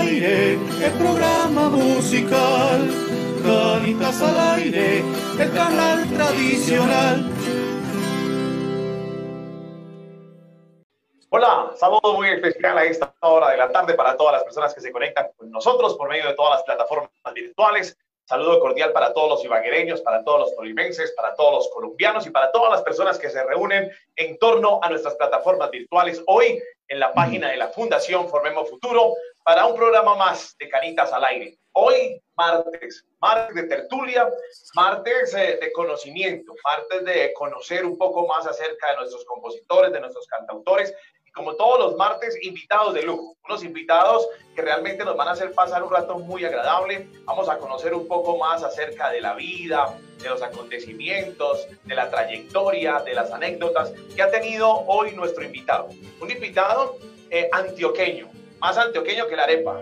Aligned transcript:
aire, 0.00 0.52
el 0.54 0.92
programa 0.98 1.68
musical. 1.68 2.90
Canitas 3.42 4.22
al 4.22 4.58
aire, 4.58 5.02
el 5.38 5.52
canal 5.52 6.08
tradicional. 6.10 7.30
Hola, 11.30 11.72
saludo 11.76 12.14
muy 12.14 12.28
especial 12.28 12.76
a 12.76 12.84
esta 12.84 13.14
hora 13.20 13.50
de 13.50 13.56
la 13.56 13.70
tarde 13.70 13.94
para 13.94 14.16
todas 14.16 14.34
las 14.34 14.44
personas 14.44 14.74
que 14.74 14.80
se 14.80 14.92
conectan 14.92 15.30
con 15.36 15.50
nosotros 15.50 15.96
por 15.96 16.08
medio 16.08 16.26
de 16.26 16.34
todas 16.34 16.56
las 16.56 16.62
plataformas 16.64 17.10
virtuales. 17.34 17.96
Saludo 18.24 18.60
cordial 18.60 18.92
para 18.92 19.12
todos 19.12 19.30
los 19.30 19.44
ibaguereños, 19.44 20.02
para 20.02 20.22
todos 20.22 20.40
los 20.40 20.56
tolimenses, 20.56 21.12
para 21.12 21.34
todos 21.34 21.52
los 21.52 21.68
colombianos 21.70 22.26
y 22.26 22.30
para 22.30 22.52
todas 22.52 22.70
las 22.70 22.82
personas 22.82 23.18
que 23.18 23.30
se 23.30 23.42
reúnen 23.42 23.90
en 24.16 24.38
torno 24.38 24.80
a 24.82 24.90
nuestras 24.90 25.14
plataformas 25.16 25.70
virtuales 25.70 26.22
hoy 26.26 26.62
en 26.86 27.00
la 27.00 27.12
página 27.12 27.48
de 27.48 27.56
la 27.56 27.68
Fundación 27.68 28.28
Formemos 28.28 28.68
Futuro 28.68 29.14
para 29.44 29.66
un 29.66 29.76
programa 29.76 30.14
más 30.16 30.56
de 30.58 30.68
Canitas 30.68 31.12
al 31.12 31.24
Aire. 31.24 31.58
Hoy, 31.72 32.20
martes, 32.36 33.04
martes 33.20 33.54
de 33.54 33.62
tertulia, 33.64 34.28
martes 34.74 35.34
eh, 35.34 35.58
de 35.60 35.72
conocimiento, 35.72 36.52
martes 36.64 37.04
de 37.04 37.32
conocer 37.34 37.84
un 37.84 37.96
poco 37.96 38.26
más 38.26 38.46
acerca 38.46 38.90
de 38.90 38.96
nuestros 38.96 39.24
compositores, 39.24 39.92
de 39.92 40.00
nuestros 40.00 40.26
cantautores 40.26 40.94
como 41.34 41.54
todos 41.54 41.78
los 41.78 41.96
martes, 41.96 42.36
invitados 42.42 42.94
de 42.94 43.02
lujo, 43.02 43.36
unos 43.48 43.64
invitados 43.64 44.28
que 44.54 44.62
realmente 44.62 45.04
nos 45.04 45.16
van 45.16 45.28
a 45.28 45.32
hacer 45.32 45.52
pasar 45.52 45.82
un 45.82 45.90
rato 45.90 46.18
muy 46.18 46.44
agradable. 46.44 47.08
Vamos 47.24 47.48
a 47.48 47.58
conocer 47.58 47.94
un 47.94 48.06
poco 48.08 48.36
más 48.36 48.62
acerca 48.62 49.10
de 49.10 49.20
la 49.20 49.34
vida, 49.34 49.96
de 50.22 50.28
los 50.28 50.42
acontecimientos, 50.42 51.66
de 51.84 51.94
la 51.94 52.10
trayectoria, 52.10 53.00
de 53.00 53.14
las 53.14 53.30
anécdotas 53.30 53.92
que 54.14 54.22
ha 54.22 54.30
tenido 54.30 54.68
hoy 54.86 55.12
nuestro 55.12 55.44
invitado. 55.44 55.88
Un 56.20 56.30
invitado 56.30 56.98
eh, 57.30 57.48
antioqueño, 57.52 58.28
más 58.60 58.76
antioqueño 58.76 59.26
que 59.26 59.36
la 59.36 59.44
arepa. 59.44 59.80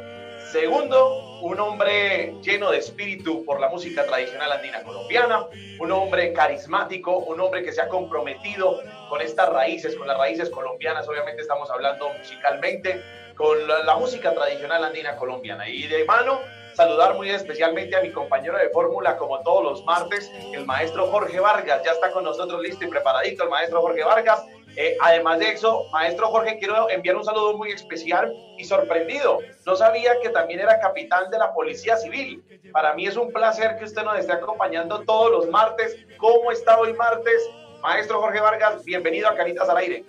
Segundo, 0.50 1.40
un 1.42 1.60
hombre 1.60 2.34
lleno 2.40 2.70
de 2.70 2.78
espíritu 2.78 3.44
por 3.44 3.60
la 3.60 3.68
música 3.68 4.06
tradicional 4.06 4.50
andina 4.50 4.82
colombiana, 4.82 5.46
un 5.78 5.92
hombre 5.92 6.32
carismático, 6.32 7.18
un 7.18 7.38
hombre 7.40 7.62
que 7.62 7.72
se 7.72 7.82
ha 7.82 7.88
comprometido 7.88 8.80
con 9.10 9.20
estas 9.20 9.50
raíces, 9.50 9.94
con 9.94 10.08
las 10.08 10.16
raíces 10.16 10.48
colombianas, 10.48 11.06
obviamente 11.06 11.42
estamos 11.42 11.70
hablando 11.70 12.08
musicalmente, 12.14 13.02
con 13.34 13.68
la, 13.68 13.94
música 13.96 14.32
tradicional 14.32 14.84
andina 14.84 15.16
colombiana. 15.16 15.68
Y 15.68 15.86
de 15.86 16.04
mano, 16.06 16.40
saludar 16.74 17.14
muy 17.14 17.30
especialmente 17.30 17.94
a 17.94 18.00
mi 18.00 18.10
compañero 18.10 18.56
de 18.56 18.70
fórmula, 18.70 19.16
como 19.16 19.40
todos 19.42 19.62
los 19.62 19.84
martes, 19.84 20.32
el 20.54 20.64
maestro 20.64 21.08
Jorge 21.08 21.40
Vargas. 21.40 21.82
Ya 21.84 21.92
está 21.92 22.10
con 22.10 22.24
nosotros 22.24 22.60
listo 22.62 22.84
y 22.84 22.88
preparadito 22.88 23.44
el 23.44 23.50
maestro 23.50 23.80
Jorge 23.80 24.02
Vargas. 24.02 24.42
Eh, 24.80 24.96
además 25.00 25.40
de 25.40 25.50
eso, 25.50 25.86
maestro 25.90 26.28
Jorge, 26.28 26.56
quiero 26.60 26.88
enviar 26.88 27.16
un 27.16 27.24
saludo 27.24 27.58
muy 27.58 27.72
especial 27.72 28.32
y 28.58 28.64
sorprendido. 28.64 29.40
No 29.66 29.74
sabía 29.74 30.12
que 30.22 30.28
también 30.28 30.60
era 30.60 30.78
capitán 30.78 31.28
de 31.32 31.38
la 31.38 31.52
Policía 31.52 31.96
Civil. 31.96 32.44
Para 32.72 32.94
mí 32.94 33.04
es 33.04 33.16
un 33.16 33.32
placer 33.32 33.76
que 33.76 33.86
usted 33.86 34.04
nos 34.04 34.16
esté 34.20 34.34
acompañando 34.34 35.00
todos 35.00 35.32
los 35.32 35.50
martes. 35.50 35.96
¿Cómo 36.18 36.52
está 36.52 36.78
hoy 36.78 36.92
martes? 36.94 37.42
Maestro 37.82 38.20
Jorge 38.20 38.40
Vargas, 38.40 38.84
bienvenido 38.84 39.26
a 39.28 39.34
Canitas 39.34 39.68
al 39.68 39.78
Aire. 39.78 40.04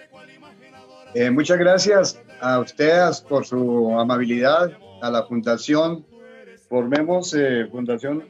Eh, 1.15 1.31
muchas 1.31 1.57
gracias 1.57 2.21
a 2.39 2.59
ustedes 2.59 3.21
por 3.21 3.47
su 3.47 3.99
amabilidad, 3.99 4.71
a 5.01 5.09
la 5.09 5.23
Fundación 5.23 6.05
Formemos 6.69 7.33
eh, 7.33 7.67
Fundación 7.71 8.23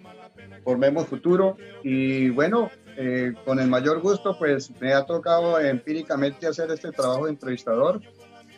Formemos 0.64 1.08
Futuro 1.08 1.58
y 1.84 2.30
bueno, 2.30 2.72
eh, 3.02 3.34
con 3.46 3.60
el 3.60 3.70
mayor 3.70 4.02
gusto, 4.02 4.38
pues 4.38 4.70
me 4.82 4.92
ha 4.94 5.06
tocado 5.06 5.58
empíricamente 5.58 6.46
hacer 6.46 6.70
este 6.70 6.92
trabajo 6.92 7.26
de 7.26 7.32
entrevistador. 7.32 8.02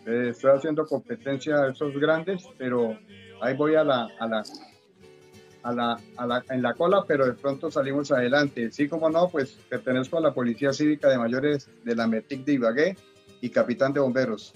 Eh, 0.07 0.29
estoy 0.31 0.49
haciendo 0.49 0.83
competencia 0.87 1.57
a 1.57 1.69
esos 1.69 1.93
grandes, 1.93 2.49
pero 2.57 2.97
ahí 3.39 3.55
voy 3.55 3.75
a 3.75 3.83
la, 3.83 4.07
a 4.19 4.27
la, 4.27 4.43
a 5.61 5.71
la, 5.71 5.99
a 6.17 6.25
la, 6.25 6.43
en 6.49 6.63
la 6.63 6.73
cola, 6.73 7.05
pero 7.07 7.27
de 7.27 7.33
pronto 7.33 7.69
salimos 7.69 8.11
adelante. 8.11 8.71
Sí, 8.71 8.89
como 8.89 9.11
no, 9.11 9.29
pues 9.29 9.51
pertenezco 9.69 10.17
a 10.17 10.21
la 10.21 10.33
Policía 10.33 10.73
Cívica 10.73 11.07
de 11.07 11.19
Mayores 11.19 11.69
de 11.83 11.95
la 11.95 12.07
METIC 12.07 12.43
de 12.43 12.53
Ibagué 12.53 12.97
y 13.41 13.49
capitán 13.51 13.93
de 13.93 13.99
bomberos. 13.99 14.55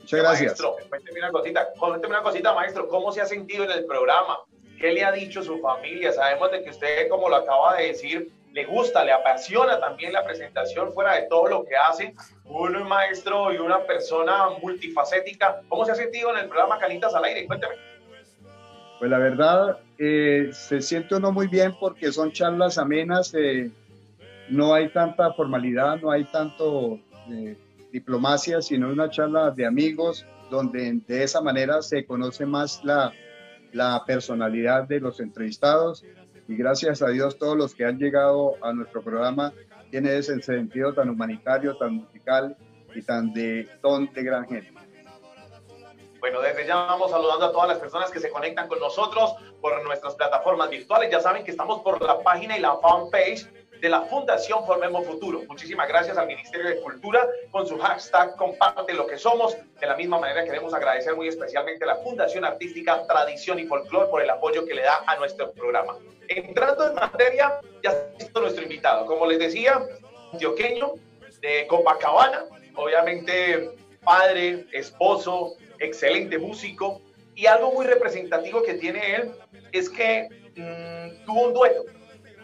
Muchas 0.00 0.18
gracias. 0.18 0.46
Maestro, 0.46 0.76
cuénteme 0.88 1.20
una 1.20 1.30
cosita, 1.30 1.68
cuénteme 1.78 2.14
una 2.14 2.22
cosita, 2.24 2.52
maestro, 2.52 2.88
¿cómo 2.88 3.12
se 3.12 3.20
ha 3.20 3.26
sentido 3.26 3.62
en 3.62 3.70
el 3.70 3.84
programa? 3.84 4.38
¿Qué 4.80 4.92
le 4.92 5.04
ha 5.04 5.12
dicho 5.12 5.44
su 5.44 5.60
familia? 5.60 6.12
Sabemos 6.12 6.50
de 6.50 6.64
que 6.64 6.70
usted, 6.70 7.08
como 7.08 7.28
lo 7.28 7.36
acaba 7.36 7.76
de 7.76 7.86
decir, 7.86 8.32
le 8.54 8.64
gusta, 8.66 9.04
le 9.04 9.10
apasiona 9.10 9.80
también 9.80 10.12
la 10.12 10.24
presentación 10.24 10.92
fuera 10.92 11.16
de 11.16 11.22
todo 11.22 11.48
lo 11.48 11.64
que 11.64 11.74
hace. 11.76 12.14
Un 12.44 12.86
maestro 12.86 13.52
y 13.52 13.58
una 13.58 13.80
persona 13.80 14.48
multifacética. 14.62 15.60
¿Cómo 15.68 15.84
se 15.84 15.90
ha 15.90 15.94
sentido 15.96 16.30
en 16.30 16.38
el 16.38 16.48
programa 16.48 16.78
Canitas 16.78 17.12
al 17.14 17.24
Aire? 17.24 17.46
Cuénteme. 17.48 17.74
Pues 19.00 19.10
la 19.10 19.18
verdad, 19.18 19.78
eh, 19.98 20.50
se 20.52 20.80
siente 20.80 21.16
uno 21.16 21.32
muy 21.32 21.48
bien 21.48 21.74
porque 21.80 22.12
son 22.12 22.30
charlas 22.30 22.78
amenas, 22.78 23.34
eh, 23.34 23.72
no 24.48 24.72
hay 24.72 24.88
tanta 24.90 25.32
formalidad, 25.32 26.00
no 26.00 26.12
hay 26.12 26.22
tanto 26.24 27.00
eh, 27.28 27.56
diplomacia, 27.90 28.62
sino 28.62 28.88
una 28.88 29.10
charla 29.10 29.50
de 29.50 29.66
amigos 29.66 30.24
donde 30.48 31.00
de 31.08 31.24
esa 31.24 31.40
manera 31.40 31.82
se 31.82 32.06
conoce 32.06 32.46
más 32.46 32.84
la, 32.84 33.12
la 33.72 34.04
personalidad 34.06 34.84
de 34.84 35.00
los 35.00 35.18
entrevistados 35.18 36.04
y 36.48 36.56
gracias 36.56 37.02
a 37.02 37.08
Dios 37.08 37.38
todos 37.38 37.56
los 37.56 37.74
que 37.74 37.84
han 37.84 37.98
llegado 37.98 38.56
a 38.62 38.72
nuestro 38.72 39.02
programa 39.02 39.52
tienen 39.90 40.16
ese 40.16 40.40
sentido 40.42 40.92
tan 40.92 41.08
humanitario, 41.08 41.76
tan 41.76 41.94
musical 41.94 42.56
y 42.94 43.02
tan 43.02 43.32
de 43.32 43.68
ton 43.80 44.12
de 44.12 44.22
gran 44.22 44.46
gente. 44.46 44.72
Bueno, 46.20 46.40
desde 46.40 46.66
ya 46.66 46.76
vamos 46.76 47.10
saludando 47.10 47.44
a 47.46 47.52
todas 47.52 47.68
las 47.68 47.78
personas 47.78 48.10
que 48.10 48.18
se 48.18 48.30
conectan 48.30 48.66
con 48.66 48.80
nosotros 48.80 49.34
por 49.60 49.84
nuestras 49.84 50.14
plataformas 50.14 50.70
virtuales. 50.70 51.10
Ya 51.10 51.20
saben 51.20 51.44
que 51.44 51.50
estamos 51.50 51.82
por 51.82 52.02
la 52.02 52.22
página 52.22 52.56
y 52.56 52.60
la 52.60 52.76
fanpage 52.78 53.46
de 53.84 53.90
la 53.90 54.00
Fundación 54.00 54.64
Formemos 54.64 55.04
Futuro. 55.04 55.42
Muchísimas 55.46 55.86
gracias 55.86 56.16
al 56.16 56.26
Ministerio 56.26 56.70
de 56.70 56.80
Cultura 56.80 57.28
con 57.50 57.66
su 57.66 57.78
hashtag 57.78 58.34
Comparte 58.34 58.94
lo 58.94 59.06
que 59.06 59.18
somos. 59.18 59.58
De 59.78 59.86
la 59.86 59.94
misma 59.94 60.18
manera 60.18 60.42
queremos 60.42 60.72
agradecer 60.72 61.14
muy 61.14 61.28
especialmente 61.28 61.84
a 61.84 61.88
la 61.88 61.96
Fundación 61.96 62.46
Artística 62.46 63.06
Tradición 63.06 63.58
y 63.58 63.66
Folklore 63.66 64.08
por 64.08 64.22
el 64.22 64.30
apoyo 64.30 64.64
que 64.64 64.72
le 64.72 64.80
da 64.80 65.04
a 65.06 65.16
nuestro 65.16 65.52
programa. 65.52 65.98
Entrando 66.28 66.88
en 66.88 66.94
materia, 66.94 67.60
ya 67.82 67.90
está 68.18 68.40
nuestro 68.40 68.62
invitado. 68.62 69.04
Como 69.04 69.26
les 69.26 69.38
decía, 69.38 69.78
antioqueño 70.32 70.94
de 71.42 71.66
Copacabana, 71.66 72.46
obviamente 72.76 73.70
padre, 74.02 74.64
esposo, 74.72 75.56
excelente 75.78 76.38
músico. 76.38 77.02
Y 77.34 77.44
algo 77.44 77.70
muy 77.70 77.84
representativo 77.84 78.62
que 78.62 78.72
tiene 78.72 79.16
él 79.16 79.32
es 79.72 79.90
que 79.90 80.26
mm, 80.56 81.26
tuvo 81.26 81.48
un 81.48 81.52
dueto 81.52 81.84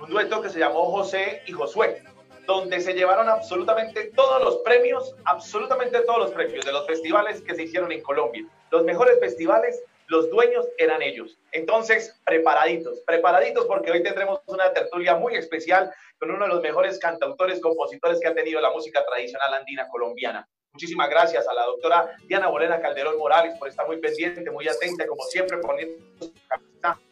un 0.00 0.10
dueto 0.10 0.40
que 0.40 0.48
se 0.48 0.58
llamó 0.58 0.90
José 0.90 1.42
y 1.46 1.52
Josué, 1.52 2.02
donde 2.46 2.80
se 2.80 2.94
llevaron 2.94 3.28
absolutamente 3.28 4.10
todos 4.16 4.42
los 4.42 4.56
premios, 4.58 5.14
absolutamente 5.24 6.00
todos 6.00 6.18
los 6.18 6.30
premios 6.32 6.64
de 6.64 6.72
los 6.72 6.86
festivales 6.86 7.42
que 7.42 7.54
se 7.54 7.64
hicieron 7.64 7.92
en 7.92 8.02
Colombia. 8.02 8.44
Los 8.70 8.84
mejores 8.84 9.20
festivales, 9.20 9.82
los 10.06 10.30
dueños 10.30 10.66
eran 10.78 11.02
ellos. 11.02 11.38
Entonces, 11.52 12.18
preparaditos, 12.24 13.00
preparaditos 13.06 13.66
porque 13.66 13.90
hoy 13.90 14.02
tendremos 14.02 14.40
una 14.46 14.72
tertulia 14.72 15.14
muy 15.16 15.36
especial 15.36 15.92
con 16.18 16.30
uno 16.30 16.46
de 16.46 16.54
los 16.54 16.62
mejores 16.62 16.98
cantautores, 16.98 17.60
compositores 17.60 18.20
que 18.20 18.28
ha 18.28 18.34
tenido 18.34 18.60
la 18.60 18.70
música 18.70 19.04
tradicional 19.04 19.54
andina 19.54 19.88
colombiana. 19.88 20.48
Muchísimas 20.72 21.10
gracias 21.10 21.48
a 21.48 21.54
la 21.54 21.64
doctora 21.64 22.16
Diana 22.26 22.48
Bolena 22.48 22.80
Calderón 22.80 23.18
Morales 23.18 23.56
por 23.58 23.68
estar 23.68 23.86
muy 23.86 23.98
pendiente, 23.98 24.50
muy 24.50 24.68
atenta, 24.68 25.06
como 25.06 25.22
siempre, 25.24 25.58
poniendo 25.58 25.96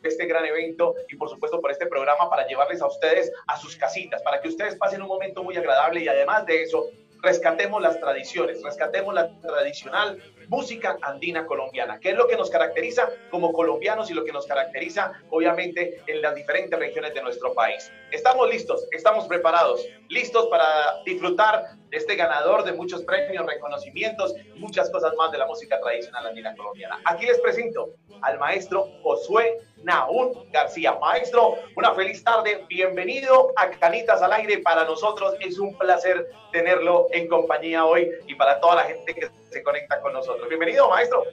este 0.03 0.27
gran 0.27 0.45
evento 0.45 0.95
y 1.09 1.17
por 1.17 1.29
supuesto 1.29 1.61
por 1.61 1.71
este 1.71 1.87
programa 1.87 2.29
para 2.31 2.47
llevarles 2.47 2.81
a 2.81 2.87
ustedes 2.87 3.33
a 3.47 3.57
sus 3.57 3.77
casitas, 3.77 4.23
para 4.23 4.41
que 4.41 4.49
ustedes 4.49 4.77
pasen 4.77 5.03
un 5.03 5.09
momento 5.09 5.43
muy 5.43 5.57
agradable 5.57 6.01
y 6.01 6.09
además 6.09 6.47
de 6.47 6.63
eso, 6.63 6.87
rescatemos 7.23 7.83
las 7.83 7.99
tradiciones, 8.01 8.63
rescatemos 8.63 9.15
la 9.15 9.29
tradicional 9.41 10.23
música 10.49 10.97
andina 11.03 11.47
colombiana, 11.47 11.99
que 12.01 12.11
es 12.11 12.17
lo 12.17 12.27
que 12.27 12.37
nos 12.37 12.51
caracteriza 12.51 13.09
como 13.31 13.53
colombianos 13.53 14.11
y 14.11 14.15
lo 14.15 14.25
que 14.25 14.33
nos 14.33 14.47
caracteriza 14.47 15.13
obviamente 15.31 16.01
en 16.07 16.23
las 16.23 16.35
diferentes 16.35 16.79
regiones 16.79 17.15
de 17.15 17.23
nuestro 17.23 17.53
país. 17.55 17.91
Estamos 18.11 18.49
listos, 18.49 18.87
estamos 18.93 19.27
preparados, 19.27 19.87
listos 20.09 20.47
para 20.47 21.03
disfrutar 21.05 21.78
este 21.91 22.17
ganador 22.17 22.65
de 22.65 22.73
muchos 22.73 23.03
premios, 23.03 23.47
reconocimientos 23.47 24.35
muchas 24.57 24.91
cosas 24.91 25.15
más 25.17 25.31
de 25.33 25.39
la 25.39 25.47
música 25.47 25.81
tradicional 25.81 26.27
andina 26.27 26.55
colombiana. 26.57 27.01
Aquí 27.05 27.27
les 27.27 27.39
presento 27.41 27.91
al 28.23 28.39
maestro 28.39 28.89
Josué 29.03 29.59
Naún 29.83 30.51
García. 30.51 30.99
Maestro, 31.01 31.57
una 31.77 31.95
feliz 31.95 32.23
tarde, 32.25 32.65
bienvenido 32.69 33.53
a 33.57 33.71
Canitas 33.71 34.21
al 34.23 34.33
Aire. 34.33 34.59
Para 34.59 34.85
nosotros 34.85 35.35
es 35.41 35.59
un 35.59 35.77
placer 35.79 36.29
tenerlo 36.53 37.07
en 37.13 37.29
compañía 37.29 37.85
hoy 37.85 38.11
y 38.27 38.35
para 38.35 38.61
toda 38.61 38.77
la 38.77 38.83
gente 38.85 39.15
que 39.15 39.31
se 39.51 39.63
conecta 39.63 40.01
con 40.01 40.13
nosotros. 40.13 40.49
Bienvenido, 40.49 40.89
maestro. 40.89 41.25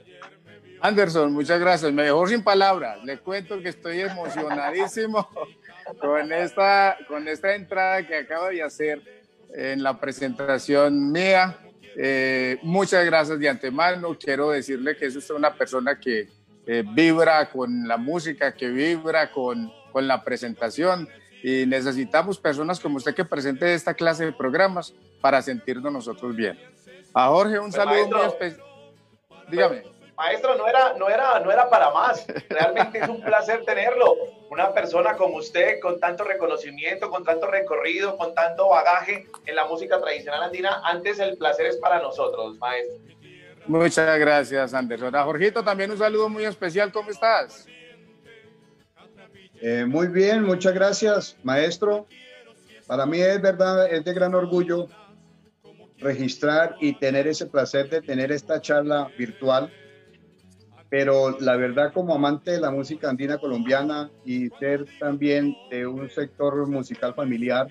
Anderson, 0.80 1.32
muchas 1.32 1.58
gracias. 1.58 1.92
Me 1.92 2.04
dejó 2.04 2.26
sin 2.26 2.44
palabras. 2.44 3.02
Le 3.02 3.18
cuento 3.18 3.60
que 3.60 3.70
estoy 3.70 4.00
emocionadísimo 4.00 5.28
con 6.00 6.32
esta, 6.32 6.98
con 7.08 7.26
esta 7.28 7.54
entrada 7.54 8.06
que 8.06 8.16
acaba 8.16 8.50
de 8.50 8.62
hacer 8.62 9.25
en 9.54 9.82
la 9.82 9.98
presentación 9.98 11.10
mía. 11.12 11.58
Eh, 11.96 12.58
muchas 12.62 13.04
gracias 13.04 13.38
de 13.38 13.48
antemano. 13.48 14.16
Quiero 14.18 14.50
decirle 14.50 14.96
que 14.96 15.06
es 15.06 15.16
usted 15.16 15.34
una 15.34 15.54
persona 15.54 15.98
que 15.98 16.28
eh, 16.66 16.84
vibra 16.94 17.48
con 17.50 17.86
la 17.88 17.96
música, 17.96 18.54
que 18.54 18.68
vibra 18.68 19.30
con, 19.30 19.72
con 19.92 20.06
la 20.06 20.22
presentación. 20.22 21.08
Y 21.42 21.64
necesitamos 21.66 22.38
personas 22.38 22.80
como 22.80 22.96
usted 22.96 23.14
que 23.14 23.24
presente 23.24 23.72
esta 23.72 23.94
clase 23.94 24.24
de 24.24 24.32
programas 24.32 24.94
para 25.20 25.40
sentirnos 25.42 25.92
nosotros 25.92 26.34
bien. 26.34 26.58
A 27.14 27.28
Jorge, 27.28 27.58
un 27.58 27.70
pues, 27.70 27.74
saludo 27.74 28.08
muy 28.08 28.26
especial. 28.26 28.66
Dígame. 29.50 29.95
Maestro, 30.16 30.56
no 30.56 30.66
era, 30.66 30.94
no, 30.94 31.08
era, 31.08 31.40
no 31.40 31.52
era 31.52 31.68
para 31.68 31.90
más. 31.90 32.26
Realmente 32.48 32.98
es 32.98 33.08
un 33.08 33.20
placer 33.22 33.64
tenerlo. 33.64 34.14
Una 34.50 34.72
persona 34.72 35.14
como 35.16 35.36
usted, 35.36 35.78
con 35.80 36.00
tanto 36.00 36.24
reconocimiento, 36.24 37.10
con 37.10 37.22
tanto 37.22 37.46
recorrido, 37.46 38.16
con 38.16 38.34
tanto 38.34 38.68
bagaje 38.68 39.26
en 39.44 39.54
la 39.54 39.66
música 39.66 40.00
tradicional 40.00 40.42
andina. 40.44 40.80
Antes 40.84 41.18
el 41.18 41.36
placer 41.36 41.66
es 41.66 41.76
para 41.76 42.00
nosotros, 42.00 42.56
maestro. 42.58 42.96
Muchas 43.66 44.18
gracias, 44.18 44.72
Anderson. 44.72 45.14
A 45.14 45.24
Jorgito 45.24 45.62
también 45.62 45.90
un 45.90 45.98
saludo 45.98 46.28
muy 46.28 46.44
especial. 46.44 46.92
¿Cómo 46.92 47.10
estás? 47.10 47.66
Eh, 49.60 49.84
muy 49.86 50.06
bien, 50.06 50.44
muchas 50.44 50.72
gracias, 50.72 51.36
maestro. 51.42 52.06
Para 52.86 53.04
mí 53.04 53.20
es 53.20 53.42
verdad, 53.42 53.90
es 53.92 54.04
de 54.04 54.14
gran 54.14 54.34
orgullo 54.34 54.86
registrar 55.98 56.76
y 56.80 56.94
tener 56.94 57.26
ese 57.26 57.46
placer 57.46 57.90
de 57.90 58.00
tener 58.00 58.30
esta 58.30 58.60
charla 58.60 59.10
virtual 59.18 59.72
pero 60.88 61.38
la 61.40 61.56
verdad 61.56 61.92
como 61.92 62.14
amante 62.14 62.52
de 62.52 62.60
la 62.60 62.70
música 62.70 63.10
andina 63.10 63.38
colombiana 63.38 64.10
y 64.24 64.48
ser 64.60 64.86
también 65.00 65.56
de 65.70 65.86
un 65.86 66.08
sector 66.10 66.66
musical 66.68 67.14
familiar 67.14 67.66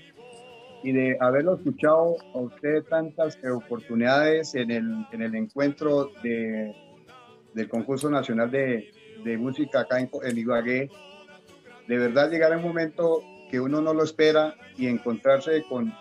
y 0.83 0.91
de 0.91 1.17
haberlo 1.19 1.56
escuchado 1.56 2.17
a 2.33 2.38
usted 2.39 2.83
tantas 2.83 3.39
oportunidades 3.44 4.53
en 4.56 4.69
el, 4.71 5.06
en 5.12 5.21
el 5.21 5.33
encuentro 5.35 6.12
de, 6.21 6.75
del 7.53 7.69
concurso 7.69 8.09
nacional 8.09 8.51
de, 8.51 8.91
de 9.23 9.38
música 9.38 9.81
acá 9.81 10.00
en, 10.00 10.09
en 10.23 10.38
Ibagué, 10.38 10.89
de 11.88 11.97
verdad 11.97 12.29
llegar 12.29 12.53
a 12.53 12.57
un 12.57 12.63
momento 12.63 13.23
que 13.50 13.59
uno 13.59 13.81
no 13.81 13.94
lo 13.94 14.03
espera 14.03 14.56
y 14.77 14.88
encontrarse 14.88 15.63
con 15.69 15.94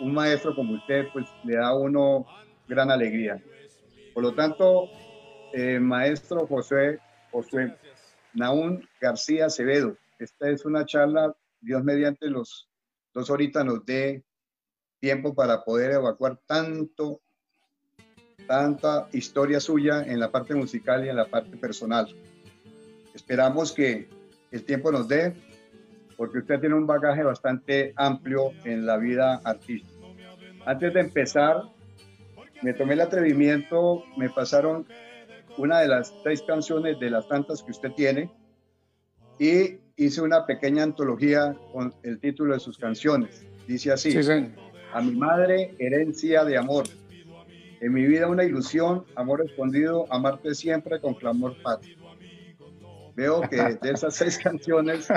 un 0.00 0.14
maestro 0.14 0.54
como 0.54 0.74
usted, 0.74 1.08
pues 1.12 1.26
le 1.44 1.56
da 1.56 1.68
a 1.68 1.76
uno 1.76 2.24
gran 2.66 2.90
alegría. 2.90 3.42
Por 4.14 4.22
lo 4.22 4.34
tanto, 4.34 4.88
eh, 5.52 5.78
maestro 5.80 6.46
José, 6.46 6.98
José 7.30 7.74
Naún 8.34 8.86
García 9.00 9.46
Acevedo. 9.46 9.96
Esta 10.18 10.50
es 10.50 10.64
una 10.64 10.84
charla, 10.84 11.34
Dios 11.60 11.82
mediante 11.84 12.28
los 12.28 12.68
dos 13.14 13.30
horitas 13.30 13.64
nos 13.64 13.84
dé 13.84 14.22
tiempo 15.00 15.34
para 15.34 15.64
poder 15.64 15.92
evacuar 15.92 16.38
tanto, 16.46 17.20
tanta 18.46 19.08
historia 19.12 19.60
suya 19.60 20.02
en 20.02 20.20
la 20.20 20.30
parte 20.30 20.54
musical 20.54 21.04
y 21.04 21.08
en 21.08 21.16
la 21.16 21.26
parte 21.26 21.56
personal. 21.56 22.08
Esperamos 23.14 23.72
que 23.72 24.08
el 24.50 24.64
tiempo 24.64 24.90
nos 24.92 25.08
dé, 25.08 25.34
porque 26.16 26.38
usted 26.38 26.60
tiene 26.60 26.74
un 26.74 26.86
bagaje 26.86 27.22
bastante 27.22 27.92
amplio 27.96 28.52
en 28.64 28.86
la 28.86 28.96
vida 28.96 29.40
artística. 29.44 29.94
Antes 30.66 30.94
de 30.94 31.00
empezar, 31.00 31.62
me 32.62 32.72
tomé 32.74 32.94
el 32.94 33.00
atrevimiento, 33.00 34.04
me 34.16 34.28
pasaron 34.30 34.86
una 35.58 35.80
de 35.80 35.88
las 35.88 36.14
seis 36.22 36.42
canciones 36.42 36.98
de 36.98 37.10
las 37.10 37.28
tantas 37.28 37.62
que 37.62 37.72
usted 37.72 37.92
tiene 37.92 38.30
y 39.38 39.78
hice 39.96 40.22
una 40.22 40.46
pequeña 40.46 40.84
antología 40.84 41.56
con 41.72 41.92
el 42.02 42.18
título 42.20 42.54
de 42.54 42.60
sus 42.60 42.78
canciones. 42.78 43.44
Dice 43.66 43.92
así, 43.92 44.16
a 44.92 45.00
mi 45.02 45.12
madre, 45.12 45.74
herencia 45.78 46.44
de 46.44 46.56
amor. 46.56 46.86
En 47.80 47.92
mi 47.92 48.04
vida 48.06 48.26
una 48.26 48.44
ilusión, 48.44 49.04
amor 49.14 49.44
escondido, 49.44 50.06
amarte 50.10 50.54
siempre 50.54 51.00
con 51.00 51.14
clamor 51.14 51.60
patrio. 51.62 51.96
Veo 53.14 53.40
que 53.42 53.56
de 53.56 53.90
esas 53.90 54.14
seis 54.14 54.38
canciones 54.42 55.08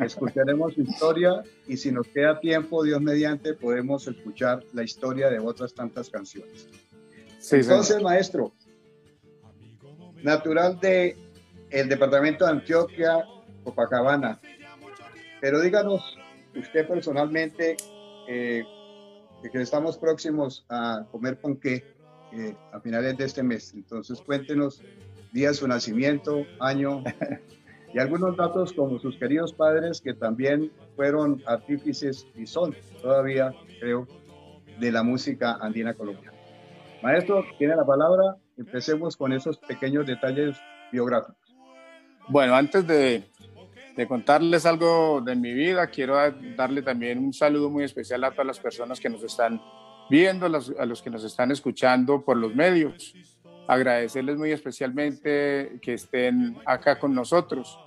escucharemos 0.00 0.72
su 0.74 0.82
historia 0.82 1.42
y 1.68 1.76
si 1.76 1.92
nos 1.92 2.08
queda 2.08 2.40
tiempo, 2.40 2.82
Dios 2.82 3.00
mediante, 3.00 3.52
podemos 3.52 4.08
escuchar 4.08 4.64
la 4.72 4.82
historia 4.82 5.28
de 5.28 5.38
otras 5.38 5.74
tantas 5.74 6.08
canciones. 6.08 6.66
Entonces, 7.50 8.02
maestro, 8.02 8.52
natural 10.22 10.78
de 10.80 11.16
el 11.70 11.88
departamento 11.88 12.44
de 12.44 12.52
Antioquia, 12.52 13.24
Copacabana. 13.64 14.40
Pero 15.40 15.60
díganos, 15.60 16.18
usted 16.54 16.86
personalmente, 16.86 17.76
eh, 18.28 18.64
que 19.50 19.60
estamos 19.60 19.96
próximos 19.96 20.64
a 20.68 21.04
comer 21.10 21.40
ponqué 21.40 21.84
eh, 22.32 22.54
a 22.72 22.80
finales 22.80 23.16
de 23.16 23.24
este 23.24 23.42
mes. 23.42 23.72
Entonces, 23.74 24.20
cuéntenos 24.20 24.82
día 25.32 25.48
de 25.48 25.54
su 25.54 25.66
nacimiento, 25.66 26.46
año 26.60 27.02
y 27.94 27.98
algunos 27.98 28.36
datos 28.36 28.72
como 28.72 28.98
sus 28.98 29.16
queridos 29.16 29.52
padres 29.52 30.00
que 30.00 30.14
también 30.14 30.70
fueron 30.96 31.42
artífices 31.46 32.26
y 32.36 32.46
son 32.46 32.74
todavía, 33.00 33.52
creo, 33.80 34.06
de 34.78 34.92
la 34.92 35.02
música 35.02 35.58
andina 35.60 35.94
colombiana. 35.94 36.31
Maestro, 37.02 37.44
tiene 37.58 37.76
la 37.76 37.84
palabra 37.84 38.36
Empecemos 38.56 39.16
con 39.16 39.32
esos 39.32 39.58
pequeños 39.58 40.06
detalles 40.06 40.56
biográficos. 40.90 41.36
Bueno, 42.28 42.54
antes 42.54 42.86
de, 42.86 43.24
de 43.96 44.06
contarles 44.06 44.66
algo 44.66 45.20
de 45.20 45.34
mi 45.34 45.52
vida, 45.52 45.86
quiero 45.88 46.16
darle 46.56 46.82
también 46.82 47.18
un 47.18 47.32
saludo 47.32 47.70
muy 47.70 47.84
especial 47.84 48.22
a 48.24 48.30
todas 48.30 48.46
las 48.46 48.60
personas 48.60 49.00
que 49.00 49.08
nos 49.08 49.22
están 49.22 49.60
viendo, 50.10 50.46
a 50.46 50.86
los 50.86 51.02
que 51.02 51.10
nos 51.10 51.24
están 51.24 51.50
escuchando 51.50 52.22
por 52.22 52.36
los 52.36 52.54
medios. 52.54 53.14
Agradecerles 53.66 54.36
muy 54.36 54.52
especialmente 54.52 55.78
que 55.80 55.94
estén 55.94 56.58
acá 56.66 56.98
con 56.98 57.14
nosotros. 57.14 57.78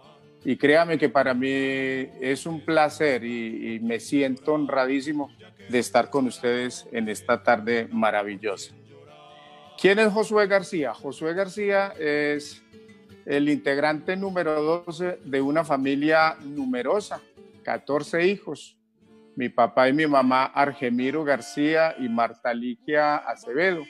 Y 0.44 0.58
créame 0.58 0.98
que 0.98 1.10
para 1.10 1.34
mí 1.34 1.48
es 1.50 2.46
un 2.46 2.62
placer 2.66 3.24
y, 3.24 3.76
y 3.76 3.80
me 3.80 4.00
siento 4.00 4.54
honradísimo 4.54 5.32
de 5.70 5.80
estar 5.80 6.10
con 6.10 6.28
ustedes 6.28 6.88
en 6.92 7.10
esta 7.10 7.42
tarde 7.42 7.88
maravillosa. 7.92 8.74
¿Quién 9.80 10.00
es 10.00 10.12
Josué 10.12 10.48
García? 10.48 10.94
Josué 10.94 11.34
García 11.34 11.94
es 12.00 12.64
el 13.26 13.50
integrante 13.50 14.16
número 14.16 14.62
12 14.86 15.20
de 15.26 15.42
una 15.42 15.66
familia 15.66 16.38
numerosa, 16.42 17.22
14 17.64 18.26
hijos. 18.26 18.78
Mi 19.36 19.50
papá 19.50 19.90
y 19.90 19.94
mi 19.94 20.08
mamá, 20.08 20.46
Argemiro 20.46 21.26
García 21.26 21.94
y 22.00 22.08
Marta 22.08 22.54
Ligia 22.54 23.18
Acevedo, 23.18 23.84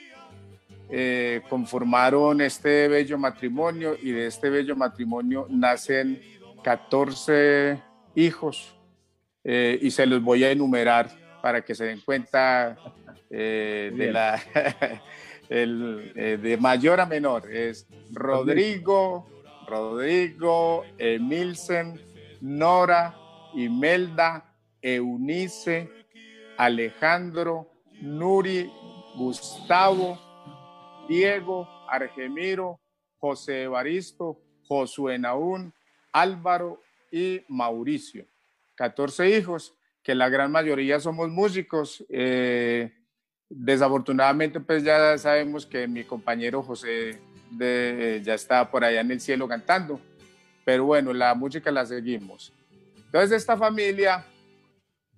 eh, 0.90 1.42
conformaron 1.48 2.40
este 2.40 2.88
bello 2.88 3.16
matrimonio 3.16 3.96
y 4.00 4.10
de 4.10 4.26
este 4.26 4.50
bello 4.50 4.74
matrimonio 4.74 5.46
nacen 5.48 6.20
14 6.64 7.80
hijos 8.16 8.76
eh, 9.44 9.78
y 9.80 9.90
se 9.92 10.04
los 10.06 10.20
voy 10.20 10.42
a 10.42 10.50
enumerar 10.50 11.10
para 11.40 11.64
que 11.64 11.76
se 11.76 11.84
den 11.84 12.00
cuenta 12.00 12.76
eh, 13.30 13.92
de 13.94 14.12
la... 14.12 14.42
el, 15.48 16.12
eh, 16.16 16.36
de 16.36 16.56
mayor 16.56 17.00
a 17.00 17.06
menor 17.06 17.50
es 17.52 17.86
Rodrigo, 18.12 19.26
Rodrigo, 19.66 20.84
Emilsen, 20.98 22.00
Nora, 22.40 23.16
Imelda, 23.54 24.54
Eunice, 24.80 25.90
Alejandro, 26.56 27.70
Nuri, 28.00 28.70
Gustavo, 29.16 30.18
Diego, 31.08 31.68
Argemiro, 31.88 32.80
José 33.18 33.64
Evaristo, 33.64 34.38
Josué 34.66 35.18
Naún, 35.18 35.72
Álvaro 36.12 36.80
y 37.10 37.42
Mauricio. 37.48 38.26
14 38.74 39.36
hijos, 39.38 39.74
que 40.02 40.14
la 40.14 40.28
gran 40.28 40.52
mayoría 40.52 41.00
somos 41.00 41.30
músicos. 41.30 42.04
Eh, 42.08 42.92
Desafortunadamente, 43.48 44.60
pues 44.60 44.82
ya 44.82 45.16
sabemos 45.18 45.66
que 45.66 45.86
mi 45.86 46.04
compañero 46.04 46.62
José 46.62 47.20
ya 47.58 48.34
está 48.34 48.70
por 48.70 48.84
allá 48.84 49.00
en 49.00 49.10
el 49.12 49.20
cielo 49.20 49.46
cantando, 49.46 50.00
pero 50.64 50.84
bueno, 50.84 51.12
la 51.12 51.34
música 51.34 51.70
la 51.70 51.86
seguimos. 51.86 52.52
Entonces, 52.96 53.32
esta 53.32 53.56
familia 53.56 54.26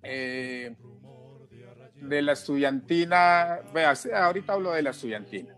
eh, 0.03 0.75
de 1.95 2.21
la 2.21 2.33
estudiantina, 2.33 3.59
ahorita 4.13 4.53
hablo 4.53 4.71
de 4.71 4.83
la 4.83 4.91
estudiantina. 4.91 5.55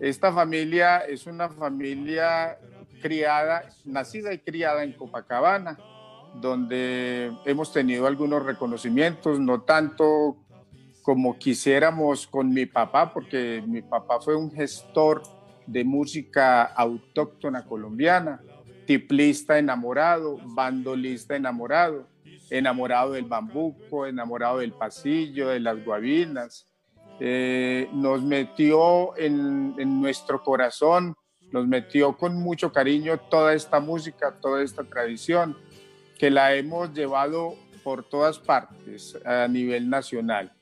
Esta 0.00 0.32
familia 0.32 0.98
es 0.98 1.26
una 1.26 1.48
familia 1.48 2.58
criada, 3.02 3.68
nacida 3.84 4.32
y 4.32 4.38
criada 4.38 4.82
en 4.82 4.92
Copacabana, 4.92 5.78
donde 6.40 7.32
hemos 7.44 7.72
tenido 7.72 8.06
algunos 8.06 8.44
reconocimientos, 8.44 9.38
no 9.38 9.62
tanto 9.62 10.43
como 11.04 11.38
quisiéramos 11.38 12.26
con 12.26 12.48
mi 12.48 12.64
papá, 12.64 13.12
porque 13.12 13.62
mi 13.66 13.82
papá 13.82 14.20
fue 14.20 14.34
un 14.34 14.50
gestor 14.50 15.22
de 15.66 15.84
música 15.84 16.64
autóctona 16.64 17.66
colombiana, 17.66 18.40
tiplista 18.86 19.58
enamorado, 19.58 20.38
bandolista 20.42 21.36
enamorado, 21.36 22.08
enamorado 22.48 23.12
del 23.12 23.26
bambuco, 23.26 24.06
enamorado 24.06 24.58
del 24.58 24.72
pasillo, 24.72 25.48
de 25.48 25.60
las 25.60 25.84
guabinas. 25.84 26.66
Eh, 27.20 27.86
nos 27.92 28.22
metió 28.22 29.14
en, 29.18 29.74
en, 29.78 30.00
nuestro 30.00 30.42
corazón 30.42 31.14
nos 31.52 31.68
metió 31.68 32.16
con 32.16 32.34
mucho 32.34 32.72
cariño 32.72 33.18
toda 33.30 33.54
esta 33.54 33.78
música, 33.78 34.34
toda 34.40 34.62
esta 34.62 34.82
tradición, 34.82 35.56
que 36.18 36.30
la 36.30 36.54
hemos 36.54 36.92
llevado 36.94 37.54
por 37.84 38.02
todas 38.02 38.38
partes 38.38 39.16
a 39.24 39.46
nivel 39.46 39.88
nacional. 39.88 40.52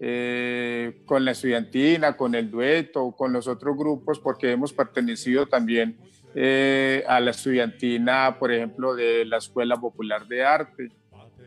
Eh, 0.00 1.02
con 1.06 1.24
la 1.24 1.32
estudiantina, 1.32 2.16
con 2.16 2.36
el 2.36 2.48
dueto, 2.48 3.10
con 3.16 3.32
los 3.32 3.48
otros 3.48 3.76
grupos, 3.76 4.20
porque 4.20 4.52
hemos 4.52 4.72
pertenecido 4.72 5.46
también 5.46 5.98
eh, 6.36 7.02
a 7.08 7.18
la 7.18 7.32
estudiantina, 7.32 8.36
por 8.38 8.52
ejemplo, 8.52 8.94
de 8.94 9.24
la 9.24 9.38
Escuela 9.38 9.76
Popular 9.76 10.28
de 10.28 10.44
Arte. 10.44 10.92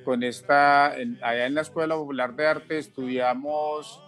Con 0.03 0.21
esta, 0.23 0.87
allá 0.87 1.45
en 1.45 1.53
la 1.53 1.61
Escuela 1.61 1.95
Popular 1.95 2.35
de 2.35 2.45
Arte 2.45 2.77
estudiamos 2.77 4.03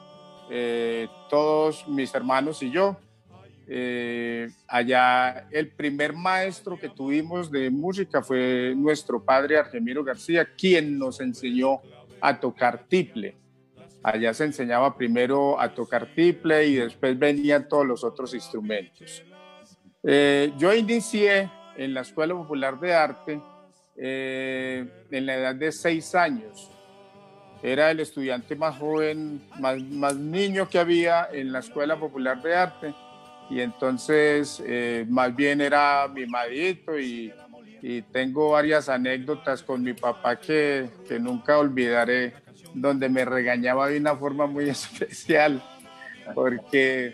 eh, 0.52 1.08
todos 1.30 1.88
mis 1.88 2.14
hermanos 2.14 2.62
y 2.64 2.72
yo. 2.72 2.98
allá 4.68 5.48
el 5.52 5.70
primer 5.70 6.12
maestro 6.12 6.78
que 6.78 6.90
tuvimos 6.90 7.50
de 7.50 7.70
música 7.70 8.22
fue 8.22 8.74
nuestro 8.76 9.24
padre 9.24 9.58
Argemiro 9.58 10.04
García, 10.04 10.46
quien 10.58 11.00
nos 11.00 11.22
enseñó 11.22 11.80
a 12.20 12.38
tocar 12.42 12.84
tiple. 12.90 13.38
Allá 14.04 14.34
se 14.34 14.44
enseñaba 14.44 14.98
primero 14.98 15.58
a 15.60 15.74
tocar 15.74 16.14
tiple 16.14 16.68
y 16.68 16.76
después 16.76 17.18
venían 17.18 17.70
todos 17.70 17.86
los 17.86 18.04
otros 18.04 18.34
instrumentos. 18.34 19.24
Eh, 20.04 20.52
yo 20.58 20.74
inicié 20.74 21.50
en 21.78 21.94
la 21.94 22.02
Escuela 22.02 22.34
Popular 22.34 22.78
de 22.78 22.94
Arte 22.94 23.42
eh, 23.96 25.06
en 25.10 25.26
la 25.26 25.36
edad 25.36 25.56
de 25.56 25.72
seis 25.72 26.14
años. 26.16 26.70
Era 27.62 27.92
el 27.92 28.02
estudiante 28.02 28.58
más 28.58 28.78
joven, 28.78 29.42
más, 29.58 29.82
más 29.82 30.18
niño 30.18 30.68
que 30.68 30.80
había 30.80 31.30
en 31.32 31.54
la 31.54 31.60
Escuela 31.60 31.98
Popular 31.98 32.42
de 32.42 32.56
Arte. 32.56 32.94
Y 33.50 33.62
entonces, 33.62 34.62
eh, 34.66 35.06
más 35.08 35.34
bien 35.34 35.62
era 35.62 36.10
mi 36.10 36.26
madito 36.26 37.00
y, 37.00 37.32
y, 37.82 38.02
tengo 38.02 38.52
varias 38.52 38.90
anécdotas 38.90 39.64
con 39.64 39.82
mi 39.82 39.94
papá 39.94 40.38
que, 40.38 40.90
que 41.08 41.20
nunca 41.20 41.58
olvidaré 41.58 42.43
donde 42.74 43.10
me 43.10 43.26
regañaba 43.26 43.88
de 43.88 44.00
una 44.00 44.16
forma 44.16 44.48
muy 44.48 44.70
especial, 44.70 45.64
porque 46.34 47.14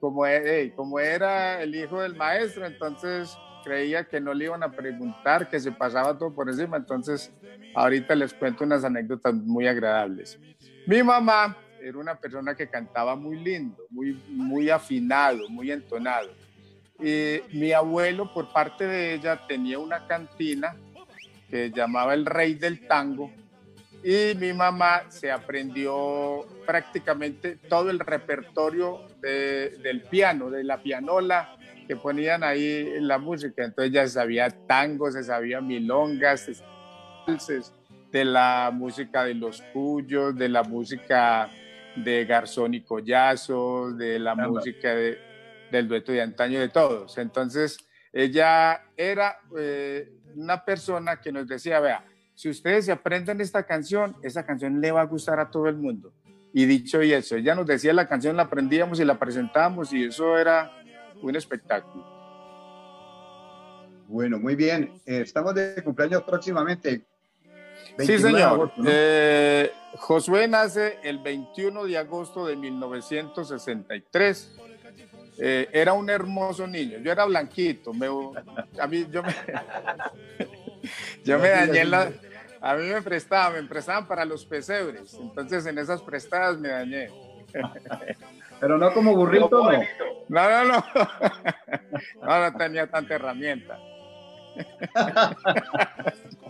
como, 0.00 0.26
e, 0.26 0.72
como, 0.74 0.98
era 0.98 1.62
el 1.62 1.74
hijo 1.74 2.00
del 2.00 2.14
maestro, 2.14 2.66
entonces 2.66 3.36
creía 3.64 4.04
que 4.04 4.20
no 4.20 4.32
le 4.34 4.44
iban 4.44 4.62
a 4.62 4.70
preguntar, 4.70 5.48
que 5.48 5.58
se 5.58 5.72
pasaba 5.72 6.16
todo 6.16 6.32
por 6.32 6.48
encima, 6.48 6.76
entonces 6.76 7.32
ahorita 7.74 8.14
les 8.14 8.32
cuento 8.32 8.64
unas 8.64 8.84
anécdotas 8.84 9.34
muy 9.34 9.66
agradables. 9.66 10.38
Mi 10.86 11.02
mamá 11.02 11.56
era 11.80 11.98
una 11.98 12.14
persona 12.14 12.54
que 12.54 12.68
cantaba 12.68 13.16
muy 13.16 13.38
lindo, 13.38 13.84
muy, 13.90 14.12
muy 14.28 14.70
afinado, 14.70 15.48
muy 15.48 15.70
entonado. 15.70 16.28
Y 16.98 17.40
mi 17.52 17.72
abuelo, 17.72 18.32
por 18.32 18.52
parte 18.52 18.86
de 18.86 19.14
ella, 19.14 19.46
tenía 19.46 19.78
una 19.78 20.06
cantina 20.06 20.74
que 21.50 21.70
llamaba 21.70 22.14
El 22.14 22.26
Rey 22.26 22.54
del 22.54 22.86
Tango, 22.86 23.30
y 24.06 24.36
mi 24.36 24.52
mamá 24.52 25.02
se 25.08 25.32
aprendió 25.32 26.46
prácticamente 26.64 27.56
todo 27.68 27.90
el 27.90 27.98
repertorio 27.98 29.00
del 29.20 30.02
piano, 30.02 30.48
de 30.48 30.62
la 30.62 30.80
pianola 30.80 31.56
que 31.88 31.96
ponían 31.96 32.44
ahí 32.44 32.88
en 32.94 33.08
la 33.08 33.18
música. 33.18 33.64
Entonces 33.64 33.92
ya 33.92 34.06
sabía 34.06 34.48
tango, 34.68 35.10
se 35.10 35.24
sabía 35.24 35.60
milongas, 35.60 36.62
de 38.12 38.24
la 38.24 38.70
música 38.72 39.24
de 39.24 39.34
los 39.34 39.60
cuyos, 39.72 40.36
de 40.36 40.50
la 40.50 40.62
música 40.62 41.50
de 41.96 42.24
Garzón 42.26 42.74
y 42.74 42.82
Collazo, 42.82 43.90
de 43.90 44.20
la 44.20 44.36
música 44.36 44.94
del 44.94 45.88
dueto 45.88 46.12
de 46.12 46.22
antaño, 46.22 46.60
de 46.60 46.68
todos. 46.68 47.18
Entonces 47.18 47.76
ella 48.12 48.84
era 48.96 49.40
eh, 49.58 50.12
una 50.36 50.64
persona 50.64 51.20
que 51.20 51.32
nos 51.32 51.48
decía, 51.48 51.80
vea, 51.80 52.04
si 52.36 52.50
ustedes 52.50 52.84
se 52.84 52.92
aprenden 52.92 53.40
esta 53.40 53.64
canción, 53.64 54.14
esa 54.22 54.44
canción 54.44 54.80
le 54.80 54.92
va 54.92 55.00
a 55.00 55.06
gustar 55.06 55.40
a 55.40 55.50
todo 55.50 55.68
el 55.68 55.76
mundo. 55.76 56.12
Y 56.52 56.66
dicho 56.66 57.02
y 57.02 57.12
eso, 57.12 57.36
ella 57.36 57.54
nos 57.54 57.66
decía 57.66 57.94
la 57.94 58.06
canción, 58.06 58.36
la 58.36 58.44
aprendíamos 58.44 59.00
y 59.00 59.04
la 59.04 59.18
presentábamos 59.18 59.92
y 59.92 60.04
eso 60.04 60.38
era 60.38 60.70
un 61.22 61.34
espectáculo. 61.34 62.04
Bueno, 64.06 64.38
muy 64.38 64.54
bien. 64.54 65.00
Eh, 65.06 65.22
estamos 65.22 65.54
de 65.54 65.82
cumpleaños 65.82 66.22
próximamente. 66.22 67.02
sí, 67.98 68.18
señor. 68.18 68.70
Eh, 68.86 69.72
Josué 69.96 70.46
nace 70.46 70.98
el 71.02 71.18
21 71.18 71.86
de 71.86 71.98
agosto 71.98 72.46
de 72.46 72.54
1963. 72.54 74.56
Eh, 75.38 75.68
era 75.72 75.94
un 75.94 76.08
hermoso 76.10 76.66
niño. 76.66 76.98
Yo 76.98 77.12
era 77.12 77.24
blanquito. 77.24 77.92
Me, 77.92 78.06
a 78.78 78.86
mí, 78.86 79.06
yo 79.10 79.22
me, 79.22 79.34
yo 81.24 81.38
me 81.38 81.48
dañé 81.48 81.84
la, 81.84 82.10
a 82.60 82.74
mí 82.74 82.86
me 82.88 83.02
prestaban, 83.02 83.62
me 83.62 83.68
prestaban 83.68 84.06
para 84.06 84.24
los 84.24 84.44
pesebres. 84.44 85.14
Entonces 85.14 85.66
en 85.66 85.78
esas 85.78 86.02
prestadas 86.02 86.58
me 86.58 86.68
dañé. 86.68 87.10
Pero 88.60 88.78
no 88.78 88.92
como 88.92 89.14
burrito, 89.14 89.48
no. 89.50 89.70
No, 90.28 90.50
no, 90.50 90.64
no. 90.64 90.84
No, 92.22 92.40
no 92.40 92.56
tenía 92.56 92.86
tanta 92.90 93.14
herramienta. 93.14 93.78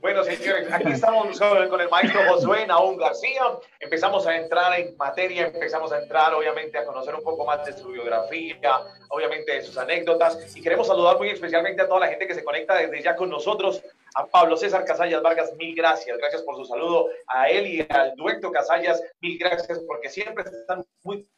Bueno, 0.00 0.22
señores, 0.22 0.72
aquí 0.72 0.92
estamos 0.92 1.38
con 1.38 1.80
el 1.80 1.88
maestro 1.88 2.20
Josué 2.28 2.66
Naún 2.66 2.96
García. 2.96 3.42
Empezamos 3.80 4.26
a 4.26 4.36
entrar 4.36 4.78
en 4.78 4.96
materia, 4.96 5.46
empezamos 5.46 5.92
a 5.92 6.00
entrar, 6.00 6.34
obviamente, 6.34 6.78
a 6.78 6.84
conocer 6.84 7.14
un 7.14 7.22
poco 7.22 7.44
más 7.44 7.64
de 7.66 7.72
su 7.72 7.88
biografía, 7.88 8.80
obviamente 9.08 9.52
de 9.52 9.62
sus 9.62 9.76
anécdotas. 9.76 10.56
Y 10.56 10.62
queremos 10.62 10.86
saludar 10.86 11.18
muy 11.18 11.30
especialmente 11.30 11.82
a 11.82 11.88
toda 11.88 12.00
la 12.00 12.08
gente 12.08 12.26
que 12.26 12.34
se 12.34 12.44
conecta 12.44 12.76
desde 12.76 13.02
ya 13.02 13.16
con 13.16 13.28
nosotros. 13.28 13.82
A 14.14 14.26
Pablo 14.26 14.56
César 14.56 14.84
Casallas 14.84 15.22
Vargas, 15.22 15.52
mil 15.56 15.74
gracias. 15.74 16.16
Gracias 16.18 16.42
por 16.42 16.56
su 16.56 16.64
saludo. 16.64 17.08
A 17.26 17.48
él 17.48 17.66
y 17.66 17.86
al 17.90 18.14
dueto 18.16 18.50
Casallas, 18.52 19.02
mil 19.20 19.38
gracias 19.38 19.80
porque 19.86 20.08
siempre 20.08 20.44
están 20.44 20.84
muy 21.02 21.28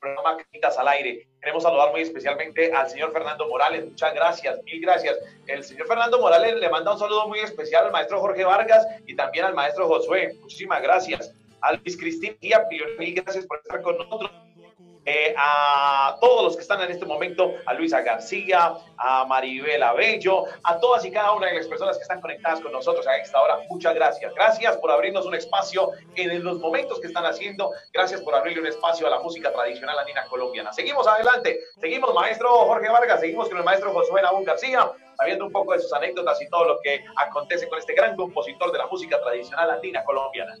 programa 0.00 0.36
Quitas 0.50 0.78
al 0.78 0.88
Aire. 0.88 1.28
Queremos 1.40 1.62
saludar 1.62 1.90
muy 1.92 2.02
especialmente 2.02 2.72
al 2.72 2.88
señor 2.88 3.12
Fernando 3.12 3.48
Morales. 3.48 3.84
Muchas 3.86 4.14
gracias, 4.14 4.62
mil 4.64 4.80
gracias. 4.80 5.18
El 5.46 5.62
señor 5.62 5.86
Fernando 5.86 6.18
Morales 6.20 6.56
le 6.56 6.68
manda 6.68 6.92
un 6.92 6.98
saludo 6.98 7.28
muy 7.28 7.40
especial 7.40 7.86
al 7.86 7.92
maestro 7.92 8.20
Jorge 8.20 8.44
Vargas 8.44 8.86
y 9.06 9.14
también 9.14 9.44
al 9.44 9.54
maestro 9.54 9.86
Josué. 9.86 10.34
Muchísimas 10.40 10.82
gracias. 10.82 11.34
A 11.60 11.74
Luis 11.74 11.96
Cristín 11.96 12.36
mil 12.98 13.14
gracias 13.14 13.46
por 13.46 13.58
estar 13.58 13.82
con 13.82 13.98
nosotros. 13.98 14.30
Eh, 15.12 15.34
a 15.36 16.16
todos 16.20 16.44
los 16.44 16.54
que 16.54 16.62
están 16.62 16.80
en 16.82 16.92
este 16.92 17.04
momento, 17.04 17.54
a 17.66 17.74
Luisa 17.74 18.00
García, 18.00 18.74
a 18.96 19.24
Maribel 19.24 19.82
Abello, 19.82 20.44
a 20.62 20.78
todas 20.78 21.04
y 21.04 21.10
cada 21.10 21.32
una 21.32 21.48
de 21.48 21.54
las 21.54 21.66
personas 21.66 21.96
que 21.96 22.02
están 22.02 22.20
conectadas 22.20 22.60
con 22.60 22.70
nosotros 22.70 23.04
a 23.08 23.16
esta 23.16 23.42
hora, 23.42 23.58
muchas 23.68 23.92
gracias. 23.92 24.32
Gracias 24.36 24.76
por 24.76 24.88
abrirnos 24.92 25.26
un 25.26 25.34
espacio 25.34 25.90
en 26.14 26.44
los 26.44 26.60
momentos 26.60 27.00
que 27.00 27.08
están 27.08 27.26
haciendo. 27.26 27.72
Gracias 27.92 28.20
por 28.20 28.36
abrirle 28.36 28.60
un 28.60 28.68
espacio 28.68 29.08
a 29.08 29.10
la 29.10 29.18
música 29.18 29.52
tradicional 29.52 29.98
andina 29.98 30.26
colombiana. 30.26 30.72
Seguimos 30.72 31.08
adelante, 31.08 31.58
seguimos 31.80 32.14
maestro 32.14 32.48
Jorge 32.48 32.88
Vargas, 32.88 33.18
seguimos 33.18 33.48
con 33.48 33.58
el 33.58 33.64
maestro 33.64 33.92
Josué 33.92 34.22
Nabún 34.22 34.44
García, 34.44 34.92
sabiendo 35.16 35.44
un 35.44 35.50
poco 35.50 35.72
de 35.72 35.80
sus 35.80 35.92
anécdotas 35.92 36.40
y 36.40 36.48
todo 36.48 36.66
lo 36.66 36.78
que 36.84 37.04
acontece 37.16 37.68
con 37.68 37.80
este 37.80 37.94
gran 37.94 38.14
compositor 38.14 38.70
de 38.70 38.78
la 38.78 38.86
música 38.86 39.20
tradicional 39.20 39.72
andina 39.72 40.04
colombiana. 40.04 40.56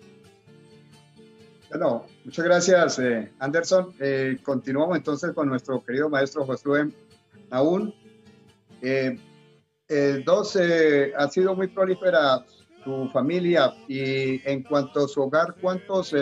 Bueno, 1.70 2.04
muchas 2.24 2.44
gracias, 2.44 2.98
eh, 2.98 3.30
Anderson. 3.38 3.94
Eh, 4.00 4.38
continuamos 4.42 4.96
entonces 4.96 5.32
con 5.32 5.48
nuestro 5.48 5.84
querido 5.84 6.10
maestro 6.10 6.44
Josué 6.44 6.90
Aún. 7.50 7.94
Eh, 8.82 9.16
dos, 10.24 10.58
ha 11.16 11.28
sido 11.28 11.54
muy 11.54 11.68
prolífera 11.68 12.44
su 12.82 13.08
familia 13.12 13.72
y 13.86 14.40
en 14.48 14.64
cuanto 14.64 15.04
a 15.04 15.08
su 15.08 15.22
hogar, 15.22 15.54
¿cuántos 15.60 16.14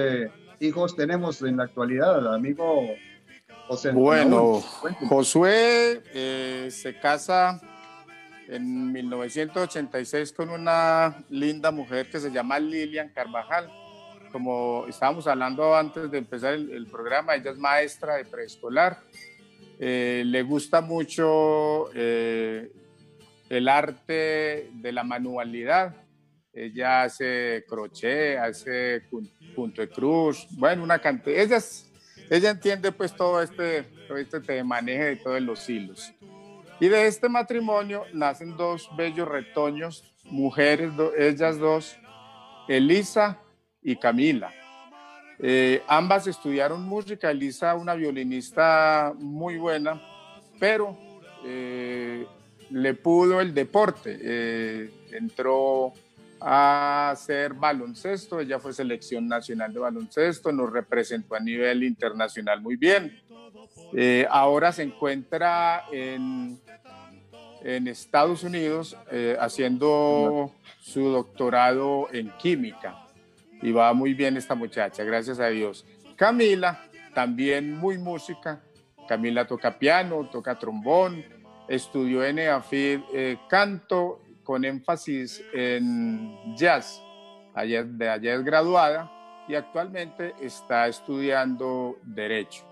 hijos 0.60 0.96
tenemos 0.96 1.40
en 1.40 1.56
la 1.56 1.64
actualidad, 1.64 2.34
amigo 2.34 2.82
José? 3.68 3.92
Bueno, 3.92 4.60
Josué 5.08 6.02
se 6.70 6.98
casa 7.00 7.60
en 8.48 8.92
1986 8.92 10.32
con 10.32 10.50
una 10.50 11.24
linda 11.30 11.70
mujer 11.70 12.10
que 12.10 12.20
se 12.20 12.30
llama 12.30 12.58
Lilian 12.58 13.10
Carvajal 13.10 13.70
como 14.28 14.86
estábamos 14.88 15.26
hablando 15.26 15.74
antes 15.74 16.10
de 16.10 16.18
empezar 16.18 16.54
el, 16.54 16.86
programa, 16.86 17.34
ella 17.34 17.50
es 17.50 17.58
maestra 17.58 18.16
de 18.16 18.24
preescolar. 18.24 18.98
Eh, 19.78 20.22
le 20.26 20.42
gusta 20.42 20.80
mucho 20.80 21.90
eh, 21.94 22.70
el 23.48 23.68
arte 23.68 24.70
de 24.72 24.92
la 24.92 25.04
manualidad. 25.04 25.94
Ella 26.52 27.02
hace 27.02 27.64
crochet, 27.68 28.38
hace 28.38 29.02
punto 29.54 29.80
de 29.80 29.88
cruz, 29.88 30.46
bueno, 30.52 30.82
una 30.82 30.98
cantidad. 30.98 31.38
Ella, 31.38 31.58
ella 32.30 32.50
entiende 32.50 32.90
pues 32.92 33.14
todo 33.14 33.40
este, 33.42 33.82
todo 34.08 34.18
este 34.18 34.64
manejo 34.64 35.04
de 35.04 35.16
todos 35.16 35.40
los 35.40 35.68
hilos. 35.68 36.12
Y 36.80 36.88
de 36.88 37.06
este 37.06 37.28
matrimonio 37.28 38.04
nacen 38.12 38.56
dos 38.56 38.88
bellos 38.96 39.28
retoños, 39.28 40.04
mujeres, 40.24 40.92
ellas 41.16 41.58
dos, 41.58 41.96
Elisa 42.68 43.40
y 43.88 43.96
Camila. 43.96 44.52
Eh, 45.38 45.82
ambas 45.88 46.26
estudiaron 46.26 46.82
música, 46.82 47.30
Elisa 47.30 47.74
una 47.74 47.94
violinista 47.94 49.14
muy 49.16 49.56
buena, 49.56 49.98
pero 50.60 50.98
eh, 51.44 52.26
le 52.70 52.94
pudo 52.94 53.40
el 53.40 53.54
deporte. 53.54 54.18
Eh, 54.20 54.90
entró 55.12 55.94
a 56.38 57.10
hacer 57.10 57.54
baloncesto, 57.54 58.40
ella 58.40 58.58
fue 58.58 58.74
selección 58.74 59.26
nacional 59.26 59.72
de 59.72 59.80
baloncesto, 59.80 60.52
nos 60.52 60.70
representó 60.70 61.34
a 61.34 61.40
nivel 61.40 61.82
internacional 61.82 62.60
muy 62.60 62.76
bien. 62.76 63.18
ahora 64.28 64.70
se 64.70 64.82
encuentra 64.82 65.84
en, 65.90 66.60
en 67.64 67.88
Estados 67.88 68.42
Unidos 68.42 68.96
haciendo 69.40 70.52
su 70.80 71.08
doctorado 71.08 72.08
en 72.12 72.30
química 72.38 73.07
y 73.62 73.72
va 73.72 73.92
muy 73.92 74.14
bien 74.14 74.36
esta 74.36 74.54
muchacha, 74.54 75.04
gracias 75.04 75.40
a 75.40 75.48
Dios. 75.48 75.84
Camila, 76.16 76.88
también 77.14 77.72
muy 77.76 77.98
música. 77.98 78.62
Camila 79.08 79.46
toca 79.46 79.78
piano, 79.78 80.28
toca 80.30 80.58
trombón, 80.58 81.24
estudió 81.68 82.24
en 82.24 82.38
EAFID 82.38 83.00
eh, 83.12 83.38
canto 83.48 84.20
con 84.44 84.64
énfasis 84.64 85.42
en 85.52 86.56
jazz. 86.56 87.02
Allá, 87.54 87.82
de 87.82 88.08
allá 88.08 88.34
es 88.34 88.44
graduada 88.44 89.10
y 89.48 89.54
actualmente 89.54 90.34
está 90.40 90.86
estudiando 90.86 91.98
Derecho. 92.02 92.64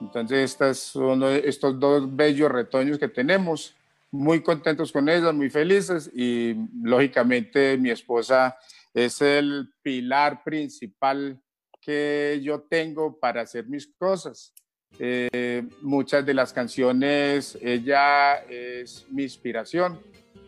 Entonces, 0.00 0.38
estos 0.52 0.78
son 0.78 1.22
estos 1.24 1.78
dos 1.78 2.14
bellos 2.14 2.50
retoños 2.50 2.98
que 2.98 3.08
tenemos. 3.08 3.74
Muy 4.10 4.42
contentos 4.42 4.90
con 4.90 5.08
ellas, 5.08 5.34
muy 5.34 5.50
felices 5.50 6.10
y 6.14 6.54
lógicamente 6.82 7.76
mi 7.76 7.90
esposa 7.90 8.56
es 8.94 9.20
el 9.22 9.70
pilar 9.82 10.42
principal 10.44 11.40
que 11.80 12.40
yo 12.42 12.60
tengo 12.62 13.18
para 13.18 13.42
hacer 13.42 13.66
mis 13.66 13.86
cosas. 13.86 14.52
Eh, 14.98 15.62
muchas 15.82 16.24
de 16.24 16.34
las 16.34 16.52
canciones, 16.52 17.58
ella 17.60 18.36
es 18.48 19.06
mi 19.10 19.22
inspiración, 19.22 20.00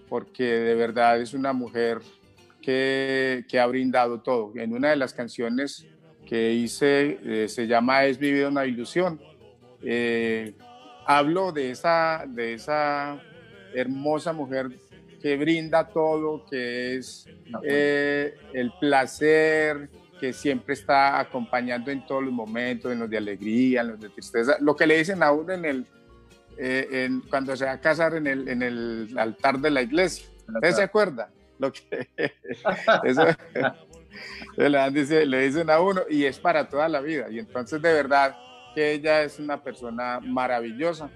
porque 0.09 0.45
de 0.45 0.75
verdad 0.75 1.21
es 1.21 1.35
una 1.35 1.53
mujer 1.53 2.01
que, 2.61 3.45
que 3.49 3.61
ha 3.61 3.67
brindado 3.67 4.21
todo. 4.21 4.53
En 4.57 4.73
una 4.73 4.91
de 4.91 4.97
las 4.97 5.15
canciones 5.15 5.87
que 6.27 6.53
hice, 6.53 7.19
eh, 7.25 7.49
se 7.49 7.67
llama 7.67 8.05
Es 8.05 8.19
vivido 8.19 8.49
una 8.49 8.67
ilusión. 8.67 9.21
Eh, 9.83 10.55
hablo 11.07 11.53
de 11.53 11.71
esa, 11.71 12.25
de 12.29 12.55
esa 12.55 13.21
hermosa 13.75 14.33
mujer 14.33 14.71
que 15.21 15.37
brinda 15.37 15.89
todo, 15.89 16.45
que 16.47 16.97
es 16.97 17.27
eh, 17.63 18.35
el 18.53 18.73
placer, 18.81 19.89
que 20.19 20.33
siempre 20.33 20.75
está 20.75 21.19
acompañando 21.19 21.91
en 21.91 22.05
todos 22.07 22.23
los 22.23 22.33
momentos, 22.33 22.93
en 22.93 23.01
los 23.01 23.11
de 23.11 23.19
alegría, 23.19 23.83
en 23.83 23.89
los 23.89 24.01
de 24.01 24.09
tristeza. 24.11 24.57
Lo 24.61 24.77
que 24.77 24.87
le 24.87 24.99
dicen 24.99 25.23
a 25.23 25.33
uno 25.33 25.53
en 25.53 25.65
el, 25.65 25.87
eh, 26.59 27.09
cuando 27.29 27.57
se 27.57 27.65
va 27.65 27.73
a 27.73 27.81
casar 27.81 28.15
en 28.15 28.27
el, 28.27 28.49
en 28.49 28.63
el 28.63 29.15
altar 29.19 29.59
de 29.59 29.71
la 29.71 29.83
iglesia. 29.83 30.27
¿Usted 30.47 30.73
se 30.73 30.83
acuerda? 30.83 31.31
Lo 31.59 31.73
que, 31.73 32.09
eso, 33.05 33.27
le, 34.57 35.27
le 35.27 35.41
dicen 35.47 35.71
a 35.71 35.81
uno 35.81 36.03
y 36.09 36.25
es 36.25 36.39
para 36.39 36.69
toda 36.69 36.89
la 36.89 37.01
vida. 37.01 37.31
Y 37.31 37.39
entonces 37.39 37.81
de 37.81 37.93
verdad 37.93 38.37
que 38.75 38.93
ella 38.93 39.23
es 39.23 39.39
una 39.39 39.63
persona 39.63 40.21
maravillosa 40.21 41.11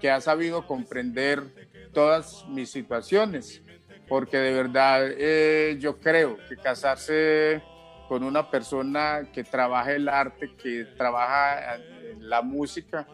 que 0.00 0.10
ha 0.10 0.20
sabido 0.20 0.66
comprender 0.66 1.69
todas 1.92 2.44
mis 2.48 2.70
situaciones, 2.70 3.62
porque 4.08 4.38
de 4.38 4.52
verdad 4.52 5.08
eh, 5.10 5.76
yo 5.78 5.98
creo 5.98 6.36
que 6.48 6.56
casarse 6.56 7.62
con 8.08 8.24
una 8.24 8.50
persona 8.50 9.28
que 9.32 9.44
trabaja 9.44 9.92
el 9.92 10.08
arte, 10.08 10.54
que 10.56 10.84
trabaja 10.96 11.78
la 12.18 12.42
música 12.42 13.06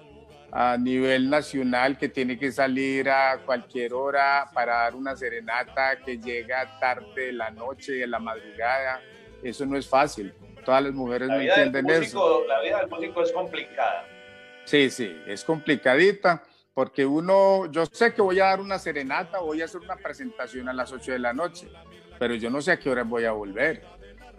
a 0.51 0.79
nivel 0.79 1.29
nacional, 1.29 1.99
que 1.99 2.09
tiene 2.09 2.39
que 2.39 2.51
salir 2.51 3.11
a 3.11 3.39
cualquier 3.45 3.93
hora 3.93 4.49
para 4.55 4.77
dar 4.77 4.95
una 4.95 5.15
serenata, 5.15 5.99
que 5.99 6.19
llega 6.19 6.79
tarde 6.81 7.27
de 7.27 7.33
la 7.33 7.51
noche, 7.51 7.93
de 7.93 8.07
la 8.07 8.19
madrugada, 8.19 9.03
eso 9.43 9.67
no 9.67 9.77
es 9.77 9.87
fácil. 9.87 10.33
Todas 10.65 10.83
las 10.83 10.93
mujeres 10.93 11.29
no 11.29 11.41
entienden 11.41 11.91
eso. 11.91 12.45
La 12.49 12.61
vida 12.63 12.81
del 12.81 12.89
músico 12.89 13.23
es 13.23 13.33
complicada. 13.33 14.05
Sí, 14.65 14.91
sí, 14.91 15.17
es 15.27 15.45
complicadita 15.45 16.43
porque 16.77 17.07
uno, 17.07 17.73
yo 17.73 17.87
sé 17.91 18.13
que 18.13 18.21
voy 18.21 18.39
a 18.39 18.45
dar 18.45 18.61
una 18.61 18.79
serenata, 18.79 19.39
voy 19.39 19.63
a 19.63 19.65
hacer 19.65 19.81
una 19.81 19.97
presentación 19.97 20.69
a 20.69 20.75
las 20.75 20.93
8 20.93 21.13
de 21.13 21.19
la 21.19 21.33
noche, 21.33 21.71
pero 22.19 22.35
yo 22.35 22.51
no 22.51 22.61
sé 22.61 22.73
a 22.73 22.79
qué 22.79 22.91
hora 22.91 23.03
voy 23.03 23.25
a 23.25 23.33
volver. 23.33 23.83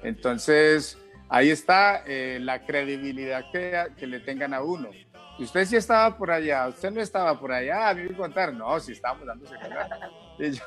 Entonces, 0.04 1.00
ahí 1.30 1.50
está 1.50 2.04
eh, 2.06 2.38
la 2.40 2.64
credibilidad 2.64 3.44
que, 3.52 4.06
le 4.06 4.20
tengan 4.20 4.54
a 4.54 4.62
uno. 4.62 4.92
Usted 5.40 5.66
sí 5.66 5.78
estaba 5.78 6.16
por 6.16 6.30
allá, 6.30 6.68
usted 6.68 6.92
no 6.92 7.02
estaba 7.02 7.40
por 7.40 7.52
allá, 7.52 7.90
a 7.90 7.96
mí 7.96 8.04
me 8.04 8.16
contar, 8.16 8.54
no, 8.54 8.80
si 8.80 8.92
estábamos 8.92 9.26
dando 9.26 9.48
serenata. 9.48 9.98
Y 10.40 10.52
yo, 10.52 10.64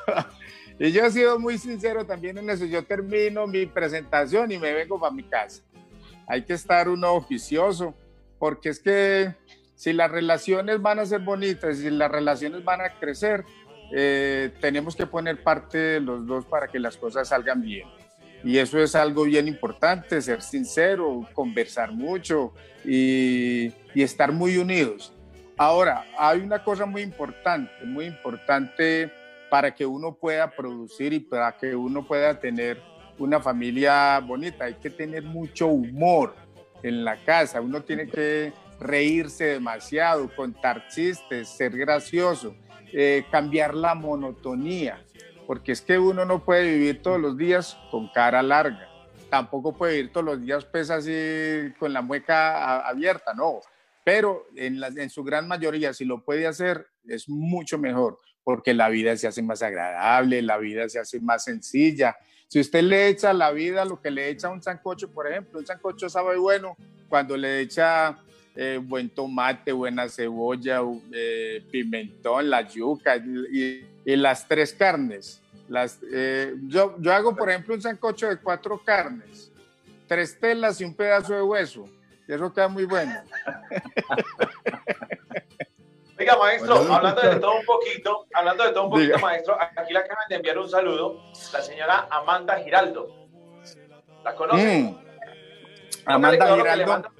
y 0.80 0.90
yo 0.90 1.04
he 1.04 1.10
sido 1.12 1.38
muy 1.38 1.56
sincero 1.56 2.04
también 2.04 2.36
en 2.36 2.50
eso, 2.50 2.64
yo 2.64 2.84
termino 2.84 3.46
mi 3.46 3.66
presentación 3.66 4.50
y 4.50 4.58
me 4.58 4.72
vengo 4.72 4.98
para 4.98 5.14
mi 5.14 5.22
casa. 5.22 5.62
Hay 6.26 6.42
que 6.42 6.54
estar 6.54 6.88
uno 6.88 7.12
oficioso, 7.12 7.94
porque 8.40 8.70
es 8.70 8.80
que 8.80 9.36
si 9.80 9.94
las 9.94 10.10
relaciones 10.10 10.82
van 10.82 10.98
a 10.98 11.06
ser 11.06 11.20
bonitas, 11.20 11.78
si 11.78 11.88
las 11.88 12.10
relaciones 12.10 12.62
van 12.62 12.82
a 12.82 12.90
crecer, 12.90 13.46
eh, 13.96 14.52
tenemos 14.60 14.94
que 14.94 15.06
poner 15.06 15.42
parte 15.42 15.78
de 15.78 16.00
los 16.00 16.26
dos 16.26 16.44
para 16.44 16.68
que 16.68 16.78
las 16.78 16.98
cosas 16.98 17.28
salgan 17.28 17.62
bien. 17.62 17.88
Y 18.44 18.58
eso 18.58 18.78
es 18.78 18.94
algo 18.94 19.24
bien 19.24 19.48
importante, 19.48 20.20
ser 20.20 20.42
sincero, 20.42 21.26
conversar 21.32 21.92
mucho 21.92 22.52
y, 22.84 23.72
y 23.94 24.02
estar 24.02 24.32
muy 24.32 24.58
unidos. 24.58 25.14
Ahora, 25.56 26.04
hay 26.18 26.40
una 26.40 26.62
cosa 26.62 26.84
muy 26.84 27.00
importante, 27.00 27.72
muy 27.86 28.04
importante 28.04 29.10
para 29.48 29.74
que 29.74 29.86
uno 29.86 30.14
pueda 30.14 30.50
producir 30.50 31.14
y 31.14 31.20
para 31.20 31.56
que 31.56 31.74
uno 31.74 32.06
pueda 32.06 32.38
tener 32.38 32.82
una 33.18 33.40
familia 33.40 34.18
bonita. 34.20 34.66
Hay 34.66 34.74
que 34.74 34.90
tener 34.90 35.22
mucho 35.22 35.68
humor 35.68 36.34
en 36.82 37.02
la 37.02 37.16
casa. 37.24 37.62
Uno 37.62 37.80
tiene 37.80 38.08
que 38.08 38.52
reírse 38.80 39.44
demasiado, 39.44 40.34
contar 40.34 40.88
chistes, 40.88 41.48
ser 41.48 41.76
gracioso, 41.76 42.56
eh, 42.92 43.24
cambiar 43.30 43.74
la 43.74 43.94
monotonía, 43.94 45.04
porque 45.46 45.72
es 45.72 45.82
que 45.82 45.98
uno 45.98 46.24
no 46.24 46.44
puede 46.44 46.72
vivir 46.72 47.02
todos 47.02 47.20
los 47.20 47.36
días 47.36 47.76
con 47.90 48.08
cara 48.08 48.42
larga, 48.42 48.88
tampoco 49.28 49.76
puede 49.76 49.96
vivir 49.96 50.12
todos 50.12 50.26
los 50.26 50.40
días 50.42 50.64
pues 50.64 50.90
así 50.90 51.72
con 51.78 51.92
la 51.92 52.02
mueca 52.02 52.80
abierta, 52.80 53.34
no, 53.34 53.60
pero 54.02 54.46
en, 54.56 55.10
su 55.10 55.22
gran 55.22 55.46
mayoría 55.46 55.92
si 55.92 56.04
lo 56.04 56.24
puede 56.24 56.46
hacer 56.46 56.86
es 57.06 57.28
mucho 57.28 57.78
mejor, 57.78 58.18
porque 58.42 58.72
la 58.74 58.88
vida 58.88 59.16
se 59.16 59.28
hace 59.28 59.42
más 59.42 59.62
agradable, 59.62 60.42
la 60.42 60.56
vida 60.56 60.88
se 60.88 60.98
hace 60.98 61.20
más 61.20 61.44
sencilla. 61.44 62.16
Si 62.48 62.58
usted 62.58 62.82
le 62.82 63.08
echa 63.08 63.32
la 63.32 63.52
vida 63.52 63.84
lo 63.84 64.00
que 64.00 64.10
le 64.10 64.28
echa 64.28 64.48
un 64.48 64.62
sancocho, 64.62 65.12
por 65.12 65.30
ejemplo, 65.30 65.60
un 65.60 65.66
sancocho 65.66 66.08
sabe 66.08 66.36
bueno 66.36 66.76
cuando 67.08 67.36
le 67.36 67.60
echa 67.60 68.18
eh, 68.56 68.80
buen 68.82 69.08
tomate, 69.08 69.72
buena 69.72 70.08
cebolla, 70.08 70.80
eh, 71.12 71.64
pimentón, 71.70 72.50
la 72.50 72.62
yuca 72.62 73.16
y, 73.16 73.86
las 74.04 74.48
tres 74.48 74.72
carnes. 74.72 75.40
Las, 75.68 76.00
eh, 76.12 76.54
yo, 76.66 76.96
yo 76.98 77.12
hago, 77.12 77.36
por 77.36 77.48
ejemplo, 77.48 77.74
un 77.74 77.82
sancocho 77.82 78.28
de 78.28 78.38
cuatro 78.38 78.82
carnes, 78.84 79.52
tres 80.08 80.36
telas 80.38 80.80
y 80.80 80.84
un 80.84 80.94
pedazo 80.94 81.34
de 81.34 81.42
hueso. 81.42 81.84
Y 82.26 82.32
eso 82.32 82.52
queda 82.52 82.68
muy 82.68 82.86
bueno. 82.86 83.12
Oiga, 86.18 86.36
maestro, 86.36 86.74
hablando 86.92 87.22
de 87.22 87.36
todo 87.36 87.60
un 87.60 87.64
poquito, 87.64 88.26
hablando 88.34 88.64
de 88.64 88.72
todo 88.72 88.84
un 88.84 88.90
poquito, 88.90 89.18
maestro, 89.20 89.56
aquí 89.58 89.92
le 89.92 90.00
acaban 90.00 90.24
de 90.28 90.36
enviar 90.36 90.58
un 90.58 90.68
saludo 90.68 91.22
la 91.52 91.62
señora 91.62 92.08
Amanda 92.10 92.58
Giraldo. 92.58 93.08
¿La 94.22 94.34
conoce? 94.34 94.80
Mm. 94.80 94.98
Amanda 96.04 96.56
Giraldo 96.56 97.19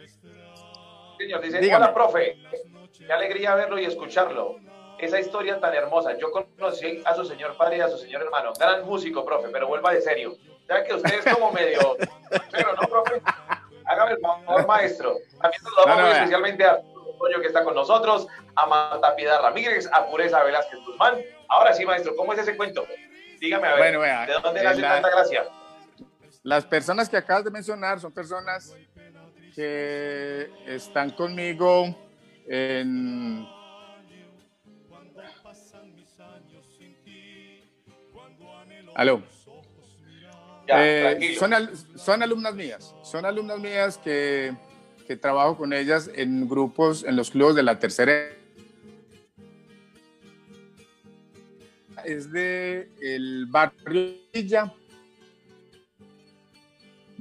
señor. 1.21 1.41
Dice, 1.41 1.75
hola, 1.75 1.95
profe. 1.95 2.39
Qué 2.97 3.13
alegría 3.13 3.55
verlo 3.55 3.79
y 3.79 3.85
escucharlo. 3.85 4.57
Esa 4.99 5.19
historia 5.19 5.59
tan 5.61 5.75
hermosa. 5.75 6.17
Yo 6.19 6.31
conocí 6.31 7.03
a 7.07 7.15
su 7.15 7.25
señor 7.25 7.57
padre 7.57 7.79
y 7.79 7.81
a 7.81 7.89
su 7.89 7.99
señor 7.99 8.23
hermano. 8.23 8.53
Gran 8.59 8.85
músico, 8.85 9.25
profe, 9.25 9.49
pero 9.51 9.67
vuelva 9.67 9.93
de 9.93 10.03
serio. 10.03 10.35
Ya 10.69 10.85
que 10.85 10.95
usted 10.95 11.21
es 11.25 11.35
como 11.35 11.53
medio... 11.53 11.97
pero 12.53 12.75
no, 12.75 12.89
profe. 12.89 13.23
Hágame 13.87 14.13
el 14.13 14.21
favor, 14.21 14.67
maestro. 14.67 15.17
También 15.41 15.63
saludamos 15.63 16.03
muy 16.03 16.13
especialmente 16.13 16.65
a 16.65 16.81
Toño 17.19 17.41
que 17.41 17.49
está 17.49 17.65
con 17.65 17.75
nosotros, 17.75 18.27
a 18.57 18.67
Marta 18.67 19.15
Piedad 19.15 19.43
Ramírez, 19.43 19.89
a 19.93 20.07
Pureza 20.07 20.43
Velázquez 20.43 20.79
Guzmán. 20.87 21.21
Ahora 21.49 21.75
sí, 21.75 21.85
maestro, 21.85 22.15
¿cómo 22.17 22.33
es 22.33 22.39
ese 22.39 22.57
cuento? 22.57 22.87
Dígame 23.41 23.69
a 23.69 23.75
ver, 23.75 24.27
¿de 24.27 24.33
dónde 24.43 24.63
nace 24.63 24.81
tanta 24.81 25.11
gracia? 25.11 25.45
Las 26.43 26.65
personas 26.65 27.09
que 27.09 27.19
acabas 27.19 27.45
de 27.45 27.51
mencionar 27.51 28.01
son 28.01 28.13
personas 28.13 28.75
que 29.55 30.51
están 30.67 31.11
conmigo 31.11 31.97
en... 32.47 33.47
Aló. 38.95 39.23
Eh, 40.67 41.37
son, 41.39 41.53
son 41.97 42.23
alumnas 42.23 42.55
mías, 42.55 42.95
son 43.03 43.25
alumnas 43.25 43.59
mías 43.59 43.99
que, 43.99 44.55
que 45.07 45.17
trabajo 45.17 45.57
con 45.57 45.73
ellas 45.73 46.11
en 46.15 46.49
grupos, 46.49 47.03
en 47.03 47.17
los 47.17 47.31
clubes 47.31 47.57
de 47.57 47.63
la 47.63 47.79
tercera. 47.79 48.13
Es 52.05 52.31
de 52.31 52.89
el 53.01 53.47
barrio 53.47 54.15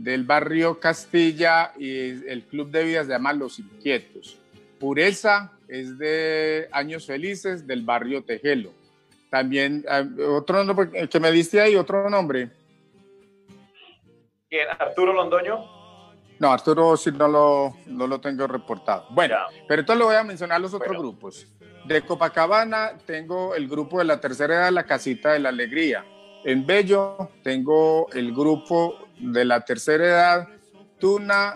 del 0.03 0.23
barrio 0.23 0.79
Castilla 0.79 1.73
y 1.77 2.27
el 2.27 2.43
club 2.49 2.69
de 2.71 2.83
vida 2.85 3.03
se 3.03 3.09
llama 3.09 3.33
Los 3.33 3.59
Inquietos. 3.59 4.38
Pureza 4.79 5.51
es 5.67 5.97
de 5.97 6.69
Años 6.71 7.05
Felices 7.05 7.67
del 7.67 7.83
barrio 7.83 8.23
Tejelo. 8.23 8.71
También 9.29 9.85
ah, 9.89 10.03
otro 10.29 10.63
nombre 10.63 11.07
que 11.09 11.19
me 11.19 11.31
diste 11.31 11.59
ahí, 11.59 11.75
otro 11.75 12.09
nombre. 12.09 12.49
¿Quién? 14.49 14.67
¿Arturo 14.79 15.13
Londoño? 15.13 15.79
No, 16.39 16.51
Arturo 16.51 16.95
sí 16.95 17.12
no 17.12 17.27
lo, 17.27 17.77
no 17.88 18.07
lo 18.07 18.21
tengo 18.21 18.47
reportado. 18.47 19.05
Bueno, 19.09 19.35
pero 19.67 19.81
entonces 19.81 19.99
le 19.99 20.05
voy 20.05 20.15
a 20.15 20.23
mencionar 20.23 20.62
los 20.62 20.73
otros 20.73 20.97
grupos. 20.97 21.45
De 21.85 22.01
Copacabana 22.03 22.97
tengo 23.05 23.53
el 23.53 23.67
grupo 23.67 23.99
de 23.99 24.05
la 24.05 24.21
tercera 24.21 24.55
edad, 24.55 24.71
la 24.71 24.85
Casita 24.85 25.33
de 25.33 25.39
la 25.39 25.49
Alegría. 25.49 26.05
En 26.45 26.65
Bello 26.65 27.31
tengo 27.43 28.07
el 28.13 28.33
grupo 28.33 29.09
de 29.19 29.45
la 29.45 29.65
tercera 29.65 30.05
edad, 30.05 30.47
Tuna, 30.99 31.55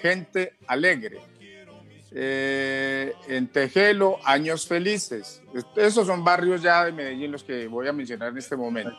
Gente 0.00 0.54
Alegre. 0.66 1.20
Eh, 2.18 3.12
en 3.28 3.48
Tejelo, 3.48 4.18
Años 4.24 4.66
Felices. 4.66 5.42
Esos 5.76 6.06
son 6.06 6.24
barrios 6.24 6.62
ya 6.62 6.86
de 6.86 6.92
Medellín 6.92 7.30
los 7.30 7.44
que 7.44 7.66
voy 7.66 7.88
a 7.88 7.92
mencionar 7.92 8.30
en 8.30 8.38
este 8.38 8.56
momento. 8.56 8.96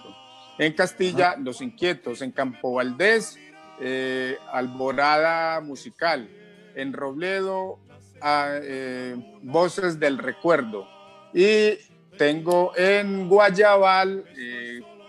En 0.59 0.73
Castilla, 0.73 1.35
Los 1.37 1.61
Inquietos. 1.61 2.21
En 2.21 2.31
Campo 2.31 2.73
Valdés, 2.73 3.39
eh, 3.79 4.37
Alborada 4.51 5.61
Musical. 5.61 6.29
En 6.75 6.93
Robledo, 6.93 7.79
eh, 8.23 9.15
Voces 9.41 9.99
del 9.99 10.19
Recuerdo. 10.19 10.87
Y 11.33 11.71
tengo 12.17 12.73
en 12.75 13.27
Guayabal, 13.27 14.25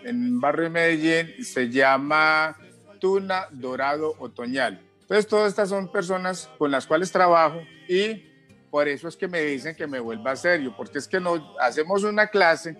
en 0.04 0.40
Barrio 0.40 0.64
de 0.64 0.70
Medellín, 0.70 1.44
se 1.44 1.68
llama 1.68 2.56
Tuna 2.98 3.46
Dorado 3.50 4.14
Otoñal. 4.18 4.80
Entonces, 5.00 5.26
todas 5.26 5.48
estas 5.48 5.68
son 5.70 5.90
personas 5.90 6.50
con 6.58 6.70
las 6.70 6.86
cuales 6.86 7.10
trabajo 7.10 7.60
y 7.88 8.24
por 8.70 8.88
eso 8.88 9.08
es 9.08 9.16
que 9.16 9.28
me 9.28 9.40
dicen 9.40 9.74
que 9.74 9.86
me 9.86 10.00
vuelva 10.00 10.36
serio, 10.36 10.74
porque 10.76 10.98
es 10.98 11.08
que 11.08 11.20
no 11.20 11.56
hacemos 11.60 12.04
una 12.04 12.26
clase 12.26 12.76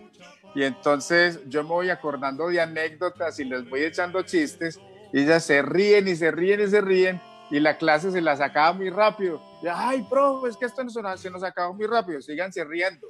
y 0.55 0.63
entonces 0.63 1.41
yo 1.47 1.63
me 1.63 1.71
voy 1.71 1.91
acordando 1.91 2.49
de 2.49 2.61
anécdotas 2.61 3.39
y 3.39 3.45
les 3.45 3.69
voy 3.69 3.83
echando 3.83 4.23
chistes 4.23 4.79
y 5.13 5.23
ellas 5.23 5.45
se 5.45 5.63
ríen 5.63 6.09
y 6.09 6.17
se 6.17 6.31
ríen 6.31 6.61
y 6.61 6.67
se 6.67 6.81
ríen 6.81 7.23
y 7.51 7.61
la 7.61 7.79
clase 7.79 8.11
se 8.11 8.21
las 8.21 8.41
acaba 8.41 8.73
muy 8.75 8.91
rápido. 8.91 9.41
Y, 9.63 9.67
Ay, 9.73 10.07
profe, 10.09 10.51
es 10.51 10.57
que 10.57 10.67
esto 10.67 10.83
se 11.17 11.31
nos 11.31 11.43
acaba 11.43 11.73
muy 11.73 11.87
rápido, 11.87 12.21
síganse 12.21 12.63
riendo. 12.65 13.09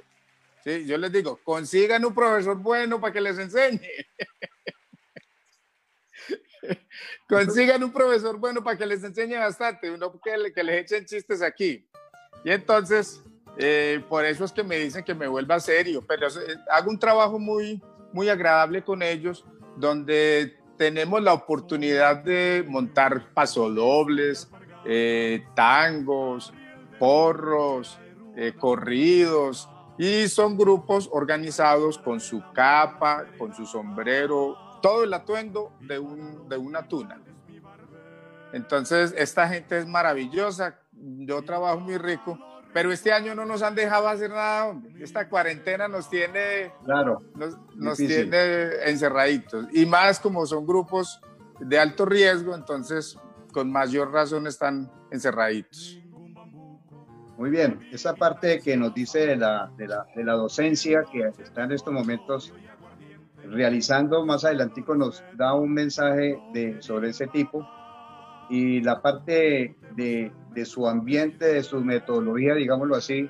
Yo 0.63 0.97
les 0.97 1.11
digo, 1.11 1.39
consigan 1.43 2.05
un 2.05 2.13
profesor 2.13 2.57
bueno 2.57 2.99
para 3.01 3.13
que 3.13 3.21
les 3.21 3.37
enseñe. 3.37 3.79
consigan 7.27 7.83
un 7.83 7.91
profesor 7.91 8.37
bueno 8.37 8.63
para 8.63 8.77
que 8.77 8.85
les 8.85 9.03
enseñe 9.03 9.37
bastante, 9.37 9.89
no 9.97 10.11
que, 10.19 10.53
que 10.53 10.63
les 10.63 10.81
echen 10.81 11.05
chistes 11.05 11.41
aquí. 11.41 11.87
Y 12.43 12.51
entonces, 12.51 13.21
eh, 13.57 14.03
por 14.07 14.25
eso 14.25 14.45
es 14.45 14.51
que 14.51 14.63
me 14.63 14.77
dicen 14.77 15.03
que 15.03 15.13
me 15.13 15.27
vuelva 15.27 15.59
serio, 15.59 16.03
pero 16.07 16.27
eh, 16.27 16.57
hago 16.71 16.89
un 16.89 16.99
trabajo 16.99 17.39
muy, 17.39 17.81
muy 18.13 18.29
agradable 18.29 18.83
con 18.83 19.01
ellos, 19.01 19.45
donde 19.77 20.57
tenemos 20.77 21.21
la 21.21 21.33
oportunidad 21.33 22.17
de 22.23 22.63
montar 22.67 23.33
pasodobles, 23.33 24.49
eh, 24.85 25.43
tangos, 25.55 26.53
porros, 26.97 27.99
corridos, 28.57 29.67
y 29.97 30.29
son 30.29 30.57
grupos 30.57 31.09
organizados 31.11 31.97
con 31.97 32.21
su 32.21 32.41
capa, 32.53 33.25
con 33.37 33.53
su 33.53 33.65
sombrero, 33.65 34.55
todo 34.81 35.03
el 35.03 35.13
atuendo 35.13 35.73
de, 35.81 35.99
un, 35.99 36.47
de 36.49 36.57
una 36.57 36.87
tuna. 36.87 37.21
Entonces, 38.51 39.13
esta 39.17 39.47
gente 39.47 39.77
es 39.77 39.87
maravillosa, 39.87 40.79
yo 40.91 41.41
trabajo 41.43 41.79
muy 41.79 41.97
rico, 41.97 42.37
pero 42.73 42.91
este 42.91 43.11
año 43.11 43.35
no 43.35 43.45
nos 43.45 43.61
han 43.61 43.75
dejado 43.75 44.07
hacer 44.07 44.29
nada, 44.29 44.75
esta 44.99 45.27
cuarentena 45.27 45.87
nos 45.87 46.09
tiene, 46.09 46.71
claro, 46.85 47.21
nos, 47.75 47.97
tiene 47.97 48.83
encerraditos. 48.85 49.67
Y 49.71 49.85
más 49.85 50.19
como 50.19 50.45
son 50.45 50.65
grupos 50.65 51.19
de 51.59 51.79
alto 51.79 52.05
riesgo, 52.05 52.55
entonces 52.55 53.17
con 53.51 53.71
mayor 53.71 54.11
razón 54.11 54.47
están 54.47 54.91
encerraditos. 55.11 55.99
Muy 57.37 57.49
bien, 57.49 57.87
esa 57.91 58.15
parte 58.15 58.59
que 58.59 58.75
nos 58.75 58.93
dice 58.93 59.25
de 59.25 59.37
la, 59.37 59.71
de 59.77 59.87
la, 59.87 60.05
de 60.13 60.23
la 60.23 60.33
docencia 60.33 61.03
que 61.09 61.31
está 61.41 61.63
en 61.63 61.71
estos 61.71 61.93
momentos 61.93 62.53
realizando, 63.51 64.25
más 64.25 64.45
adelantico 64.45 64.95
nos 64.95 65.23
da 65.35 65.53
un 65.53 65.73
mensaje 65.73 66.39
de, 66.53 66.81
sobre 66.81 67.09
ese 67.09 67.27
tipo 67.27 67.67
y 68.49 68.81
la 68.81 69.01
parte 69.01 69.75
de, 69.95 70.31
de 70.53 70.65
su 70.65 70.87
ambiente, 70.87 71.45
de 71.45 71.63
su 71.63 71.81
metodología, 71.81 72.55
digámoslo 72.55 72.95
así, 72.95 73.29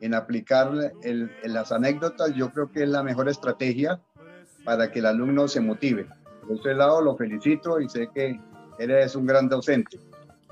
en 0.00 0.14
aplicar 0.14 0.70
el, 1.02 1.30
las 1.44 1.72
anécdotas, 1.72 2.34
yo 2.34 2.50
creo 2.50 2.70
que 2.70 2.84
es 2.84 2.88
la 2.88 3.02
mejor 3.02 3.28
estrategia 3.28 4.00
para 4.64 4.90
que 4.90 5.00
el 5.00 5.06
alumno 5.06 5.48
se 5.48 5.60
motive. 5.60 6.06
Por 6.42 6.56
este 6.56 6.74
lado 6.74 7.02
lo 7.02 7.16
felicito 7.16 7.80
y 7.80 7.88
sé 7.88 8.08
que 8.14 8.40
eres 8.78 9.14
un 9.14 9.26
gran 9.26 9.48
docente. 9.48 9.98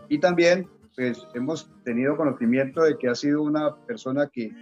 Y 0.08 0.18
también, 0.18 0.68
pues, 0.94 1.26
hemos 1.34 1.70
tenido 1.84 2.16
conocimiento 2.16 2.82
de 2.82 2.98
que 2.98 3.08
ha 3.08 3.14
sido 3.14 3.42
una 3.42 3.74
persona 3.86 4.28
que 4.28 4.52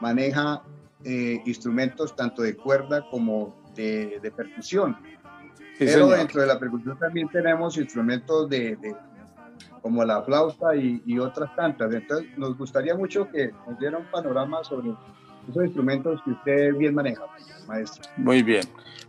maneja 0.00 0.62
eh, 1.04 1.40
instrumentos 1.44 2.16
tanto 2.16 2.42
de 2.42 2.56
cuerda 2.56 3.04
como 3.10 3.63
de, 3.74 4.20
de 4.20 4.30
percusión. 4.30 4.96
Pero 5.78 6.08
dentro 6.08 6.40
de 6.40 6.46
la 6.46 6.58
percusión 6.58 6.98
también 6.98 7.28
tenemos 7.28 7.76
instrumentos 7.76 8.48
de, 8.48 8.78
como 9.82 10.04
la 10.04 10.22
flauta 10.22 10.74
y, 10.76 11.18
otras 11.18 11.54
tantas. 11.56 11.92
Entonces, 11.92 12.26
nos 12.38 12.56
gustaría 12.56 12.94
mucho 12.94 13.28
que 13.30 13.50
nos 13.66 13.78
diera 13.78 13.98
un 13.98 14.06
panorama 14.06 14.62
sobre 14.62 14.92
esos 15.48 15.64
instrumentos 15.64 16.20
que 16.24 16.30
usted 16.30 16.74
bien 16.74 16.94
maneja, 16.94 17.22
maestro. 17.66 18.02
Muy 18.16 18.42
bien. 18.42 18.64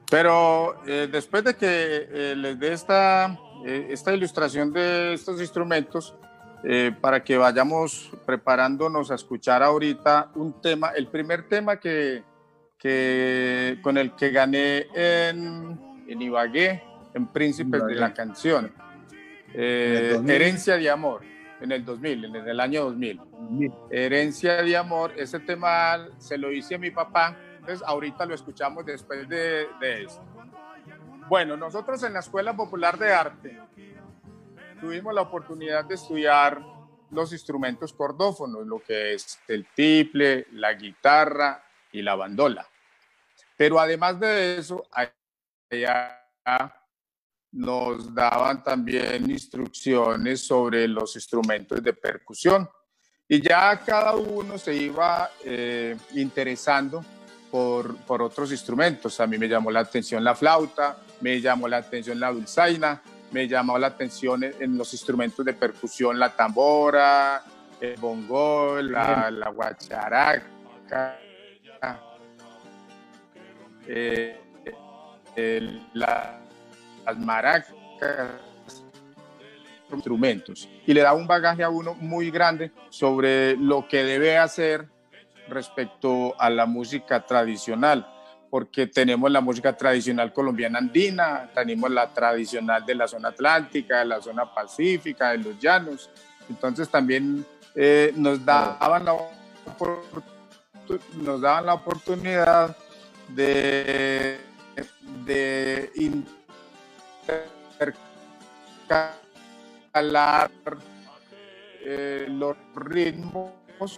Pero 0.10 0.76
eh, 0.86 1.08
después 1.12 1.44
de 1.44 1.56
que 1.56 1.68
eh, 1.70 2.36
les 2.36 2.60
dé 2.60 2.74
esta, 2.74 3.40
eh, 3.66 3.88
esta 3.90 4.14
ilustración 4.14 4.72
de 4.72 5.14
estos 5.14 5.40
instrumentos, 5.40 6.16
para 7.00 7.24
que 7.24 7.38
vayamos 7.38 8.10
preparándonos 8.26 9.12
a 9.12 9.16
escuchar 9.16 9.62
ahorita 9.62 10.32
un 10.34 10.60
tema, 10.62 10.90
el 10.96 11.06
primer 11.06 11.48
tema 11.48 11.80
que, 11.80 12.24
que 12.78 13.80
con 13.82 13.98
el 13.98 14.16
que 14.16 14.30
gané 14.32 14.88
en 14.94 15.86
en 16.08 16.22
Ibagué, 16.22 16.84
en 17.14 17.28
Príncipes 17.28 17.86
de 17.86 17.96
la 17.96 18.14
Canción. 18.14 18.72
Eh, 19.54 20.20
Herencia 20.28 20.78
de 20.78 20.90
Amor, 20.90 21.22
en 21.62 21.72
el 21.72 21.86
2000, 21.86 22.26
en 22.26 22.36
el 22.36 22.60
año 22.60 22.86
2000. 22.86 23.22
Herencia 23.90 24.62
de 24.62 24.78
Amor, 24.78 25.14
ese 25.16 25.40
tema 25.40 26.08
se 26.18 26.38
lo 26.38 26.52
hice 26.52 26.76
a 26.76 26.78
mi 26.78 26.92
papá, 26.92 27.38
entonces 27.60 27.84
ahorita 27.86 28.26
lo 28.26 28.36
escuchamos 28.36 28.86
después 28.86 29.28
de, 29.30 29.68
de 29.80 30.04
esto. 30.04 30.22
Bueno, 31.28 31.58
nosotros 31.58 32.04
en 32.04 32.14
la 32.14 32.20
Escuela 32.20 32.56
Popular 32.56 33.00
de 33.00 33.12
Arte 33.12 33.60
tuvimos 34.80 35.14
la 35.14 35.22
oportunidad 35.22 35.86
de 35.86 35.96
estudiar 35.96 36.62
los 37.10 37.32
instrumentos 37.32 37.94
cordófonos, 37.94 38.68
lo 38.68 38.80
que 38.80 39.14
es 39.14 39.40
el 39.48 39.66
tiple, 39.74 40.48
la 40.52 40.74
guitarra 40.74 41.65
y 41.96 42.02
la 42.02 42.16
bandola. 42.16 42.68
Pero 43.58 43.80
además 43.80 44.20
de 44.20 44.58
eso, 44.58 44.86
hay 44.92 45.08
nos 47.52 48.14
daban 48.14 48.62
también 48.64 49.30
instrucciones 49.30 50.46
sobre 50.46 50.88
los 50.88 51.16
instrumentos 51.16 51.82
de 51.82 51.94
percusión 51.94 52.70
y 53.28 53.42
ya 53.42 53.82
cada 53.84 54.14
uno 54.16 54.58
se 54.58 54.76
iba 54.76 55.32
eh, 55.44 55.96
interesando 56.14 57.04
por, 57.50 57.96
por, 57.98 58.22
otros 58.22 58.52
instrumentos. 58.52 59.20
A 59.20 59.26
mí 59.26 59.38
me 59.38 59.48
llamó 59.48 59.72
la 59.72 59.80
atención 59.80 60.24
la 60.24 60.36
flauta, 60.36 60.98
me 61.22 61.40
llamó 61.40 61.68
la 61.68 61.78
atención 61.78 62.20
la 62.20 62.32
dulzaina, 62.32 63.02
me 63.32 63.48
llamó 63.48 63.80
la 63.80 63.88
atención 63.88 64.44
en 64.44 64.78
los 64.78 64.94
instrumentos 64.94 65.44
de 65.46 65.54
percusión 65.54 66.20
la 66.20 66.36
tambora, 66.36 67.42
el 67.80 67.96
bongo, 67.96 68.82
la, 68.82 69.32
la 69.32 69.50
guacharaca. 69.50 71.25
Eh, 73.88 74.42
las 75.94 77.18
maracas, 77.18 77.74
instrumentos. 79.92 80.68
Y 80.86 80.94
le 80.94 81.02
da 81.02 81.14
un 81.14 81.28
bagaje 81.28 81.64
a 81.64 81.70
uno 81.70 81.94
muy 81.96 82.32
grande 82.32 82.72
sobre 82.90 83.56
lo 83.58 83.88
que 83.88 84.04
debe 84.04 84.38
hacer 84.38 84.88
respecto 85.48 86.40
a 86.40 86.50
la 86.50 86.66
música 86.66 87.26
tradicional. 87.26 88.12
porque 88.48 88.88
tenemos 88.88 89.30
la 89.30 89.42
música 89.42 89.76
tradicional 89.76 90.32
colombiana 90.32 90.80
andina, 90.80 91.50
tenemos 91.54 91.92
la 91.92 92.08
tradicional 92.08 92.86
de 92.86 92.96
la 92.96 93.06
zona 93.06 93.30
atlántica, 93.30 94.00
de 94.00 94.06
la 94.06 94.22
zona 94.22 94.46
pacífica, 94.46 95.32
de 95.32 95.40
los 95.40 95.60
llanos. 95.60 96.10
Entonces 96.48 96.88
también 96.88 97.46
eh, 97.74 98.14
nos, 98.16 98.46
daban 98.46 99.04
la, 99.04 99.18
nos 101.18 101.42
daban 101.42 101.66
la 101.66 101.74
oportunidad 101.74 102.78
de, 103.30 104.40
de 105.26 105.92
intercalar 109.14 110.52
eh, 111.88 112.26
los 112.30 112.58
ritmos 112.76 113.52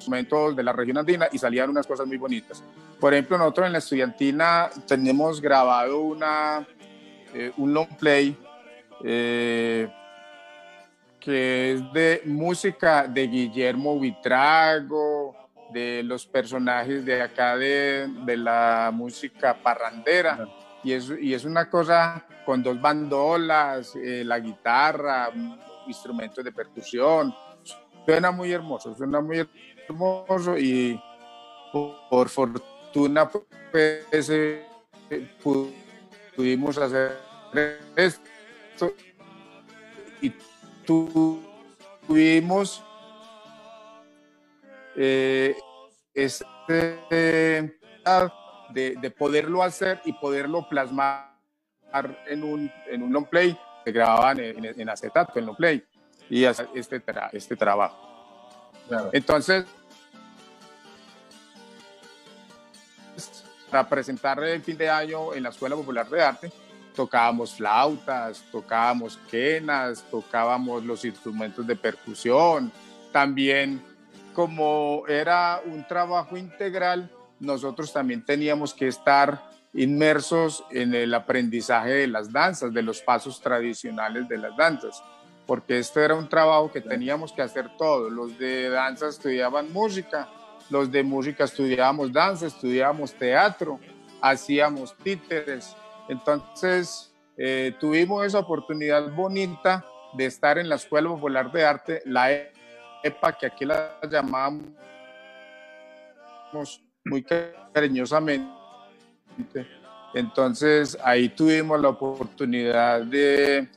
momentos 0.06 0.56
de 0.56 0.64
la 0.64 0.74
región 0.74 0.98
andina 0.98 1.28
y 1.32 1.38
salían 1.38 1.70
unas 1.70 1.88
cosas 1.88 2.06
muy 2.08 2.18
bonitas. 2.18 2.64
Por 3.00 3.14
ejemplo, 3.14 3.38
nosotros 3.38 3.68
en 3.68 3.74
la 3.74 3.78
estudiantina 3.78 4.70
tenemos 4.88 5.40
grabado 5.40 6.02
una, 6.02 6.68
eh, 7.34 7.52
un 7.58 7.74
long 7.74 7.88
play 7.98 8.36
eh, 9.04 9.88
que 11.20 11.74
es 11.74 11.94
de 11.94 12.22
música 12.26 13.08
de 13.08 13.28
Guillermo 13.28 14.00
Vitrago, 14.00 15.47
de 15.72 16.02
los 16.04 16.26
personajes 16.26 17.06
de 17.06 17.22
acá 17.22 17.58
de, 17.58 18.08
de 18.26 18.38
la 18.38 18.92
música 18.94 19.62
parrandera. 19.62 20.48
Y 20.84 20.94
es, 20.94 21.12
y 21.20 21.34
es 21.34 21.46
una 21.46 21.70
cosa 21.70 22.26
con 22.46 22.64
dos 22.64 22.80
bandolas, 22.80 23.94
eh, 23.98 24.24
la 24.24 24.40
guitarra, 24.40 25.30
instrumentos 25.86 26.44
de 26.46 26.54
percusión. 26.54 27.36
Suena 28.06 28.32
muy 28.32 28.54
hermoso, 28.54 28.96
suena 28.96 29.20
muy 29.20 29.46
hermoso 29.86 30.58
y 30.58 30.98
por, 32.10 32.30
fortuna 32.30 33.30
pues, 33.30 34.30
eh, 34.30 34.66
pudimos 36.36 36.78
hacer 36.78 37.18
esto 37.98 38.94
y 40.22 40.32
tuvimos 40.86 42.82
eh, 44.98 45.56
este 46.14 47.72
de, 48.74 48.96
de, 49.00 49.12
poderlo 49.12 49.64
hacer 49.64 50.02
y 50.04 50.14
poderlo 50.14 50.68
plasmar 50.68 51.38
en 52.28 52.44
un, 52.44 52.72
en 52.88 53.04
un 53.04 53.14
long 53.14 53.26
play 53.26 53.58
que 53.86 53.92
grababan 53.92 54.40
en, 54.40 54.66
en, 54.66 54.90
acetato, 54.90 55.40
en 55.40 55.46
long 55.46 55.56
play 55.56 55.84
y 56.30 56.46
hacer 56.46 56.68
este, 56.74 57.02
este 57.32 57.56
trabajo. 57.56 58.72
Entonces, 59.12 59.66
para 63.70 63.88
presentar 63.88 64.44
el 64.44 64.62
fin 64.62 64.78
de 64.78 64.90
año 64.90 65.34
en 65.34 65.44
la 65.44 65.50
Escuela 65.50 65.76
Popular 65.76 66.10
de 66.10 66.24
Arte, 66.24 66.52
tocábamos 66.96 67.54
flautas, 67.54 68.44
tocábamos 68.52 69.18
quenas, 69.30 70.04
tocábamos 70.10 70.84
los 70.84 71.06
instrumentos 71.06 71.66
de 71.68 71.76
percusión. 71.76 72.72
También, 73.12 73.84
como 74.38 75.02
era 75.08 75.60
un 75.66 75.88
trabajo 75.88 76.38
integral, 76.38 77.12
nosotros 77.40 77.92
también 77.92 78.24
teníamos 78.24 78.72
que 78.72 78.88
estar 78.88 79.50
inmersos 79.74 80.64
en 80.70 80.94
el 80.94 81.12
aprendizaje 81.16 81.90
de 81.90 82.08
las 82.08 82.32
danzas, 82.32 82.72
de 82.72 82.84
los 82.84 83.02
pasos 83.02 83.42
tradicionales 83.42 84.28
de 84.28 84.38
las 84.38 84.56
danzas 84.56 85.02
porque 85.48 85.80
este 85.80 86.04
era 86.04 86.14
un 86.14 86.30
trabajo 86.30 86.72
que 86.72 86.82
teníamos 86.82 87.32
que 87.32 87.42
hacer 87.42 87.68
todos. 87.80 88.12
Los 88.12 88.38
de 88.38 88.70
danza 88.70 89.08
estudiaban 89.08 89.74
música, 89.74 90.28
los 90.70 90.92
de 90.92 91.02
música 91.02 91.46
estudiábamos 91.46 92.14
danza, 92.14 92.46
estudiábamos 92.46 93.14
teatro, 93.14 93.80
hacíamos 94.22 94.96
títeres. 94.98 95.76
Entonces 96.10 97.12
eh, 97.38 97.74
tuvimos 97.80 98.24
esa 98.24 98.40
oportunidad 98.40 99.10
bonita 99.14 99.84
de 100.14 100.26
estar 100.26 100.60
en 100.60 100.70
la 100.70 100.76
Escuela 100.76 101.10
Popular 101.10 101.52
de 101.52 101.66
Arte, 101.66 102.02
la 102.06 102.30
EPA, 103.04 103.38
que 103.38 103.46
aquí 103.48 103.66
la 103.66 104.00
llamábamos 104.10 104.74
muy 107.06 107.24
cariñosamente. 107.74 108.48
Entonces 110.14 110.98
ahí 111.04 111.30
tuvimos 111.30 111.80
la 111.80 111.90
oportunidad 111.90 113.04
de 113.04 113.70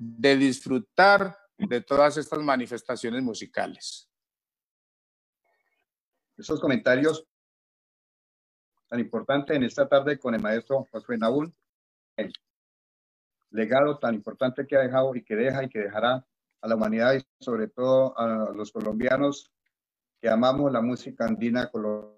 de 0.00 0.34
disfrutar 0.34 1.36
de 1.58 1.82
todas 1.82 2.16
estas 2.16 2.38
manifestaciones 2.38 3.22
musicales. 3.22 4.10
Esos 6.38 6.58
comentarios 6.58 7.28
tan 8.88 8.98
importantes 8.98 9.54
en 9.54 9.64
esta 9.64 9.86
tarde 9.86 10.18
con 10.18 10.34
el 10.34 10.40
maestro 10.40 10.88
Josué 10.90 11.18
Naúl, 11.18 11.54
el 12.16 12.32
legado 13.50 13.98
tan 13.98 14.14
importante 14.14 14.66
que 14.66 14.74
ha 14.74 14.80
dejado 14.80 15.14
y 15.14 15.22
que 15.22 15.36
deja 15.36 15.64
y 15.64 15.68
que 15.68 15.80
dejará 15.80 16.26
a 16.60 16.68
la 16.68 16.74
humanidad 16.76 17.14
y 17.14 17.24
sobre 17.42 17.68
todo 17.68 18.18
a 18.18 18.52
los 18.54 18.72
colombianos 18.72 19.50
que 20.20 20.28
amamos 20.28 20.72
la 20.72 20.82
música 20.82 21.24
andina 21.24 21.70
colombiana. 21.70 22.12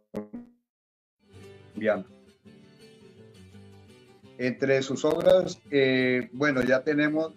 Entre 4.38 4.82
sus 4.82 5.04
obras, 5.04 5.60
eh, 5.70 6.28
bueno, 6.32 6.62
ya 6.62 6.82
tenemos 6.82 7.32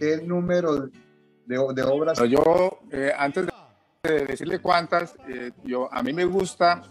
¿Qué 0.00 0.16
número 0.16 0.86
de, 0.86 0.90
de 1.44 1.82
obras? 1.82 2.18
Yo, 2.26 2.80
eh, 2.90 3.12
antes 3.14 3.48
de 4.02 4.24
decirle 4.24 4.58
cuántas, 4.58 5.14
eh, 5.28 5.52
yo, 5.62 5.92
a 5.92 6.02
mí 6.02 6.14
me 6.14 6.24
gusta 6.24 6.82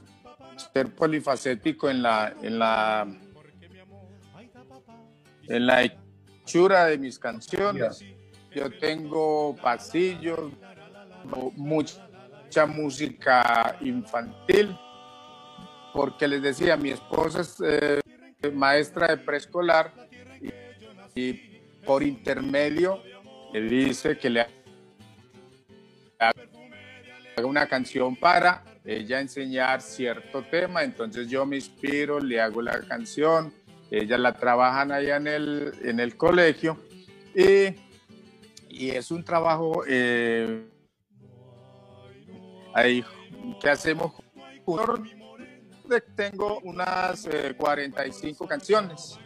ser 0.72 0.94
polifacético 0.94 1.90
en 1.90 2.04
la, 2.04 2.36
en 2.44 2.60
la, 2.60 3.08
en 5.48 5.66
la 5.66 5.84
hechura 5.84 6.86
de 6.86 7.00
mis 7.00 7.18
canciones. 7.18 8.06
Yo 8.54 8.70
tengo 8.72 9.56
pasillos, 9.62 10.52
mucha 11.56 12.66
música 12.66 13.78
infantil, 13.82 14.76
porque 15.94 16.28
les 16.28 16.42
decía, 16.42 16.76
mi 16.76 16.90
esposa 16.90 17.42
es 17.42 17.58
eh, 17.62 18.02
maestra 18.54 19.08
de 19.08 19.18
preescolar 19.18 19.94
y 21.14 21.34
por 21.86 22.04
intermedio 22.04 23.02
le 23.54 23.62
dice 23.62 24.18
que 24.18 24.30
le 24.30 24.46
haga 26.20 26.34
una 27.44 27.68
canción 27.68 28.16
para 28.16 28.64
ella 28.86 29.20
enseñar 29.20 29.82
cierto 29.82 30.44
tema, 30.44 30.84
entonces 30.84 31.28
yo 31.28 31.46
me 31.46 31.58
inspiro, 31.58 32.20
le 32.20 32.42
hago 32.42 32.62
la 32.62 32.80
canción, 32.82 33.54
ella 33.92 34.18
la 34.18 34.34
trabajan 34.34 34.92
allá 34.92 35.18
en 35.18 35.28
el, 35.28 35.74
en 35.84 36.00
el 36.00 36.16
colegio 36.16 36.78
y, 37.36 37.76
y 38.70 38.92
es 38.92 39.12
un 39.12 39.24
trabajo 39.24 39.84
eh, 39.88 40.70
ahí 42.74 43.04
que 43.60 43.70
hacemos 43.70 44.14
tengo 46.16 46.60
unas 46.64 47.28
45 47.58 48.44
eh, 48.44 48.48
canciones. 48.48 49.20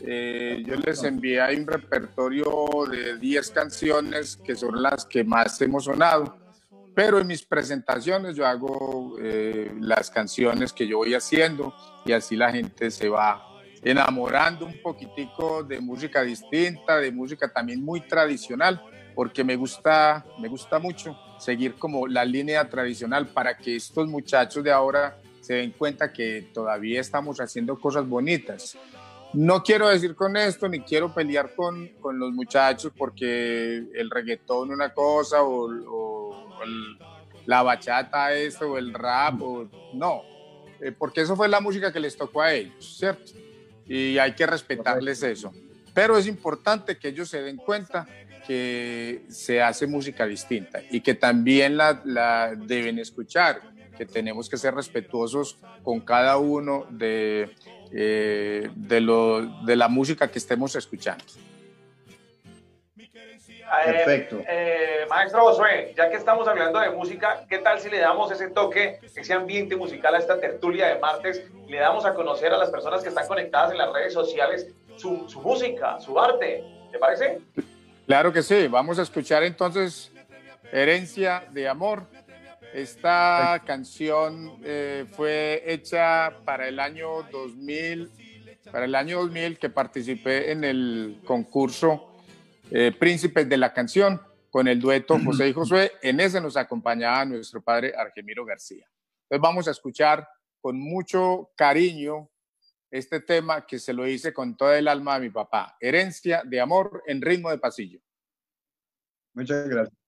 Eh, 0.00 0.62
yo 0.64 0.76
les 0.76 1.02
envié 1.02 1.40
un 1.56 1.66
repertorio 1.66 2.46
de 2.90 3.18
10 3.18 3.50
canciones 3.50 4.36
que 4.36 4.54
son 4.54 4.80
las 4.80 5.04
que 5.04 5.24
más 5.24 5.60
hemos 5.60 5.84
sonado, 5.84 6.38
pero 6.94 7.18
en 7.18 7.26
mis 7.26 7.44
presentaciones 7.44 8.36
yo 8.36 8.46
hago 8.46 9.16
eh, 9.20 9.72
las 9.80 10.10
canciones 10.10 10.72
que 10.72 10.86
yo 10.86 10.98
voy 10.98 11.14
haciendo 11.14 11.74
y 12.04 12.12
así 12.12 12.36
la 12.36 12.52
gente 12.52 12.90
se 12.90 13.08
va 13.08 13.44
enamorando 13.82 14.66
un 14.66 14.80
poquitico 14.82 15.62
de 15.62 15.80
música 15.80 16.22
distinta, 16.22 16.98
de 16.98 17.12
música 17.12 17.52
también 17.52 17.84
muy 17.84 18.00
tradicional, 18.00 18.82
porque 19.14 19.44
me 19.44 19.56
gusta, 19.56 20.24
me 20.38 20.48
gusta 20.48 20.78
mucho 20.78 21.16
seguir 21.38 21.74
como 21.74 22.06
la 22.06 22.24
línea 22.24 22.68
tradicional 22.68 23.26
para 23.28 23.56
que 23.56 23.76
estos 23.76 24.06
muchachos 24.08 24.62
de 24.64 24.72
ahora 24.72 25.18
se 25.40 25.54
den 25.54 25.72
cuenta 25.72 26.12
que 26.12 26.50
todavía 26.52 27.00
estamos 27.00 27.40
haciendo 27.40 27.78
cosas 27.78 28.06
bonitas 28.06 28.76
no 29.32 29.62
quiero 29.62 29.88
decir 29.88 30.14
con 30.14 30.36
esto, 30.36 30.68
ni 30.68 30.80
quiero 30.80 31.12
pelear 31.12 31.54
con, 31.54 31.88
con 32.00 32.18
los 32.18 32.32
muchachos 32.32 32.92
porque 32.96 33.76
el 33.94 34.10
reggaetón 34.10 34.70
una 34.70 34.92
cosa 34.92 35.42
o, 35.42 36.46
la 37.44 37.62
bachata 37.62 38.32
esto 38.34 38.72
o 38.72 38.78
el 38.78 38.92
rap, 38.92 39.40
o, 39.42 39.68
no, 39.94 40.22
eh, 40.80 40.92
porque 40.92 41.22
eso 41.22 41.36
fue 41.36 41.48
la 41.48 41.60
música 41.60 41.92
que 41.92 42.00
les 42.00 42.16
tocó 42.16 42.42
a 42.42 42.52
ellos, 42.52 42.96
¿cierto? 42.98 43.32
Y 43.88 44.18
hay 44.18 44.34
que 44.34 44.46
respetarles 44.46 45.22
eso. 45.22 45.52
Pero 45.94 46.18
es 46.18 46.26
importante 46.26 46.96
que 46.98 47.08
ellos 47.08 47.28
se 47.28 47.42
den 47.42 47.56
cuenta 47.56 48.06
que 48.46 49.24
se 49.28 49.60
hace 49.60 49.86
música 49.86 50.26
distinta 50.26 50.80
y 50.90 51.00
que 51.00 51.14
también 51.14 51.76
la, 51.76 52.00
la 52.04 52.54
deben 52.54 52.98
escuchar, 52.98 53.60
que 53.96 54.06
tenemos 54.06 54.48
que 54.48 54.56
ser 54.56 54.74
respetuosos 54.74 55.58
con 55.82 56.00
cada 56.00 56.38
uno 56.38 56.86
de 56.90 57.50
eh, 57.90 58.68
de, 58.76 59.00
lo, 59.00 59.64
de 59.64 59.74
la 59.74 59.88
música 59.88 60.28
que 60.28 60.38
estemos 60.38 60.76
escuchando. 60.76 61.24
Perfecto. 63.84 64.40
Eh, 64.48 65.06
maestro 65.08 65.42
Josué, 65.42 65.92
ya 65.96 66.08
que 66.10 66.16
estamos 66.16 66.46
hablando 66.48 66.78
de 66.80 66.90
música, 66.90 67.44
¿qué 67.48 67.58
tal 67.58 67.78
si 67.80 67.90
le 67.90 67.98
damos 67.98 68.30
ese 68.32 68.48
toque, 68.48 68.98
ese 69.02 69.32
ambiente 69.32 69.76
musical 69.76 70.14
a 70.14 70.18
esta 70.18 70.40
tertulia 70.40 70.88
de 70.88 70.98
martes? 70.98 71.44
Le 71.66 71.78
damos 71.78 72.04
a 72.04 72.14
conocer 72.14 72.52
a 72.52 72.58
las 72.58 72.70
personas 72.70 73.02
que 73.02 73.08
están 73.08 73.26
conectadas 73.26 73.72
en 73.72 73.78
las 73.78 73.92
redes 73.92 74.12
sociales 74.12 74.68
su, 74.96 75.28
su 75.28 75.40
música, 75.40 75.98
su 76.00 76.18
arte. 76.18 76.64
¿Te 76.90 76.98
parece? 76.98 77.40
Claro 78.06 78.32
que 78.32 78.42
sí. 78.42 78.66
Vamos 78.68 78.98
a 78.98 79.02
escuchar 79.02 79.42
entonces 79.42 80.10
Herencia 80.72 81.44
de 81.50 81.68
Amor. 81.68 82.04
Esta 82.72 83.62
canción 83.66 84.58
eh, 84.62 85.06
fue 85.12 85.62
hecha 85.66 86.32
para 86.44 86.68
el 86.68 86.80
año 86.80 87.22
2000, 87.30 88.10
para 88.70 88.84
el 88.84 88.94
año 88.94 89.20
2000 89.20 89.58
que 89.58 89.70
participé 89.70 90.52
en 90.52 90.64
el 90.64 91.20
concurso 91.24 92.07
eh, 92.70 92.92
Príncipes 92.92 93.48
de 93.48 93.56
la 93.56 93.72
Canción 93.72 94.20
con 94.50 94.68
el 94.68 94.80
dueto 94.80 95.18
José 95.24 95.48
y 95.48 95.52
Josué. 95.52 95.92
En 96.02 96.20
ese 96.20 96.40
nos 96.40 96.56
acompañaba 96.56 97.24
nuestro 97.24 97.62
padre 97.62 97.94
Argemiro 97.96 98.44
García. 98.44 98.86
Entonces 99.24 99.42
vamos 99.42 99.68
a 99.68 99.72
escuchar 99.72 100.26
con 100.60 100.78
mucho 100.78 101.50
cariño 101.56 102.30
este 102.90 103.20
tema 103.20 103.66
que 103.66 103.78
se 103.78 103.92
lo 103.92 104.06
hice 104.06 104.32
con 104.32 104.56
toda 104.56 104.78
el 104.78 104.88
alma 104.88 105.16
a 105.16 105.20
mi 105.20 105.30
papá. 105.30 105.76
Herencia 105.80 106.42
de 106.44 106.60
amor 106.60 107.02
en 107.06 107.20
ritmo 107.20 107.50
de 107.50 107.58
pasillo. 107.58 108.00
Muchas 109.34 109.68
gracias. 109.68 109.98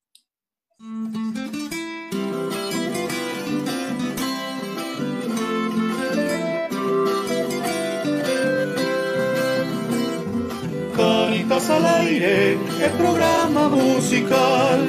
Canitas 11.50 11.70
al 11.70 11.84
aire, 11.84 12.52
el 12.52 12.90
programa 12.96 13.68
musical. 13.70 14.88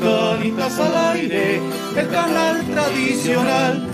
Canitas 0.00 0.78
al 0.80 0.96
aire, 1.12 1.60
el 1.94 2.08
canal 2.08 2.64
tradicional 2.64 3.86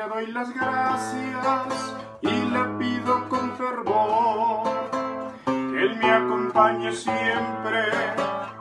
le 0.00 0.08
doy 0.08 0.26
las 0.28 0.50
gracias 0.54 1.94
y 2.22 2.30
le 2.30 2.64
pido 2.78 3.28
con 3.28 3.52
fervor 3.54 4.62
que 5.44 5.82
Él 5.82 5.96
me 5.96 6.10
acompañe 6.10 6.90
siempre 6.90 7.82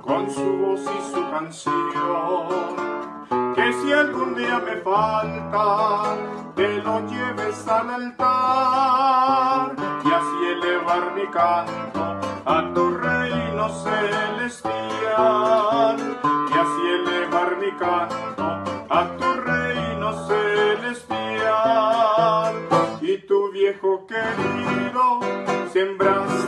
con 0.02 0.30
su 0.30 0.58
voz 0.58 0.82
y 0.82 1.14
su 1.14 1.32
canción. 1.32 2.76
Que 3.56 3.72
si 3.72 3.94
algún 3.94 4.36
día 4.36 4.60
me 4.60 4.82
falta, 4.82 6.18
te 6.56 6.82
lo 6.84 7.08
lleves 7.08 7.66
al 7.70 7.90
altar 7.90 9.76
y 10.04 10.12
así 10.12 10.46
elevar 10.58 11.14
mi 11.16 11.28
canto 11.28 12.20
a 12.46 12.74
tu 12.74 12.98
reino 12.98 13.70
celestial. 13.70 14.69
sembrar 25.80 26.39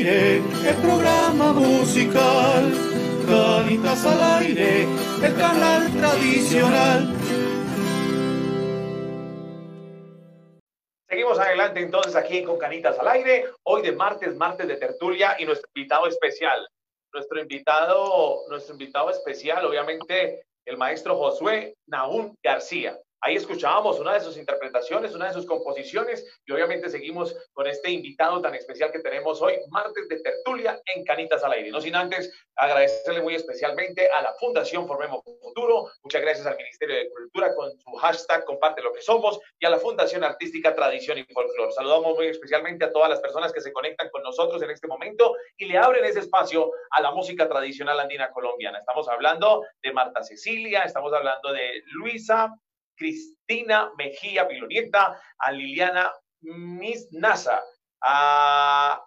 el 0.00 0.76
programa 0.82 1.52
musical. 1.52 2.72
Canitas 3.26 4.04
al 4.06 4.42
aire, 4.42 4.86
el 5.22 5.34
canal 5.36 5.90
tradicional 5.92 7.22
adelante 11.38 11.80
entonces 11.80 12.16
aquí 12.16 12.42
Con 12.42 12.58
Canitas 12.58 12.98
al 12.98 13.08
Aire, 13.08 13.46
hoy 13.64 13.82
de 13.82 13.92
martes, 13.92 14.34
martes 14.36 14.66
de 14.66 14.76
tertulia 14.76 15.36
y 15.38 15.44
nuestro 15.44 15.68
invitado 15.74 16.06
especial. 16.06 16.66
Nuestro 17.12 17.40
invitado, 17.40 18.44
nuestro 18.48 18.72
invitado 18.72 19.10
especial, 19.10 19.64
obviamente, 19.66 20.46
el 20.64 20.76
maestro 20.76 21.16
Josué 21.16 21.74
Nahum 21.86 22.34
García. 22.42 22.98
Ahí 23.24 23.36
escuchábamos 23.36 24.00
una 24.00 24.14
de 24.14 24.20
sus 24.20 24.36
interpretaciones, 24.36 25.14
una 25.14 25.28
de 25.28 25.34
sus 25.34 25.46
composiciones 25.46 26.26
y 26.44 26.50
obviamente 26.50 26.90
seguimos 26.90 27.36
con 27.52 27.68
este 27.68 27.88
invitado 27.88 28.42
tan 28.42 28.56
especial 28.56 28.90
que 28.90 28.98
tenemos 28.98 29.40
hoy, 29.40 29.54
martes 29.68 30.08
de 30.08 30.20
tertulia 30.20 30.82
en 30.92 31.04
Canitas 31.04 31.44
al 31.44 31.52
Aire. 31.52 31.70
No 31.70 31.80
sin 31.80 31.94
antes 31.94 32.32
agradecerle 32.56 33.22
muy 33.22 33.36
especialmente 33.36 34.10
a 34.10 34.22
la 34.22 34.32
Fundación 34.34 34.88
Formemos 34.88 35.22
Futuro, 35.40 35.88
muchas 36.02 36.20
gracias 36.20 36.46
al 36.48 36.56
Ministerio 36.56 36.96
de 36.96 37.10
Cultura 37.10 37.54
con 37.54 37.70
su 37.78 37.92
hashtag 37.92 38.44
Comparte 38.44 38.82
lo 38.82 38.92
que 38.92 39.00
somos 39.00 39.38
y 39.60 39.66
a 39.66 39.70
la 39.70 39.78
Fundación 39.78 40.24
Artística 40.24 40.74
Tradición 40.74 41.18
y 41.18 41.24
Folklore. 41.32 41.70
Saludamos 41.70 42.16
muy 42.16 42.26
especialmente 42.26 42.86
a 42.86 42.92
todas 42.92 43.08
las 43.08 43.20
personas 43.20 43.52
que 43.52 43.60
se 43.60 43.72
conectan 43.72 44.10
con 44.10 44.24
nosotros 44.24 44.60
en 44.62 44.70
este 44.70 44.88
momento 44.88 45.36
y 45.56 45.66
le 45.66 45.78
abren 45.78 46.04
ese 46.04 46.18
espacio 46.18 46.72
a 46.90 47.00
la 47.00 47.12
música 47.12 47.48
tradicional 47.48 48.00
andina 48.00 48.32
colombiana. 48.32 48.78
Estamos 48.78 49.08
hablando 49.08 49.64
de 49.80 49.92
Marta 49.92 50.24
Cecilia, 50.24 50.82
estamos 50.82 51.12
hablando 51.12 51.52
de 51.52 51.84
Luisa, 51.86 52.52
Cristina 52.96 53.90
Mejía 53.96 54.48
Pilonieta, 54.48 55.20
a 55.38 55.52
Liliana 55.52 56.12
Misnasa, 56.40 57.62
a 58.02 59.04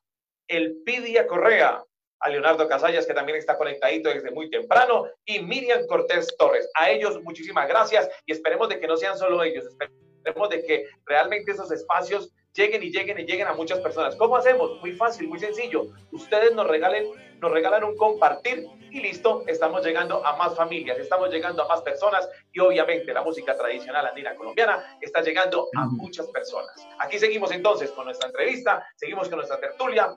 Elpidia 0.48 1.28
Correa, 1.28 1.84
a 2.20 2.30
Leonardo 2.30 2.68
Casallas, 2.68 3.06
que 3.06 3.14
también 3.14 3.38
está 3.38 3.58
conectadito 3.58 4.10
desde 4.10 4.32
muy 4.32 4.50
temprano, 4.50 5.06
y 5.26 5.40
Miriam 5.40 5.86
Cortés 5.88 6.36
Torres. 6.38 6.70
A 6.76 6.90
ellos 6.90 7.22
muchísimas 7.24 7.68
gracias 7.68 8.10
y 8.26 8.32
esperemos 8.32 8.70
de 8.70 8.80
que 8.80 8.88
no 8.88 8.98
sean 8.98 9.18
solo 9.18 9.44
ellos, 9.44 9.66
esperemos 9.66 10.50
de 10.50 10.64
que 10.64 10.88
realmente 11.06 11.52
esos 11.52 11.72
espacios 11.72 12.32
lleguen 12.56 12.82
y 12.84 12.90
lleguen 12.90 13.20
y 13.20 13.26
lleguen 13.26 13.48
a 13.48 13.54
muchas 13.54 13.80
personas. 13.80 14.16
¿Cómo 14.16 14.38
hacemos? 14.38 14.80
Muy 14.82 14.94
fácil, 14.94 15.28
muy 15.28 15.40
sencillo. 15.40 15.88
Ustedes 16.12 16.54
nos 16.56 16.68
regalen, 16.68 17.08
nos 17.42 17.52
regalan 17.52 17.84
un 17.84 17.96
compartir 17.96 18.66
y 18.92 19.02
listo, 19.02 19.44
estamos 19.48 19.86
llegando 19.86 20.26
a 20.26 20.38
más 20.38 20.56
familias, 20.56 20.98
estamos 20.98 21.30
llegando 21.30 21.64
a 21.64 21.68
más 21.68 21.82
personas 21.82 22.30
y 22.54 22.60
obviamente 22.60 23.14
la 23.14 23.24
música 23.24 23.56
tradicional 23.58 24.06
andina 24.08 24.34
colombiana 24.36 24.98
está 25.02 25.22
llegando 25.22 25.68
a 25.76 25.86
muchas 25.86 26.28
personas. 26.28 26.88
Aquí 27.00 27.20
seguimos 27.20 27.52
entonces 27.52 27.92
con 27.92 28.06
nuestra 28.06 28.30
entrevista, 28.30 28.86
seguimos 28.96 29.28
con 29.28 29.38
nuestra 29.38 29.60
tertulia 29.60 30.16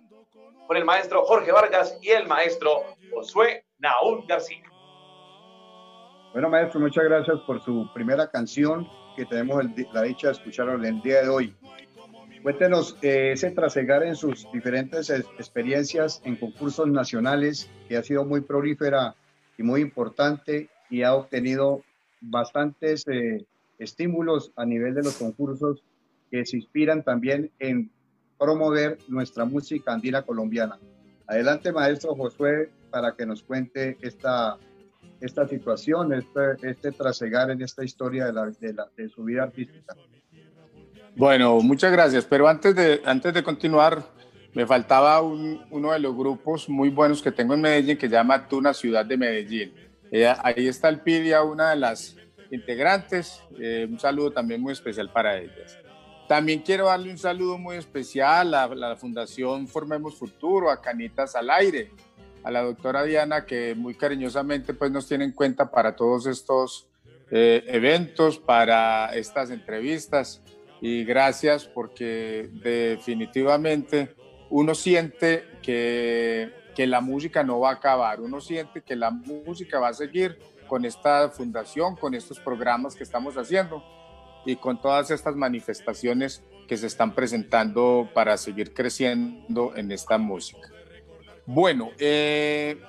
con 0.69 0.77
el 0.77 0.85
maestro 0.85 1.25
Jorge 1.25 1.51
Vargas 1.51 1.99
y 2.03 2.11
el 2.11 2.29
maestro 2.29 2.85
Josué 3.11 3.65
Naúl 3.79 4.25
García. 4.29 4.63
Bueno, 6.35 6.51
maestro, 6.51 6.79
muchas 6.79 7.05
gracias 7.05 7.41
por 7.47 7.65
su 7.65 7.91
primera 7.95 8.31
canción 8.31 8.87
que 9.17 9.25
tenemos 9.25 9.65
la 9.93 10.03
dicha 10.03 10.29
de 10.29 10.35
escuchar 10.35 10.69
el 10.69 11.03
día 11.03 11.23
de 11.23 11.29
hoy. 11.29 11.57
Cuéntenos 12.43 12.97
eh, 13.03 13.33
ese 13.33 13.51
trasegar 13.51 14.03
en 14.05 14.15
sus 14.15 14.51
diferentes 14.53 15.11
experiencias 15.11 16.23
en 16.25 16.37
concursos 16.37 16.87
nacionales, 16.89 17.69
que 17.89 17.97
ha 17.97 18.03
sido 18.03 18.25
muy 18.25 18.41
prolífera 18.41 19.15
y 19.57 19.63
muy 19.63 19.81
importante 19.81 20.69
y 20.89 21.03
ha 21.03 21.15
obtenido 21.15 21.83
bastantes 22.21 23.07
eh, 23.09 23.45
estímulos 23.79 24.53
a 24.57 24.65
nivel 24.65 24.95
de 24.95 25.03
los 25.03 25.17
concursos 25.17 25.83
que 26.31 26.45
se 26.47 26.57
inspiran 26.57 27.03
también 27.03 27.51
en 27.59 27.91
promover 28.39 28.99
nuestra 29.09 29.45
música 29.45 29.93
andina 29.93 30.23
colombiana. 30.23 30.79
Adelante, 31.27 31.73
maestro 31.73 32.15
Josué, 32.15 32.71
para 32.91 33.15
que 33.15 33.27
nos 33.27 33.43
cuente 33.43 33.99
esta, 34.01 34.57
esta 35.21 35.47
situación, 35.49 36.15
este, 36.15 36.57
este 36.63 36.93
trasegar 36.93 37.51
en 37.51 37.63
esta 37.63 37.85
historia 37.85 38.27
de, 38.27 38.33
la, 38.33 38.47
de, 38.47 38.73
la, 38.73 38.89
de 38.97 39.09
su 39.09 39.25
vida 39.25 39.43
artística. 39.43 39.95
Bueno, 41.17 41.61
muchas 41.61 41.93
gracias. 41.93 42.25
Pero 42.25 42.49
antes 42.49 42.75
de, 42.75 43.03
antes 43.05 43.35
de 43.35 43.43
continuar, 43.43 44.05
me 44.55 44.67
faltaba 44.67 45.21
uno 45.21 45.93
de 45.93 45.99
los 45.99 46.17
grupos 46.17 46.69
muy 46.69 46.89
buenos 46.89 47.23
que 47.23 47.31
tengo 47.31 47.55
en 47.55 47.61
Medellín 47.61 47.97
que 47.97 48.09
se 48.09 48.15
llama 48.15 48.49
Tuna 48.49 48.75
Ciudad 48.75 49.05
de 49.05 49.17
Medellín. 49.17 49.73
ahí 50.43 50.67
está 50.67 50.89
el 50.89 51.01
Pidia, 51.01 51.43
una 51.43 51.71
de 51.71 51.77
las 51.77 52.17
integrantes. 52.51 53.43
Eh, 53.61 53.87
un 53.89 54.01
saludo 54.01 54.33
también 54.33 54.61
muy 54.61 54.73
especial 54.73 55.11
para 55.11 55.39
ellas. 55.39 55.79
También 56.27 56.61
quiero 56.61 56.87
darle 56.87 57.11
un 57.11 57.19
saludo 57.19 57.57
muy 57.57 57.77
especial 57.77 58.55
a 58.55 58.67
la 58.69 58.97
Fundación 58.97 59.67
Formemos 59.67 60.17
Futuro, 60.17 60.71
a 60.71 60.81
Canitas 60.81 61.35
al 61.35 61.51
Aire, 61.51 61.91
a 62.43 62.51
la 62.51 62.63
doctora 62.63 63.03
Diana, 63.05 63.47
que 63.47 63.75
muy 63.75 63.95
cariñosamente 63.95 64.75
pues, 64.75 64.91
nos 64.91 65.07
tiene 65.07 65.25
en 65.25 65.33
cuenta 65.33 65.71
para 65.71 65.97
todos 65.97 66.27
estos 66.27 66.87
eh, 67.31 67.65
eventos, 67.67 68.39
para 68.39 69.15
estas 69.15 69.51
entrevistas 69.51 70.43
y 70.81 71.05
gracias 71.05 71.65
porque 71.65 72.49
definitivamente 72.53 74.15
uno 74.51 74.75
siente 74.75 75.45
que, 75.63 76.51
que, 76.75 76.87
la 76.87 77.01
música 77.01 77.43
no 77.43 77.61
va 77.61 77.71
a 77.71 77.75
acabar, 77.75 78.21
uno 78.21 78.41
siente 78.41 78.83
que 78.83 78.97
la 78.97 79.11
música 79.11 79.79
va 79.79 79.89
a 79.89 79.95
seguir 79.95 80.39
con 80.67 80.85
esta 80.85 81.29
fundación, 81.31 81.97
con 81.97 82.15
estos 82.15 82.39
programas 82.39 82.95
que 82.95 83.03
estamos 83.03 83.37
haciendo 83.37 83.83
y 84.47 84.57
con 84.57 84.81
todas 84.81 85.11
estas 85.11 85.35
manifestaciones 85.35 86.43
que 86.69 86.77
se 86.77 86.87
están 86.87 87.15
presentando 87.15 88.09
para 88.15 88.37
seguir 88.37 88.73
creciendo 88.73 89.73
en 89.75 89.91
esta 89.91 90.19
música. 90.19 90.69
Bueno, 91.47 91.91
eh, 91.99 92.81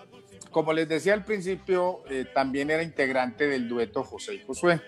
como 0.51 0.73
les 0.73 0.87
decía 0.87 1.13
al 1.13 1.23
principio, 1.23 2.03
eh, 2.09 2.25
también 2.33 2.69
era 2.69 2.83
integrante 2.83 3.47
del 3.47 3.67
dueto 3.67 4.03
José 4.03 4.35
y 4.35 4.43
Josué, 4.45 4.81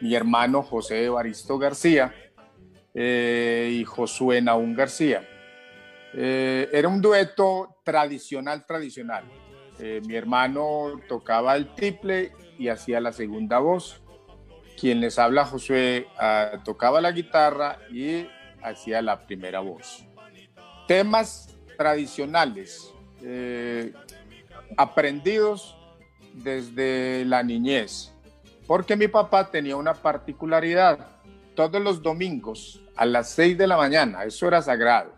mi 0.00 0.14
hermano 0.14 0.62
José 0.62 1.04
Evaristo 1.04 1.58
García, 1.58 2.14
eh, 2.96 3.70
y 3.72 3.84
Josué 3.84 4.40
Naún 4.40 4.74
García. 4.74 5.28
Eh, 6.12 6.68
era 6.72 6.86
un 6.86 7.02
dueto 7.02 7.80
tradicional, 7.82 8.64
tradicional. 8.64 9.24
Eh, 9.80 10.00
mi 10.06 10.14
hermano 10.14 11.00
tocaba 11.08 11.56
el 11.56 11.74
triple 11.74 12.32
y 12.56 12.68
hacía 12.68 13.00
la 13.00 13.12
segunda 13.12 13.58
voz. 13.58 14.00
Quien 14.78 15.00
les 15.00 15.18
habla, 15.18 15.44
Josué, 15.44 16.06
ah, 16.18 16.62
tocaba 16.64 17.00
la 17.00 17.10
guitarra 17.10 17.80
y 17.90 18.28
hacía 18.62 19.02
la 19.02 19.26
primera 19.26 19.58
voz. 19.58 20.06
Temas 20.86 21.56
tradicionales, 21.76 22.92
aprendidos 24.76 25.76
desde 26.34 27.24
la 27.24 27.42
niñez, 27.42 28.12
porque 28.66 28.94
mi 28.94 29.08
papá 29.08 29.50
tenía 29.50 29.76
una 29.76 29.94
particularidad. 29.94 31.08
Todos 31.54 31.80
los 31.80 32.02
domingos 32.02 32.83
a 32.96 33.06
las 33.06 33.30
6 33.30 33.58
de 33.58 33.66
la 33.66 33.76
mañana, 33.76 34.24
eso 34.24 34.46
era 34.46 34.62
sagrado. 34.62 35.14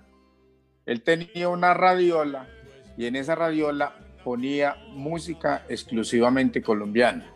Él 0.87 1.03
tenía 1.03 1.49
una 1.49 1.75
radiola 1.75 2.49
y 2.97 3.07
en 3.07 3.17
esa 3.17 3.35
radiola 3.35 3.95
ponía 4.25 4.77
música 4.91 5.65
exclusivamente 5.69 6.63
colombiana. 6.63 7.33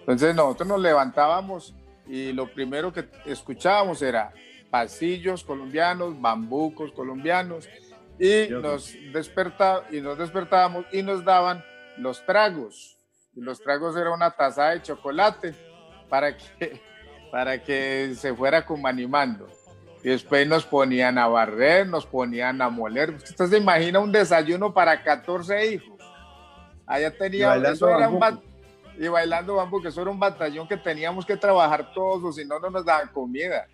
Entonces 0.00 0.34
nosotros 0.34 0.68
nos 0.68 0.80
levantábamos 0.80 1.74
y 2.06 2.32
lo 2.32 2.52
primero 2.52 2.92
que 2.92 3.08
escuchábamos 3.26 4.02
era 4.02 4.32
pasillos 4.70 5.42
colombianos, 5.44 6.20
bambucos 6.20 6.92
colombianos 6.92 7.68
y 8.18 8.48
nos, 8.50 8.94
y 8.94 10.00
nos 10.00 10.18
despertábamos 10.18 10.86
y 10.92 11.02
nos 11.02 11.24
daban 11.24 11.64
los 11.98 12.24
tragos. 12.24 12.96
Y 13.34 13.40
los 13.40 13.60
tragos 13.60 13.96
era 13.96 14.12
una 14.12 14.30
taza 14.30 14.70
de 14.70 14.82
chocolate 14.82 15.54
para 16.08 16.36
que, 16.36 16.80
para 17.30 17.62
que 17.62 18.14
se 18.16 18.34
fuera 18.34 18.64
como 18.64 18.88
animando. 18.88 19.48
Y 20.06 20.10
después 20.10 20.46
nos 20.46 20.64
ponían 20.64 21.18
a 21.18 21.26
barrer, 21.26 21.84
nos 21.88 22.06
ponían 22.06 22.62
a 22.62 22.68
moler. 22.68 23.10
Usted 23.10 23.46
se 23.46 23.56
imagina 23.56 23.98
un 23.98 24.12
desayuno 24.12 24.72
para 24.72 25.02
14 25.02 25.66
hijos. 25.66 25.98
Allá 26.86 27.10
tenía, 27.10 27.46
y 27.46 27.48
bailando, 27.48 27.86
bambu. 27.88 28.42
y 28.96 29.08
bailando 29.08 29.54
bambú, 29.56 29.82
que 29.82 29.88
eso 29.88 30.02
era 30.02 30.10
un 30.12 30.20
batallón 30.20 30.68
que 30.68 30.76
teníamos 30.76 31.26
que 31.26 31.36
trabajar 31.36 31.92
todos, 31.92 32.22
o 32.22 32.30
si 32.30 32.44
no, 32.44 32.60
no 32.60 32.70
nos 32.70 32.84
daban 32.84 33.08
comida. 33.08 33.66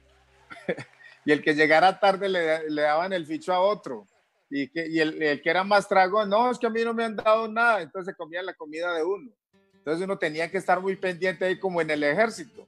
y 1.27 1.33
el 1.33 1.43
que 1.43 1.55
llegara 1.55 2.01
tarde 2.01 2.31
le, 2.31 2.71
le 2.71 2.81
daban 2.81 3.13
el 3.13 3.27
ficho 3.27 3.53
a 3.53 3.61
otro. 3.61 4.07
Y, 4.49 4.69
que, 4.71 4.89
y 4.89 5.01
el, 5.01 5.23
el, 5.23 5.43
que 5.43 5.51
era 5.51 5.65
más 5.65 5.87
trago, 5.87 6.25
no, 6.25 6.51
es 6.51 6.59
que 6.59 6.67
a 6.67 6.71
mí 6.71 6.83
no 6.83 6.95
me 6.95 7.05
han 7.05 7.15
dado 7.15 7.47
nada, 7.47 7.83
entonces 7.83 8.15
se 8.15 8.17
comía 8.17 8.43
la 8.43 8.55
comida 8.55 8.95
de 8.95 9.05
uno. 9.05 9.31
Entonces 9.75 10.03
uno 10.03 10.17
tenía 10.17 10.51
que 10.51 10.57
estar 10.57 10.81
muy 10.81 10.97
pendiente 10.97 11.45
ahí 11.45 11.59
como 11.59 11.83
en 11.83 11.91
el 11.91 12.03
ejército, 12.03 12.67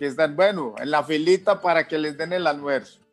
que 0.00 0.06
están, 0.06 0.34
bueno, 0.34 0.74
en 0.78 0.90
la 0.90 1.04
filita 1.04 1.60
para 1.60 1.86
que 1.86 1.96
les 1.96 2.18
den 2.18 2.32
el 2.32 2.48
almuerzo. 2.48 3.03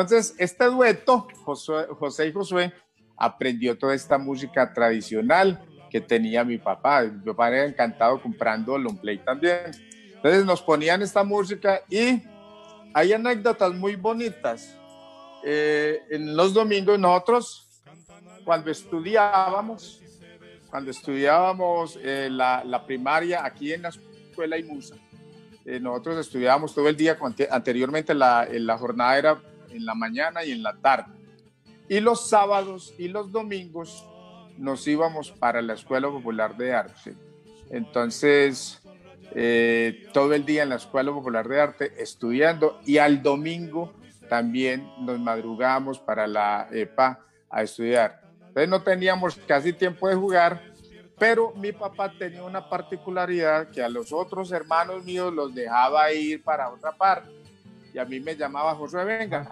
Entonces, 0.00 0.34
este 0.38 0.64
dueto, 0.66 1.26
José, 1.44 2.28
y 2.28 2.32
Josué, 2.32 2.72
aprendió 3.16 3.76
toda 3.76 3.94
esta 3.94 4.16
música 4.16 4.72
tradicional 4.72 5.60
que 5.90 6.00
tenía 6.00 6.44
mi 6.44 6.58
papá. 6.58 7.02
Mi 7.02 7.32
papá 7.32 7.48
era 7.48 7.64
encantado 7.64 8.20
comprando 8.22 8.78
long 8.78 8.96
play 8.98 9.18
también. 9.18 9.72
Entonces 10.14 10.44
nos 10.44 10.62
ponían 10.62 11.02
esta 11.02 11.24
música 11.24 11.80
y 11.90 12.22
hay 12.94 13.12
anécdotas 13.12 13.72
muy 13.74 13.96
bonitas. 13.96 14.76
Eh, 15.44 16.00
en 16.10 16.36
los 16.36 16.54
domingos 16.54 16.98
nosotros, 16.98 17.68
cuando 18.44 18.70
estudiábamos, 18.70 20.00
cuando 20.70 20.90
estudiábamos 20.90 21.98
eh, 22.02 22.28
la, 22.30 22.62
la, 22.64 22.84
primaria 22.84 23.44
aquí 23.44 23.72
en 23.72 23.82
la 23.82 23.88
escuela 23.88 24.58
IMUSA, 24.58 24.96
eh, 25.64 25.80
nosotros 25.80 26.18
estudiábamos 26.18 26.74
todo 26.74 26.88
el 26.88 26.96
día, 26.96 27.16
anteriormente 27.50 28.14
la, 28.14 28.46
la 28.50 28.78
jornada 28.78 29.18
era 29.18 29.42
en 29.70 29.84
la 29.84 29.94
mañana 29.94 30.44
y 30.44 30.52
en 30.52 30.62
la 30.62 30.74
tarde. 30.76 31.12
Y 31.88 32.00
los 32.00 32.28
sábados 32.28 32.94
y 32.98 33.08
los 33.08 33.32
domingos 33.32 34.04
nos 34.58 34.86
íbamos 34.86 35.30
para 35.30 35.62
la 35.62 35.74
Escuela 35.74 36.08
Popular 36.08 36.56
de 36.56 36.74
Arte. 36.74 37.14
Entonces, 37.70 38.80
eh, 39.32 40.08
todo 40.12 40.34
el 40.34 40.44
día 40.44 40.62
en 40.62 40.70
la 40.70 40.76
Escuela 40.76 41.12
Popular 41.12 41.46
de 41.48 41.60
Arte 41.60 41.92
estudiando 41.98 42.80
y 42.84 42.98
al 42.98 43.22
domingo 43.22 43.92
también 44.28 44.90
nos 45.00 45.18
madrugamos 45.18 45.98
para 45.98 46.26
la 46.26 46.68
EPA 46.70 47.20
a 47.50 47.62
estudiar. 47.62 48.20
Entonces 48.48 48.68
no 48.68 48.82
teníamos 48.82 49.36
casi 49.46 49.72
tiempo 49.72 50.08
de 50.08 50.14
jugar, 50.14 50.62
pero 51.18 51.52
mi 51.54 51.72
papá 51.72 52.12
tenía 52.18 52.42
una 52.42 52.68
particularidad 52.68 53.70
que 53.70 53.82
a 53.82 53.88
los 53.88 54.12
otros 54.12 54.50
hermanos 54.52 55.04
míos 55.04 55.32
los 55.32 55.54
dejaba 55.54 56.12
ir 56.12 56.42
para 56.42 56.70
otra 56.70 56.92
parte. 56.92 57.30
Y 57.92 57.98
a 57.98 58.04
mí 58.04 58.20
me 58.20 58.36
llamaba 58.36 58.74
José, 58.74 59.04
venga. 59.04 59.50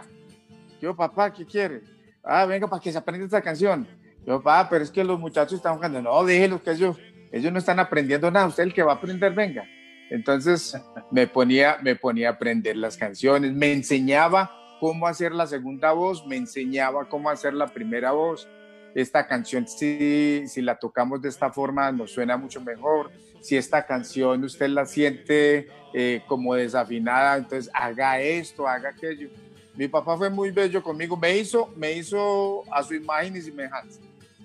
Yo, 0.80 0.94
papá, 0.94 1.32
¿qué 1.32 1.44
quiere? 1.44 1.82
Ah, 2.22 2.44
venga, 2.44 2.66
para 2.66 2.82
que 2.82 2.92
se 2.92 2.98
aprenda 2.98 3.24
esta 3.24 3.40
canción. 3.40 3.86
Yo, 4.26 4.42
papá, 4.42 4.68
pero 4.68 4.84
es 4.84 4.90
que 4.90 5.04
los 5.04 5.18
muchachos 5.18 5.54
están 5.54 5.76
jugando. 5.76 6.02
No, 6.02 6.24
déjenlos 6.24 6.60
que 6.60 6.72
ellos, 6.72 6.96
ellos 7.32 7.52
no 7.52 7.58
están 7.58 7.78
aprendiendo 7.78 8.30
nada. 8.30 8.46
Usted 8.46 8.64
el 8.64 8.74
que 8.74 8.82
va 8.82 8.92
a 8.92 8.96
aprender, 8.96 9.32
venga. 9.32 9.64
Entonces 10.10 10.76
me 11.10 11.26
ponía, 11.26 11.78
me 11.82 11.96
ponía 11.96 12.28
a 12.28 12.32
aprender 12.32 12.76
las 12.76 12.96
canciones, 12.96 13.52
me 13.52 13.72
enseñaba 13.72 14.52
cómo 14.78 15.06
hacer 15.06 15.32
la 15.32 15.46
segunda 15.46 15.92
voz, 15.92 16.26
me 16.26 16.36
enseñaba 16.36 17.08
cómo 17.08 17.30
hacer 17.30 17.54
la 17.54 17.66
primera 17.66 18.12
voz. 18.12 18.48
Esta 18.94 19.26
canción, 19.26 19.66
si, 19.66 20.46
si 20.46 20.62
la 20.62 20.78
tocamos 20.78 21.20
de 21.20 21.28
esta 21.28 21.50
forma, 21.50 21.90
nos 21.92 22.12
suena 22.12 22.36
mucho 22.36 22.60
mejor. 22.60 23.10
Si 23.46 23.56
esta 23.56 23.86
canción 23.86 24.42
usted 24.42 24.68
la 24.70 24.86
siente 24.86 25.68
eh, 25.94 26.20
como 26.26 26.56
desafinada, 26.56 27.36
entonces 27.36 27.70
haga 27.72 28.20
esto, 28.20 28.66
haga 28.66 28.88
aquello. 28.88 29.28
Mi 29.76 29.86
papá 29.86 30.16
fue 30.16 30.28
muy 30.30 30.50
bello 30.50 30.82
conmigo, 30.82 31.16
me 31.16 31.36
hizo, 31.36 31.72
me 31.76 31.92
hizo 31.92 32.64
a 32.72 32.82
su 32.82 32.94
imagen 32.94 33.36
y 33.36 33.40
semejanza. 33.40 34.00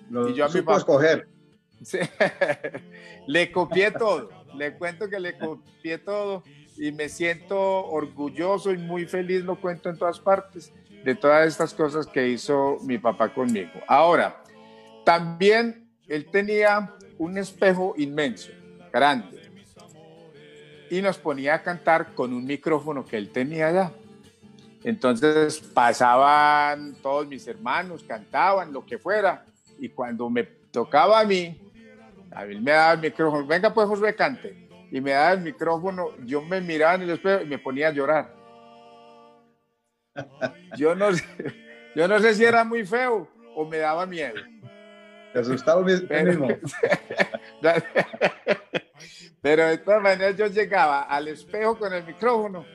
Lo 0.08 0.28
y 0.28 0.34
yo 0.34 0.44
a 0.44 0.48
mi 0.48 0.60
papá, 0.62 0.78
escoger. 0.78 1.26
Sí, 1.82 1.98
le 3.26 3.50
copié 3.50 3.90
todo, 3.90 4.30
le 4.54 4.74
cuento 4.74 5.08
que 5.08 5.18
le 5.18 5.36
copié 5.36 5.98
todo 5.98 6.44
y 6.76 6.92
me 6.92 7.08
siento 7.08 7.58
orgulloso 7.86 8.70
y 8.70 8.78
muy 8.78 9.06
feliz, 9.06 9.42
lo 9.42 9.60
cuento 9.60 9.90
en 9.90 9.98
todas 9.98 10.20
partes, 10.20 10.72
de 11.02 11.16
todas 11.16 11.48
estas 11.48 11.74
cosas 11.74 12.06
que 12.06 12.28
hizo 12.28 12.78
mi 12.84 12.98
papá 12.98 13.34
conmigo. 13.34 13.72
Ahora, 13.88 14.44
también 15.04 15.88
él 16.06 16.30
tenía 16.30 16.94
un 17.18 17.36
espejo 17.36 17.94
inmenso, 17.98 18.52
grande, 18.92 19.40
y 20.90 21.00
nos 21.00 21.18
ponía 21.18 21.54
a 21.54 21.62
cantar 21.62 22.14
con 22.14 22.32
un 22.32 22.44
micrófono 22.44 23.04
que 23.04 23.16
él 23.16 23.30
tenía 23.30 23.68
allá. 23.68 23.92
Entonces 24.84 25.60
pasaban 25.60 26.94
todos 27.02 27.26
mis 27.26 27.46
hermanos, 27.46 28.04
cantaban, 28.04 28.72
lo 28.72 28.84
que 28.84 28.98
fuera, 28.98 29.44
y 29.78 29.88
cuando 29.88 30.28
me 30.28 30.42
tocaba 30.42 31.20
a 31.20 31.24
mí, 31.24 31.58
a 32.30 32.44
mí 32.44 32.60
me 32.60 32.72
daba 32.72 32.92
el 32.92 33.00
micrófono, 33.00 33.46
venga 33.46 33.72
pues 33.72 33.88
José, 33.88 34.14
cante 34.14 34.68
y 34.90 35.00
me 35.00 35.12
daba 35.12 35.32
el 35.32 35.40
micrófono, 35.40 36.10
yo 36.24 36.42
me 36.42 36.60
miraba 36.60 36.94
en 36.94 37.02
el 37.02 37.10
espejo 37.10 37.42
y 37.42 37.46
me 37.46 37.58
ponía 37.58 37.88
a 37.88 37.92
llorar. 37.92 38.34
Yo 40.76 40.94
no 40.94 41.08
yo 41.94 42.08
no 42.08 42.18
sé 42.18 42.34
si 42.34 42.44
era 42.44 42.64
muy 42.64 42.84
feo 42.84 43.28
o 43.54 43.64
me 43.64 43.78
daba 43.78 44.04
miedo. 44.04 44.34
Te 45.32 45.38
asustaba 45.38 45.84
pero, 46.08 46.30
mismo. 46.30 46.48
pero 49.40 49.66
de 49.66 49.78
todas 49.78 50.02
maneras 50.02 50.36
yo 50.36 50.46
llegaba 50.46 51.02
al 51.02 51.28
espejo 51.28 51.78
con 51.78 51.92
el 51.92 52.04
micrófono 52.04 52.66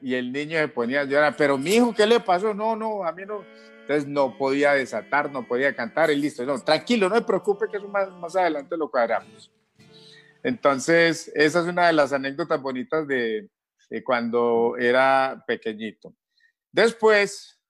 y 0.00 0.14
el 0.14 0.32
niño 0.32 0.58
se 0.58 0.68
ponía 0.68 1.00
a 1.00 1.04
llorar. 1.04 1.34
Pero 1.36 1.58
mi 1.58 1.74
hijo, 1.74 1.94
¿qué 1.94 2.06
le 2.06 2.20
pasó? 2.20 2.54
No, 2.54 2.76
no, 2.76 3.04
a 3.04 3.12
mí 3.12 3.24
no. 3.26 3.44
Entonces 3.80 4.06
no 4.06 4.36
podía 4.36 4.72
desatar, 4.72 5.30
no 5.30 5.46
podía 5.46 5.74
cantar 5.74 6.10
y 6.10 6.16
listo. 6.16 6.44
No, 6.44 6.58
tranquilo, 6.62 7.08
no 7.08 7.14
me 7.16 7.22
preocupe 7.22 7.66
que 7.70 7.78
eso 7.78 7.88
más, 7.88 8.10
más 8.10 8.36
adelante 8.36 8.76
lo 8.76 8.90
cuadramos. 8.90 9.50
Entonces, 10.42 11.32
esa 11.34 11.60
es 11.60 11.66
una 11.66 11.86
de 11.88 11.92
las 11.94 12.12
anécdotas 12.12 12.60
bonitas 12.60 13.08
de, 13.08 13.48
cuando 14.04 14.76
era 14.78 15.42
pequeñito. 15.46 16.14
Después, 16.70 17.60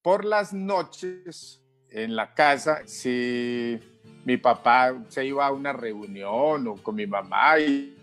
por 0.00 0.24
las 0.24 0.52
noches 0.52 1.62
en 1.90 2.16
la 2.16 2.34
casa, 2.34 2.82
si 2.86 3.78
mi 4.24 4.36
papá 4.36 4.94
se 5.08 5.24
iba 5.24 5.46
a 5.46 5.52
una 5.52 5.72
reunión 5.72 6.68
o 6.68 6.74
con 6.76 6.94
mi 6.94 7.06
mamá 7.06 7.58
y, 7.58 7.94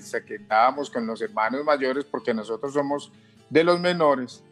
se 0.00 0.24
quedábamos 0.24 0.88
con 0.88 1.06
los 1.06 1.20
hermanos 1.20 1.62
mayores 1.62 2.06
porque 2.06 2.32
nosotros 2.32 2.72
somos 2.72 3.12
de 3.50 3.62
los 3.62 3.78
menores, 3.78 4.42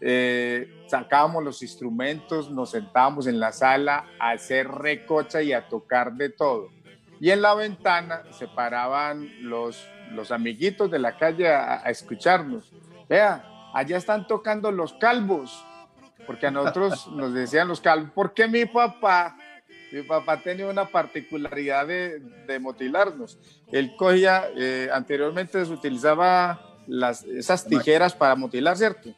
eh, 0.00 0.84
sacábamos 0.86 1.42
los 1.42 1.62
instrumentos, 1.62 2.48
nos 2.48 2.70
sentábamos 2.70 3.26
en 3.26 3.40
la 3.40 3.50
sala 3.50 4.06
a 4.20 4.30
hacer 4.30 4.68
recocha 4.68 5.42
y 5.42 5.52
a 5.52 5.68
tocar 5.68 6.12
de 6.12 6.28
todo. 6.30 6.68
Y 7.20 7.30
en 7.30 7.42
la 7.42 7.54
ventana 7.54 8.22
se 8.30 8.46
paraban 8.46 9.28
los, 9.42 9.84
los 10.12 10.30
amiguitos 10.30 10.90
de 10.90 11.00
la 11.00 11.16
calle 11.16 11.48
a, 11.48 11.78
escucharnos. 11.90 12.72
Vea, 13.08 13.44
allá 13.74 13.96
están 13.96 14.26
tocando 14.26 14.70
los 14.70 14.92
calvos, 14.94 15.64
porque 16.28 16.46
a 16.46 16.50
nosotros 16.50 17.08
nos 17.08 17.32
decían 17.32 17.68
los 17.68 17.80
calvos, 17.80 18.10
porque 18.14 18.46
mi 18.46 18.66
papá, 18.66 19.38
mi 19.90 20.02
papá 20.02 20.38
tenía 20.38 20.66
una 20.66 20.86
particularidad 20.86 21.86
de, 21.86 22.20
de 22.46 22.58
motilarnos. 22.58 23.38
Él 23.72 23.96
cogía, 23.96 24.46
eh, 24.54 24.90
anteriormente 24.92 25.64
se 25.64 25.72
utilizaba 25.72 26.60
las, 26.86 27.24
esas 27.24 27.64
tijeras 27.64 28.14
para 28.14 28.34
motilar, 28.34 28.76
¿cierto? 28.76 29.14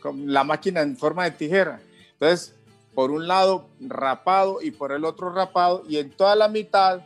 Con 0.00 0.32
la 0.32 0.42
máquina 0.42 0.80
en 0.80 0.96
forma 0.96 1.24
de 1.24 1.32
tijera. 1.32 1.80
Entonces, 2.12 2.56
por 2.94 3.10
un 3.10 3.28
lado 3.28 3.68
rapado 3.78 4.62
y 4.62 4.70
por 4.70 4.92
el 4.92 5.04
otro 5.04 5.30
rapado, 5.30 5.84
y 5.86 5.98
en 5.98 6.10
toda 6.12 6.34
la 6.34 6.48
mitad 6.48 7.02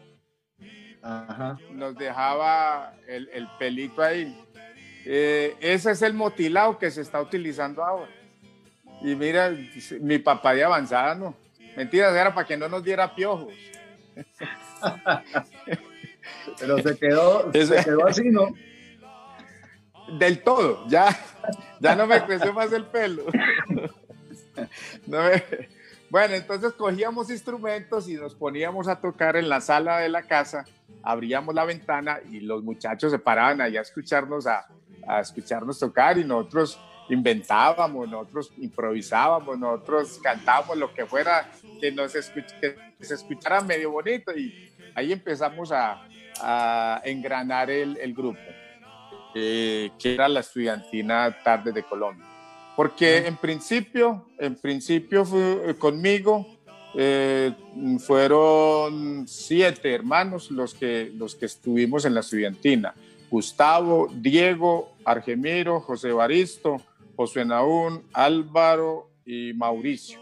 nos 1.73 1.97
dejaba 1.97 2.95
el, 3.09 3.29
el 3.33 3.49
pelito 3.59 4.03
ahí. 4.03 4.41
Eh, 5.05 5.57
ese 5.59 5.91
es 5.91 6.03
el 6.03 6.15
motilado 6.15 6.79
que 6.79 6.93
se 6.93 7.01
está 7.01 7.21
utilizando 7.21 7.83
ahora. 7.83 8.22
Y 9.03 9.17
mira, 9.17 9.53
mi 10.01 10.19
papá 10.19 10.55
de 10.55 10.65
avanzada, 10.65 11.15
no. 11.15 11.35
Mentiras, 11.77 12.15
era 12.15 12.35
para 12.35 12.47
que 12.47 12.57
no 12.57 12.69
nos 12.69 12.85
diera 12.85 13.15
piojos. 13.15 13.53
Pero 16.59 16.79
se 16.79 16.99
quedó, 16.99 17.53
se 17.53 17.85
quedó 17.85 18.07
así, 18.07 18.31
¿no? 18.31 18.55
Del 20.19 20.43
todo, 20.43 20.87
ya, 20.89 21.09
ya 21.81 21.97
no 21.97 22.07
me 22.07 22.23
creció 22.25 22.53
más 22.53 22.73
el 22.73 22.85
pelo. 22.87 23.25
No 25.07 25.23
me, 25.23 25.43
bueno, 26.13 26.35
entonces 26.35 26.75
cogíamos 26.75 27.31
instrumentos 27.31 28.07
y 28.07 28.17
nos 28.17 28.35
poníamos 28.35 28.87
a 28.87 29.01
tocar 29.01 29.35
en 29.37 29.49
la 29.49 29.63
sala 29.63 30.01
de 30.01 30.11
la 30.11 30.25
casa, 30.25 30.67
abríamos 31.03 31.55
la 31.55 31.65
ventana 31.65 32.21
y 32.31 32.41
los 32.41 32.63
muchachos 32.63 33.13
se 33.13 33.19
paraban 33.19 33.63
allá 33.63 33.79
a 33.79 33.83
escucharnos, 33.83 34.47
a, 34.47 34.67
escucharnos 35.23 35.79
tocar 35.79 36.19
y 36.19 36.25
nosotros 36.25 36.79
inventábamos, 37.09 38.09
nosotros 38.09 38.53
improvisábamos, 38.59 39.59
nosotros 39.59 40.19
cantábamos 40.23 40.77
lo 40.77 40.93
que 40.93 41.07
fuera 41.07 41.51
que 41.81 41.91
nos 41.91 42.13
que 42.13 42.77
se 43.01 43.15
escuchara 43.15 43.61
medio 43.61 43.91
bonito 43.91 44.37
y 44.37 44.73
ahí 44.95 45.13
empezamos 45.13 45.73
a, 45.73 46.09
engranar 47.05 47.71
el, 47.71 48.15
grupo, 48.15 48.41
eh, 49.35 49.91
que 49.99 50.15
era 50.15 50.29
la 50.29 50.41
estudiantina 50.41 51.37
Tarde 51.45 51.73
de 51.73 51.83
Colombia. 51.83 52.27
Porque 52.75 53.27
en 53.27 53.37
principio, 53.37 54.27
en 54.39 54.57
principio 54.57 55.25
fue, 55.25 55.71
eh, 55.71 55.75
conmigo 55.75 56.47
eh, 56.95 57.53
fueron 58.01 59.29
siete 59.29 59.95
hermanos 59.95 60.51
los 60.51 60.75
que, 60.75 61.13
los 61.15 61.35
que 61.35 61.47
estuvimos 61.47 62.05
en 62.07 62.15
la 62.15 62.21
estudiantina. 62.21 62.95
Gustavo, 63.31 64.09
Diego, 64.13 64.93
Argemiro, 65.05 65.81
José 65.81 66.13
Baristo, 66.13 66.81
José 67.23 67.45
Naún, 67.45 68.05
Álvaro 68.13 69.11
y 69.25 69.53
Mauricio. 69.55 70.19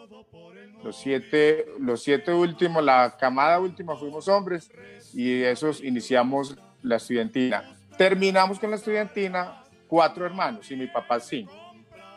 Los 0.85 0.97
siete, 0.97 1.65
los 1.79 2.03
siete 2.03 2.31
últimos, 2.31 2.85
la 2.85 3.17
camada 3.19 3.59
última 3.59 3.97
fuimos 3.97 4.29
hombres 4.29 4.71
y 5.15 5.43
esos 5.43 5.83
iniciamos 5.83 6.59
la 6.83 6.97
estudiantina. 6.97 7.75
Terminamos 7.97 8.59
con 8.59 8.69
la 8.69 8.77
estudiantina 8.77 9.65
cuatro 9.89 10.27
hermanos 10.27 10.71
y 10.71 10.77
mi 10.77 10.89
papá 10.89 11.21
cinco 11.21 11.55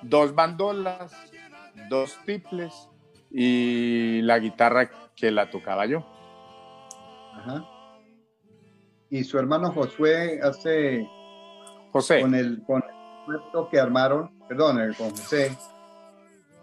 dos 0.01 0.35
bandolas, 0.35 1.15
dos 1.89 2.17
tiples 2.25 2.89
y 3.31 4.21
la 4.23 4.37
guitarra 4.37 4.91
que 5.15 5.31
la 5.31 5.49
tocaba 5.49 5.85
yo. 5.85 6.05
Ajá. 7.35 7.65
Y 9.09 9.23
su 9.23 9.39
hermano 9.39 9.71
Josué 9.71 10.41
hace 10.43 11.07
José 11.93 12.19
con 12.19 12.35
el 12.35 12.61
con 12.63 12.83
el 12.83 13.69
que 13.69 13.79
armaron, 13.79 14.32
perdón, 14.47 14.79
el, 14.79 14.95
con 14.95 15.11
José, 15.11 15.57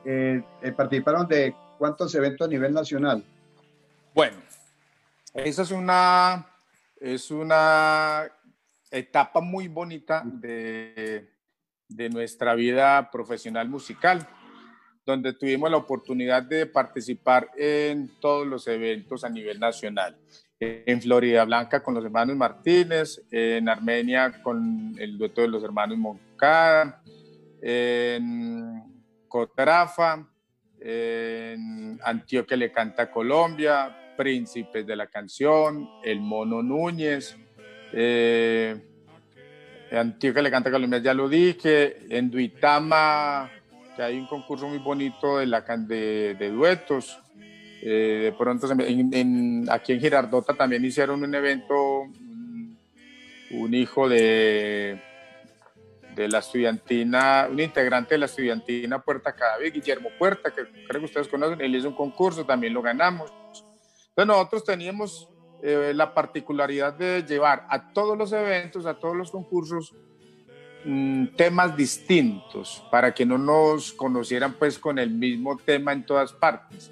eh, 0.04 0.42
eh, 0.62 0.72
participaron 0.72 1.26
de 1.26 1.54
cuántos 1.78 2.14
eventos 2.14 2.46
a 2.46 2.50
nivel 2.50 2.72
nacional. 2.72 3.24
Bueno, 4.14 4.36
esa 5.34 5.62
es 5.62 5.70
una 5.70 6.46
es 7.00 7.30
una 7.30 8.30
etapa 8.90 9.40
muy 9.40 9.68
bonita 9.68 10.22
de, 10.24 11.30
de 11.88 12.10
nuestra 12.10 12.54
vida 12.54 13.10
profesional 13.10 13.68
musical, 13.68 14.26
donde 15.06 15.32
tuvimos 15.32 15.70
la 15.70 15.78
oportunidad 15.78 16.42
de 16.42 16.66
participar 16.66 17.50
en 17.56 18.10
todos 18.20 18.46
los 18.46 18.66
eventos 18.68 19.24
a 19.24 19.30
nivel 19.30 19.58
nacional. 19.58 20.16
En 20.58 21.00
Florida 21.00 21.44
Blanca 21.44 21.82
con 21.82 21.94
los 21.94 22.04
hermanos 22.04 22.36
Martínez, 22.36 23.22
en 23.30 23.66
Armenia 23.66 24.42
con 24.42 24.94
el 24.98 25.16
dueto 25.16 25.40
de 25.40 25.48
los 25.48 25.64
hermanos 25.64 25.96
Moncada, 25.96 26.99
en 27.60 28.82
Cotrafa, 29.28 30.26
en 30.80 31.98
Antioquia 32.02 32.56
le 32.56 32.72
canta 32.72 33.10
Colombia, 33.10 34.14
Príncipes 34.16 34.86
de 34.86 34.96
la 34.96 35.06
Canción, 35.06 35.88
El 36.02 36.20
Mono 36.20 36.62
Núñez, 36.62 37.36
eh, 37.92 38.76
Antioquia 39.92 40.42
le 40.42 40.50
canta 40.50 40.70
Colombia, 40.70 40.98
ya 41.00 41.14
lo 41.14 41.28
dije, 41.28 41.98
en 42.08 42.30
Duitama, 42.30 43.50
que 43.96 44.02
hay 44.02 44.18
un 44.18 44.26
concurso 44.26 44.68
muy 44.68 44.78
bonito 44.78 45.38
de, 45.38 45.46
la, 45.46 45.60
de, 45.60 46.34
de 46.34 46.50
duetos, 46.50 47.18
eh, 47.82 48.20
de 48.24 48.32
pronto 48.32 48.68
aquí 49.70 49.92
en 49.92 50.00
Girardota 50.00 50.54
también 50.54 50.84
hicieron 50.84 51.22
un 51.22 51.34
evento, 51.34 52.02
un 53.52 53.74
hijo 53.74 54.08
de 54.08 55.00
la 56.28 56.38
estudiantina, 56.38 57.48
un 57.50 57.60
integrante 57.60 58.14
de 58.14 58.18
la 58.18 58.26
estudiantina 58.26 59.00
Puerta 59.00 59.34
Cadavid, 59.34 59.72
Guillermo 59.72 60.08
Puerta, 60.18 60.50
que 60.50 60.62
creo 60.86 61.00
que 61.00 61.06
ustedes 61.06 61.28
conocen, 61.28 61.60
él 61.60 61.74
hizo 61.74 61.88
un 61.88 61.94
concurso, 61.94 62.44
también 62.44 62.74
lo 62.74 62.82
ganamos. 62.82 63.32
Entonces 64.08 64.26
nosotros 64.26 64.64
teníamos 64.64 65.28
eh, 65.62 65.92
la 65.94 66.14
particularidad 66.14 66.94
de 66.94 67.22
llevar 67.22 67.66
a 67.68 67.92
todos 67.92 68.16
los 68.16 68.32
eventos, 68.32 68.86
a 68.86 68.94
todos 68.94 69.14
los 69.14 69.30
concursos, 69.30 69.94
mm, 70.84 71.26
temas 71.36 71.76
distintos 71.76 72.82
para 72.90 73.12
que 73.12 73.26
no 73.26 73.36
nos 73.36 73.92
conocieran 73.92 74.54
pues 74.54 74.78
con 74.78 74.98
el 74.98 75.10
mismo 75.10 75.58
tema 75.58 75.92
en 75.92 76.06
todas 76.06 76.32
partes. 76.32 76.90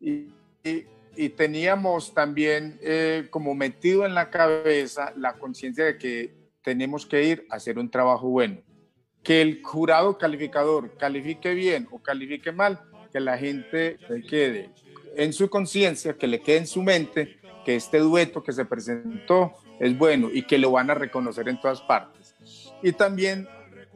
Y, 0.00 0.26
y, 1.16 1.28
teníamos 1.30 2.12
también 2.12 2.78
eh, 2.82 3.28
como 3.30 3.54
metido 3.54 4.04
en 4.04 4.14
la 4.14 4.28
cabeza 4.30 5.12
la 5.16 5.34
conciencia 5.34 5.84
de 5.84 5.96
que 5.96 6.43
tenemos 6.64 7.06
que 7.06 7.22
ir 7.22 7.46
a 7.50 7.56
hacer 7.56 7.78
un 7.78 7.90
trabajo 7.90 8.28
bueno. 8.28 8.56
Que 9.22 9.42
el 9.42 9.62
jurado 9.62 10.18
calificador 10.18 10.96
califique 10.96 11.54
bien 11.54 11.86
o 11.92 12.02
califique 12.02 12.50
mal, 12.50 12.80
que 13.12 13.20
la 13.20 13.38
gente 13.38 13.98
quede 14.28 14.70
en 15.16 15.32
su 15.32 15.48
conciencia, 15.48 16.14
que 16.14 16.26
le 16.26 16.40
quede 16.40 16.58
en 16.58 16.66
su 16.66 16.82
mente 16.82 17.38
que 17.64 17.76
este 17.76 17.98
dueto 17.98 18.42
que 18.42 18.52
se 18.52 18.64
presentó 18.64 19.52
es 19.78 19.96
bueno 19.96 20.28
y 20.32 20.42
que 20.42 20.58
lo 20.58 20.72
van 20.72 20.90
a 20.90 20.94
reconocer 20.94 21.48
en 21.48 21.60
todas 21.60 21.80
partes. 21.82 22.34
Y 22.82 22.92
también 22.92 23.48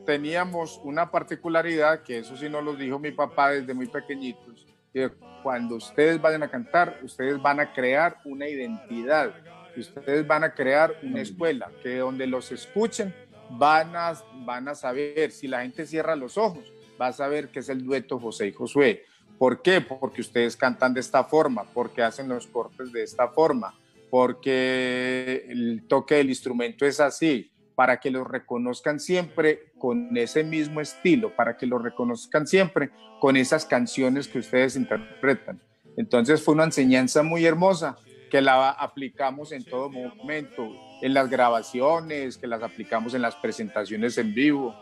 teníamos 0.06 0.80
una 0.84 1.10
particularidad, 1.10 2.02
que 2.02 2.18
eso 2.18 2.36
sí 2.36 2.48
nos 2.48 2.64
lo 2.64 2.74
dijo 2.74 2.98
mi 2.98 3.10
papá 3.10 3.50
desde 3.50 3.74
muy 3.74 3.86
pequeñitos, 3.86 4.66
que 4.92 5.10
cuando 5.42 5.76
ustedes 5.76 6.20
vayan 6.20 6.42
a 6.42 6.50
cantar, 6.50 7.00
ustedes 7.02 7.40
van 7.40 7.60
a 7.60 7.72
crear 7.72 8.18
una 8.24 8.48
identidad 8.48 9.34
ustedes 9.80 10.26
van 10.26 10.44
a 10.44 10.54
crear 10.54 10.98
una 11.02 11.20
escuela 11.20 11.70
que 11.82 11.98
donde 11.98 12.26
los 12.26 12.52
escuchen 12.52 13.14
van 13.50 13.94
a, 13.96 14.14
van 14.44 14.68
a 14.68 14.74
saber, 14.74 15.30
si 15.30 15.48
la 15.48 15.62
gente 15.62 15.86
cierra 15.86 16.16
los 16.16 16.36
ojos, 16.36 16.72
va 17.00 17.08
a 17.08 17.12
saber 17.12 17.48
que 17.48 17.60
es 17.60 17.68
el 17.68 17.84
dueto 17.84 18.18
José 18.18 18.48
y 18.48 18.52
Josué. 18.52 19.04
¿Por 19.38 19.62
qué? 19.62 19.80
Porque 19.80 20.20
ustedes 20.20 20.56
cantan 20.56 20.94
de 20.94 21.00
esta 21.00 21.24
forma, 21.24 21.64
porque 21.72 22.02
hacen 22.02 22.28
los 22.28 22.46
cortes 22.46 22.92
de 22.92 23.04
esta 23.04 23.28
forma, 23.28 23.74
porque 24.10 25.46
el 25.48 25.84
toque 25.86 26.16
del 26.16 26.30
instrumento 26.30 26.84
es 26.84 26.98
así, 26.98 27.50
para 27.74 28.00
que 28.00 28.10
los 28.10 28.26
reconozcan 28.26 28.98
siempre 28.98 29.70
con 29.78 30.16
ese 30.16 30.42
mismo 30.42 30.80
estilo, 30.80 31.34
para 31.36 31.56
que 31.56 31.66
los 31.66 31.80
reconozcan 31.80 32.46
siempre 32.46 32.90
con 33.20 33.36
esas 33.36 33.64
canciones 33.64 34.26
que 34.26 34.40
ustedes 34.40 34.74
interpretan. 34.74 35.60
Entonces 35.96 36.42
fue 36.42 36.54
una 36.54 36.64
enseñanza 36.64 37.22
muy 37.22 37.46
hermosa 37.46 37.96
que 38.28 38.40
la 38.40 38.70
aplicamos 38.70 39.52
en 39.52 39.64
todo 39.64 39.90
momento, 39.90 40.68
en 41.02 41.14
las 41.14 41.28
grabaciones, 41.30 42.36
que 42.38 42.46
las 42.46 42.62
aplicamos 42.62 43.14
en 43.14 43.22
las 43.22 43.36
presentaciones 43.36 44.18
en 44.18 44.34
vivo. 44.34 44.74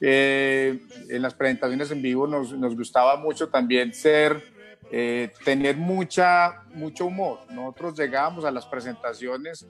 Eh, 0.00 0.80
en 1.10 1.20
las 1.20 1.34
presentaciones 1.34 1.90
en 1.90 2.00
vivo 2.00 2.26
nos, 2.26 2.52
nos 2.52 2.74
gustaba 2.74 3.16
mucho 3.16 3.50
también 3.50 3.92
ser, 3.92 4.42
eh, 4.90 5.30
tener 5.44 5.76
mucha, 5.76 6.62
mucho 6.72 7.06
humor. 7.06 7.40
Nosotros 7.50 7.98
llegábamos 7.98 8.44
a 8.44 8.50
las 8.50 8.66
presentaciones 8.66 9.68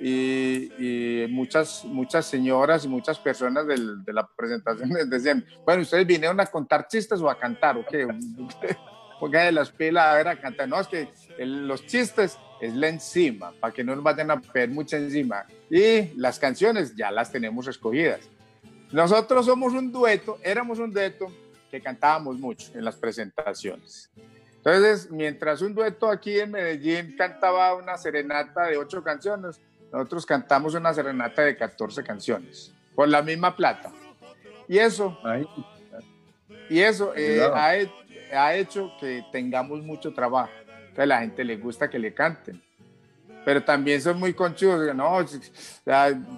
y, 0.00 0.72
y, 0.78 1.26
muchas, 1.28 1.84
muchas 1.84 2.26
señoras 2.26 2.84
y 2.84 2.88
muchas 2.88 3.18
personas 3.18 3.66
del, 3.66 4.04
de 4.04 4.12
la 4.12 4.26
presentación 4.26 4.90
decían, 5.08 5.44
bueno, 5.64 5.82
¿ustedes 5.82 6.06
vinieron 6.06 6.38
a 6.40 6.46
contar 6.46 6.86
chistes 6.88 7.20
o 7.20 7.30
a 7.30 7.38
cantar 7.38 7.76
o 7.78 7.86
qué? 7.86 8.06
Ponga 9.20 9.44
de 9.44 9.52
las 9.52 9.70
pilas 9.70 10.06
a 10.06 10.14
ver 10.14 10.28
a 10.28 10.40
cantar. 10.40 10.68
No, 10.68 10.78
es 10.80 10.86
que 10.86 11.08
los 11.38 11.84
chistes 11.86 12.38
es 12.60 12.74
la 12.74 12.88
encima, 12.88 13.52
para 13.60 13.72
que 13.72 13.84
no 13.84 13.94
nos 13.94 14.04
vayan 14.04 14.30
a 14.30 14.40
pedir 14.40 14.70
mucha 14.70 14.96
encima. 14.96 15.46
Y 15.70 16.14
las 16.16 16.38
canciones 16.38 16.94
ya 16.96 17.10
las 17.10 17.30
tenemos 17.30 17.66
escogidas. 17.68 18.20
Nosotros 18.90 19.46
somos 19.46 19.72
un 19.74 19.92
dueto, 19.92 20.38
éramos 20.42 20.78
un 20.78 20.92
dueto 20.92 21.30
que 21.70 21.80
cantábamos 21.80 22.38
mucho 22.38 22.70
en 22.74 22.84
las 22.84 22.96
presentaciones. 22.96 24.10
Entonces, 24.56 25.10
mientras 25.10 25.62
un 25.62 25.74
dueto 25.74 26.08
aquí 26.10 26.38
en 26.40 26.52
Medellín 26.52 27.14
cantaba 27.16 27.74
una 27.74 27.96
serenata 27.96 28.66
de 28.66 28.76
ocho 28.76 29.02
canciones, 29.02 29.60
nosotros 29.92 30.26
cantamos 30.26 30.74
una 30.74 30.92
serenata 30.92 31.42
de 31.42 31.56
14 31.56 32.02
canciones, 32.02 32.72
por 32.94 33.08
la 33.08 33.22
misma 33.22 33.54
plata. 33.54 33.92
Y 34.66 34.78
eso, 34.78 35.18
y 36.68 36.80
eso 36.80 37.12
eh, 37.16 37.40
ha, 37.42 37.72
ha 38.32 38.54
hecho 38.56 38.90
que 39.00 39.24
tengamos 39.32 39.82
mucho 39.82 40.12
trabajo 40.12 40.50
a 41.02 41.06
la 41.06 41.20
gente 41.20 41.44
le 41.44 41.56
gusta 41.56 41.88
que 41.88 41.98
le 41.98 42.12
canten. 42.12 42.62
Pero 43.44 43.64
también 43.64 44.00
son 44.02 44.18
muy 44.18 44.34
conchudos, 44.34 44.94
no, 44.94 45.24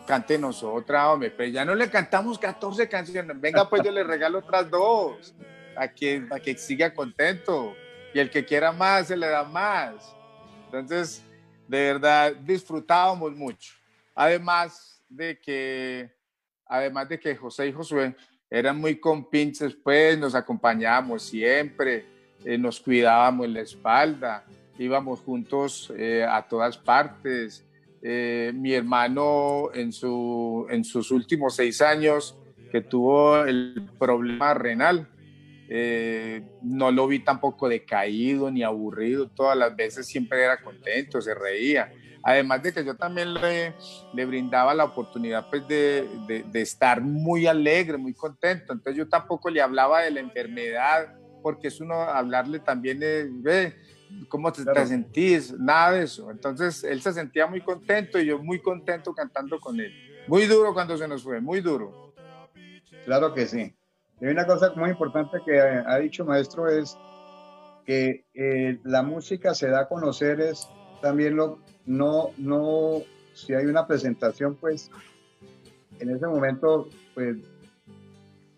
cántenos 0.07 0.63
otra, 0.63 1.11
hombre, 1.11 1.31
pero 1.31 1.51
ya 1.51 1.65
no 1.65 1.75
le 1.75 1.91
cantamos 1.91 2.39
14 2.39 2.89
canciones, 2.89 3.41
venga 3.41 3.69
pues 3.69 3.83
yo 3.83 3.91
le 3.91 4.05
regalo 4.05 4.39
otras 4.39 4.71
dos, 4.71 5.35
a 5.77 5.89
que, 5.89 6.25
a 6.31 6.39
que 6.39 6.57
siga 6.57 6.95
contento, 6.95 7.75
y 8.15 8.19
el 8.19 8.31
que 8.31 8.45
quiera 8.45 8.71
más 8.71 9.09
se 9.09 9.17
le 9.17 9.27
da 9.27 9.43
más. 9.45 10.15
Entonces, 10.67 11.25
de 11.67 11.93
verdad, 11.93 12.33
disfrutábamos 12.35 13.33
mucho. 13.35 13.75
Además 14.15 15.03
de 15.09 15.39
que, 15.41 16.11
además 16.67 17.09
de 17.09 17.19
que 17.19 17.35
José 17.35 17.69
y 17.69 17.73
Josué 17.73 18.15
eran 18.49 18.77
muy 18.79 18.99
compinches, 18.99 19.75
pues 19.75 20.19
nos 20.19 20.35
acompañábamos 20.35 21.23
siempre, 21.23 22.05
eh, 22.45 22.59
nos 22.59 22.81
cuidábamos 22.81 23.49
la 23.49 23.61
espalda, 23.61 24.45
íbamos 24.79 25.21
juntos 25.21 25.93
eh, 25.97 26.25
a 26.29 26.43
todas 26.43 26.79
partes. 26.79 27.67
Eh, 28.03 28.53
mi 28.55 28.73
hermano 28.73 29.71
en, 29.75 29.93
su, 29.93 30.67
en 30.71 30.85
sus 30.85 31.11
últimos 31.11 31.57
seis 31.57 31.83
años 31.83 32.39
que 32.73 32.81
tuvo 32.81 33.45
el 33.45 33.91
problema 33.99 34.55
renal, 34.55 35.09
no 36.63 36.91
lo 36.91 37.07
vi 37.07 37.21
tampoco 37.21 37.69
decaído 37.69 38.51
ni 38.51 38.65
aburrido, 38.65 39.29
todas 39.29 39.57
las 39.57 39.77
veces 39.77 40.07
siempre 40.07 40.43
era 40.43 40.61
contento, 40.63 41.21
se 41.21 41.35
reía. 41.35 41.93
Además 42.23 42.63
de 42.63 42.73
que 42.73 42.85
yo 42.85 42.97
también 42.97 43.35
le, 43.35 43.75
le 44.13 44.25
brindaba 44.27 44.75
la 44.75 44.85
oportunidad 44.85 45.49
pues, 45.49 45.67
de, 45.69 46.09
de, 46.27 46.43
de, 46.43 46.61
estar 46.61 47.01
muy 47.01 47.47
alegre, 47.47 47.97
muy 47.97 48.13
contento. 48.13 48.73
Entonces 48.73 48.97
yo 48.97 49.09
tampoco 49.09 49.49
le 49.49 49.63
hablaba 49.63 50.03
de 50.03 50.11
la 50.11 50.21
enfermedad, 50.21 51.15
porque 51.41 51.69
es 51.69 51.81
uno 51.81 51.95
hablarle 51.95 52.61
también 52.61 53.01
ve, 53.43 53.75
¿cómo 54.29 54.53
te, 54.53 54.63
sentís? 54.87 55.53
Nada 55.59 55.93
de 55.93 56.05
eso. 56.05 56.31
Entonces 56.31 56.85
él 56.85 57.01
se 57.01 57.13
sentía 57.13 57.47
muy 57.47 57.61
contento 57.61 58.19
y 58.19 58.27
yo 58.27 58.39
muy 58.39 58.61
contento 58.61 59.13
cantando 59.15 59.59
con 59.61 59.81
él. 59.81 59.93
Muy 60.27 60.47
duro 60.47 60.73
cuando 60.75 60.97
se 60.97 61.09
nos 61.09 61.23
fue, 61.23 61.41
muy 61.41 61.61
duro. 61.61 62.15
Claro 63.05 63.35
que 63.35 63.47
sí. 63.47 63.75
Y 64.21 64.27
una 64.27 64.47
cosa 64.47 64.73
muy 64.77 64.91
importante 64.91 65.39
que 65.45 65.59
ha 65.59 65.99
dicho 65.99 66.25
maestro 66.25 66.69
es 66.69 66.97
que 67.87 68.27
eh, 68.35 68.79
la 68.85 69.03
música 69.03 69.55
se 69.55 69.69
da 69.69 69.81
a 69.81 69.89
conocer 69.89 70.41
es 70.41 70.69
también 71.01 71.37
lo, 71.37 71.59
no, 71.87 72.31
no, 72.37 73.03
si 73.33 73.55
hay 73.55 73.67
una 73.67 73.87
presentación, 73.87 74.55
pues 74.57 74.91
en 75.99 76.11
ese 76.11 76.27
momento, 76.27 76.89
pues 77.15 77.37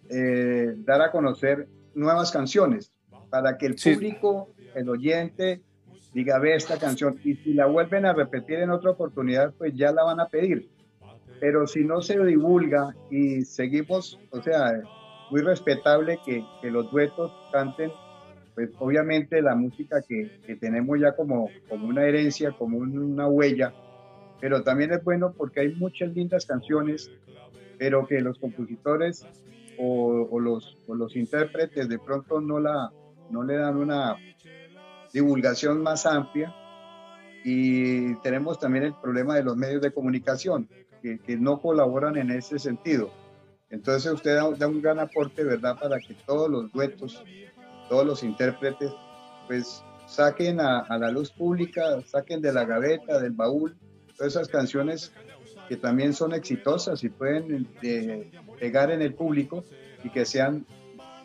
eh, 0.09 0.75
dar 0.79 1.03
a 1.03 1.11
conocer 1.11 1.69
nuevas 1.95 2.31
canciones 2.31 2.93
para 3.31 3.57
que 3.57 3.67
el 3.67 3.77
público, 3.77 4.51
el 4.75 4.89
oyente, 4.89 5.63
diga, 6.13 6.39
ve 6.39 6.55
esta 6.55 6.79
canción 6.79 7.19
y 7.25 7.37
si 7.37 7.55
la 7.55 7.67
vuelven 7.67 8.05
a 8.07 8.13
repetir 8.13 8.59
en 8.59 8.71
otra 8.71 8.91
oportunidad, 8.91 9.55
pues 9.55 9.75
ya 9.75 9.93
la 9.93 10.05
van 10.05 10.21
a 10.21 10.27
pedir. 10.27 10.69
Pero 11.41 11.67
si 11.67 11.85
no 11.85 12.03
se 12.03 12.23
divulga 12.25 12.95
y 13.11 13.43
seguimos, 13.43 14.19
o 14.31 14.43
sea, 14.43 14.83
muy 15.31 15.41
respetable 15.41 16.19
que, 16.25 16.45
que 16.61 16.71
los 16.71 16.91
duetos 16.91 17.33
canten, 17.53 17.91
pues 18.55 18.71
obviamente 18.79 19.41
la 19.41 19.55
música 19.55 20.03
que, 20.07 20.31
que, 20.47 20.57
tenemos 20.57 21.01
ya 21.01 21.17
como, 21.17 21.49
como 21.69 21.89
una 21.89 22.05
herencia, 22.05 22.53
como 22.53 22.79
una 22.79 23.27
huella, 23.27 23.73
pero 24.41 24.63
también 24.63 24.93
es 24.93 25.03
bueno 25.03 25.33
porque 25.33 25.61
hay 25.61 25.75
muchas 25.75 26.13
lindas 26.13 26.45
canciones, 26.45 27.11
pero 27.79 28.07
que 28.07 28.21
los 28.21 28.39
compositores 28.39 29.27
o, 29.79 30.39
los, 30.41 30.79
o 30.87 30.95
los 30.95 31.17
intérpretes 31.17 31.89
de 31.89 31.99
pronto 31.99 32.41
no, 32.41 32.61
la, 32.61 32.93
no 33.31 33.43
le 33.43 33.57
dan 33.57 33.77
una 33.77 34.17
divulgación 35.13 35.83
más 35.83 36.07
amplia 36.07 36.55
y 37.45 38.15
tenemos 38.17 38.59
también 38.59 38.85
el 38.85 38.95
problema 38.95 39.35
de 39.35 39.43
los 39.43 39.57
medios 39.57 39.83
de 39.83 39.93
comunicación 39.93 40.69
que, 41.03 41.19
que 41.19 41.37
no 41.37 41.61
colaboran 41.61 42.17
en 42.17 42.31
ese 42.31 42.59
sentido. 42.59 43.11
Entonces 43.73 44.13
usted 44.13 44.37
da, 44.37 44.69
un 44.69 44.83
gran 44.83 45.01
aporte, 45.01 45.43
¿verdad?, 45.43 45.79
para 45.81 45.99
que 45.99 46.15
todos 46.27 46.49
los 46.51 46.71
duetos, 46.73 47.25
todos 47.89 48.07
los 48.07 48.23
intérpretes, 48.23 48.93
pues 49.47 49.83
saquen 50.07 50.61
a, 50.61 50.87
la 50.99 51.11
luz 51.11 51.31
pública, 51.31 52.03
saquen 52.03 52.43
de 52.43 52.53
la 52.53 52.67
gaveta, 52.67 53.19
del 53.19 53.33
baúl, 53.33 53.75
todas 54.15 54.35
esas 54.37 54.49
canciones 54.49 55.15
que 55.73 55.79
también 55.79 56.13
son 56.13 56.35
exitosas 56.35 57.03
y 57.03 57.09
pueden 57.09 57.67
eh, 57.81 58.31
pegar 58.61 58.91
en 58.91 59.01
el 59.01 59.15
público 59.15 59.65
y 60.05 60.11
que 60.11 60.27
sean 60.27 60.67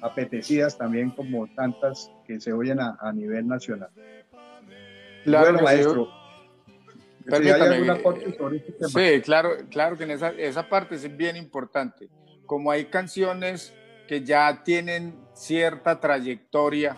apetecidas 0.02 0.78
también 0.78 1.10
como 1.10 1.48
tantas 1.48 2.10
que 2.26 2.40
se 2.40 2.54
oyen 2.54 2.80
a, 2.80 3.12
nivel 3.12 3.46
nacional. 3.46 3.90
Claro, 5.26 5.52
bueno, 5.52 5.64
maestro. 5.64 6.08
Permítame. 7.26 7.92
Este 8.56 8.88
sí, 8.88 9.22
claro, 9.22 9.50
claro 9.70 9.98
que 9.98 10.06
en 10.06 10.12
esa, 10.12 10.30
esa 10.30 10.70
parte 10.70 10.96
es 10.96 11.18
bien 11.18 11.36
importante 11.36 12.08
como 12.46 12.72
hay 12.72 12.86
canciones 12.86 13.74
que 14.08 14.24
ya 14.24 14.64
tienen 14.64 15.14
cierta 15.34 16.00
trayectoria, 16.00 16.96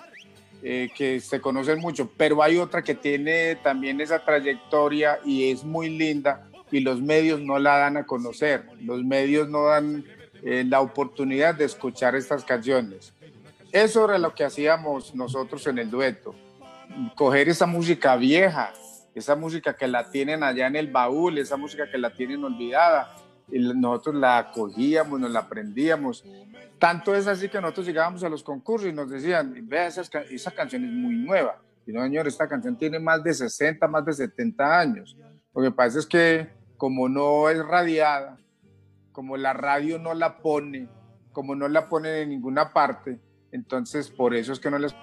eh, 0.62 0.90
que 0.96 1.20
se 1.20 1.42
conocen 1.42 1.80
mucho, 1.80 2.12
pero 2.16 2.44
hay 2.44 2.60
otra 2.60 2.84
que 2.84 2.94
tiene 2.94 3.56
también 3.56 4.00
esa 4.02 4.24
trayectoria 4.24 5.20
y 5.26 5.50
es 5.50 5.64
muy 5.64 5.90
linda 5.90 6.49
y 6.72 6.82
los 6.82 7.02
medios 7.02 7.42
no 7.42 7.60
la 7.60 7.78
dan 7.78 7.98
a 7.98 8.06
conocer, 8.06 8.66
los 8.82 9.04
medios 9.04 9.50
no 9.50 9.66
dan 9.66 10.06
eh, 10.44 10.64
la 10.68 10.82
oportunidad 10.82 11.56
de 11.56 11.66
escuchar 11.66 12.16
estas 12.16 12.44
canciones. 12.44 13.14
Eso 13.72 14.06
era 14.06 14.18
lo 14.18 14.34
que 14.34 14.44
hacíamos 14.44 15.14
nosotros 15.14 15.66
en 15.68 15.78
el 15.80 15.90
dueto, 15.90 16.34
coger 17.16 17.50
esa 17.50 17.66
música 17.66 18.16
vieja, 18.16 18.74
esa 19.14 19.36
música 19.36 19.76
que 19.76 19.88
la 19.88 20.10
tienen 20.10 20.44
allá 20.44 20.68
en 20.68 20.76
el 20.76 20.88
baúl, 20.88 21.38
esa 21.38 21.58
música 21.58 21.90
que 21.92 21.98
la 21.98 22.12
tienen 22.12 22.44
olvidada, 22.44 23.16
y 23.52 23.60
nosotros 23.60 24.16
la 24.16 24.38
acogíamos, 24.38 25.20
nos 25.20 25.32
la 25.32 25.40
aprendíamos. 25.40 26.24
Tanto 26.78 27.16
es 27.16 27.28
así 27.28 27.50
que 27.50 27.60
nosotros 27.60 27.88
llegábamos 27.88 28.24
a 28.24 28.30
los 28.30 28.44
concursos 28.44 28.90
y 28.90 28.94
nos 28.94 29.10
decían, 29.10 29.54
vea, 29.68 29.88
esa 29.88 30.52
canción 30.52 30.86
es 30.86 30.92
muy 30.92 31.16
nueva. 31.16 31.60
Y 31.86 31.92
no, 31.92 32.04
señor, 32.04 32.28
esta 32.28 32.48
canción 32.48 32.78
tiene 32.78 33.00
más 33.00 33.24
de 33.24 33.34
60, 33.34 33.88
más 33.88 34.06
de 34.06 34.14
70 34.14 34.80
años. 34.80 35.18
Lo 35.54 35.64
que 35.64 35.72
pasa 35.72 36.00
es 36.00 36.06
que 36.06 36.48
como 36.80 37.10
no 37.10 37.50
es 37.50 37.58
radiada, 37.58 38.38
como 39.12 39.36
la 39.36 39.52
radio 39.52 40.00
no 40.00 40.14
la 40.14 40.38
pone, 40.38 40.88
como 41.34 41.54
no 41.54 41.68
la 41.68 41.90
pone 41.90 42.22
en 42.22 42.30
ninguna 42.30 42.72
parte, 42.72 43.20
entonces 43.52 44.10
por 44.10 44.34
eso 44.34 44.54
es 44.54 44.60
que 44.62 44.72
no 44.72 44.80
les 44.80 44.96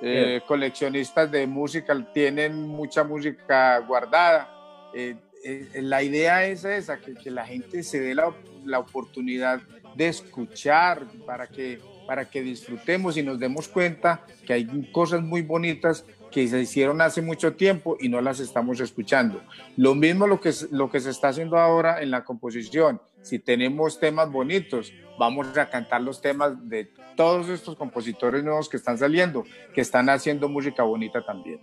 Eh, 0.00 0.40
coleccionistas 0.46 1.30
de 1.30 1.46
música 1.46 1.94
tienen 2.12 2.66
mucha 2.66 3.04
música 3.04 3.78
guardada. 3.78 4.48
Eh, 4.94 5.16
eh, 5.44 5.80
la 5.82 6.02
idea 6.02 6.44
es 6.44 6.64
esa, 6.64 6.98
que, 6.98 7.14
que, 7.14 7.30
la 7.30 7.46
gente 7.46 7.84
se 7.84 8.00
dé 8.00 8.14
la, 8.14 8.32
la, 8.64 8.78
oportunidad 8.78 9.60
de 9.96 10.08
escuchar 10.08 11.04
para 11.26 11.46
que, 11.48 11.80
para 12.08 12.30
que 12.30 12.40
disfrutemos 12.40 13.18
y 13.18 13.22
nos 13.22 13.38
demos 13.38 13.68
cuenta 13.68 14.24
que 14.46 14.54
hay 14.54 14.90
cosas 14.92 15.20
muy 15.20 15.42
bonitas 15.42 16.06
que 16.30 16.48
se 16.48 16.58
hicieron 16.58 17.02
hace 17.02 17.20
mucho 17.20 17.52
tiempo 17.52 17.98
y 18.00 18.08
no 18.08 18.22
las 18.22 18.40
estamos 18.40 18.80
escuchando. 18.80 19.42
Lo 19.76 19.94
mismo 19.94 20.26
lo 20.26 20.40
que, 20.40 20.50
lo 20.70 20.90
que 20.90 21.00
se 21.00 21.10
está 21.10 21.28
haciendo 21.28 21.58
ahora 21.58 22.00
en 22.00 22.10
la 22.10 22.24
composición. 22.24 22.98
Si 23.20 23.38
tenemos 23.38 24.00
temas 24.00 24.32
bonitos, 24.32 24.90
vamos 25.18 25.54
a 25.58 25.68
cantar 25.68 26.00
los 26.00 26.22
temas 26.22 26.66
de 26.66 26.90
todos 27.14 27.50
estos 27.50 27.76
compositores 27.76 28.42
nuevos 28.42 28.70
que 28.70 28.78
están 28.78 28.96
saliendo, 28.96 29.44
que 29.74 29.82
están 29.82 30.08
haciendo 30.08 30.48
música 30.48 30.84
bonita 30.84 31.22
también. 31.26 31.60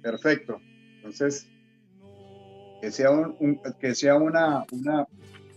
Perfecto. 0.00 0.58
Entonces, 0.96 1.46
que 2.80 2.90
sea, 2.90 3.10
un, 3.10 3.60
que 3.78 3.94
sea 3.94 4.14
una, 4.14 4.64
una, 4.72 5.06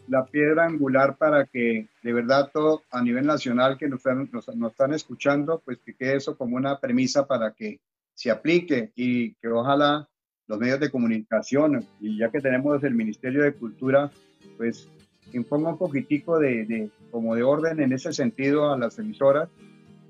la 0.08 0.26
piedra 0.26 0.66
angular 0.66 1.18
para 1.18 1.46
que 1.46 1.88
de 2.04 2.14
verdad 2.14 2.50
todo 2.54 2.84
a 2.92 3.02
nivel 3.02 3.26
nacional 3.26 3.78
que 3.78 3.88
nos 3.88 4.00
están, 4.00 4.30
nos, 4.32 4.48
están 4.48 4.94
escuchando, 4.94 5.62
pues 5.66 5.80
que 5.84 5.96
quede 5.96 6.18
eso 6.18 6.38
como 6.38 6.56
una 6.56 6.80
premisa 6.80 7.26
para 7.26 7.52
que 7.54 7.80
se 8.14 8.32
aplique 8.32 8.92
y 8.96 9.34
que 9.36 9.48
ojalá 9.48 10.08
los 10.48 10.60
medios 10.60 10.80
de 10.80 10.92
comunicación, 10.92 11.86
y 12.00 12.20
ya 12.20 12.30
que 12.30 12.40
tenemos 12.40 12.84
el 12.84 12.94
Ministerio 12.94 13.44
de 13.44 13.54
Cultura, 13.54 14.12
pues 14.58 14.88
imponga 15.34 15.70
un 15.70 15.78
poquitico 15.78 16.38
de, 16.40 16.66
de, 16.66 16.90
como 17.10 17.36
de 17.36 17.42
orden 17.42 17.80
en 17.80 17.94
ese 17.94 18.14
sentido 18.14 18.72
a 18.72 18.78
las 18.78 19.00
emisoras 19.00 19.50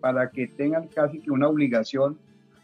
para 0.02 0.30
que 0.30 0.48
tengan 0.48 0.88
casi 0.90 1.20
que 1.20 1.32
una 1.32 1.48
obligación 1.48 2.20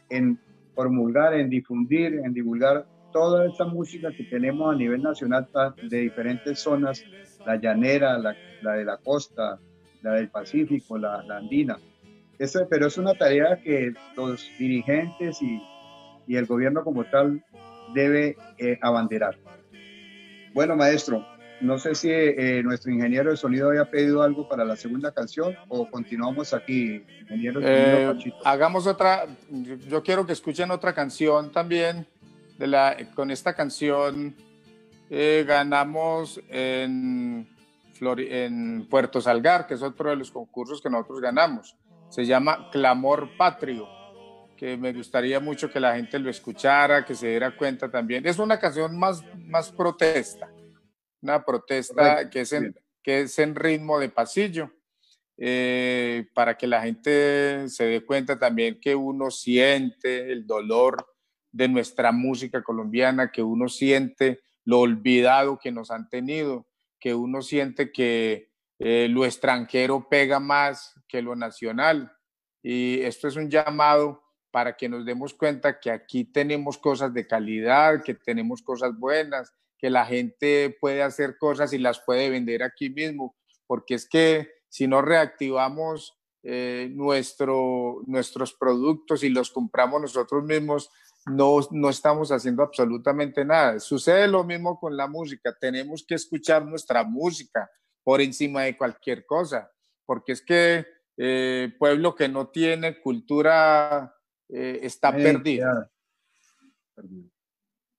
en 0.09 0.37
promulgar, 0.75 1.33
en 1.33 1.49
difundir, 1.49 2.21
en 2.23 2.33
divulgar 2.33 2.85
toda 3.11 3.45
esta 3.45 3.65
música 3.65 4.11
que 4.11 4.23
tenemos 4.23 4.73
a 4.73 4.77
nivel 4.77 5.01
nacional 5.01 5.47
de 5.81 5.97
diferentes 5.97 6.59
zonas, 6.59 7.03
la 7.45 7.55
llanera, 7.55 8.17
la, 8.17 8.35
la 8.61 8.73
de 8.73 8.85
la 8.85 8.97
costa, 8.97 9.59
la 10.01 10.13
del 10.13 10.29
Pacífico, 10.29 10.97
la, 10.97 11.23
la 11.23 11.37
andina. 11.37 11.77
Eso, 12.39 12.67
pero 12.69 12.87
es 12.87 12.97
una 12.97 13.13
tarea 13.13 13.61
que 13.61 13.93
los 14.15 14.49
dirigentes 14.57 15.41
y, 15.41 15.61
y 16.27 16.35
el 16.35 16.45
gobierno 16.45 16.83
como 16.83 17.03
tal 17.05 17.43
debe 17.93 18.35
eh, 18.57 18.79
abanderar. 18.81 19.37
Bueno, 20.53 20.75
maestro, 20.75 21.25
no 21.61 21.77
sé 21.77 21.93
si 21.93 22.09
eh, 22.09 22.61
nuestro 22.63 22.91
ingeniero 22.91 23.29
de 23.29 23.37
sonido 23.37 23.69
había 23.69 23.85
pedido 23.85 24.23
algo 24.23 24.49
para 24.49 24.65
la 24.65 24.75
segunda 24.75 25.11
canción 25.11 25.55
o 25.67 25.89
continuamos 25.89 26.53
aquí, 26.53 27.03
ingeniero 27.21 27.59
eh, 27.63 28.13
Hagamos 28.43 28.87
otra, 28.87 29.27
yo 29.87 30.01
quiero 30.01 30.25
que 30.25 30.33
escuchen 30.33 30.71
otra 30.71 30.93
canción 30.93 31.51
también 31.51 32.07
con 33.15 33.31
esta 33.31 33.55
canción 33.55 34.35
eh, 35.09 35.43
ganamos 35.47 36.39
en, 36.49 37.47
en 37.99 38.87
Puerto 38.89 39.19
Salgar, 39.19 39.67
que 39.67 39.73
es 39.73 39.81
otro 39.81 40.09
de 40.09 40.15
los 40.15 40.31
concursos 40.31 40.81
que 40.81 40.89
nosotros 40.89 41.21
ganamos. 41.21 41.75
Se 42.09 42.25
llama 42.25 42.69
Clamor 42.71 43.35
Patrio, 43.37 43.87
que 44.55 44.77
me 44.77 44.93
gustaría 44.93 45.39
mucho 45.39 45.71
que 45.71 45.79
la 45.79 45.95
gente 45.95 46.19
lo 46.19 46.29
escuchara, 46.29 47.03
que 47.03 47.15
se 47.15 47.29
diera 47.29 47.55
cuenta 47.57 47.89
también. 47.89 48.25
Es 48.25 48.37
una 48.37 48.59
canción 48.59 48.97
más, 48.97 49.23
más 49.37 49.71
protesta, 49.71 50.51
una 51.21 51.43
protesta 51.43 52.29
que 52.29 52.41
es, 52.41 52.53
en, 52.53 52.75
que 53.01 53.21
es 53.21 53.39
en 53.39 53.55
ritmo 53.55 53.99
de 53.99 54.09
pasillo. 54.09 54.71
Eh, 55.43 56.27
para 56.35 56.55
que 56.55 56.67
la 56.67 56.83
gente 56.83 57.67
se 57.67 57.85
dé 57.85 58.05
cuenta 58.05 58.37
también 58.37 58.79
que 58.79 58.93
uno 58.93 59.31
siente 59.31 60.31
el 60.31 60.45
dolor 60.45 61.10
de 61.51 61.67
nuestra 61.67 62.11
música 62.11 62.63
colombiana, 62.63 63.31
que 63.31 63.43
uno 63.43 63.67
siente 63.67 64.41
lo 64.63 64.79
olvidado 64.79 65.59
que 65.59 65.71
nos 65.71 65.91
han 65.91 66.09
tenido, 66.09 66.67
que 66.99 67.13
uno 67.13 67.41
siente 67.41 67.91
que 67.91 68.51
eh, 68.79 69.07
lo 69.09 69.25
extranjero 69.25 70.07
pega 70.09 70.39
más 70.39 70.93
que 71.07 71.21
lo 71.21 71.35
nacional. 71.35 72.11
Y 72.63 73.01
esto 73.01 73.27
es 73.27 73.35
un 73.35 73.49
llamado 73.49 74.23
para 74.51 74.75
que 74.75 74.89
nos 74.89 75.05
demos 75.05 75.33
cuenta 75.33 75.79
que 75.79 75.91
aquí 75.91 76.25
tenemos 76.25 76.77
cosas 76.77 77.13
de 77.13 77.25
calidad, 77.25 78.03
que 78.03 78.13
tenemos 78.13 78.61
cosas 78.61 78.97
buenas, 78.97 79.53
que 79.77 79.89
la 79.89 80.05
gente 80.05 80.77
puede 80.79 81.01
hacer 81.01 81.37
cosas 81.37 81.73
y 81.73 81.79
las 81.79 81.99
puede 82.01 82.29
vender 82.29 82.61
aquí 82.61 82.89
mismo, 82.89 83.35
porque 83.65 83.95
es 83.95 84.07
que 84.07 84.49
si 84.69 84.87
no 84.87 85.01
reactivamos 85.01 86.17
eh, 86.43 86.89
nuestro, 86.91 88.01
nuestros 88.05 88.53
productos 88.53 89.23
y 89.23 89.29
los 89.29 89.51
compramos 89.51 90.01
nosotros 90.01 90.43
mismos, 90.43 90.91
no, 91.25 91.59
no 91.71 91.89
estamos 91.89 92.31
haciendo 92.31 92.63
absolutamente 92.63 93.45
nada. 93.45 93.79
Sucede 93.79 94.27
lo 94.27 94.43
mismo 94.43 94.79
con 94.79 94.95
la 94.97 95.07
música. 95.07 95.55
Tenemos 95.59 96.05
que 96.07 96.15
escuchar 96.15 96.65
nuestra 96.65 97.03
música 97.03 97.69
por 98.03 98.21
encima 98.21 98.63
de 98.63 98.77
cualquier 98.77 99.25
cosa, 99.25 99.71
porque 100.05 100.31
es 100.31 100.41
que 100.41 100.85
eh, 101.17 101.73
pueblo 101.77 102.15
que 102.15 102.27
no 102.27 102.49
tiene 102.49 102.99
cultura 102.99 104.15
eh, 104.49 104.79
está 104.81 105.11
perdido. 105.11 105.89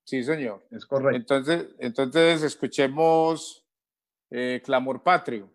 Sí, 0.05 0.23
señor. 0.25 0.67
Es 0.71 0.85
correcto. 0.85 1.17
Entonces, 1.17 1.75
entonces 1.79 2.43
escuchemos 2.43 3.65
eh, 4.31 4.61
Clamor 4.65 5.03
Patrio. 5.03 5.51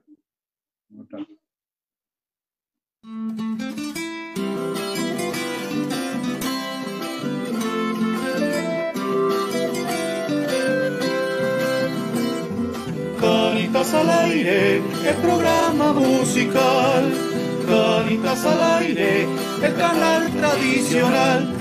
Al 13.77 14.09
aire, 14.09 14.77
el 14.77 15.15
programa 15.21 15.93
musical. 15.93 17.13
Canitas 17.67 18.43
al 18.43 18.81
aire, 18.81 19.27
el 19.61 19.75
canal 19.75 20.31
tradicional 20.31 21.53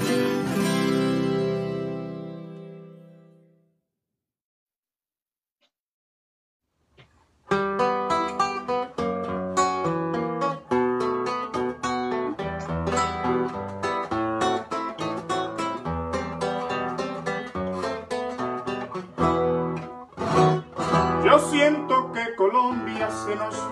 se 23.26 23.34
nos 23.34 23.65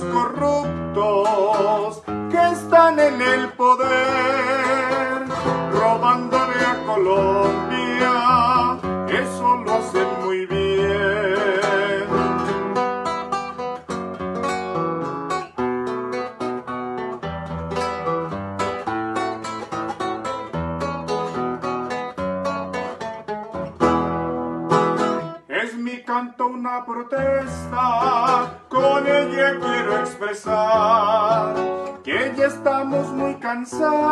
corruptos 0.00 0.55
muy 33.72 34.05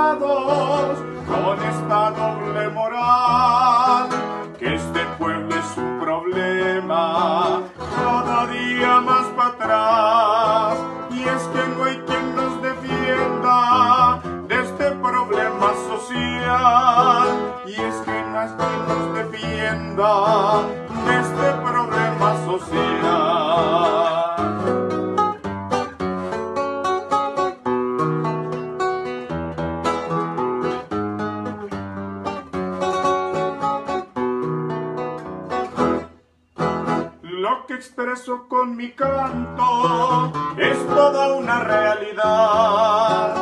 Que 37.66 37.74
expreso 37.74 38.46
con 38.46 38.76
mi 38.76 38.90
canto. 38.90 40.30
Es 40.58 40.86
toda 40.86 41.34
una 41.34 41.60
realidad, 41.60 43.34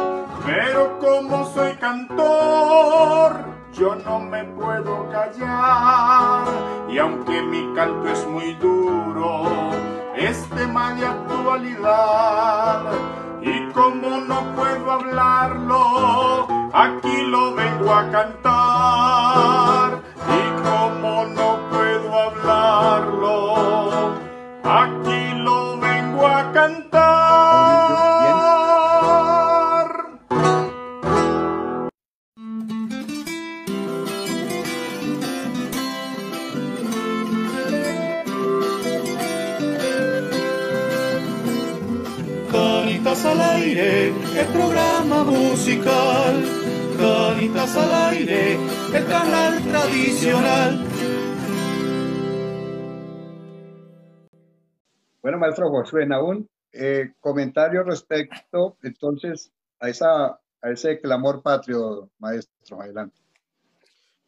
pero 0.47 0.97
como 1.01 1.45
soy 1.47 1.75
cantor, 1.75 3.45
yo 3.73 3.97
no 3.97 4.21
me 4.21 4.45
puedo 4.45 5.11
callar. 5.11 6.45
Y 6.89 6.99
aunque 6.99 7.43
mi 7.43 7.75
canto 7.75 8.09
es 8.09 8.25
muy 8.29 8.55
duro, 8.55 9.71
es 10.15 10.49
tema 10.51 10.95
de 10.95 11.05
actualidad. 11.05 12.93
Y 13.41 13.73
como 13.73 14.19
no 14.21 14.55
puedo 14.55 14.93
hablarlo, 14.93 16.47
aquí 16.73 17.23
lo 17.23 17.55
vengo 17.55 17.93
a 17.93 18.09
cantar 18.09 19.72
el 44.37 44.47
programa 44.47 45.25
musical. 45.25 46.45
Canitas 46.97 47.77
al 47.77 48.15
aire, 48.15 48.55
el 48.95 49.07
canal 49.07 49.63
tradicional. 49.63 50.85
Bueno, 55.21 55.39
maestro 55.39 55.71
Josué 55.71 56.07
Naún, 56.07 56.49
eh, 56.73 57.13
comentario 57.21 57.83
respecto 57.83 58.77
entonces 58.83 59.53
a, 59.81 59.89
esa, 59.89 60.27
a 60.27 60.71
ese 60.71 61.01
clamor 61.01 61.43
patrio, 61.43 62.11
maestro, 62.19 62.81
adelante. 62.81 63.21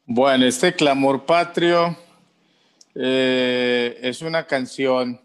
Bueno, 0.05 0.45
este 0.45 0.75
clamor 0.75 1.25
patrio 1.25 1.97
eh, 2.95 3.99
es 4.03 4.21
una 4.23 4.47
canción 4.47 5.21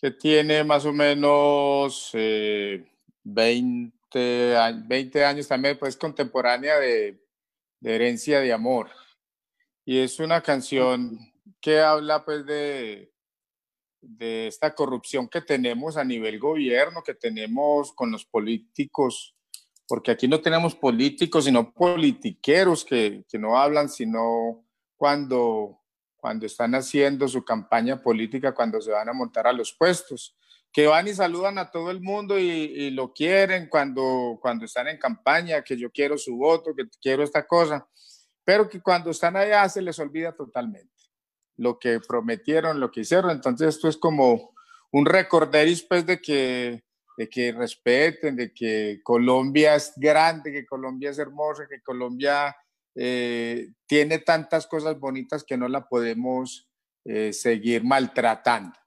que 0.00 0.10
tiene 0.12 0.64
más 0.64 0.86
o 0.86 0.92
menos 0.92 2.10
eh, 2.14 2.84
20, 3.32 4.56
a- 4.56 4.72
20 4.72 5.24
años 5.24 5.48
también, 5.48 5.78
pues 5.78 5.96
contemporánea 5.96 6.78
de 6.78 7.20
herencia 7.82 8.40
de 8.40 8.52
amor. 8.52 8.90
Y 9.84 9.98
es 9.98 10.18
una 10.18 10.42
canción 10.42 11.18
que 11.60 11.80
habla 11.80 12.24
pues 12.24 12.44
de, 12.44 13.12
de 14.00 14.46
esta 14.46 14.74
corrupción 14.74 15.28
que 15.28 15.40
tenemos 15.40 15.96
a 15.96 16.04
nivel 16.04 16.38
gobierno, 16.38 17.02
que 17.02 17.14
tenemos 17.14 17.92
con 17.92 18.10
los 18.10 18.24
políticos, 18.24 19.34
porque 19.86 20.10
aquí 20.10 20.28
no 20.28 20.40
tenemos 20.40 20.74
políticos, 20.74 21.44
sino 21.44 21.72
politiqueros 21.72 22.84
que, 22.84 23.24
que 23.28 23.38
no 23.38 23.58
hablan, 23.58 23.88
sino 23.88 24.64
cuando, 24.96 25.80
cuando 26.16 26.46
están 26.46 26.74
haciendo 26.74 27.26
su 27.28 27.44
campaña 27.44 28.02
política, 28.02 28.54
cuando 28.54 28.80
se 28.80 28.90
van 28.90 29.08
a 29.08 29.14
montar 29.14 29.46
a 29.46 29.52
los 29.52 29.72
puestos, 29.72 30.36
que 30.72 30.86
van 30.86 31.08
y 31.08 31.14
saludan 31.14 31.58
a 31.58 31.70
todo 31.70 31.90
el 31.90 32.00
mundo 32.00 32.38
y, 32.38 32.44
y 32.44 32.90
lo 32.90 33.12
quieren 33.12 33.68
cuando, 33.68 34.38
cuando 34.40 34.64
están 34.64 34.88
en 34.88 34.98
campaña, 34.98 35.62
que 35.62 35.76
yo 35.76 35.90
quiero 35.90 36.16
su 36.18 36.36
voto, 36.36 36.74
que 36.74 36.84
quiero 37.00 37.22
esta 37.22 37.46
cosa, 37.46 37.86
pero 38.44 38.68
que 38.68 38.80
cuando 38.80 39.10
están 39.10 39.36
allá 39.36 39.68
se 39.68 39.82
les 39.82 39.98
olvida 39.98 40.32
totalmente 40.32 40.98
lo 41.58 41.78
que 41.78 42.00
prometieron, 42.00 42.80
lo 42.80 42.90
que 42.90 43.00
hicieron. 43.00 43.30
Entonces 43.30 43.74
esto 43.74 43.88
es 43.88 43.96
como 43.96 44.54
un 44.90 45.04
recorderis 45.04 45.82
pues 45.82 46.06
de 46.06 46.20
que, 46.20 46.84
de 47.16 47.28
que 47.28 47.52
respeten, 47.52 48.36
de 48.36 48.54
que 48.54 49.00
Colombia 49.02 49.74
es 49.74 49.92
grande, 49.96 50.52
que 50.52 50.64
Colombia 50.64 51.10
es 51.10 51.18
hermosa, 51.18 51.66
que 51.68 51.82
Colombia 51.82 52.56
eh, 52.94 53.70
tiene 53.86 54.20
tantas 54.20 54.66
cosas 54.66 54.98
bonitas 54.98 55.44
que 55.44 55.56
no 55.56 55.68
la 55.68 55.86
podemos 55.86 56.68
eh, 57.04 57.32
seguir 57.32 57.84
maltratando. 57.84 58.78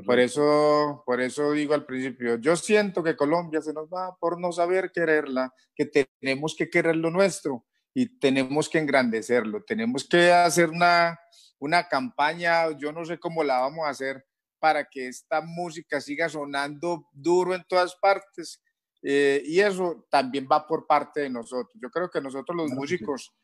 Por 0.00 0.18
eso, 0.18 1.02
por 1.04 1.20
eso 1.20 1.52
digo 1.52 1.74
al 1.74 1.84
principio, 1.84 2.36
yo 2.36 2.56
siento 2.56 3.02
que 3.02 3.16
Colombia 3.16 3.60
se 3.60 3.72
nos 3.72 3.88
va 3.88 4.16
por 4.18 4.40
no 4.40 4.50
saber 4.52 4.90
quererla, 4.90 5.52
que 5.74 5.84
tenemos 5.84 6.54
que 6.56 6.70
querer 6.70 6.96
lo 6.96 7.10
nuestro 7.10 7.66
y 7.92 8.18
tenemos 8.18 8.68
que 8.68 8.78
engrandecerlo, 8.78 9.62
tenemos 9.64 10.08
que 10.08 10.32
hacer 10.32 10.70
una, 10.70 11.18
una 11.58 11.88
campaña, 11.88 12.70
yo 12.78 12.92
no 12.92 13.04
sé 13.04 13.18
cómo 13.18 13.44
la 13.44 13.60
vamos 13.60 13.86
a 13.86 13.90
hacer 13.90 14.24
para 14.58 14.84
que 14.84 15.08
esta 15.08 15.42
música 15.42 16.00
siga 16.00 16.28
sonando 16.28 17.08
duro 17.12 17.54
en 17.54 17.64
todas 17.68 17.94
partes. 17.96 18.62
eh, 19.02 19.42
y 19.44 19.58
eso 19.58 20.06
también 20.08 20.46
va 20.50 20.66
por 20.66 20.86
parte 20.86 21.22
de 21.22 21.28
nosotros. 21.28 21.72
Yo 21.74 21.90
creo 21.90 22.08
que 22.08 22.20
nosotros 22.20 22.56
los 22.56 22.70
músicos 22.70 23.34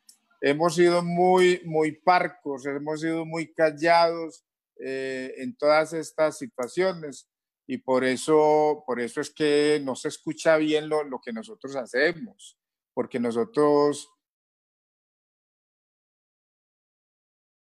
hemos 0.40 0.76
sido 0.76 1.02
muy, 1.02 1.60
muy 1.64 1.92
parcos, 1.92 2.64
hemos 2.64 3.00
sido 3.00 3.26
muy 3.26 3.52
callados 3.52 4.44
eh, 4.78 5.34
en 5.38 5.56
todas 5.56 5.92
estas 5.92 6.38
situaciones 6.38 7.28
y 7.66 7.78
por 7.78 8.04
eso, 8.04 8.82
por 8.86 9.00
eso 9.00 9.20
es 9.20 9.30
que 9.30 9.80
no 9.84 9.94
se 9.94 10.08
escucha 10.08 10.56
bien 10.56 10.88
lo, 10.88 11.04
lo 11.04 11.20
que 11.20 11.32
nosotros 11.32 11.76
hacemos, 11.76 12.58
porque 12.94 13.20
nosotros 13.20 14.08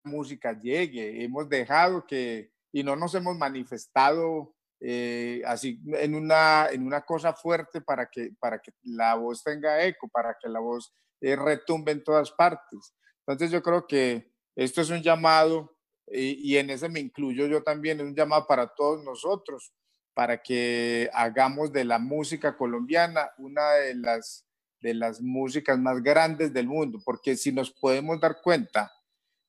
música 0.03 0.59
llegue, 0.59 1.23
hemos 1.23 1.49
dejado 1.49 2.05
que, 2.05 2.51
y 2.71 2.83
no 2.83 2.95
nos 2.95 3.15
hemos 3.15 3.37
manifestado 3.37 4.55
eh, 4.79 5.41
así 5.45 5.81
en 5.93 6.15
una, 6.15 6.67
en 6.69 6.85
una 6.85 7.01
cosa 7.01 7.33
fuerte 7.33 7.81
para 7.81 8.07
que, 8.07 8.33
para 8.39 8.59
que 8.59 8.71
la 8.83 9.15
voz 9.15 9.43
tenga 9.43 9.83
eco, 9.83 10.07
para 10.07 10.37
que 10.39 10.49
la 10.49 10.59
voz 10.59 10.93
eh, 11.21 11.35
retumbe 11.35 11.91
en 11.91 12.03
todas 12.03 12.31
partes. 12.31 12.93
Entonces 13.25 13.51
yo 13.51 13.63
creo 13.63 13.87
que 13.87 14.31
esto 14.55 14.81
es 14.81 14.89
un 14.89 15.01
llamado, 15.01 15.74
y, 16.07 16.53
y 16.53 16.57
en 16.57 16.69
ese 16.69 16.89
me 16.89 16.99
incluyo 16.99 17.47
yo 17.47 17.63
también, 17.63 17.99
es 17.99 18.05
un 18.05 18.15
llamado 18.15 18.45
para 18.47 18.67
todos 18.67 19.03
nosotros, 19.03 19.73
para 20.13 20.41
que 20.41 21.09
hagamos 21.13 21.71
de 21.73 21.83
la 21.83 21.99
música 21.99 22.55
colombiana 22.55 23.31
una 23.37 23.71
de 23.73 23.95
las, 23.95 24.45
de 24.79 24.93
las 24.93 25.21
músicas 25.21 25.77
más 25.77 26.01
grandes 26.01 26.53
del 26.53 26.67
mundo, 26.67 26.99
porque 27.03 27.35
si 27.35 27.51
nos 27.51 27.69
podemos 27.69 28.19
dar 28.21 28.37
cuenta, 28.41 28.91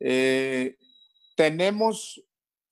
eh, 0.00 0.76
tenemos 1.36 2.22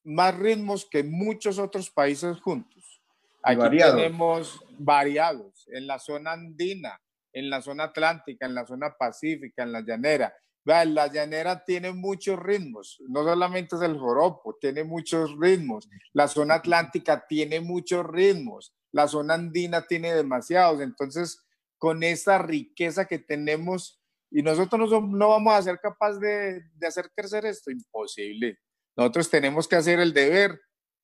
más 0.02 0.36
ritmos 0.36 0.84
que 0.84 1.02
muchos 1.04 1.58
otros 1.58 1.88
países 1.90 2.40
juntos. 2.40 3.00
Aquí 3.42 3.78
tenemos 3.78 4.60
variados 4.78 5.68
en 5.68 5.86
la 5.86 5.98
zona 5.98 6.32
andina, 6.32 7.00
en 7.32 7.50
la 7.50 7.60
zona 7.60 7.84
atlántica, 7.84 8.46
en 8.46 8.54
la 8.54 8.66
zona 8.66 8.94
pacífica, 8.98 9.62
en 9.62 9.72
la 9.72 9.82
llanera. 9.82 10.34
La 10.64 11.08
llanera 11.08 11.62
tiene 11.62 11.92
muchos 11.92 12.38
ritmos, 12.38 12.98
no 13.06 13.22
solamente 13.22 13.76
es 13.76 13.82
el 13.82 13.98
joropo, 13.98 14.56
tiene 14.58 14.82
muchos 14.82 15.38
ritmos. 15.38 15.86
La 16.14 16.26
zona 16.26 16.54
atlántica 16.54 17.26
tiene 17.26 17.60
muchos 17.60 18.06
ritmos, 18.06 18.74
la 18.90 19.06
zona 19.06 19.34
andina 19.34 19.86
tiene 19.86 20.14
demasiados. 20.14 20.80
Entonces, 20.80 21.44
con 21.76 22.02
esa 22.02 22.38
riqueza 22.38 23.04
que 23.04 23.18
tenemos, 23.18 24.00
y 24.30 24.40
nosotros 24.40 24.90
no, 24.90 25.00
no 25.02 25.28
vamos 25.28 25.52
a 25.52 25.62
ser 25.62 25.78
capaces 25.80 26.18
de, 26.20 26.62
de, 26.76 26.86
hacer 26.86 27.10
crecer 27.14 27.44
esto, 27.44 27.70
imposible. 27.70 28.58
Nosotros 28.96 29.28
tenemos 29.28 29.68
que 29.68 29.76
hacer 29.76 30.00
el 30.00 30.14
deber. 30.14 30.58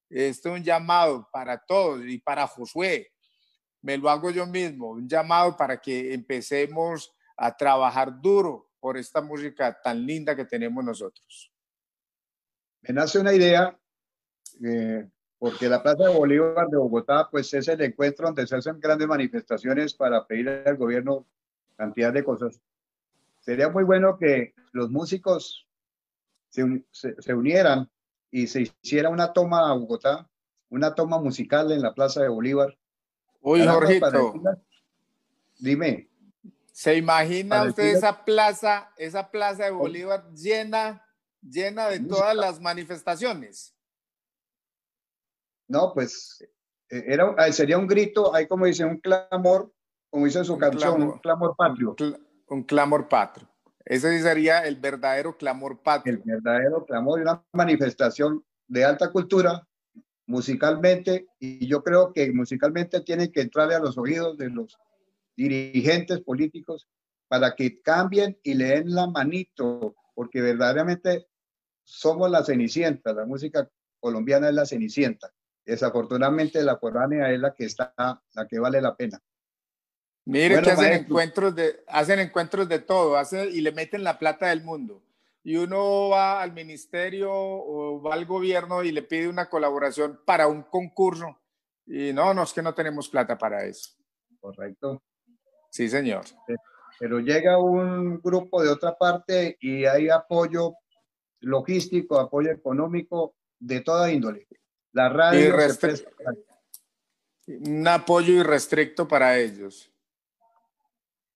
Esto 0.09 0.49
es 0.49 0.61
un 0.61 0.65
llamado 0.65 1.29
para 1.31 1.59
todos 1.59 2.03
y 2.07 2.17
para 2.17 2.47
Josué. 2.47 3.13
Me 3.83 3.99
lo 3.99 4.09
hago 4.09 4.31
yo 4.31 4.47
mismo, 4.47 4.93
un 4.93 5.07
llamado 5.07 5.55
para 5.55 5.79
que 5.79 6.15
empecemos 6.15 7.13
a 7.37 7.55
trabajar 7.55 8.21
duro 8.21 8.70
por 8.81 8.97
esta 8.97 9.20
música 9.20 9.78
tan 9.81 10.05
linda 10.05 10.35
que 10.35 10.47
tenemos 10.47 10.83
nosotros. 10.83 11.53
Me 12.83 12.95
nace 12.95 13.18
una 13.18 13.35
idea, 13.35 13.78
eh, 14.64 15.09
porque 15.39 15.68
la 15.68 15.83
Plaza 15.83 16.05
de 16.05 16.14
Bolívar 16.14 16.66
de 16.68 16.78
Bogotá, 16.78 17.28
pues 17.31 17.53
es 17.55 17.68
el 17.68 17.81
encuentro 17.83 18.26
donde 18.26 18.47
se 18.47 18.57
hacen 18.57 18.81
grandes 18.81 19.07
manifestaciones 19.07 19.95
para 19.95 20.26
pedir 20.26 20.49
al 20.49 20.76
gobierno 20.76 21.26
cantidad 21.76 22.12
de 22.12 22.24
cosas. 22.24 22.61
Sería 23.41 23.68
muy 23.68 23.85
bueno 23.85 24.18
que 24.18 24.55
los 24.72 24.91
músicos 24.91 25.66
se, 26.51 26.85
se, 26.93 27.35
unieran 27.35 27.91
y 28.31 28.47
se 28.47 28.62
hiciera 28.83 29.09
una 29.09 29.33
toma 29.33 29.70
a 29.70 29.74
Bogotá, 29.74 30.28
una 30.68 30.95
toma 30.95 31.18
musical 31.18 31.72
en 31.72 31.83
la 31.83 31.95
Plaza 31.95 32.22
de 32.22 32.28
Bolívar. 32.28 32.76
Uy, 33.41 33.66
Jorgito. 33.66 34.35
Dime. 35.59 36.10
¿Se 36.81 36.97
imagina 36.97 37.64
usted 37.64 37.95
esa 37.95 38.24
plaza, 38.24 38.91
esa 38.97 39.31
plaza 39.31 39.64
de 39.64 39.70
Bolívar 39.70 40.33
llena, 40.33 41.07
llena 41.43 41.89
de 41.91 42.01
todas 42.01 42.35
las 42.35 42.59
manifestaciones? 42.59 43.76
No, 45.68 45.93
pues 45.93 46.43
eh, 46.89 47.05
era, 47.07 47.53
sería 47.53 47.76
un 47.76 47.87
grito, 47.87 48.35
hay 48.35 48.49
como 48.49 48.64
dice, 48.64 48.87
un 48.87 48.97
clamor, 48.97 49.70
como 50.09 50.24
dice 50.24 50.43
su 50.43 50.57
canción, 50.57 51.03
un 51.03 51.18
clamor 51.18 51.55
patrio. 51.55 51.95
Un, 52.49 52.62
clamor 52.62 53.09
patrio. 53.09 53.47
Ese 53.85 54.18
sería 54.22 54.61
el 54.61 54.76
verdadero 54.76 55.37
clamor 55.37 55.83
patrio. 55.83 56.14
El 56.14 56.22
verdadero 56.24 56.87
clamor 56.87 57.18
de 57.18 57.24
una 57.24 57.45
manifestación 57.53 58.43
de 58.68 58.87
alta 58.87 59.12
cultura, 59.12 59.68
musicalmente, 60.24 61.28
y 61.39 61.66
yo 61.66 61.85
creo 61.85 62.14
que 62.14 62.33
musicalmente 62.33 63.03
tiene 63.03 63.31
que 63.31 63.43
entrarle 63.43 63.74
a 63.74 63.81
los 63.81 63.99
oídos 63.99 64.39
de 64.39 64.49
los 64.49 64.78
dirigentes 65.37 66.20
políticos 66.20 66.89
para 67.28 67.55
que 67.55 67.81
cambien 67.81 68.39
y 68.43 68.55
le 68.55 68.66
den 68.66 68.95
la 68.95 69.07
manito, 69.07 69.95
porque 70.14 70.41
verdaderamente 70.41 71.26
somos 71.85 72.31
la 72.31 72.45
cenicienta, 72.45 73.12
la 73.12 73.24
música 73.24 73.68
colombiana 74.01 74.49
es 74.49 74.55
la 74.55 74.66
cenicienta. 74.66 75.33
Desafortunadamente 75.64 76.62
la 76.62 76.78
foránea 76.78 77.31
es 77.33 77.39
la 77.39 77.55
que 77.55 77.66
está, 77.66 77.95
la 77.97 78.49
que 78.49 78.59
vale 78.59 78.81
la 78.81 78.97
pena. 78.97 79.20
Mire 80.24 80.61
que 80.62 80.70
hacen 80.70 80.93
encuentros 80.93 81.55
de, 81.55 81.85
hacen 81.87 82.18
encuentros 82.18 82.68
de 82.68 82.81
todo, 82.81 83.16
hacen, 83.16 83.49
y 83.53 83.61
le 83.61 83.72
meten 83.72 84.05
la 84.05 84.18
plata 84.18 84.49
del 84.49 84.62
mundo. 84.62 85.03
Y 85.43 85.57
uno 85.57 86.11
va 86.11 86.43
al 86.43 86.53
ministerio 86.53 87.31
o 87.33 88.03
va 88.03 88.14
al 88.14 88.26
gobierno 88.26 88.83
y 88.83 88.93
le 88.93 89.03
pide 89.03 89.28
una 89.28 89.49
colaboración 89.49 90.20
para 90.26 90.47
un 90.47 90.62
concurso. 90.62 91.39
Y 91.87 92.12
no, 92.12 92.35
no 92.35 92.43
es 92.43 92.53
que 92.53 92.62
no 92.62 92.74
tenemos 92.74 93.09
plata 93.09 93.39
para 93.39 93.64
eso. 93.64 93.93
Correcto. 94.39 95.03
Sí, 95.71 95.89
señor. 95.89 96.25
Pero 96.99 97.21
llega 97.21 97.59
un 97.59 98.21
grupo 98.21 98.62
de 98.62 98.68
otra 98.68 98.97
parte 98.99 99.57
y 99.61 99.85
hay 99.87 100.11
apoyo 100.11 100.75
logístico, 101.41 102.21
apoyo 102.21 102.51
económico 102.51 103.35
de 103.59 103.81
toda 103.81 104.12
índole. 104.12 104.47
La 104.93 105.09
radio. 105.09 105.55
Un 107.47 107.89
apoyo 107.89 108.35
irrestricto 108.35 109.09
para 109.09 109.39
ellos. 109.39 109.91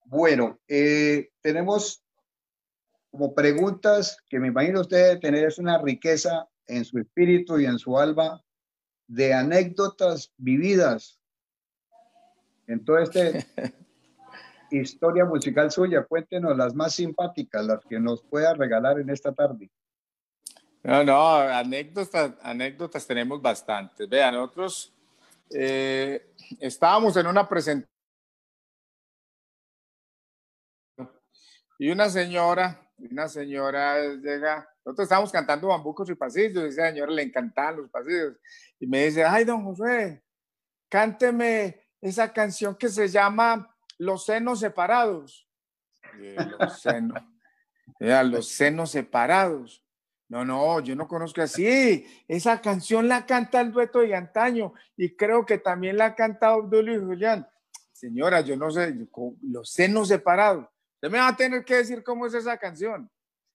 Bueno, 0.05 0.59
eh, 0.67 1.31
tenemos 1.41 2.03
como 3.09 3.33
preguntas 3.33 4.17
que 4.29 4.39
me 4.39 4.49
imagino 4.49 4.81
usted 4.81 5.19
tener 5.19 5.45
es 5.45 5.57
una 5.57 5.81
riqueza 5.81 6.47
en 6.67 6.85
su 6.85 6.99
espíritu 6.99 7.59
y 7.59 7.65
en 7.65 7.79
su 7.79 7.97
alma 7.97 8.43
de 9.07 9.33
anécdotas 9.33 10.33
vividas 10.37 11.19
en 12.67 12.83
todo 12.83 12.99
este 12.99 13.45
historia 14.71 15.25
musical 15.25 15.71
suya. 15.71 16.03
Cuéntenos 16.03 16.55
las 16.57 16.73
más 16.73 16.95
simpáticas, 16.95 17.65
las 17.65 17.85
que 17.85 17.99
nos 17.99 18.21
pueda 18.23 18.53
regalar 18.53 18.99
en 18.99 19.09
esta 19.09 19.33
tarde. 19.33 19.69
No, 20.83 21.03
no, 21.03 21.37
anécdotas, 21.37 22.33
anécdotas 22.41 23.07
tenemos 23.07 23.41
bastantes. 23.41 24.07
Vean, 24.07 24.35
nosotros 24.35 24.93
eh, 25.49 26.31
estábamos 26.59 27.17
en 27.17 27.27
una 27.27 27.47
presentación 27.49 27.95
y 31.77 31.89
una 31.89 32.09
señora, 32.09 32.89
una 32.97 33.27
señora 33.27 33.99
llega, 34.15 34.69
nosotros 34.85 35.05
estábamos 35.05 35.31
cantando 35.31 35.67
bambucos 35.67 36.09
y 36.09 36.15
pasillos, 36.15 36.63
y 36.63 36.67
esa 36.67 36.89
señora 36.89 37.11
le 37.11 37.23
encantaban 37.23 37.77
los 37.77 37.89
pasillos, 37.89 38.37
y 38.79 38.87
me 38.87 39.05
dice, 39.05 39.25
ay, 39.25 39.43
don 39.43 39.63
José, 39.65 40.23
cánteme 40.89 41.81
esa 41.99 42.31
canción 42.31 42.75
que 42.75 42.87
se 42.87 43.07
llama 43.07 43.74
los 43.97 44.25
senos 44.25 44.59
separados. 44.59 45.47
los 46.59 46.79
senos, 46.81 47.23
los 47.99 48.47
senos 48.47 48.91
separados. 48.91 49.83
No, 50.27 50.43
no, 50.43 50.79
yo 50.79 50.95
no 50.95 51.07
conozco 51.07 51.41
así. 51.41 52.05
Esa 52.27 52.59
canción 52.61 53.07
la 53.07 53.25
canta 53.25 53.61
el 53.61 53.71
dueto 53.71 53.99
de 53.99 54.15
antaño 54.15 54.73
y 54.97 55.15
creo 55.15 55.45
que 55.45 55.59
también 55.59 55.97
la 55.97 56.05
ha 56.05 56.15
cantado 56.15 56.55
Abdul 56.55 56.89
y 56.89 56.97
Julián. 56.97 57.47
Señora, 57.91 58.41
yo 58.41 58.57
no 58.57 58.71
sé, 58.71 58.95
los 59.43 59.69
senos 59.69 60.07
separados. 60.07 60.67
Usted 60.95 61.11
me 61.11 61.19
va 61.19 61.27
a 61.29 61.35
tener 61.35 61.63
que 61.63 61.75
decir 61.75 62.03
cómo 62.03 62.25
es 62.25 62.33
esa 62.33 62.57
canción. 62.57 63.09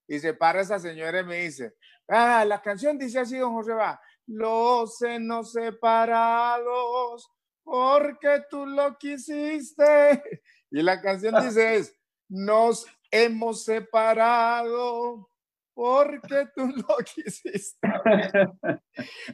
Y 0.07 0.19
se 0.19 0.33
para 0.35 0.61
esa 0.61 0.79
señora 0.79 1.21
y 1.21 1.25
me 1.25 1.43
dice, 1.43 1.75
ah, 2.09 2.45
la 2.45 2.61
canción 2.63 2.99
dice 2.99 3.21
así, 3.21 3.37
don 3.37 3.53
José 3.53 3.73
va, 3.73 4.01
los 4.27 4.97
senos 4.99 5.53
separados 5.53 7.31
porque 7.71 8.43
tú 8.51 8.67
lo 8.67 8.99
quisiste. 8.99 10.43
Y 10.73 10.83
la 10.83 11.01
canción 11.01 11.35
dice 11.41 11.77
es, 11.77 11.95
nos 12.29 12.85
hemos 13.13 13.65
separado 13.65 15.31
porque 15.73 16.49
tú 16.55 16.67
lo 16.67 16.97
quisiste. 17.05 17.89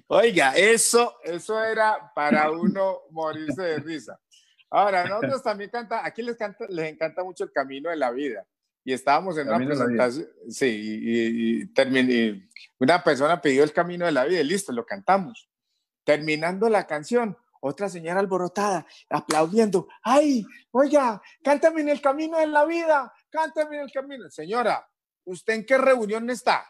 Oiga, 0.08 0.54
eso, 0.54 1.16
eso 1.24 1.64
era 1.64 2.12
para 2.14 2.50
uno 2.50 3.00
morirse 3.10 3.62
de 3.62 3.78
risa. 3.78 4.20
Ahora, 4.68 5.06
nosotros 5.06 5.42
también 5.42 5.70
canta, 5.70 6.04
aquí 6.04 6.20
les, 6.20 6.36
canta, 6.36 6.66
les 6.68 6.92
encanta 6.92 7.24
mucho 7.24 7.44
el 7.44 7.52
camino 7.52 7.88
de 7.88 7.96
la 7.96 8.10
vida. 8.10 8.46
Y 8.84 8.92
estábamos 8.92 9.38
en 9.38 9.48
una 9.48 9.64
presentación, 9.64 10.28
sí, 10.50 10.66
y, 10.66 11.62
y, 11.62 11.70
y 11.72 12.48
una 12.78 13.02
persona 13.02 13.40
pidió 13.40 13.64
el 13.64 13.72
camino 13.72 14.04
de 14.04 14.12
la 14.12 14.24
vida 14.24 14.40
y 14.40 14.44
listo, 14.44 14.72
lo 14.72 14.84
cantamos. 14.84 15.48
Terminando 16.04 16.68
la 16.68 16.86
canción, 16.86 17.36
otra 17.60 17.88
señora 17.88 18.20
alborotada, 18.20 18.86
aplaudiendo. 19.10 19.88
¡Ay, 20.02 20.44
oiga, 20.70 21.20
cántame 21.42 21.80
en 21.82 21.90
el 21.90 22.00
camino 22.00 22.38
de 22.38 22.46
la 22.46 22.64
vida! 22.64 23.12
¡Cántame 23.30 23.76
en 23.76 23.82
el 23.82 23.92
camino! 23.92 24.30
Señora, 24.30 24.88
¿usted 25.24 25.54
en 25.54 25.66
qué 25.66 25.78
reunión 25.78 26.28
está? 26.30 26.66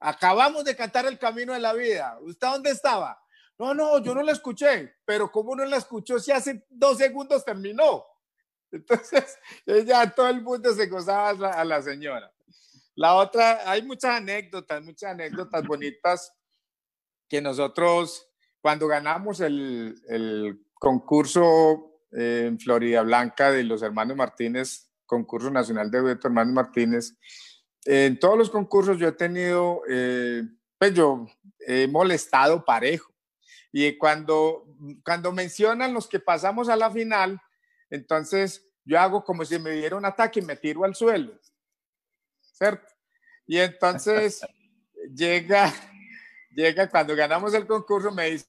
Acabamos 0.00 0.64
de 0.64 0.76
cantar 0.76 1.06
el 1.06 1.18
camino 1.18 1.52
de 1.52 1.60
la 1.60 1.72
vida. 1.72 2.18
¿Usted 2.20 2.46
dónde 2.46 2.70
estaba? 2.70 3.20
No, 3.58 3.74
no, 3.74 3.98
yo 3.98 4.14
no 4.14 4.22
la 4.22 4.32
escuché. 4.32 4.94
Pero 5.04 5.30
¿cómo 5.30 5.56
no 5.56 5.64
la 5.64 5.76
escuchó 5.76 6.18
si 6.18 6.30
hace 6.30 6.64
dos 6.68 6.98
segundos 6.98 7.44
terminó? 7.44 8.04
Entonces, 8.70 9.38
ya 9.86 10.08
todo 10.10 10.28
el 10.28 10.42
mundo 10.42 10.72
se 10.74 10.86
gozaba 10.86 11.30
a 11.52 11.64
la 11.64 11.82
señora. 11.82 12.32
La 12.94 13.14
otra, 13.14 13.70
hay 13.70 13.82
muchas 13.82 14.16
anécdotas, 14.16 14.82
muchas 14.82 15.12
anécdotas 15.12 15.64
bonitas 15.66 16.34
que 17.28 17.40
nosotros, 17.40 18.27
cuando 18.60 18.86
ganamos 18.86 19.40
el, 19.40 20.00
el 20.08 20.60
concurso 20.74 22.02
en 22.12 22.58
Florida 22.58 23.02
Blanca 23.02 23.50
de 23.50 23.64
los 23.64 23.82
hermanos 23.82 24.16
Martínez, 24.16 24.90
concurso 25.06 25.50
nacional 25.50 25.90
de 25.90 26.00
dueto 26.00 26.28
hermanos 26.28 26.54
Martínez, 26.54 27.16
en 27.84 28.18
todos 28.18 28.36
los 28.36 28.50
concursos 28.50 28.98
yo 28.98 29.08
he 29.08 29.12
tenido, 29.12 29.82
eh, 29.88 30.42
pues 30.78 30.92
yo 30.94 31.26
he 31.60 31.88
molestado 31.88 32.64
parejo. 32.64 33.12
Y 33.72 33.96
cuando, 33.96 34.66
cuando 35.04 35.32
mencionan 35.32 35.94
los 35.94 36.06
que 36.06 36.20
pasamos 36.20 36.68
a 36.68 36.76
la 36.76 36.90
final, 36.90 37.40
entonces 37.90 38.66
yo 38.84 38.98
hago 38.98 39.24
como 39.24 39.44
si 39.44 39.58
me 39.58 39.70
diera 39.72 39.96
un 39.96 40.04
ataque 40.04 40.40
y 40.40 40.42
me 40.42 40.56
tiro 40.56 40.84
al 40.84 40.94
suelo. 40.94 41.38
¿Cierto? 42.40 42.92
Y 43.46 43.58
entonces 43.58 44.46
llega, 45.14 45.72
llega 46.58 46.90
cuando 46.90 47.14
ganamos 47.14 47.54
el 47.54 47.66
concurso, 47.66 48.10
me 48.10 48.30
dice 48.30 48.46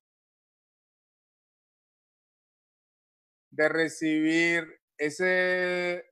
de 3.52 3.70
recibir 3.70 4.82
ese, 4.98 6.12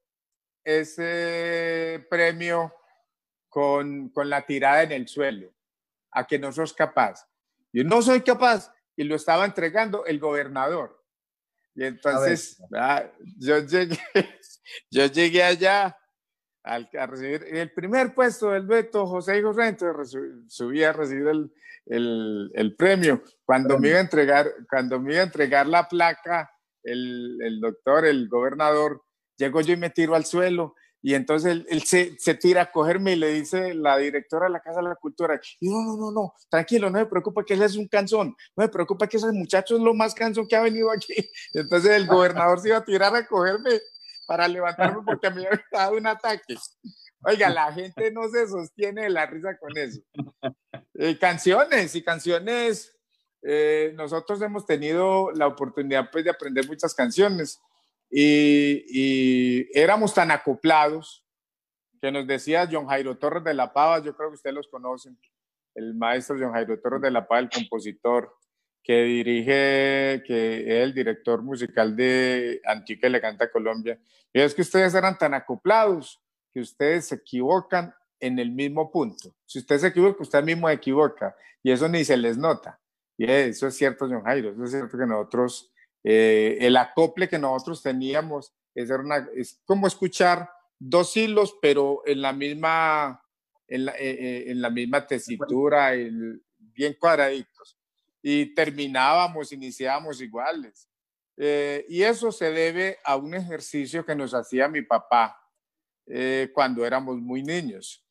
ese 0.64 2.06
premio 2.10 2.74
con, 3.50 4.10
con 4.10 4.30
la 4.30 4.46
tirada 4.46 4.84
en 4.84 4.92
el 4.92 5.08
suelo, 5.08 5.54
a 6.12 6.28
que 6.28 6.38
no 6.38 6.52
sos 6.52 6.74
capaz. 6.74 7.28
Yo 7.74 7.84
no 7.84 8.02
soy 8.02 8.22
capaz 8.22 8.72
y 8.96 9.04
lo 9.04 9.16
estaba 9.16 9.46
entregando 9.46 10.06
el 10.06 10.20
gobernador. 10.20 11.04
Y 11.74 11.86
entonces 11.86 12.62
ah, 12.76 13.10
yo, 13.38 13.60
llegué, 13.60 14.00
yo 14.92 15.06
llegué 15.08 15.44
allá 15.44 15.98
al, 16.68 16.90
a 17.00 17.06
recibir 17.06 17.46
el 17.50 17.72
primer 17.72 18.14
puesto 18.14 18.52
del 18.52 18.68
veto, 18.68 19.08
José 19.08 19.42
José, 19.42 19.68
entonces 19.68 20.20
subí 20.48 20.84
a 20.84 20.94
recibir 20.94 21.28
el, 21.28 21.52
el, 21.86 22.52
el, 22.54 22.76
premio. 22.76 23.24
Cuando 23.46 23.80
me, 23.80 23.90
iba 23.90 23.98
a 23.98 24.02
entregar, 24.02 24.52
cuando 24.70 25.00
me 25.00 25.14
iba 25.14 25.22
a 25.22 25.26
entregar 25.26 25.68
la 25.68 25.88
placa, 25.88 26.52
el, 26.84 27.38
el 27.42 27.60
doctor, 27.60 28.06
el 28.06 28.28
gobernador, 28.28 29.04
llego 29.38 29.62
yo 29.62 29.74
y 29.74 29.78
me 29.78 29.90
tiro 29.90 30.16
al 30.16 30.26
suelo 30.26 30.76
y 31.02 31.14
entonces 31.14 31.64
él, 31.70 31.84
se, 31.84 32.18
se, 32.18 32.34
tira 32.34 32.64
a 32.64 32.72
cogerme 32.72 33.14
y 33.14 33.16
le 33.18 33.32
dice 33.32 33.74
la 33.74 33.98
directora 33.98 34.48
de 34.48 34.52
la 34.52 34.62
Casa 34.62 34.82
de 34.82 34.90
la 34.90 34.96
Cultura, 34.96 35.40
y 35.60 35.70
no, 35.70 35.82
no, 35.84 35.96
no, 35.96 36.12
no, 36.12 36.34
tranquilo, 36.50 36.90
no 36.90 37.00
me 37.00 37.06
preocupa 37.06 37.46
que 37.46 37.54
ese 37.54 37.66
es 37.66 37.76
un 37.76 37.88
canzón, 37.88 38.36
no 38.56 38.64
me 38.64 38.68
preocupa 38.68 39.08
que 39.08 39.18
ese 39.18 39.32
muchacho 39.32 39.76
es 39.76 39.82
lo 39.82 39.94
más 39.94 40.14
cansón 40.14 40.48
que 40.48 40.56
ha 40.56 40.62
venido 40.62 40.92
aquí. 40.92 41.14
Entonces 41.54 41.92
el 41.92 42.08
gobernador 42.08 42.60
se 42.60 42.70
iba 42.70 42.78
a 42.78 42.84
tirar 42.84 43.16
a 43.16 43.28
cogerme 43.28 43.80
para 44.28 44.48
levantarme 44.48 45.02
porque 45.04 45.32
me 45.32 45.48
había 45.48 45.66
dado 45.72 45.98
un 45.98 46.06
ataque. 46.06 46.56
Oiga, 47.22 47.50
la 47.50 47.74
gente 47.74 48.12
no 48.12 48.30
se 48.30 48.48
sostiene 48.48 49.04
de 49.04 49.10
la 49.10 49.26
risa 49.26 49.58
con 49.58 49.76
eso. 49.76 50.02
Eh, 51.00 51.18
canciones 51.18 51.96
y 51.96 52.04
canciones, 52.04 52.96
eh, 53.44 53.94
nosotros 53.96 54.42
hemos 54.42 54.66
tenido 54.66 55.32
la 55.32 55.48
oportunidad 55.48 56.10
pues, 56.12 56.24
de 56.24 56.32
aprender 56.32 56.68
muchas 56.68 56.94
canciones 56.94 57.60
y, 58.10 59.68
éramos 59.78 60.14
tan 60.14 60.32
acoplados 60.32 61.24
que 62.02 62.12
nos 62.12 62.26
decía 62.26 62.68
John 62.72 62.88
Jairo 62.88 63.18
Torres 63.18 63.44
de 63.44 63.54
la 63.54 63.74
Pava, 63.74 64.00
yo 64.00 64.16
creo 64.16 64.30
que 64.30 64.36
ustedes 64.36 64.56
los 64.56 64.68
conocen, 64.68 65.20
el 65.76 65.94
maestro 65.94 66.38
John 66.40 66.54
Jairo 66.54 66.80
Torres 66.80 67.02
de 67.02 67.12
la 67.12 67.28
Pava, 67.28 67.42
el 67.42 67.50
compositor 67.50 68.36
que 68.84 69.04
dirige, 69.04 70.24
que 70.26 70.62
es 70.62 70.84
el 70.84 70.94
director 70.94 71.42
musical 71.42 71.96
de 71.96 72.62
Antique 72.66 73.10
Le 73.10 73.20
Canta 73.20 73.52
Colombia. 73.52 74.00
Y 74.34 74.40
es 74.40 74.54
que 74.56 74.62
ustedes 74.62 74.94
eran 74.94 75.18
tan 75.18 75.34
acoplados 75.34 76.22
que 76.54 76.62
ustedes 76.62 77.08
se 77.08 77.16
equivocan 77.16 77.94
en 78.20 78.40
el 78.40 78.52
mismo 78.52 78.92
punto. 78.92 79.36
Si 79.46 79.60
usted 79.60 79.78
se 79.78 79.88
equivoca, 79.88 80.24
usted 80.24 80.44
mismo 80.44 80.68
se 80.68 80.76
equivoca. 80.76 81.36
Y 81.62 81.72
eso 81.72 81.88
ni 81.90 82.06
se 82.06 82.18
les 82.18 82.38
nota. 82.38 82.80
Y 83.18 83.30
eso 83.30 83.68
es 83.68 83.76
cierto, 83.76 84.08
John 84.08 84.24
Jairo. 84.24 84.52
Eso 84.52 84.64
es 84.64 84.72
cierto 84.72 84.98
que 84.98 85.06
nosotros 85.06 85.72
eh, 86.10 86.58
el 86.62 86.78
acople 86.78 87.28
que 87.28 87.38
nosotros 87.38 87.84
teníamos 87.84 88.54
es, 88.74 88.90
una, 88.90 89.28
es 89.36 89.62
como 89.66 89.88
escuchar 89.88 90.50
dos 90.80 91.18
hilos, 91.18 91.58
pero 91.62 92.02
en 92.06 92.22
la 92.22 92.32
misma, 92.32 93.22
en 93.68 93.86
la, 93.86 93.92
eh, 94.00 94.46
eh, 94.52 94.72
misma 94.72 95.06
tesitura, 95.06 95.92
bien 96.58 96.96
cuadraditos. 96.98 97.57
Y 98.30 98.54
terminábamos, 98.54 99.54
iniciábamos 99.54 100.20
iguales. 100.20 100.90
y 101.38 102.02
eso 102.02 102.30
se 102.30 102.52
debe 102.52 102.98
a 103.06 103.16
un 103.16 103.34
ejercicio 103.34 104.06
que 104.06 104.16
nos 104.16 104.34
hacía 104.34 104.68
mi 104.68 104.82
papá 104.82 105.40
cuando 106.54 106.86
éramos 106.86 107.16
muy 107.20 107.42
niños. 107.42 108.06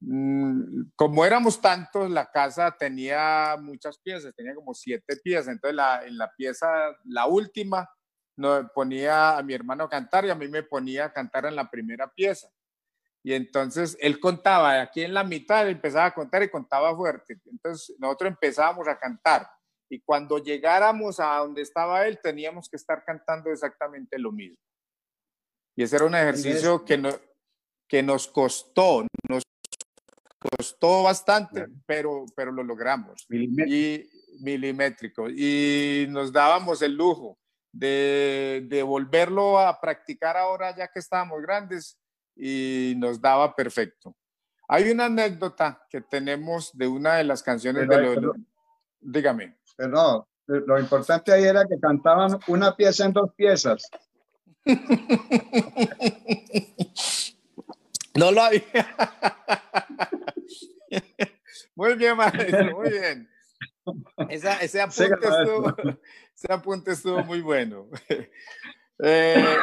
Mm, 0.00 0.90
como 0.96 1.24
éramos 1.24 1.60
tantos, 1.60 2.10
la 2.10 2.28
casa 2.32 2.74
tenía 2.76 3.56
muchas 3.60 3.96
piezas, 3.98 4.34
tenía 4.34 4.56
como 4.56 4.74
siete 4.74 5.16
piezas. 5.22 5.46
Entonces, 5.46 5.78
en 6.04 6.18
la 6.18 6.32
pieza, 6.36 6.66
la 7.04 7.26
última, 7.26 7.88
no, 8.36 8.68
ponía 8.74 9.38
a 9.38 9.42
mi 9.44 9.54
hermano 9.54 9.84
a 9.84 9.88
cantar 9.88 10.24
y 10.24 10.30
a 10.30 10.34
mí 10.34 10.48
me 10.48 10.64
ponía 10.64 11.04
a 11.04 11.12
cantar 11.12 11.46
en 11.46 11.54
la 11.54 11.70
primera 11.70 12.12
pieza. 12.12 12.48
Y 13.22 13.34
entonces 13.34 13.96
él 14.00 14.18
contaba, 14.18 14.80
aquí 14.80 15.02
en 15.02 15.14
la 15.14 15.22
mitad 15.22 15.68
empezaba 15.68 16.06
a 16.06 16.14
contar 16.14 16.42
y 16.42 16.50
contaba 16.50 16.96
fuerte. 16.96 17.38
Entonces 17.44 17.94
nosotros 18.00 18.30
empezábamos 18.30 18.88
a 18.88 18.98
cantar. 18.98 19.46
Y 19.90 20.00
cuando 20.00 20.38
llegáramos 20.38 21.20
a 21.20 21.36
donde 21.38 21.62
estaba 21.62 22.06
él, 22.06 22.18
teníamos 22.22 22.68
que 22.68 22.76
estar 22.76 23.04
cantando 23.04 23.50
exactamente 23.50 24.18
lo 24.18 24.32
mismo. 24.32 24.58
Y 25.76 25.82
ese 25.82 25.96
era 25.96 26.04
un 26.04 26.14
ejercicio 26.14 26.84
que, 26.84 26.96
no, 26.96 27.10
que 27.88 28.02
nos 28.02 28.28
costó, 28.28 29.06
nos 29.28 29.42
Costó 30.40 31.02
bastante, 31.02 31.66
pero, 31.84 32.24
pero 32.34 32.50
lo 32.50 32.62
logramos. 32.62 33.26
Milimétrico. 33.28 33.74
Y 33.74 34.42
milimétrico. 34.42 35.28
Y 35.28 36.06
nos 36.08 36.32
dábamos 36.32 36.80
el 36.80 36.96
lujo 36.96 37.38
de, 37.70 38.64
de 38.66 38.82
volverlo 38.82 39.58
a 39.58 39.78
practicar 39.78 40.38
ahora 40.38 40.74
ya 40.74 40.88
que 40.88 40.98
estábamos 40.98 41.42
grandes 41.42 41.98
y 42.34 42.94
nos 42.96 43.20
daba 43.20 43.54
perfecto. 43.54 44.16
Hay 44.66 44.90
una 44.90 45.06
anécdota 45.06 45.86
que 45.90 46.00
tenemos 46.00 46.70
de 46.72 46.86
una 46.86 47.16
de 47.16 47.24
las 47.24 47.42
canciones 47.42 47.86
de 47.86 48.00
los... 48.00 48.36
Dígame. 48.98 49.58
Pero 49.80 50.28
lo 50.66 50.78
importante 50.78 51.32
ahí 51.32 51.44
era 51.44 51.66
que 51.66 51.80
cantaban 51.80 52.38
una 52.48 52.76
pieza 52.76 53.06
en 53.06 53.12
dos 53.12 53.32
piezas. 53.34 53.88
no 58.14 58.30
lo 58.30 58.42
había. 58.42 58.62
muy 61.74 61.94
bien, 61.94 62.16
maestro, 62.16 62.76
muy 62.76 62.90
bien. 62.90 63.30
ese, 64.28 64.80
apunte 66.50 66.92
estuvo, 66.92 67.24
muy 67.24 67.40
bueno. 67.40 67.88
Eh, 69.02 69.56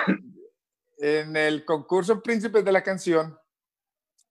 en 0.97 1.35
el 1.35 1.63
concurso 1.63 2.23
Príncipes 2.23 2.65
de 2.65 2.71
la 2.71 2.81
Canción, 2.81 3.37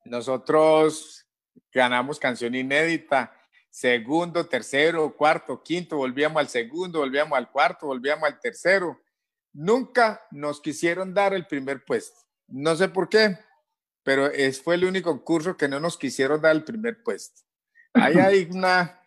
nosotros 0.05 1.27
ganamos 1.73 2.19
canción 2.19 2.55
inédita, 2.55 3.36
segundo, 3.77 4.47
tercero, 4.47 5.15
cuarto, 5.15 5.63
quinto, 5.63 5.99
volvíamos 5.99 6.41
al 6.41 6.49
segundo, 6.49 7.01
volvíamos 7.01 7.37
al 7.37 7.51
cuarto, 7.51 7.85
volvíamos 7.85 8.25
al 8.25 8.41
tercero. 8.41 8.99
Nunca 9.53 10.27
nos 10.31 10.63
quisieron 10.63 11.13
dar 11.13 11.35
el 11.35 11.47
primer 11.47 11.85
puesto. 11.85 12.19
No 12.49 12.75
sé 12.75 12.89
por 12.89 13.11
qué, 13.11 13.39
pero 14.03 14.29
es, 14.29 14.63
fue 14.63 14.77
el 14.77 14.87
único 14.87 15.11
concurso 15.11 15.59
que 15.59 15.69
no 15.69 15.79
nos 15.79 15.99
quisieron 15.99 16.41
dar 16.41 16.57
el 16.57 16.65
primer 16.65 17.03
puesto. 17.03 17.43
Ahí 17.93 18.15
hay 18.15 18.45
una, 18.51 18.99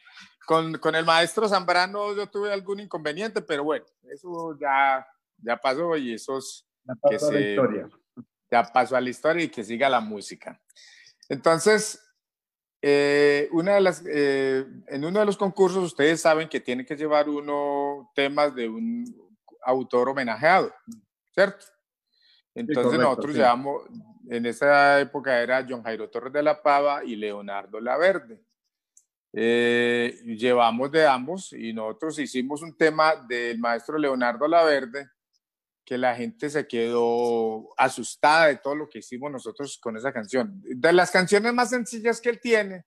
con, 0.46 0.78
con, 0.78 0.94
el 0.94 1.04
maestro 1.04 1.50
Zambrano 1.50 2.16
yo 2.16 2.28
tuve 2.28 2.54
algún 2.54 2.80
inconveniente, 2.80 3.42
pero 3.42 3.64
bueno, 3.64 3.86
eso 4.04 4.56
ya, 4.62 5.04
ya 5.38 5.58
pasó 5.58 5.98
y 5.98 6.14
eso 6.14 6.38
es 6.38 6.64
ya 6.84 6.94
pasó 7.02 7.30
a 7.30 7.32
la 7.32 7.40
historia. 7.40 7.90
Ya 8.52 8.64
pasó 8.72 8.96
a 8.96 9.02
la 9.02 9.10
historia 9.10 9.46
y 9.46 9.50
que 9.50 9.64
siga 9.64 9.90
la 9.90 10.00
música. 10.00 10.62
Entonces, 11.28 12.00
eh, 12.82 13.50
una 13.52 13.76
de 13.76 13.82
las, 13.82 14.04
eh, 14.08 14.66
en 14.88 15.04
uno 15.04 15.20
de 15.20 15.26
los 15.26 15.38
concursos 15.38 15.84
ustedes 15.84 16.22
saben 16.22 16.48
que 16.48 16.62
tiene 16.62 16.86
que 16.86 16.96
llevar 16.96 17.28
uno 17.28 18.12
temas 18.16 18.56
de 18.56 18.70
un 18.70 19.06
autor 19.64 20.10
homenajeado, 20.10 20.74
¿cierto? 21.34 21.66
Entonces 22.56 23.00
nosotros 23.00 23.36
llevamos, 23.36 23.84
en 24.30 24.46
esa 24.46 25.00
época 25.00 25.42
era 25.42 25.66
John 25.68 25.84
Jairo 25.84 26.10
Torres 26.10 26.32
de 26.32 26.44
la 26.44 26.62
Pava 26.62 27.04
y 27.04 27.16
Leonardo 27.16 27.80
Laverde. 27.80 28.42
Eh, 29.34 30.22
llevamos 30.26 30.92
de 30.92 31.06
ambos 31.06 31.54
y 31.54 31.72
nosotros 31.74 32.18
hicimos 32.18 32.62
un 32.62 32.76
tema 32.76 33.16
del 33.28 33.60
maestro 33.60 33.98
Leonardo 33.98 34.48
Laverde 34.48 35.10
que 35.90 35.98
la 35.98 36.16
gente 36.16 36.52
se 36.52 36.68
quedó 36.68 37.74
asustada 37.76 38.46
de 38.46 38.58
todo 38.58 38.76
lo 38.76 38.88
que 38.88 39.00
hicimos 39.00 39.32
nosotros 39.32 39.80
con 39.80 39.98
esa 39.98 40.14
canción. 40.14 40.62
De 40.64 40.94
las 40.94 41.10
canciones 41.10 41.52
más 41.52 41.72
sencillas 41.72 42.22
que 42.22 42.30
él 42.30 42.40
tiene, 42.40 42.86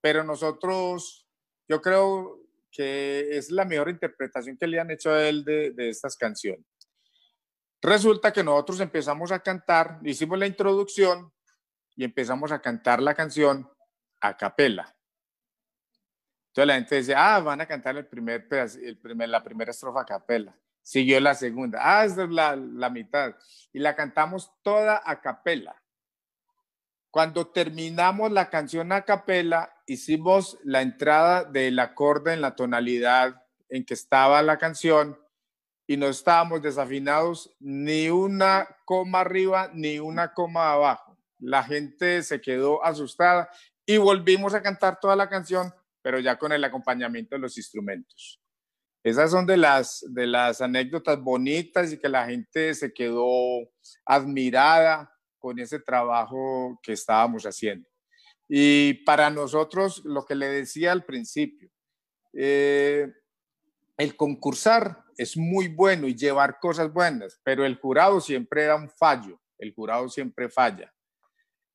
pero 0.00 0.24
nosotros, 0.24 1.28
yo 1.68 1.80
creo 1.80 2.40
que 2.72 3.38
es 3.38 3.52
la 3.52 3.64
mejor 3.64 3.88
interpretación 3.88 4.56
que 4.56 4.66
le 4.66 4.80
han 4.80 4.90
hecho 4.90 5.12
a 5.12 5.28
él 5.28 5.44
de, 5.44 5.72
estas 5.88 6.16
canciones. 6.16 6.66
Resulta 7.80 8.32
que 8.32 8.42
nosotros 8.42 8.80
empezamos 8.80 9.30
a 9.30 9.38
cantar, 9.38 10.00
hicimos 10.02 10.36
la 10.36 10.48
introducción 10.48 11.32
y 11.94 12.02
empezamos 12.02 12.50
a 12.50 12.60
cantar 12.60 13.00
la 13.00 13.14
canción 13.14 13.70
a 14.20 14.36
capela. 14.36 14.92
Entonces 16.48 16.66
la 16.66 16.74
gente 16.74 16.96
dice, 16.96 17.14
ah, 17.14 17.38
van 17.38 17.60
a 17.60 17.66
cantar 17.66 17.96
el 17.96 18.08
primer, 18.08 18.48
el 18.50 18.98
primer, 18.98 19.28
la 19.28 19.40
primera 19.40 19.70
estrofa 19.70 20.00
a 20.00 20.04
capela. 20.04 20.52
Siguió 20.82 21.20
la 21.20 21.34
segunda, 21.34 21.78
ah, 21.82 22.04
esta 22.04 22.24
es 22.24 22.30
la, 22.30 22.56
la 22.56 22.90
mitad. 22.90 23.34
Y 23.72 23.78
la 23.78 23.94
cantamos 23.94 24.52
toda 24.62 25.00
a 25.04 25.20
capela. 25.20 25.80
Cuando 27.10 27.48
terminamos 27.48 28.30
la 28.30 28.50
canción 28.50 28.92
a 28.92 29.02
capela, 29.02 29.72
hicimos 29.86 30.58
la 30.62 30.80
entrada 30.80 31.44
del 31.44 31.78
acorde 31.78 32.32
en 32.32 32.40
la 32.40 32.54
tonalidad 32.54 33.44
en 33.68 33.84
que 33.84 33.94
estaba 33.94 34.42
la 34.42 34.58
canción 34.58 35.18
y 35.86 35.96
no 35.96 36.06
estábamos 36.06 36.62
desafinados 36.62 37.50
ni 37.58 38.08
una 38.10 38.68
coma 38.84 39.20
arriba 39.20 39.70
ni 39.74 39.98
una 39.98 40.32
coma 40.32 40.72
abajo. 40.72 41.18
La 41.40 41.64
gente 41.64 42.22
se 42.22 42.40
quedó 42.40 42.84
asustada 42.84 43.50
y 43.84 43.96
volvimos 43.96 44.54
a 44.54 44.62
cantar 44.62 45.00
toda 45.00 45.16
la 45.16 45.28
canción, 45.28 45.74
pero 46.00 46.20
ya 46.20 46.38
con 46.38 46.52
el 46.52 46.62
acompañamiento 46.62 47.34
de 47.34 47.40
los 47.40 47.56
instrumentos. 47.56 48.39
Esas 49.02 49.30
son 49.30 49.46
de 49.46 49.56
las, 49.56 50.04
de 50.08 50.26
las 50.26 50.60
anécdotas 50.60 51.20
bonitas 51.20 51.92
y 51.92 51.98
que 51.98 52.08
la 52.08 52.26
gente 52.26 52.74
se 52.74 52.92
quedó 52.92 53.26
admirada 54.04 55.10
con 55.38 55.58
ese 55.58 55.78
trabajo 55.80 56.78
que 56.82 56.92
estábamos 56.92 57.44
haciendo. 57.44 57.88
Y 58.48 58.94
para 59.04 59.30
nosotros, 59.30 60.02
lo 60.04 60.24
que 60.24 60.34
le 60.34 60.48
decía 60.48 60.92
al 60.92 61.04
principio, 61.04 61.70
eh, 62.32 63.10
el 63.96 64.16
concursar 64.16 65.04
es 65.16 65.36
muy 65.36 65.68
bueno 65.68 66.06
y 66.06 66.14
llevar 66.14 66.58
cosas 66.58 66.92
buenas, 66.92 67.40
pero 67.42 67.64
el 67.64 67.76
jurado 67.76 68.20
siempre 68.20 68.64
era 68.64 68.76
un 68.76 68.90
fallo, 68.90 69.40
el 69.58 69.72
jurado 69.74 70.08
siempre 70.08 70.48
falla. 70.48 70.92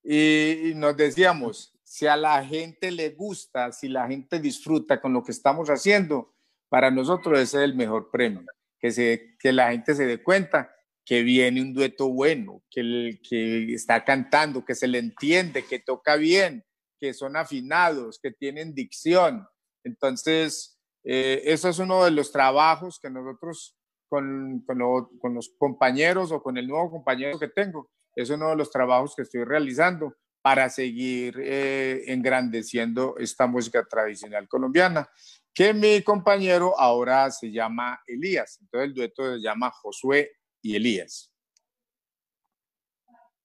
Y, 0.04 0.74
nos 0.76 0.96
decíamos, 0.96 1.74
si 1.84 2.06
a 2.06 2.16
la 2.16 2.44
gente 2.46 2.92
le 2.92 3.10
gusta, 3.12 3.72
si 3.72 3.88
la 3.88 4.08
gente 4.08 4.40
disfruta 4.40 5.02
con 5.02 5.14
lo 5.14 5.24
que 5.24 5.32
estamos 5.32 5.70
haciendo, 5.70 6.35
para 6.70 6.92
nosotros 6.92 7.40
ese 7.40 7.58
es 7.58 7.64
el 7.64 7.76
mejor 7.76 8.10
premio, 8.12 8.44
que, 8.80 8.92
se, 8.92 9.36
que 9.40 9.52
la 9.52 9.72
gente 9.72 9.96
se 9.96 10.06
dé 10.06 10.22
cuenta 10.22 10.72
que 11.06 11.22
viene 11.22 11.62
un 11.62 11.74
dueto 11.74 12.10
bueno, 12.10 12.64
que, 12.70 13.20
que 13.28 13.74
está 13.74 14.04
cantando, 14.04 14.66
que 14.66 14.74
se 14.74 14.88
le 14.88 14.98
entiende, 14.98 15.64
que 15.64 15.80
toca 15.80 16.16
bien, 16.16 16.66
que 17.00 17.14
son 17.14 17.38
afinados, 17.38 18.20
que 18.22 18.32
tienen 18.32 18.74
dicción. 18.74 19.48
Entonces, 19.84 20.80
eh, 21.04 21.44
eso 21.46 21.70
es 21.70 21.78
uno 21.78 22.04
de 22.04 22.12
los 22.12 22.32
trabajos 22.32 23.00
que 23.00 23.12
nosotros 23.12 23.78
con, 24.10 24.64
con, 24.66 24.80
con, 25.20 25.36
los 25.36 25.54
compañeros 25.60 26.32
o 26.32 26.42
con 26.42 26.58
el 26.58 26.68
nuevo 26.68 26.90
compañero 26.90 27.38
que 27.38 27.50
tengo, 27.50 27.92
es 28.16 28.30
uno 28.30 28.50
de 28.50 28.56
los 28.56 28.72
trabajos 28.72 29.16
que 29.16 29.24
estoy 29.24 29.44
realizando 29.44 30.16
para 30.42 30.70
seguir 30.70 31.40
eh, 31.40 32.04
engrandeciendo 32.08 33.16
esta 33.18 33.48
música 33.48 33.84
tradicional 33.84 34.48
colombiana, 34.48 35.10
que 35.56 35.74
mi 35.74 36.02
compañero 36.04 36.78
ahora 36.78 37.32
se 37.32 37.50
llama 37.50 38.02
Elías. 38.06 38.60
Entonces 38.62 38.90
el 38.90 38.94
dueto 38.94 39.36
se 39.36 39.40
llama 39.42 39.72
Josué 39.72 40.34
y 40.62 40.76
Elías. 40.76 41.32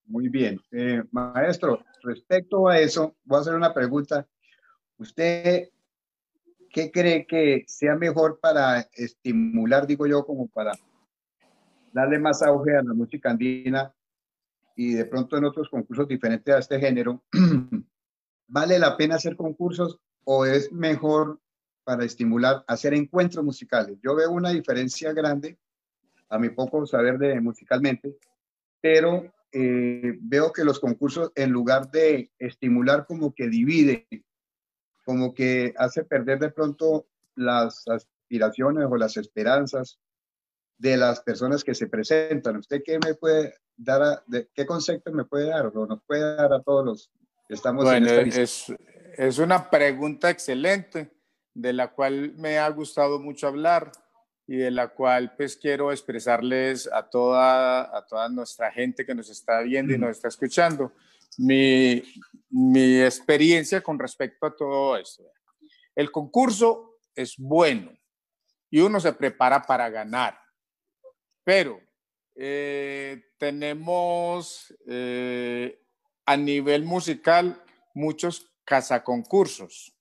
Muy 0.07 0.29
bien. 0.29 0.61
Eh, 0.73 1.05
maestro, 1.13 1.85
respecto 2.03 2.67
a 2.67 2.81
eso, 2.81 3.15
voy 3.23 3.39
a 3.39 3.41
hacer 3.43 3.55
una 3.55 3.73
pregunta. 3.73 4.27
¿Usted 4.99 5.69
qué 6.73 6.91
cree 6.91 7.27
que 7.29 7.65
sea 7.69 7.95
mejor 7.95 8.41
para 8.41 8.81
estimular, 8.93 9.87
digo 9.87 10.05
yo, 10.09 10.27
como 10.27 10.49
para 10.49 10.73
darle 11.93 12.19
más 12.19 12.43
auge 12.43 12.77
a 12.77 12.83
la 12.83 12.93
música 12.93 13.31
andina 13.31 13.95
y 14.75 14.95
de 14.95 15.05
pronto 15.05 15.37
en 15.37 15.45
otros 15.45 15.69
concursos 15.69 16.09
diferentes 16.09 16.53
a 16.53 16.59
este 16.59 16.81
género? 16.81 17.23
¿Vale 18.49 18.81
la 18.81 18.97
pena 18.97 19.15
hacer 19.15 19.37
concursos 19.37 20.01
o 20.25 20.45
es 20.45 20.73
mejor 20.73 21.41
para 21.91 22.05
estimular 22.05 22.63
hacer 22.69 22.95
encuentros 22.95 23.45
musicales? 23.45 23.99
Yo 24.01 24.15
veo 24.15 24.31
una 24.31 24.51
diferencia 24.51 25.13
grande 25.13 25.59
a 26.29 26.39
mi 26.39 26.51
poco 26.51 26.87
saber 26.87 27.19
de 27.19 27.41
musicalmente, 27.41 28.17
pero 28.81 29.25
eh, 29.51 30.17
veo 30.21 30.53
que 30.53 30.63
los 30.63 30.79
concursos, 30.79 31.33
en 31.35 31.51
lugar 31.51 31.91
de 31.91 32.31
estimular, 32.39 33.07
como 33.09 33.35
que 33.35 33.49
divide, 33.49 34.07
como 35.05 35.35
que 35.35 35.75
hace 35.77 36.05
perder 36.05 36.39
de 36.39 36.53
pronto 36.53 37.09
las 37.35 37.83
aspiraciones 37.89 38.87
o 38.89 38.97
las 38.97 39.17
esperanzas 39.17 39.99
de 40.79 40.97
las 40.97 41.23
personas 41.23 41.65
que 41.65 41.75
se 41.75 41.89
presentan. 41.89 42.59
¿Usted 42.59 42.83
qué 42.85 43.01
me 43.05 43.15
puede 43.15 43.55
dar, 43.77 44.23
de, 44.29 44.49
qué 44.55 44.65
concepto 44.65 45.11
me 45.11 45.25
puede 45.25 45.49
dar 45.49 45.67
o 45.75 45.87
nos 45.87 46.05
puede 46.05 46.37
dar 46.37 46.53
a 46.53 46.63
todos 46.63 46.85
los 46.85 47.11
que 47.49 47.55
estamos 47.55 47.83
bueno, 47.83 48.09
en 48.09 48.29
esta 48.29 48.43
es, 48.43 48.73
es 49.19 49.39
una 49.39 49.69
pregunta 49.69 50.31
excelente 50.31 51.20
de 51.55 51.73
la 51.73 51.89
cual 51.89 52.35
me 52.37 52.59
ha 52.59 52.69
gustado 52.69 53.19
mucho 53.19 53.47
hablar 53.47 53.91
y 54.47 54.57
de 54.57 54.71
la 54.71 54.89
cual 54.89 55.35
pues 55.37 55.57
quiero 55.57 55.93
expresarles 55.93 56.89
a 56.93 57.09
toda, 57.09 57.97
a 57.97 58.07
toda 58.07 58.29
nuestra 58.29 58.73
gente 58.73 59.07
que 59.07 59.15
nos 59.15 59.31
está 59.31 59.61
viendo 59.61 59.95
y 59.95 59.99
nos 59.99 60.11
está 60.11 60.29
escuchando 60.29 60.93
mi, 61.39 62.03
mi 62.51 63.01
experiencia 63.01 63.81
con 63.81 63.99
respecto 63.99 64.47
a 64.47 64.57
todo 64.57 64.97
esto. 64.97 65.25
El 65.95 66.11
concurso 66.11 66.99
es 67.15 67.37
bueno 67.39 67.93
y 68.71 68.81
uno 68.81 69.01
se 69.01 69.13
prepara 69.13 69.63
para 69.63 69.89
ganar, 69.89 70.39
pero 71.45 71.81
eh, 72.35 73.23
tenemos 73.39 74.75
eh, 74.87 75.81
a 76.27 76.37
nivel 76.37 76.85
musical 76.85 77.63
muchos 77.95 78.51
cazaconcursos 78.65 79.95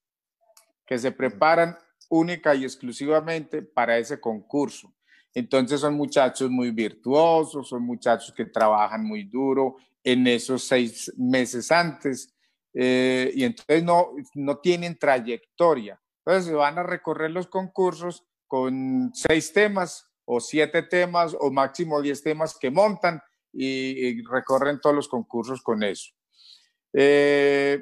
que 0.89 0.97
se 0.97 1.11
preparan 1.11 1.77
única 2.09 2.55
y 2.55 2.63
exclusivamente 2.63 3.61
para 3.61 3.99
ese 3.99 4.19
concurso. 4.19 4.91
Entonces 5.35 5.79
son 5.79 5.93
muchachos 5.93 6.49
muy 6.49 6.71
virtuosos, 6.71 7.69
son 7.69 7.83
muchachos 7.83 8.33
que 8.35 8.45
trabajan 8.45 9.05
muy 9.05 9.25
duro 9.25 9.75
en 10.03 10.25
esos 10.25 10.63
seis 10.63 11.13
meses 11.15 11.71
antes 11.71 12.33
eh, 12.73 13.31
y 13.35 13.43
entonces 13.43 13.83
no, 13.83 14.15
no 14.33 14.57
tienen 14.57 14.97
trayectoria. 14.97 16.01
Entonces 16.25 16.51
van 16.51 16.79
a 16.79 16.83
recorrer 16.83 17.29
los 17.29 17.45
concursos 17.45 18.25
con 18.47 19.11
seis 19.13 19.53
temas 19.53 20.09
o 20.25 20.39
siete 20.39 20.81
temas 20.81 21.37
o 21.39 21.51
máximo 21.51 22.01
diez 22.01 22.23
temas 22.23 22.57
que 22.59 22.71
montan 22.71 23.21
y, 23.53 24.23
recorren 24.23 24.81
todos 24.81 24.95
los 24.95 25.07
concursos 25.07 25.61
con 25.61 25.83
eso. 25.83 26.11
Eh, 26.93 27.79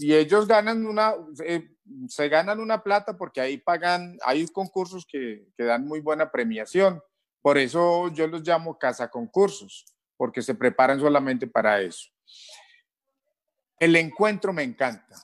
y 0.00 0.14
ellos 0.14 0.46
ganan 0.46 0.86
una, 0.86 1.14
eh, 1.44 1.68
se 2.08 2.28
ganan 2.28 2.58
una 2.58 2.82
plata 2.82 3.16
porque 3.16 3.40
ahí 3.40 3.58
pagan, 3.58 4.18
hay 4.24 4.46
concursos 4.48 5.06
que, 5.06 5.46
que 5.56 5.64
dan 5.64 5.86
muy 5.86 6.00
buena 6.00 6.30
premiación. 6.30 7.02
Por 7.42 7.58
eso 7.58 8.08
yo 8.08 8.26
los 8.26 8.46
llamo 8.46 8.78
casa 8.78 9.10
concursos, 9.10 9.84
porque 10.16 10.42
se 10.42 10.54
preparan 10.54 11.00
solamente 11.00 11.46
para 11.46 11.80
eso. 11.80 12.08
El 13.78 13.96
encuentro 13.96 14.52
me 14.52 14.62
encanta. 14.62 15.22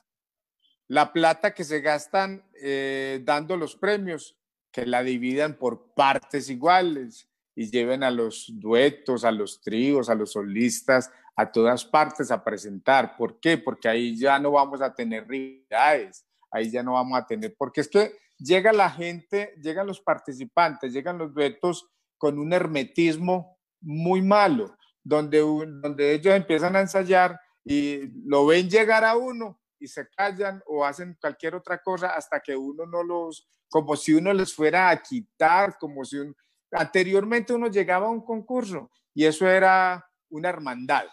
La 0.87 1.11
plata 1.11 1.53
que 1.53 1.63
se 1.63 1.81
gastan 1.81 2.43
eh, 2.61 3.21
dando 3.23 3.57
los 3.57 3.75
premios, 3.75 4.37
que 4.71 4.85
la 4.85 5.03
dividan 5.03 5.55
por 5.55 5.93
partes 5.93 6.49
iguales 6.49 7.27
y 7.57 7.71
lleven 7.71 8.03
a 8.03 8.11
los 8.11 8.51
duetos, 8.53 9.25
a 9.25 9.31
los 9.31 9.59
tríos, 9.59 10.09
a 10.09 10.15
los 10.15 10.33
solistas, 10.33 11.11
a 11.35 11.51
todas 11.51 11.83
partes 11.83 12.29
a 12.29 12.43
presentar. 12.43 13.17
¿Por 13.17 13.39
qué? 13.39 13.57
Porque 13.57 13.89
ahí 13.89 14.15
ya 14.15 14.37
no 14.37 14.51
vamos 14.51 14.79
a 14.79 14.93
tener 14.93 15.27
rivalidades, 15.27 16.23
ahí 16.51 16.69
ya 16.69 16.83
no 16.83 16.93
vamos 16.93 17.17
a 17.17 17.25
tener, 17.25 17.55
porque 17.57 17.81
es 17.81 17.87
que 17.87 18.15
llega 18.37 18.71
la 18.71 18.91
gente, 18.91 19.55
llegan 19.59 19.87
los 19.87 19.99
participantes, 19.99 20.93
llegan 20.93 21.17
los 21.17 21.33
duetos 21.33 21.89
con 22.19 22.37
un 22.37 22.53
hermetismo 22.53 23.57
muy 23.81 24.21
malo, 24.21 24.77
donde, 25.03 25.39
donde 25.39 26.13
ellos 26.13 26.35
empiezan 26.35 26.75
a 26.75 26.81
ensayar 26.81 27.39
y 27.65 28.01
lo 28.23 28.45
ven 28.45 28.69
llegar 28.69 29.03
a 29.03 29.17
uno 29.17 29.59
y 29.79 29.87
se 29.87 30.07
callan 30.15 30.61
o 30.67 30.85
hacen 30.85 31.17
cualquier 31.19 31.55
otra 31.55 31.81
cosa 31.81 32.09
hasta 32.15 32.39
que 32.39 32.55
uno 32.55 32.85
no 32.85 33.01
los, 33.01 33.49
como 33.67 33.95
si 33.95 34.13
uno 34.13 34.31
les 34.31 34.53
fuera 34.53 34.91
a 34.91 35.01
quitar, 35.01 35.75
como 35.79 36.05
si 36.05 36.17
un, 36.17 36.35
anteriormente 36.71 37.53
uno 37.53 37.67
llegaba 37.67 38.07
a 38.07 38.11
un 38.11 38.23
concurso 38.23 38.91
y 39.13 39.25
eso 39.25 39.47
era 39.47 40.05
una 40.29 40.49
hermandad, 40.49 41.05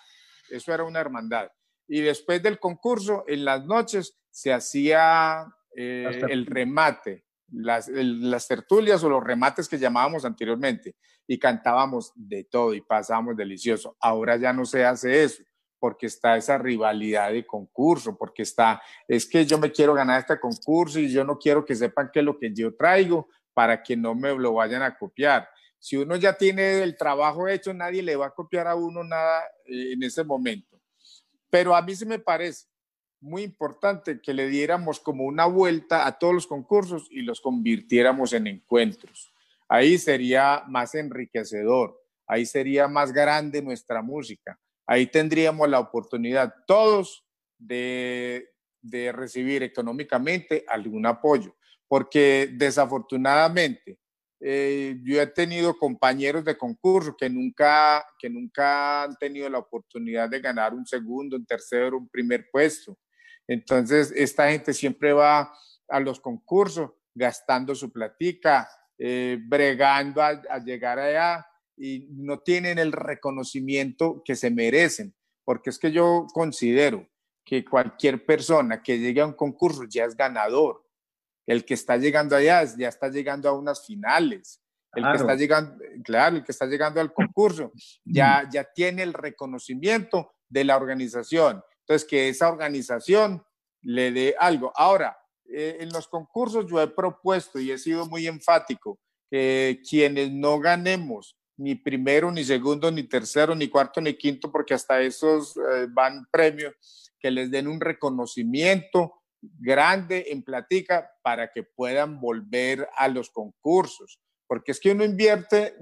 eso 0.50 0.72
era 0.72 0.84
una 0.84 1.00
hermandad. 1.00 1.48
Y 1.86 2.00
después 2.00 2.42
del 2.42 2.58
concurso, 2.58 3.24
en 3.26 3.44
las 3.44 3.64
noches, 3.64 4.16
se 4.30 4.52
hacía 4.52 5.46
eh, 5.76 6.22
el 6.28 6.46
remate, 6.46 7.24
las, 7.48 7.88
las, 7.88 8.48
tertulias 8.48 9.04
o 9.04 9.08
los 9.08 9.22
remates 9.22 9.68
que 9.68 9.78
llamábamos 9.78 10.24
anteriormente, 10.24 10.96
y 11.26 11.38
cantábamos 11.38 12.12
de 12.14 12.44
todo 12.44 12.74
y 12.74 12.80
pasábamos 12.80 13.36
delicioso. 13.36 13.96
Ahora 14.00 14.36
ya 14.36 14.52
no 14.52 14.64
se 14.64 14.84
hace 14.84 15.24
eso, 15.24 15.42
porque 15.78 16.06
está 16.06 16.36
esa 16.36 16.58
rivalidad 16.58 17.32
de 17.32 17.46
concurso, 17.46 18.16
porque 18.16 18.42
está, 18.42 18.82
es 19.08 19.26
que 19.26 19.44
yo 19.44 19.58
me 19.58 19.72
quiero 19.72 19.94
ganar 19.94 20.20
este 20.20 20.38
concurso 20.38 20.98
y 20.98 21.10
yo 21.10 21.24
no 21.24 21.38
quiero 21.38 21.64
que 21.64 21.74
sepan 21.74 22.10
qué 22.12 22.20
es 22.20 22.24
lo 22.24 22.38
que 22.38 22.52
yo 22.54 22.74
traigo 22.74 23.28
para 23.54 23.82
que 23.82 23.96
no 23.96 24.14
me 24.14 24.34
lo 24.36 24.54
vayan 24.54 24.82
a 24.82 24.96
copiar. 24.98 25.48
Si 25.78 25.96
uno 25.96 26.16
ya 26.16 26.36
tiene 26.36 26.82
el 26.82 26.96
trabajo 26.96 27.48
hecho, 27.48 27.72
nadie 27.72 28.02
le 28.02 28.16
va 28.16 28.26
a 28.26 28.34
copiar 28.34 28.66
a 28.66 28.74
uno 28.74 29.04
nada 29.04 29.44
eh, 29.66 29.92
en 29.92 30.02
ese 30.02 30.24
momento. 30.24 30.80
Pero 31.50 31.76
a 31.76 31.82
mí 31.82 31.94
se 31.94 32.04
me 32.04 32.18
parece 32.18 32.66
muy 33.24 33.42
importante 33.42 34.20
que 34.20 34.34
le 34.34 34.48
diéramos 34.48 35.00
como 35.00 35.24
una 35.24 35.46
vuelta 35.46 36.06
a 36.06 36.18
todos 36.18 36.34
los 36.34 36.46
concursos 36.46 37.08
y 37.10 37.22
los 37.22 37.40
convirtiéramos 37.40 38.34
en 38.34 38.46
encuentros. 38.46 39.32
Ahí 39.66 39.96
sería 39.96 40.62
más 40.68 40.94
enriquecedor, 40.94 41.98
ahí 42.26 42.44
sería 42.44 42.86
más 42.86 43.12
grande 43.12 43.62
nuestra 43.62 44.02
música, 44.02 44.60
ahí 44.86 45.06
tendríamos 45.06 45.68
la 45.70 45.80
oportunidad 45.80 46.54
todos 46.66 47.24
de, 47.56 48.50
de 48.82 49.10
recibir 49.10 49.62
económicamente 49.62 50.64
algún 50.68 51.06
apoyo, 51.06 51.56
porque 51.88 52.50
desafortunadamente 52.52 53.98
eh, 54.40 54.98
yo 55.02 55.22
he 55.22 55.26
tenido 55.28 55.78
compañeros 55.78 56.44
de 56.44 56.58
concurso 56.58 57.16
que 57.16 57.30
nunca, 57.30 58.04
que 58.18 58.28
nunca 58.28 59.04
han 59.04 59.16
tenido 59.16 59.48
la 59.48 59.58
oportunidad 59.58 60.28
de 60.28 60.40
ganar 60.40 60.74
un 60.74 60.86
segundo, 60.86 61.36
un 61.36 61.46
tercero, 61.46 61.96
un 61.96 62.08
primer 62.10 62.50
puesto. 62.50 62.98
Entonces, 63.48 64.12
esta 64.14 64.50
gente 64.50 64.74
siempre 64.74 65.14
va 65.14 65.50
a 65.88 66.00
los 66.00 66.20
concursos 66.20 66.90
gastando 67.14 67.74
su 67.74 67.90
platica, 67.90 68.68
eh, 68.98 69.38
bregando 69.40 70.22
a, 70.22 70.58
llegar 70.58 70.98
allá 70.98 71.46
y 71.76 72.08
no 72.10 72.40
tienen 72.40 72.78
el 72.78 72.92
reconocimiento 72.92 74.22
que 74.24 74.36
se 74.36 74.50
merecen, 74.50 75.14
porque 75.44 75.70
es 75.70 75.78
que 75.78 75.90
yo 75.90 76.26
considero 76.34 77.08
que 77.44 77.64
cualquier 77.64 78.24
persona 78.24 78.82
que 78.82 78.98
llegue 78.98 79.20
a 79.20 79.26
un 79.26 79.32
concurso 79.32 79.84
ya 79.88 80.04
es 80.04 80.16
ganador. 80.16 80.83
El 81.46 81.64
que 81.64 81.74
está 81.74 81.96
llegando 81.96 82.36
allá 82.36 82.64
ya 82.76 82.88
está 82.88 83.08
llegando 83.08 83.48
a 83.48 83.52
unas 83.52 83.86
finales. 83.86 84.60
El 84.94 85.04
que 85.04 85.16
está 85.16 85.34
llegando, 85.34 85.84
claro, 86.04 86.36
el 86.36 86.44
que 86.44 86.52
está 86.52 86.66
llegando 86.66 87.00
al 87.00 87.12
concurso 87.12 87.72
ya, 88.04 88.48
ya 88.50 88.64
tiene 88.64 89.02
el 89.02 89.12
reconocimiento 89.12 90.32
de 90.48 90.64
la 90.64 90.76
organización. 90.76 91.62
Entonces, 91.80 92.08
que 92.08 92.28
esa 92.28 92.48
organización 92.48 93.44
le 93.82 94.12
dé 94.12 94.36
algo. 94.38 94.72
Ahora, 94.76 95.18
eh, 95.46 95.78
en 95.80 95.90
los 95.90 96.08
concursos 96.08 96.66
yo 96.66 96.80
he 96.80 96.88
propuesto 96.88 97.58
y 97.58 97.70
he 97.70 97.78
sido 97.78 98.06
muy 98.06 98.26
enfático 98.26 98.98
que 99.30 99.82
quienes 99.88 100.30
no 100.30 100.58
ganemos 100.58 101.36
ni 101.56 101.74
primero, 101.74 102.30
ni 102.32 102.44
segundo, 102.44 102.90
ni 102.90 103.04
tercero, 103.04 103.54
ni 103.54 103.68
cuarto, 103.68 104.00
ni 104.00 104.14
quinto, 104.14 104.50
porque 104.50 104.74
hasta 104.74 105.00
esos 105.00 105.56
eh, 105.56 105.86
van 105.88 106.26
premios, 106.30 106.74
que 107.18 107.30
les 107.30 107.50
den 107.50 107.68
un 107.68 107.80
reconocimiento 107.80 109.22
grande 109.58 110.26
en 110.28 110.42
platica 110.42 111.10
para 111.22 111.50
que 111.50 111.62
puedan 111.62 112.20
volver 112.20 112.88
a 112.96 113.08
los 113.08 113.30
concursos. 113.30 114.20
Porque 114.46 114.72
es 114.72 114.80
que 114.80 114.92
uno 114.92 115.04
invierte 115.04 115.74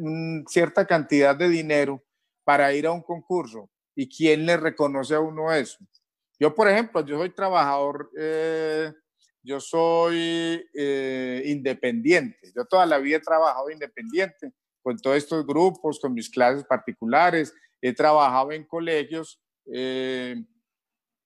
cierta 0.48 0.86
cantidad 0.86 1.36
de 1.36 1.48
dinero 1.48 2.02
para 2.44 2.72
ir 2.74 2.86
a 2.86 2.92
un 2.92 3.02
concurso 3.02 3.70
y 3.94 4.08
quién 4.08 4.46
le 4.46 4.56
reconoce 4.56 5.14
a 5.14 5.20
uno 5.20 5.52
eso. 5.52 5.78
Yo, 6.38 6.54
por 6.54 6.68
ejemplo, 6.68 7.04
yo 7.04 7.18
soy 7.18 7.30
trabajador, 7.30 8.10
eh, 8.18 8.92
yo 9.42 9.60
soy 9.60 10.64
eh, 10.74 11.42
independiente. 11.46 12.52
Yo 12.54 12.64
toda 12.64 12.86
la 12.86 12.98
vida 12.98 13.18
he 13.18 13.20
trabajado 13.20 13.70
independiente 13.70 14.52
con 14.82 14.96
todos 14.96 15.16
estos 15.16 15.46
grupos, 15.46 16.00
con 16.00 16.14
mis 16.14 16.28
clases 16.28 16.64
particulares. 16.64 17.54
He 17.80 17.92
trabajado 17.92 18.52
en 18.52 18.64
colegios 18.64 19.40
eh, 19.72 20.36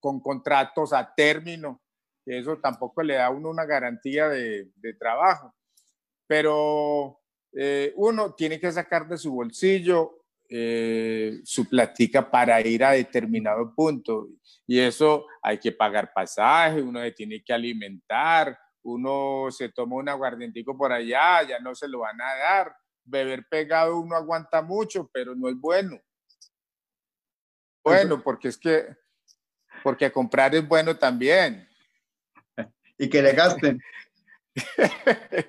con 0.01 0.21
contratos 0.21 0.93
a 0.93 1.15
término. 1.15 1.83
Eso 2.27 2.59
tampoco 2.59 3.03
le 3.03 3.15
da 3.15 3.27
a 3.27 3.31
uno 3.31 3.49
una 3.49 3.65
garantía 3.65 4.29
de, 4.29 4.71
de 4.75 4.95
trabajo. 4.95 5.55
Pero 6.27 7.21
uno 7.95 8.35
tiene 8.35 8.61
que 8.61 8.71
sacar 8.71 9.09
de 9.09 9.17
su 9.17 9.33
bolsillo 9.33 10.27
eh, 10.49 11.41
su 11.43 11.69
platica 11.69 12.31
para 12.31 12.61
ir 12.61 12.85
a 12.85 12.93
determinado 12.93 13.75
punto. 13.75 14.29
Y 14.67 14.79
eso 14.79 15.27
hay 15.43 15.59
que 15.59 15.73
pagar 15.73 16.13
pasaje, 16.13 16.83
uno 16.83 17.01
se 17.01 17.11
tiene 17.13 17.43
que 17.43 17.53
alimentar, 17.53 18.57
uno 18.83 19.51
se 19.51 19.71
toma 19.71 19.97
un 19.97 20.09
aguardientico 20.09 20.77
por 20.77 20.93
allá, 20.93 21.43
ya 21.43 21.59
no 21.59 21.75
se 21.75 21.89
lo 21.89 22.01
van 22.01 22.21
a 22.21 22.37
dar. 22.37 22.77
Beber 23.05 23.47
pegado 23.49 23.99
uno 23.99 24.15
aguanta 24.15 24.63
mucho, 24.63 25.11
pero 25.13 25.35
no 25.35 25.49
es 25.49 25.57
bueno. 25.57 26.01
Bueno, 27.85 28.23
porque 28.23 28.49
es 28.49 28.59
que, 28.59 28.87
porque 29.83 30.11
comprar 30.13 30.55
es 30.55 30.67
bueno 30.67 30.97
también. 30.97 31.66
Y 32.99 33.09
que 33.09 33.23
le 33.23 33.33
gasten. 33.33 33.81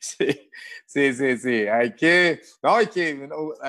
sí, 0.00 0.50
sí, 0.86 1.14
sí, 1.14 1.38
sí. 1.38 1.66
Hay 1.66 1.94
que, 1.94 2.40
no, 2.62 2.76
hay 2.76 2.86
que 2.88 3.28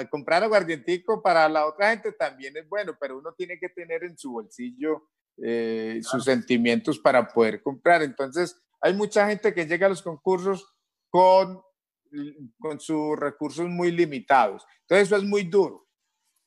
comprar 0.10 0.44
aguardientico 0.44 1.22
para 1.22 1.48
la 1.48 1.66
otra 1.66 1.92
gente 1.92 2.12
también 2.12 2.58
es 2.58 2.68
bueno, 2.68 2.98
pero 3.00 3.18
uno 3.18 3.34
tiene 3.34 3.58
que 3.60 3.70
tener 3.70 4.04
en 4.04 4.18
su 4.18 4.34
bolsillo 4.34 5.10
eh, 5.38 6.00
sus 6.02 6.24
sentimientos 6.24 7.00
para 7.00 7.28
poder 7.28 7.62
comprar. 7.62 8.02
Entonces, 8.02 8.60
hay 8.82 8.94
mucha 8.94 9.28
gente 9.28 9.54
que 9.54 9.66
llega 9.66 9.86
a 9.86 9.90
los 9.90 10.02
concursos 10.02 10.74
con, 11.10 11.62
con 12.60 12.80
sus 12.80 13.18
recursos 13.18 13.68
muy 13.68 13.92
limitados. 13.92 14.66
Entonces, 14.82 15.08
eso 15.08 15.18
es 15.18 15.24
muy 15.24 15.44
duro. 15.44 15.88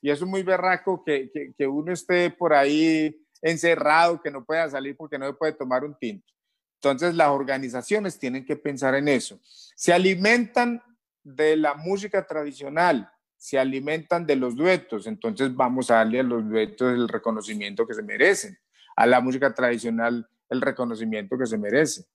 Y 0.01 0.09
eso 0.09 0.25
es 0.25 0.29
muy 0.29 0.43
berraco 0.43 1.03
que, 1.05 1.29
que, 1.31 1.53
que 1.57 1.67
uno 1.67 1.93
esté 1.93 2.31
por 2.31 2.53
ahí 2.53 3.15
encerrado, 3.41 4.21
que 4.21 4.31
no 4.31 4.45
pueda 4.45 4.69
salir 4.69 4.95
porque 4.95 5.17
no 5.17 5.27
se 5.27 5.33
puede 5.33 5.53
tomar 5.53 5.83
un 5.83 5.97
tinto. 5.97 6.31
Entonces 6.75 7.15
las 7.15 7.29
organizaciones 7.29 8.17
tienen 8.17 8.45
que 8.45 8.55
pensar 8.55 8.95
en 8.95 9.07
eso. 9.07 9.39
Se 9.75 9.93
alimentan 9.93 10.81
de 11.23 11.55
la 11.55 11.75
música 11.75 12.25
tradicional, 12.25 13.11
se 13.37 13.59
alimentan 13.59 14.25
de 14.25 14.35
los 14.35 14.55
duetos, 14.55 15.07
entonces 15.07 15.55
vamos 15.55 15.89
a 15.89 15.95
darle 15.95 16.19
a 16.19 16.23
los 16.23 16.47
duetos 16.47 16.93
el 16.93 17.07
reconocimiento 17.07 17.87
que 17.87 17.93
se 17.93 18.03
merecen, 18.03 18.57
a 18.95 19.05
la 19.05 19.21
música 19.21 19.53
tradicional 19.53 20.27
el 20.49 20.61
reconocimiento 20.61 21.37
que 21.37 21.45
se 21.45 21.57
merece. 21.57 22.05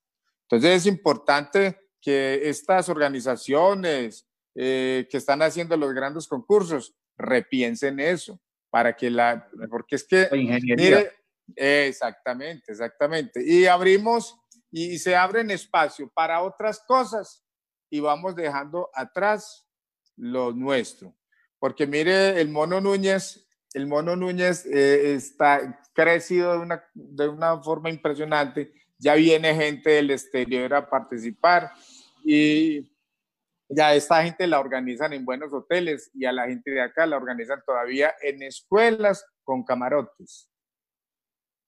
Entonces 0.43 0.77
es 0.77 0.87
importante 0.87 1.79
que 2.01 2.49
estas 2.49 2.89
organizaciones 2.89 4.29
eh, 4.55 5.09
que 5.11 5.17
están 5.17 5.43
haciendo 5.43 5.77
los 5.77 5.93
grandes 5.93 6.29
concursos 6.29 6.95
repiensen 7.19 7.99
eso, 7.99 8.41
para 8.77 8.95
que 8.95 9.09
la, 9.09 9.49
porque 9.71 9.97
es 9.97 10.05
que... 10.05 10.29
ingeniería. 10.33 11.11
exactamente, 11.57 12.73
exactamente. 12.73 13.43
Y 13.43 13.65
abrimos 13.65 14.39
y 14.71 14.99
se 14.99 15.17
abren 15.17 15.51
espacio 15.51 16.13
para 16.13 16.43
otras 16.43 16.81
cosas 16.87 17.43
y 17.89 18.01
vamos 18.01 18.37
dejando 18.37 18.91
atrás 18.93 19.67
lo 20.15 20.53
nuestro. 20.53 21.17
Porque 21.59 21.87
mire, 21.87 22.39
el 22.39 22.51
mono 22.51 22.79
Núñez, 22.79 23.49
el 23.73 23.87
mono 23.87 24.15
Núñez 24.15 24.67
eh, 24.67 25.15
está 25.15 25.83
crecido 25.95 26.53
de 26.53 26.59
una, 26.59 26.85
de 26.93 27.29
una 27.29 27.63
forma 27.63 27.89
impresionante. 27.89 28.75
Ya 28.99 29.15
viene 29.15 29.55
gente 29.55 29.89
del 29.89 30.11
exterior 30.11 30.75
a 30.75 30.91
participar 30.91 31.73
y 32.23 32.87
ya 33.69 33.95
esta 33.95 34.23
gente 34.23 34.47
la 34.47 34.61
organizan 34.61 35.13
en 35.13 35.25
buenos 35.25 35.53
hoteles 35.53 36.11
y 36.15 36.25
a 36.25 36.33
la 36.33 36.47
gente 36.47 36.71
de 36.71 36.81
acá 36.81 37.07
la 37.07 37.17
organizan 37.17 37.63
todavía 37.67 38.15
en 38.23 38.43
escuelas 38.43 39.25
con 39.43 39.65
camarotes. 39.65 40.49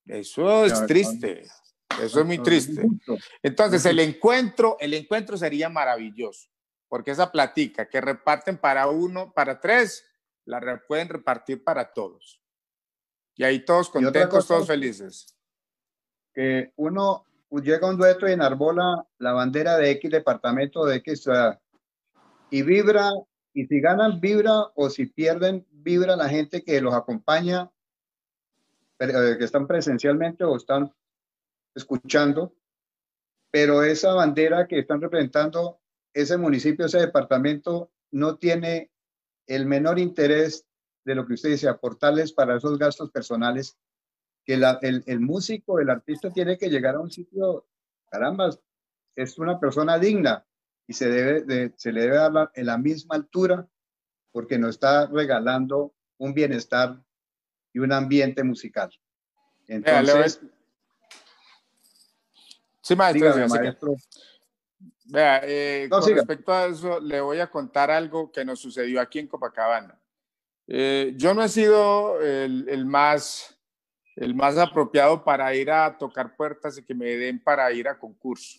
Eso 0.07 0.65
es 0.65 0.87
triste. 0.87 1.45
Eso 2.01 2.21
es 2.21 2.27
muy 2.27 2.39
triste. 2.39 2.83
Entonces, 3.43 3.85
el 3.87 3.99
encuentro, 3.99 4.77
el 4.81 4.95
encuentro 4.95 5.37
sería 5.37 5.69
maravilloso, 5.69 6.49
porque 6.89 7.11
esa 7.11 7.33
platica 7.33 7.89
que 7.89 8.01
reparten 8.01 8.57
para 8.57 8.87
uno, 8.87 9.33
para 9.33 9.61
tres, 9.61 10.05
la 10.45 10.83
pueden 10.87 11.09
repartir 11.09 11.63
para 11.65 11.93
todos. 11.93 12.41
Y 13.35 13.45
ahí 13.45 13.65
todos 13.65 13.91
contentos, 13.91 14.47
todos 14.47 14.67
felices. 14.67 15.37
Que 16.33 16.73
uno 16.77 17.25
llega 17.51 17.87
a 17.87 17.91
un 17.91 17.97
dueto 17.97 18.29
y 18.29 18.33
enarbola 18.33 19.07
la 19.19 19.33
bandera 19.33 19.77
de 19.77 19.91
X 19.93 20.11
departamento 20.11 20.85
de 20.85 20.97
X 20.97 21.23
ciudad 21.23 21.61
y 22.51 22.63
vibra, 22.63 23.13
y 23.53 23.67
si 23.67 23.81
ganan, 23.81 24.21
vibra, 24.21 24.67
o 24.75 24.91
si 24.91 25.07
pierden, 25.07 25.67
vibra 25.71 26.17
la 26.17 26.29
gente 26.29 26.63
que 26.63 26.81
los 26.81 26.95
acompaña, 26.95 27.71
eh, 29.01 29.37
que 29.39 29.45
están 29.45 29.67
presencialmente 29.67 30.45
o 30.45 30.57
están 30.57 30.93
escuchando, 31.75 32.55
pero 33.51 33.83
esa 33.83 34.15
bandera 34.15 34.67
que 34.67 34.81
están 34.81 35.01
representando, 35.01 35.81
ese 36.13 36.37
municipio, 36.37 36.87
ese 36.87 36.99
departamento, 36.99 37.91
no 38.11 38.37
tiene 38.37 38.91
el 39.47 39.67
menor 39.67 39.99
interés 39.99 40.67
de 41.05 41.15
lo 41.15 41.27
que 41.27 41.35
usted 41.35 41.51
dice, 41.51 41.69
aportarles 41.69 42.33
para 42.33 42.57
esos 42.57 42.79
gastos 42.79 43.11
personales, 43.11 43.79
que 44.45 44.55
el, 44.55 45.05
el, 45.07 45.21
músico, 45.21 45.79
el 45.79 45.91
artista 45.91 46.31
tiene 46.31 46.57
que 46.57 46.71
llegar 46.71 46.95
a 46.95 47.01
un 47.01 47.11
sitio, 47.11 47.67
caramba, 48.11 48.51
es 49.15 49.39
una 49.39 49.61
persona 49.61 49.99
digna 49.99 50.48
y 50.89 50.95
se, 50.95 51.09
debe 51.09 51.73
se 51.77 51.93
le 51.93 52.01
debe 52.01 52.17
dar 52.17 52.33
la, 52.33 52.51
en 52.55 52.67
la 52.67 52.79
misma 52.79 53.15
altura 53.15 53.69
porque 54.33 54.59
nos 54.59 54.71
está 54.71 55.07
regalando 55.07 55.95
un 56.17 56.35
bienestar 56.35 57.01
y 57.73 57.79
un 57.79 57.93
ambiente 57.93 58.43
musical. 58.43 58.91
Entonces, 59.69 60.41
Sí, 62.89 62.97
maestro. 62.97 63.95
Vea, 65.05 65.43
eh, 65.45 65.89
con 65.91 66.03
respecto 66.03 66.53
a 66.55 66.67
eso, 66.69 66.99
le 67.01 67.21
voy 67.21 67.39
a 67.39 67.51
contar 67.51 67.91
algo 67.91 68.33
que 68.33 68.47
nos 68.47 68.61
sucedió 68.61 68.99
aquí 69.03 69.19
en 69.19 69.27
Copacabana. 69.27 70.01
Eh, 70.67 71.13
yo 71.17 71.35
no 71.35 71.43
he 71.43 71.51
sido 71.51 72.19
el, 72.23 72.87
más, 72.87 73.59
el 74.17 74.35
más 74.35 74.57
apropiado 74.57 75.23
para 75.23 75.55
ir 75.55 75.71
a 75.71 75.99
tocar 75.99 76.35
puertas 76.35 76.79
y 76.79 76.83
que 76.83 76.95
me 76.95 77.05
den 77.17 77.43
para 77.43 77.71
ir 77.73 77.89
a 77.89 77.99
concurso. 77.99 78.59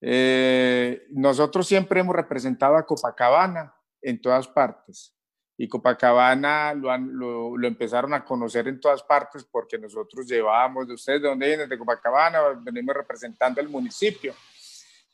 Eh, 0.00 1.06
nosotros 1.10 1.66
siempre 1.66 2.00
hemos 2.00 2.16
representado 2.16 2.76
a 2.76 2.86
Copacabana 2.86 3.74
en 4.00 4.20
todas 4.20 4.48
partes 4.48 5.14
y 5.62 5.68
Copacabana 5.68 6.72
lo, 6.72 6.96
lo, 7.54 7.68
empezaron 7.68 8.14
a 8.14 8.24
conocer 8.24 8.66
en 8.66 8.80
todas 8.80 9.02
partes 9.02 9.44
porque 9.44 9.76
nosotros 9.76 10.26
llevábamos 10.26 10.88
de 10.88 10.94
ustedes, 10.94 11.20
¿de 11.20 11.28
dónde 11.28 11.48
vienen? 11.48 11.68
De 11.68 11.76
Copacabana, 11.76 12.40
venimos 12.62 12.94
representando 12.94 13.60
el 13.60 13.68
municipio. 13.68 14.34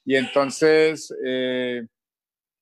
Y 0.05 0.15
entonces, 0.15 1.13
eh, 1.27 1.85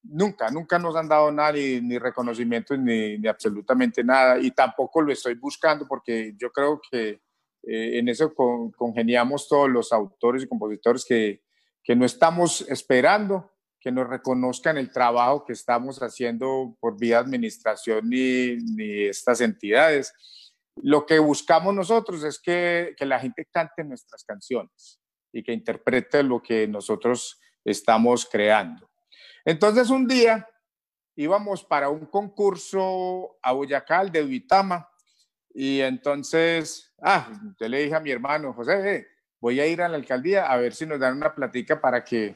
nunca, 0.03 0.49
nunca 0.51 0.79
nos 0.79 0.97
han 0.97 1.11
dado 1.11 1.31
nada, 1.31 1.53
ni, 1.53 1.83
ni 1.83 1.99
reconocimiento, 1.99 2.75
ni, 2.75 3.19
ni, 3.19 3.29
absolutamente 3.29 4.03
nada. 4.03 4.39
Y 4.39 4.51
tampoco 4.53 5.03
lo 5.03 5.13
estoy 5.13 5.35
buscando 5.35 5.87
porque 5.87 6.33
yo 6.39 6.51
creo 6.51 6.81
que 6.91 7.21
eh, 7.65 7.99
en 7.99 8.09
eso 8.09 8.33
congeniamos 8.35 9.47
todos 9.47 9.69
los 9.69 9.93
autores 9.93 10.43
y 10.43 10.49
compositores 10.49 11.05
que, 11.05 11.44
que 11.85 11.95
no 11.95 12.05
estamos 12.05 12.63
esperando 12.69 13.53
que 13.85 13.93
nos 13.93 14.09
reconozcan 14.09 14.79
el 14.79 14.91
trabajo 14.91 15.45
que 15.45 15.53
estamos 15.53 15.99
haciendo 16.03 16.75
por 16.81 16.99
vía 16.99 17.19
administración 17.19 18.09
ni, 18.09 18.57
ni 18.57 19.03
estas 19.05 19.43
entidades. 19.43 20.11
Lo 20.77 21.05
que 21.05 21.19
buscamos 21.19 21.75
nosotros 21.75 22.25
es 22.25 22.41
que, 22.41 22.95
que 22.97 23.05
la 23.05 23.21
gente 23.21 23.47
cante 23.53 23.85
nuestras 23.85 24.25
canciones 24.25 24.99
y 25.31 25.43
que 25.43 25.53
interprete 25.53 26.23
lo 26.23 26.43
que 26.43 26.67
nosotros 26.67 27.39
estamos 27.63 28.25
creando. 28.25 28.91
Entonces 29.45 29.91
un 29.91 30.09
día 30.09 30.49
íbamos 31.15 31.63
para 31.63 31.91
un 31.91 32.07
concurso 32.07 33.37
a 33.43 33.53
Boyacá, 33.53 34.07
de 34.07 34.23
Uitama, 34.25 34.89
y 35.53 35.81
entonces, 35.81 36.93
ah, 37.03 37.31
yo 37.61 37.69
le 37.69 37.83
dije 37.83 37.95
a 37.95 38.01
mi 38.01 38.11
hermano, 38.11 38.53
José, 38.55 39.07
voy 39.45 39.61
a 39.61 39.67
ir 39.67 39.83
a 39.83 39.91
la 39.91 39.97
alcaldía 39.97 40.51
a 40.51 40.57
ver 40.57 40.73
si 40.73 40.87
nos 40.87 40.99
dan 40.99 41.19
una 41.19 41.35
platica 41.35 41.79
para 41.79 42.03
que, 42.03 42.35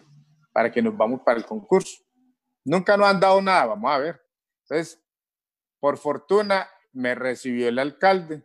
para 0.52 0.70
que 0.70 0.82
nos 0.82 0.94
vamos 0.94 1.22
para 1.24 1.39
el 1.39 1.47
concurso. 1.47 2.02
Nunca 2.66 2.98
nos 2.98 3.06
han 3.06 3.18
dado 3.18 3.40
nada, 3.40 3.64
vamos 3.64 3.90
a 3.90 3.97
ver. 3.97 4.20
Entonces, 4.64 5.02
por 5.80 5.97
fortuna, 5.97 6.68
me 6.93 7.14
recibió 7.14 7.66
el 7.66 7.78
alcalde 7.78 8.44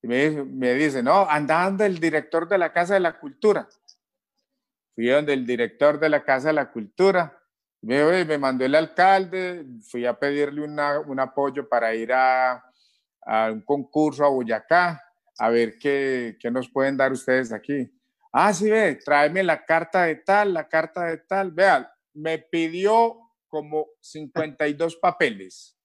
y 0.00 0.06
me, 0.06 0.30
me 0.44 0.74
dice, 0.74 1.02
no, 1.02 1.28
anda, 1.28 1.64
anda 1.64 1.86
el 1.86 1.98
director 1.98 2.48
de 2.48 2.56
la 2.56 2.72
Casa 2.72 2.94
de 2.94 3.00
la 3.00 3.18
Cultura. 3.18 3.68
Fui 4.94 5.08
donde 5.08 5.32
el 5.32 5.44
director 5.44 5.98
de 5.98 6.08
la 6.08 6.22
Casa 6.22 6.48
de 6.48 6.54
la 6.54 6.70
Cultura, 6.70 7.36
me, 7.82 8.24
me 8.24 8.38
mandó 8.38 8.64
el 8.64 8.76
alcalde, 8.76 9.66
fui 9.90 10.06
a 10.06 10.16
pedirle 10.16 10.62
un 10.62 11.18
apoyo 11.18 11.68
para 11.68 11.92
ir 11.92 12.12
a, 12.12 12.62
un 13.50 13.62
concurso 13.62 14.24
a 14.24 14.28
Boyacá, 14.28 15.02
a 15.36 15.48
ver 15.48 15.80
qué, 15.80 16.36
qué 16.38 16.48
nos 16.48 16.68
pueden 16.68 16.96
dar 16.96 17.10
ustedes 17.10 17.50
aquí. 17.50 17.90
Ah, 18.36 18.52
sí, 18.52 18.68
ve, 18.68 18.96
tráeme 18.96 19.44
la 19.44 19.64
carta 19.64 20.02
de 20.02 20.16
tal, 20.16 20.54
la 20.54 20.68
carta 20.68 21.04
de 21.04 21.18
tal. 21.18 21.52
Vean, 21.52 21.86
me 22.14 22.38
pidió 22.38 23.30
como 23.46 23.86
52 24.00 24.96
papeles 24.96 25.78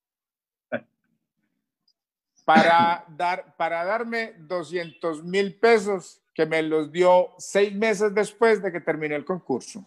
para, 2.43 3.05
dar, 3.07 3.55
para 3.55 3.85
darme 3.85 4.33
200 4.39 5.23
mil 5.23 5.59
pesos 5.59 6.23
que 6.33 6.47
me 6.47 6.63
los 6.63 6.91
dio 6.91 7.35
seis 7.37 7.71
meses 7.75 8.15
después 8.15 8.63
de 8.63 8.71
que 8.71 8.81
terminé 8.81 9.13
el 9.13 9.25
concurso. 9.25 9.85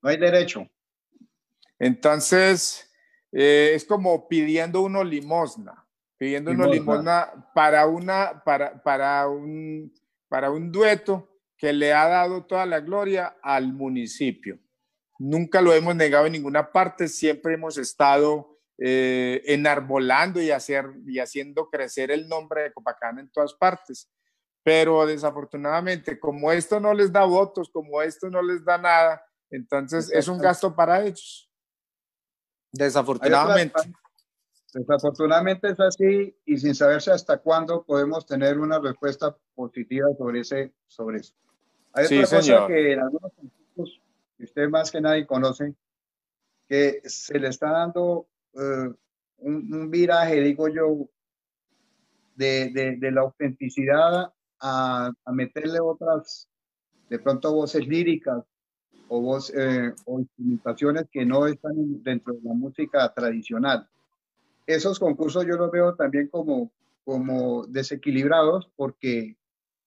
No 0.00 0.08
hay 0.08 0.16
derecho. 0.16 0.66
Entonces, 1.78 2.90
eh, 3.32 3.72
es 3.74 3.84
como 3.84 4.26
pidiendo 4.28 4.80
uno 4.80 5.04
limosna, 5.04 5.86
pidiendo 6.16 6.52
uno 6.52 6.66
limosna 6.66 7.50
para, 7.54 7.86
una, 7.86 8.42
para, 8.42 8.82
para, 8.82 9.28
un, 9.28 9.92
para 10.30 10.50
un 10.50 10.72
dueto 10.72 11.28
que 11.58 11.74
le 11.74 11.92
ha 11.92 12.08
dado 12.08 12.46
toda 12.46 12.64
la 12.64 12.80
gloria 12.80 13.36
al 13.42 13.74
municipio. 13.74 14.58
Nunca 15.18 15.60
lo 15.60 15.74
hemos 15.74 15.94
negado 15.94 16.24
en 16.24 16.32
ninguna 16.32 16.72
parte, 16.72 17.08
siempre 17.08 17.52
hemos 17.52 17.76
estado 17.76 18.58
eh, 18.78 19.42
enarbolando 19.44 20.40
y, 20.40 20.50
hacer, 20.50 20.86
y 21.06 21.18
haciendo 21.18 21.68
crecer 21.68 22.10
el 22.10 22.26
nombre 22.26 22.62
de 22.62 22.72
Copacabana 22.72 23.20
en 23.20 23.30
todas 23.30 23.52
partes 23.52 24.10
pero 24.62 25.06
desafortunadamente 25.06 26.18
como 26.18 26.52
esto 26.52 26.80
no 26.80 26.92
les 26.92 27.12
da 27.12 27.24
votos, 27.24 27.70
como 27.70 28.02
esto 28.02 28.28
no 28.30 28.42
les 28.42 28.64
da 28.64 28.78
nada, 28.78 29.24
entonces 29.50 30.10
es 30.12 30.28
un 30.28 30.38
gasto 30.38 30.74
para 30.74 31.02
ellos. 31.02 31.50
Desafortunadamente. 32.72 33.80
Desafortunadamente 34.72 35.70
es 35.70 35.80
así 35.80 36.36
y 36.44 36.56
sin 36.58 36.74
saberse 36.74 37.10
hasta 37.10 37.38
cuándo 37.38 37.82
podemos 37.82 38.24
tener 38.26 38.58
una 38.58 38.78
respuesta 38.78 39.36
positiva 39.54 40.08
sobre, 40.16 40.40
ese, 40.40 40.72
sobre 40.86 41.18
eso. 41.18 41.34
Hay 41.92 42.06
otra 42.06 42.38
cosa 42.38 42.66
que 42.68 42.92
en 42.92 43.00
algunos 43.00 43.32
que 44.36 44.44
usted 44.44 44.68
más 44.68 44.90
que 44.90 45.00
nadie 45.00 45.26
conoce, 45.26 45.74
que 46.68 47.00
se 47.04 47.38
le 47.38 47.48
está 47.48 47.70
dando 47.70 48.28
eh, 48.54 48.90
un, 49.38 49.90
viraje, 49.90 50.40
digo 50.40 50.68
yo, 50.68 51.08
de, 52.36 52.70
de, 52.70 52.96
de 52.96 53.10
la 53.10 53.22
autenticidad 53.22 54.32
a, 54.60 55.12
meterle 55.32 55.80
otras, 55.80 56.48
de 57.08 57.18
pronto 57.18 57.52
voces 57.52 57.86
líricas 57.86 58.44
o, 59.08 59.20
voz, 59.20 59.52
eh, 59.56 59.92
o 60.04 60.20
instrumentaciones 60.20 61.06
que 61.10 61.24
no 61.24 61.46
están 61.46 62.02
dentro 62.02 62.34
de 62.34 62.40
la 62.42 62.54
música 62.54 63.12
tradicional. 63.12 63.88
Esos 64.74 64.98
concursos 64.98 65.44
yo 65.46 65.56
los 65.56 65.70
veo 65.70 65.94
también 65.94 66.28
como, 66.28 66.72
como 67.04 67.66
desequilibrados 67.66 68.70
porque 68.76 69.36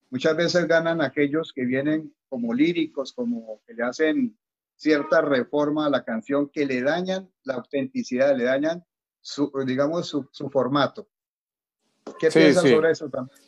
muchas 0.10 0.36
veces 0.36 0.68
ganan 0.68 1.02
aquellos 1.02 1.54
que 1.54 1.66
vienen 1.66 2.14
como 2.30 2.54
líricos, 2.54 3.14
como 3.14 3.62
que 3.66 3.74
le 3.74 3.84
hacen 3.84 4.38
cierta 4.76 5.22
reforma 5.22 5.86
a 5.86 5.90
la 5.90 6.04
canción 6.04 6.50
que 6.50 6.66
le 6.66 6.82
dañan 6.82 7.32
la 7.44 7.56
autenticidad, 7.56 8.36
le 8.36 8.44
dañan 8.44 8.84
su, 9.22 9.52
digamos, 9.66 10.08
su, 10.08 10.28
su 10.32 10.50
formato. 10.50 11.08
¿Qué 12.20 12.30
piensas 12.30 12.70
sobre 12.70 12.92
eso 12.92 13.10
también? 13.10 13.40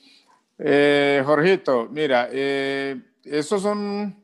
Eh, 0.57 1.21
Jorgito, 1.25 1.89
mira, 1.89 2.29
eh, 2.31 3.01
esos 3.23 3.61
son 3.61 4.23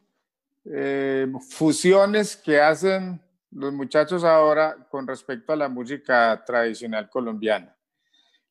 eh, 0.65 1.27
fusiones 1.49 2.37
que 2.37 2.61
hacen 2.61 3.21
los 3.51 3.73
muchachos 3.73 4.23
ahora 4.23 4.87
con 4.89 5.05
respecto 5.07 5.53
a 5.53 5.57
la 5.57 5.69
música 5.69 6.43
tradicional 6.45 7.09
colombiana. 7.09 7.77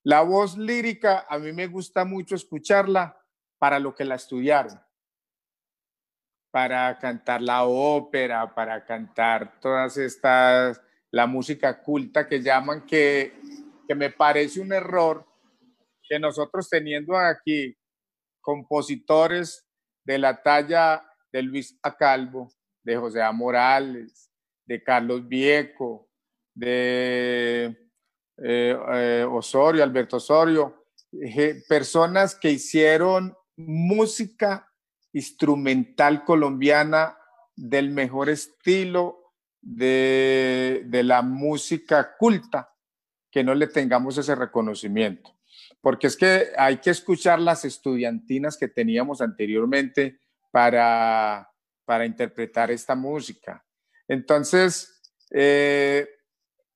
La 0.02 0.22
voz 0.22 0.56
lírica, 0.56 1.26
a 1.28 1.38
mí 1.38 1.52
me 1.52 1.66
gusta 1.66 2.04
mucho 2.04 2.34
escucharla 2.34 3.18
para 3.58 3.78
lo 3.78 3.94
que 3.94 4.04
la 4.04 4.14
estudiaron, 4.14 4.80
para 6.50 6.98
cantar 6.98 7.42
la 7.42 7.64
ópera, 7.64 8.54
para 8.54 8.84
cantar 8.84 9.60
todas 9.60 9.96
estas, 9.96 10.80
la 11.10 11.26
música 11.26 11.82
culta 11.82 12.26
que 12.26 12.42
llaman, 12.42 12.86
que, 12.86 13.38
que 13.86 13.94
me 13.94 14.10
parece 14.10 14.60
un 14.60 14.72
error 14.72 15.26
que 16.08 16.18
nosotros 16.18 16.68
teniendo 16.68 17.16
aquí 17.16 17.76
compositores 18.40 19.66
de 20.04 20.18
la 20.18 20.42
talla 20.42 21.04
de 21.30 21.42
Luis 21.42 21.78
Acalvo, 21.82 22.50
de 22.82 22.96
José 22.96 23.22
A. 23.22 23.32
Morales, 23.32 24.29
de 24.70 24.84
Carlos 24.84 25.26
Vieco, 25.26 26.08
de 26.54 27.90
eh, 28.36 28.78
eh, 28.94 29.26
Osorio, 29.28 29.82
Alberto 29.82 30.18
Osorio, 30.18 30.86
eh, 31.10 31.60
personas 31.68 32.36
que 32.36 32.52
hicieron 32.52 33.34
música 33.56 34.72
instrumental 35.12 36.24
colombiana 36.24 37.18
del 37.56 37.90
mejor 37.90 38.30
estilo 38.30 39.34
de, 39.60 40.84
de 40.86 41.02
la 41.02 41.22
música 41.22 42.16
culta, 42.16 42.72
que 43.28 43.42
no 43.42 43.56
le 43.56 43.66
tengamos 43.66 44.18
ese 44.18 44.36
reconocimiento 44.36 45.36
porque 45.80 46.06
es 46.06 46.16
que 46.16 46.50
hay 46.58 46.76
que 46.76 46.90
escuchar 46.90 47.40
las 47.40 47.64
estudiantinas 47.64 48.58
que 48.58 48.68
teníamos 48.68 49.22
anteriormente 49.22 50.20
para, 50.50 51.50
para 51.86 52.04
interpretar 52.04 52.70
esta 52.70 52.94
música. 52.94 53.64
Entonces, 54.10 55.00
eh, 55.30 56.08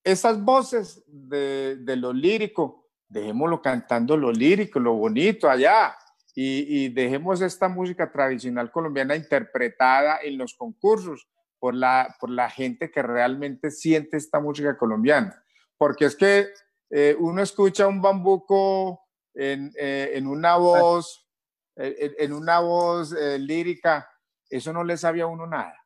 esas 0.05 0.41
voces 0.41 1.03
de, 1.05 1.75
de, 1.75 1.95
lo 1.97 2.13
lírico, 2.13 2.87
dejémoslo 3.09 3.61
cantando 3.61 4.15
lo 4.15 4.31
lírico, 4.31 4.79
lo 4.79 4.93
bonito 4.93 5.49
allá, 5.49 5.97
y, 6.33 6.85
y, 6.85 6.89
dejemos 6.89 7.41
esta 7.41 7.67
música 7.67 8.09
tradicional 8.09 8.71
colombiana 8.71 9.17
interpretada 9.17 10.19
en 10.23 10.37
los 10.37 10.53
concursos 10.53 11.27
por 11.59 11.73
la, 11.73 12.15
por 12.21 12.29
la 12.29 12.49
gente 12.49 12.89
que 12.89 13.01
realmente 13.01 13.69
siente 13.69 14.15
esta 14.15 14.39
música 14.39 14.77
colombiana. 14.77 15.43
Porque 15.77 16.05
es 16.05 16.15
que 16.15 16.47
eh, 16.89 17.17
uno 17.19 17.41
escucha 17.41 17.85
un 17.85 18.01
bambuco 18.01 19.01
en, 19.33 19.73
eh, 19.77 20.11
en 20.13 20.25
una 20.25 20.55
voz, 20.55 21.27
en, 21.75 22.31
una 22.31 22.59
voz 22.59 23.11
eh, 23.11 23.37
lírica, 23.39 24.09
eso 24.49 24.71
no 24.71 24.85
le 24.85 24.95
sabía 24.95 25.25
a 25.25 25.27
uno 25.27 25.45
nada. 25.47 25.84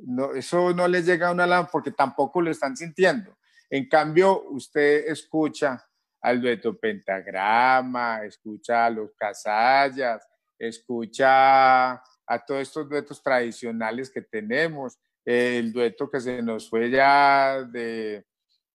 No, 0.00 0.34
eso 0.34 0.72
no 0.72 0.86
les 0.88 1.06
llega 1.06 1.28
a 1.28 1.32
una 1.32 1.46
lámpara 1.46 1.72
porque 1.72 1.90
tampoco 1.90 2.40
lo 2.40 2.50
están 2.50 2.76
sintiendo. 2.76 3.36
En 3.70 3.88
cambio, 3.88 4.42
usted 4.50 5.08
escucha 5.08 5.84
al 6.20 6.40
dueto 6.40 6.78
Pentagrama, 6.78 8.24
escucha 8.24 8.86
a 8.86 8.90
los 8.90 9.14
Casallas, 9.14 10.26
escucha 10.58 11.92
a 11.92 12.44
todos 12.46 12.62
estos 12.62 12.88
duetos 12.88 13.22
tradicionales 13.22 14.10
que 14.10 14.22
tenemos, 14.22 14.98
el 15.24 15.72
dueto 15.72 16.10
que 16.10 16.20
se 16.20 16.42
nos 16.42 16.68
fue 16.68 16.90
ya 16.90 17.62
de, 17.62 18.24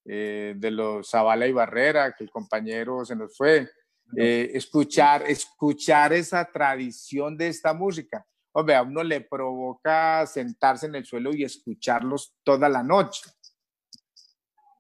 eh, 0.06 0.54
de 0.56 0.72
los 0.72 1.10
Zavala 1.10 1.48
y 1.48 1.52
Barrera, 1.52 2.14
que 2.14 2.24
el 2.24 2.30
compañero 2.30 3.04
se 3.06 3.16
nos 3.16 3.36
fue, 3.36 3.70
eh, 4.16 4.52
escuchar, 4.54 5.24
escuchar 5.28 6.14
esa 6.14 6.46
tradición 6.46 7.36
de 7.38 7.48
esta 7.48 7.74
música. 7.74 8.26
Hombre, 8.56 8.76
a 8.76 8.84
uno 8.84 9.04
le 9.04 9.22
provoca 9.22 10.26
sentarse 10.28 10.86
en 10.86 10.96
el 10.96 11.06
suelo 11.06 11.34
y 11.34 11.44
escucharlos 11.44 12.36
toda 12.44 12.70
la 12.70 12.84
noche. 12.84 13.24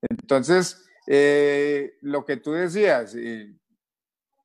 Entonces, 0.02 0.86
eh, 1.08 1.98
lo 2.02 2.24
que 2.24 2.38
tú 2.38 2.52
decías, 2.52 3.16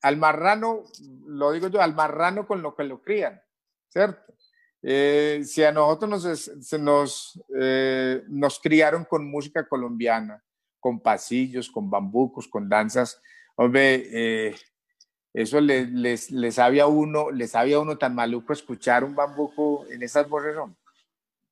al 0.01 0.17
marrano, 0.17 0.85
lo 1.27 1.53
digo 1.53 1.69
yo, 1.69 1.83
al 1.83 1.95
marrano 1.95 2.47
con 2.47 2.63
lo 2.63 2.75
que 2.75 2.85
lo 2.85 3.03
crían, 3.03 3.41
¿cierto? 3.89 4.35
Eh, 4.81 5.43
si 5.45 5.63
a 5.63 5.73
nosotros 5.73 6.25
nos, 6.25 6.67
se 6.67 6.79
nos, 6.79 7.39
eh, 7.59 8.23
nos 8.29 8.61
criaron 8.61 9.05
con 9.05 9.29
música 9.29 9.69
colombiana, 9.69 10.43
con 10.81 11.01
pasillos, 11.01 11.71
con 11.71 11.91
bambucos, 11.91 12.49
con 12.49 12.69
danzas, 12.69 13.21
hombre, 13.57 14.55
eso 15.33 15.61
les, 15.61 15.91
les, 15.91 16.31
les 16.31 16.55
sabía 16.55 16.87
uno, 16.87 17.31
les 17.31 17.51
sabía 17.53 17.79
uno 17.79 17.99
tan 17.99 18.15
maluco 18.15 18.53
escuchar 18.53 19.05
un 19.05 19.15
bambuco 19.15 19.87
en 19.91 20.03
esas 20.03 20.29
voces, 20.29 20.57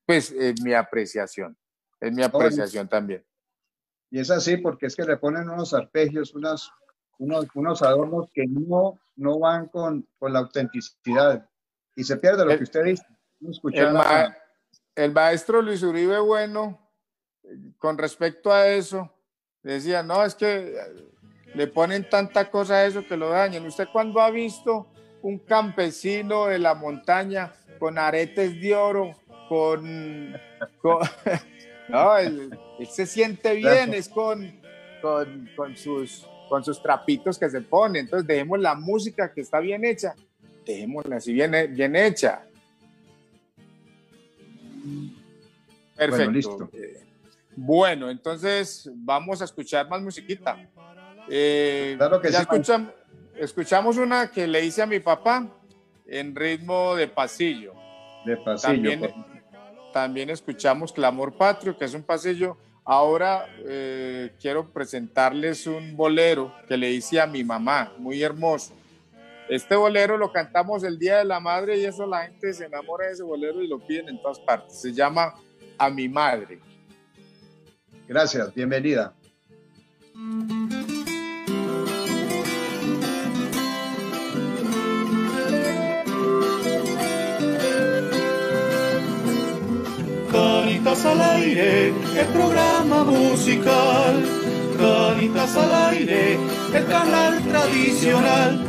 pues 0.04 0.30
es 0.32 0.60
mi 0.62 0.72
apreciación, 0.72 1.56
es 2.00 2.12
mi 2.12 2.22
apreciación 2.22 2.88
también. 2.88 3.24
Y 4.10 4.20
es 4.20 4.30
así 4.30 4.56
porque 4.56 4.86
es 4.86 4.96
que 4.96 5.02
le 5.02 5.16
ponen 5.16 5.50
unos 5.50 5.74
arpegios, 5.74 6.34
unos, 6.34 6.72
unos 7.18 7.82
adornos 7.82 8.30
que 8.32 8.46
no, 8.46 8.98
no 9.16 9.38
van 9.38 9.66
con, 9.66 10.08
con 10.18 10.32
la 10.32 10.38
autenticidad 10.40 11.48
y 11.96 12.04
se 12.04 12.16
pierde 12.16 12.44
lo 12.44 12.56
que 12.56 12.64
usted 12.64 12.84
dice. 12.84 13.04
El, 14.94 15.12
maestro 15.12 15.60
Luis 15.60 15.82
Uribe 15.82 16.18
Bueno, 16.20 16.90
con 17.78 17.98
respecto 17.98 18.52
a 18.52 18.68
eso, 18.68 19.12
decía, 19.62 20.02
no, 20.02 20.24
es 20.24 20.34
que 20.34 20.76
le 21.56 21.66
ponen 21.66 22.08
tanta 22.08 22.50
cosa 22.50 22.74
a 22.74 22.86
eso 22.86 23.06
que 23.06 23.16
lo 23.16 23.30
dañan. 23.30 23.64
¿Usted 23.64 23.88
cuándo 23.90 24.20
ha 24.20 24.30
visto 24.30 24.88
un 25.22 25.38
campesino 25.38 26.46
de 26.46 26.58
la 26.58 26.74
montaña 26.74 27.54
con 27.78 27.98
aretes 27.98 28.60
de 28.60 28.74
oro, 28.74 29.16
con... 29.48 30.32
no, 31.88 32.18
él, 32.18 32.58
se 32.90 33.06
siente 33.06 33.54
bien, 33.54 33.94
es 33.94 34.08
con, 34.10 34.60
con, 35.00 35.76
sus, 35.76 36.26
con 36.50 36.62
sus 36.62 36.82
trapitos 36.82 37.38
que 37.38 37.48
se 37.48 37.62
pone. 37.62 38.00
Entonces 38.00 38.26
dejemos 38.26 38.60
la 38.60 38.74
música 38.74 39.32
que 39.32 39.40
está 39.40 39.58
bien 39.58 39.82
hecha, 39.86 40.14
dejémosla 40.66 41.16
así 41.16 41.32
bien, 41.32 41.52
bien 41.74 41.96
hecha. 41.96 42.42
Perfecto. 45.96 46.16
Bueno, 46.16 46.32
listo. 46.32 46.70
bueno, 47.56 48.10
entonces 48.10 48.90
vamos 48.94 49.40
a 49.40 49.46
escuchar 49.46 49.88
más 49.88 50.02
musiquita. 50.02 50.68
Eh, 51.28 51.94
claro 51.96 52.20
que 52.20 52.30
ya 52.30 52.40
escuchamos, 52.40 52.92
escuchamos 53.36 53.96
una 53.96 54.30
que 54.30 54.46
le 54.46 54.64
hice 54.64 54.82
a 54.82 54.86
mi 54.86 55.00
papá 55.00 55.46
en 56.06 56.34
ritmo 56.34 56.94
de 56.94 57.08
pasillo. 57.08 57.74
De 58.24 58.36
pasillo. 58.36 59.08
También, 59.92 60.30
escuchamos 60.30 60.92
Clamor 60.92 61.36
Patrio, 61.36 61.76
que 61.76 61.86
es 61.86 61.94
un 61.94 62.02
pasillo. 62.02 62.56
Ahora 62.84 63.46
eh, 63.64 64.34
quiero 64.40 64.70
presentarles 64.70 65.66
un 65.66 65.96
bolero 65.96 66.54
que 66.68 66.76
le 66.76 66.90
hice 66.90 67.20
a 67.20 67.26
mi 67.26 67.42
mamá, 67.42 67.92
muy 67.98 68.22
hermoso. 68.22 68.74
Este 69.48 69.74
bolero 69.74 70.16
lo 70.16 70.32
cantamos 70.32 70.84
el 70.84 70.98
Día 70.98 71.18
de 71.18 71.24
la 71.24 71.40
Madre 71.40 71.78
y 71.78 71.84
eso 71.84 72.06
la 72.06 72.24
gente 72.24 72.52
se 72.52 72.66
enamora 72.66 73.06
de 73.06 73.12
ese 73.12 73.22
bolero 73.22 73.62
y 73.62 73.68
lo 73.68 73.78
piden 73.78 74.08
en 74.08 74.20
todas 74.20 74.40
partes. 74.40 74.80
Se 74.80 74.92
llama 74.92 75.34
A 75.78 75.88
mi 75.88 76.08
madre. 76.08 76.60
Gracias, 78.08 78.54
bienvenida. 78.54 79.14
Canitas 90.86 91.04
al 91.04 91.20
aire, 91.20 91.88
el 91.88 92.26
programa 92.32 93.02
musical. 93.02 94.24
Canitas 94.78 95.56
al 95.56 95.74
aire, 95.90 96.38
el 96.72 96.86
canal 96.86 97.42
tradicional 97.42 98.64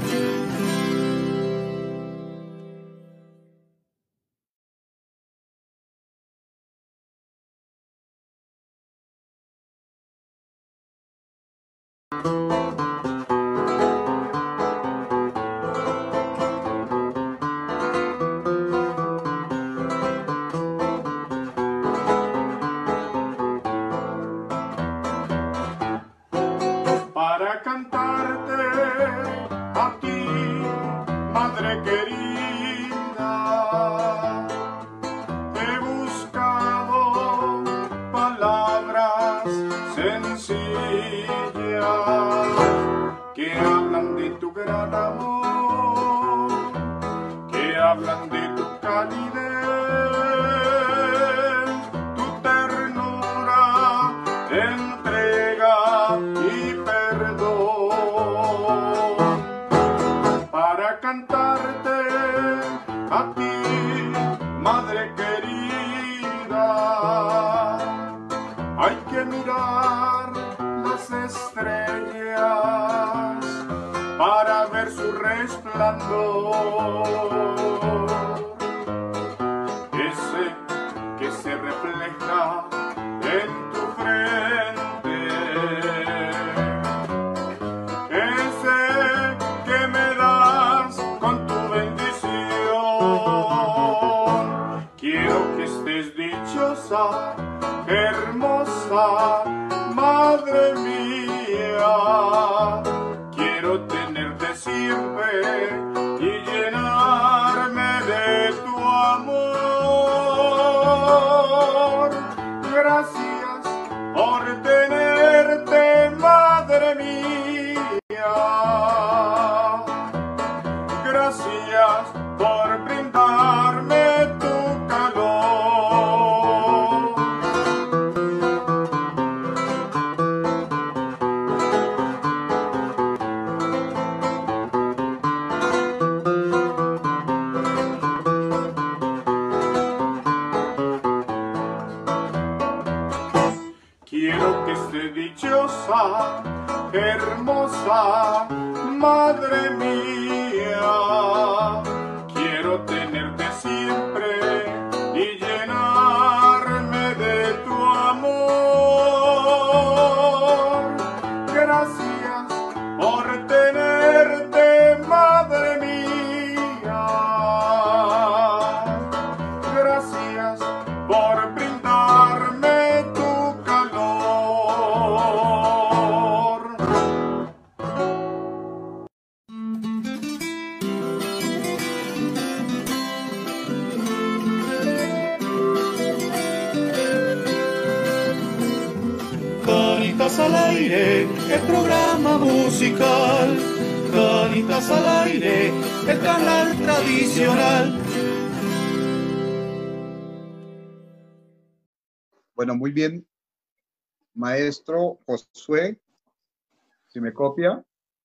si 207.08 207.20
me 207.22 207.34
copia. 207.34 207.84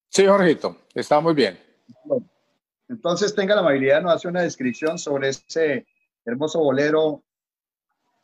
Sí, 0.08 0.26
Jorgito, 0.26 0.76
está 0.94 1.20
muy 1.20 1.34
bien. 1.34 1.58
Bueno, 2.04 2.28
entonces 2.88 3.34
tenga 3.34 3.54
la 3.54 3.62
amabilidad 3.62 3.96
de 3.96 4.02
nos 4.02 4.14
hacer 4.14 4.30
una 4.30 4.42
descripción 4.42 4.98
sobre 4.98 5.30
ese 5.30 5.86
hermoso 6.24 6.60
bolero 6.60 7.24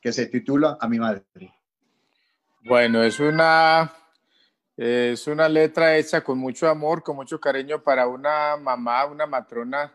que 0.00 0.12
se 0.12 0.26
titula 0.26 0.76
A 0.80 0.88
mi 0.88 0.98
madre. 0.98 1.24
Bueno, 2.64 3.02
es 3.02 3.18
una, 3.20 3.92
es 4.76 5.26
una 5.26 5.48
letra 5.48 5.96
hecha 5.96 6.22
con 6.22 6.38
mucho 6.38 6.68
amor, 6.68 7.02
con 7.02 7.16
mucho 7.16 7.40
cariño 7.40 7.82
para 7.82 8.06
una 8.06 8.56
mamá, 8.56 9.06
una 9.06 9.26
matrona 9.26 9.94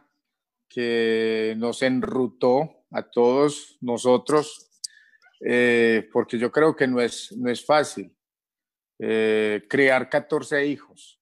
que 0.67 1.53
nos 1.57 1.83
enrutó 1.83 2.85
a 2.89 3.03
todos 3.03 3.77
nosotros, 3.81 4.71
eh, 5.39 6.09
porque 6.11 6.39
yo 6.39 6.51
creo 6.51 6.75
que 6.75 6.87
no 6.87 6.99
es, 6.99 7.31
no 7.37 7.51
es 7.51 7.63
fácil 7.63 8.11
eh, 9.05 9.67
criar 9.69 10.09
14 10.09 10.65
hijos 10.65 11.19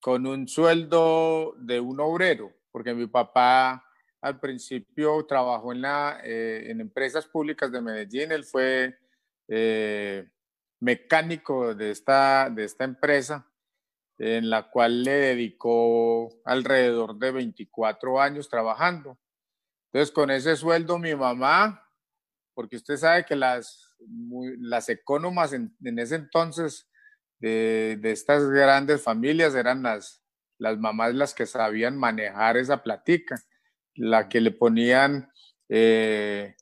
con 0.00 0.26
un 0.26 0.48
sueldo 0.48 1.54
de 1.58 1.78
un 1.80 2.00
obrero, 2.00 2.50
porque 2.70 2.94
mi 2.94 3.06
papá 3.06 3.84
al 4.22 4.40
principio 4.40 5.26
trabajó 5.26 5.72
en, 5.72 5.82
la, 5.82 6.20
eh, 6.24 6.70
en 6.70 6.80
empresas 6.80 7.26
públicas 7.26 7.70
de 7.70 7.82
Medellín, 7.82 8.32
él 8.32 8.44
fue 8.44 8.96
eh, 9.48 10.30
mecánico 10.80 11.74
de 11.74 11.90
esta, 11.90 12.48
de 12.48 12.64
esta 12.64 12.84
empresa, 12.84 13.46
en 14.16 14.48
la 14.48 14.70
cual 14.70 15.04
le 15.04 15.12
dedicó 15.12 16.30
alrededor 16.42 17.18
de 17.18 17.32
24 17.32 18.18
años 18.18 18.48
trabajando. 18.48 19.18
Entonces, 19.92 20.10
con 20.10 20.30
ese 20.30 20.56
sueldo, 20.56 20.98
mi 20.98 21.14
mamá, 21.14 21.81
porque 22.54 22.76
usted 22.76 22.96
sabe 22.96 23.24
que 23.24 23.36
las, 23.36 23.94
muy- 24.06 24.56
las 24.58 24.88
economas 24.88 25.52
en, 25.52 25.76
en 25.84 25.98
ese 25.98 26.16
entonces 26.16 26.88
de, 27.38 27.98
de 28.00 28.12
estas 28.12 28.48
grandes 28.48 29.02
familias 29.02 29.54
eran 29.54 29.82
las, 29.82 30.22
las 30.58 30.78
mamás 30.78 31.14
las 31.14 31.34
que 31.34 31.46
sabían 31.46 31.96
manejar 31.98 32.56
esa 32.56 32.82
platica, 32.82 33.40
la 33.94 34.28
que 34.28 34.40
le 34.40 34.50
ponían 34.52 35.30
eh, 35.68 36.54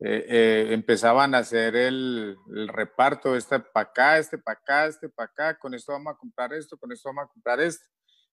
eh, 0.00 0.26
eh, 0.28 0.68
empezaban 0.72 1.34
a 1.34 1.38
hacer 1.38 1.76
el, 1.76 2.36
el 2.54 2.68
reparto, 2.68 3.36
este 3.36 3.60
para 3.60 3.88
acá, 3.88 4.18
este 4.18 4.38
para 4.38 4.58
acá, 4.58 4.86
este 4.86 5.08
para 5.08 5.26
acá, 5.30 5.58
con 5.58 5.72
esto 5.74 5.92
vamos 5.92 6.14
a 6.14 6.16
comprar 6.16 6.52
esto, 6.52 6.76
con 6.76 6.92
esto 6.92 7.08
vamos 7.08 7.24
a 7.24 7.32
comprar 7.32 7.60
esto. 7.60 7.84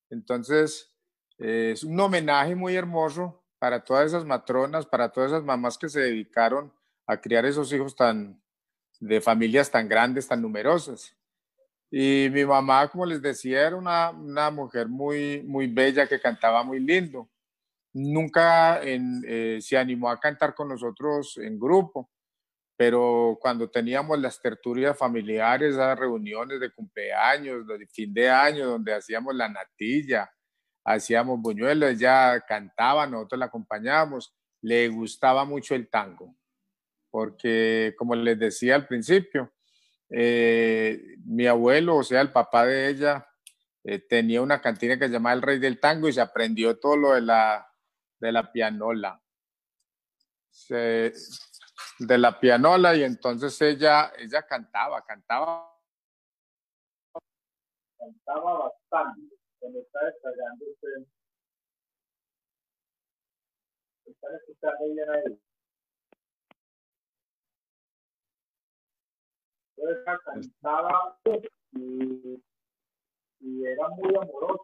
Entonces, 0.09 0.93
eh, 1.37 1.71
es 1.73 1.83
un 1.83 1.99
homenaje 1.99 2.55
muy 2.55 2.75
hermoso 2.75 3.45
para 3.59 3.83
todas 3.83 4.07
esas 4.07 4.25
matronas, 4.25 4.85
para 4.85 5.11
todas 5.11 5.31
esas 5.31 5.43
mamás 5.43 5.77
que 5.77 5.87
se 5.87 6.01
dedicaron 6.01 6.73
a 7.11 7.19
criar 7.19 7.45
esos 7.45 7.71
hijos 7.73 7.95
tan 7.95 8.41
de 8.99 9.19
familias 9.19 9.71
tan 9.71 9.89
grandes, 9.89 10.27
tan 10.27 10.41
numerosas. 10.41 11.15
Y 11.89 12.29
mi 12.31 12.45
mamá, 12.45 12.87
como 12.87 13.05
les 13.05 13.21
decía, 13.21 13.67
era 13.67 13.75
una, 13.75 14.11
una 14.11 14.51
mujer 14.51 14.87
muy, 14.87 15.41
muy 15.43 15.67
bella 15.67 16.07
que 16.07 16.21
cantaba 16.21 16.63
muy 16.63 16.79
lindo 16.79 17.29
nunca 17.93 18.81
en, 18.81 19.23
eh, 19.27 19.59
se 19.61 19.77
animó 19.77 20.09
a 20.09 20.19
cantar 20.19 20.53
con 20.53 20.69
nosotros 20.69 21.37
en 21.37 21.59
grupo, 21.59 22.09
pero 22.77 23.37
cuando 23.39 23.69
teníamos 23.69 24.19
las 24.19 24.41
tertulias 24.41 24.97
familiares, 24.97 25.75
las 25.75 25.97
reuniones 25.97 26.59
de 26.59 26.71
cumpleaños, 26.71 27.67
de 27.67 27.85
fin 27.87 28.13
de 28.13 28.29
año, 28.29 28.67
donde 28.67 28.93
hacíamos 28.93 29.35
la 29.35 29.49
natilla, 29.49 30.31
hacíamos 30.83 31.39
buñuelos, 31.39 31.91
ella 31.91 32.39
cantaba, 32.41 33.05
nosotros 33.05 33.39
la 33.39 33.45
acompañábamos, 33.47 34.33
le 34.61 34.87
gustaba 34.89 35.45
mucho 35.45 35.75
el 35.75 35.89
tango, 35.89 36.35
porque 37.11 37.93
como 37.97 38.15
les 38.15 38.39
decía 38.39 38.75
al 38.75 38.87
principio, 38.87 39.53
eh, 40.09 41.17
mi 41.25 41.45
abuelo, 41.45 41.97
o 41.97 42.03
sea, 42.03 42.21
el 42.21 42.31
papá 42.31 42.65
de 42.65 42.89
ella, 42.89 43.27
eh, 43.83 43.99
tenía 43.99 44.41
una 44.41 44.61
cantina 44.61 44.97
que 44.97 45.05
se 45.05 45.13
llamaba 45.13 45.33
El 45.33 45.41
Rey 45.41 45.59
del 45.59 45.79
Tango 45.79 46.07
y 46.07 46.13
se 46.13 46.21
aprendió 46.21 46.79
todo 46.79 46.97
lo 46.97 47.13
de 47.13 47.21
la 47.21 47.67
de 48.21 48.31
la 48.31 48.51
pianola. 48.51 49.21
De 50.69 52.17
la 52.17 52.39
pianola 52.39 52.95
y 52.95 53.03
entonces 53.03 53.59
ella, 53.61 54.11
ella 54.17 54.43
cantaba, 54.43 55.03
cantaba. 55.03 55.67
Cantaba 57.97 58.69
bastante. 58.69 59.35
Se 59.59 59.67
está 59.67 60.05
descargando 60.05 60.65
usted. 60.65 61.07
¿Están 64.05 64.35
escuchando 64.35 64.85
bien 64.93 65.09
ahí? 65.09 65.50
Cantaba 70.25 71.17
y, 71.73 72.41
y 73.39 73.65
era 73.65 73.89
muy 73.89 74.15
amorosa 74.15 74.63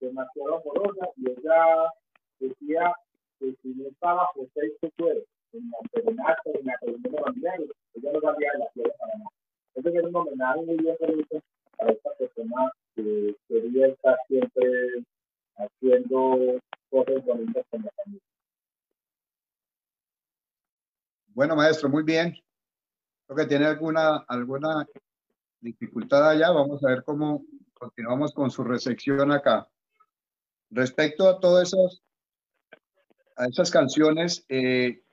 demasiado 0.00 0.56
amorosa 0.56 1.08
y 1.16 1.30
ella 1.30 1.92
decía 2.38 2.92
que 3.38 3.54
si 3.62 3.68
no 3.74 3.88
estaba 3.88 4.26
José 4.34 4.66
y 4.66 4.86
su 4.86 4.92
cuerpo 4.96 5.26
en 5.52 5.70
la 5.70 5.78
serenata, 5.92 6.42
en 6.46 6.66
la 6.66 6.74
reunión 6.80 7.40
de 7.40 7.48
ella 7.94 8.12
no 8.12 8.20
sabía 8.20 8.50
la 8.58 8.70
ciudad 8.72 8.88
de 8.88 8.94
Panamá. 8.98 9.30
Entonces 9.74 9.98
era 9.98 10.08
un 10.08 10.16
homenaje 10.16 10.62
muy 10.62 10.76
bien 10.76 10.96
bonito 11.00 11.42
a 11.78 11.86
esta 11.86 12.10
persona 12.14 12.72
que 12.94 13.36
quería 13.48 13.86
estar 13.88 14.16
siempre 14.28 15.04
haciendo 15.56 16.60
cosas 16.90 17.24
bonitas 17.24 17.64
con 17.70 17.82
la 17.82 17.90
familia. 17.90 18.22
Bueno, 21.28 21.56
maestro, 21.56 21.88
muy 21.88 22.02
bien. 22.02 22.34
Creo 23.30 23.44
que 23.44 23.48
tiene 23.48 23.66
alguna, 23.66 24.24
alguna 24.26 24.84
dificultad 25.60 26.30
allá. 26.30 26.50
Vamos 26.50 26.82
a 26.82 26.88
ver 26.88 27.04
cómo 27.04 27.44
continuamos 27.74 28.34
con 28.34 28.50
su 28.50 28.64
recepción 28.64 29.30
acá. 29.30 29.68
Respecto 30.68 31.28
a 31.28 31.38
todas 31.38 31.68
esas, 31.68 32.02
a 33.36 33.46
esas 33.46 33.70
canciones, 33.70 34.44
eh, 34.48 35.04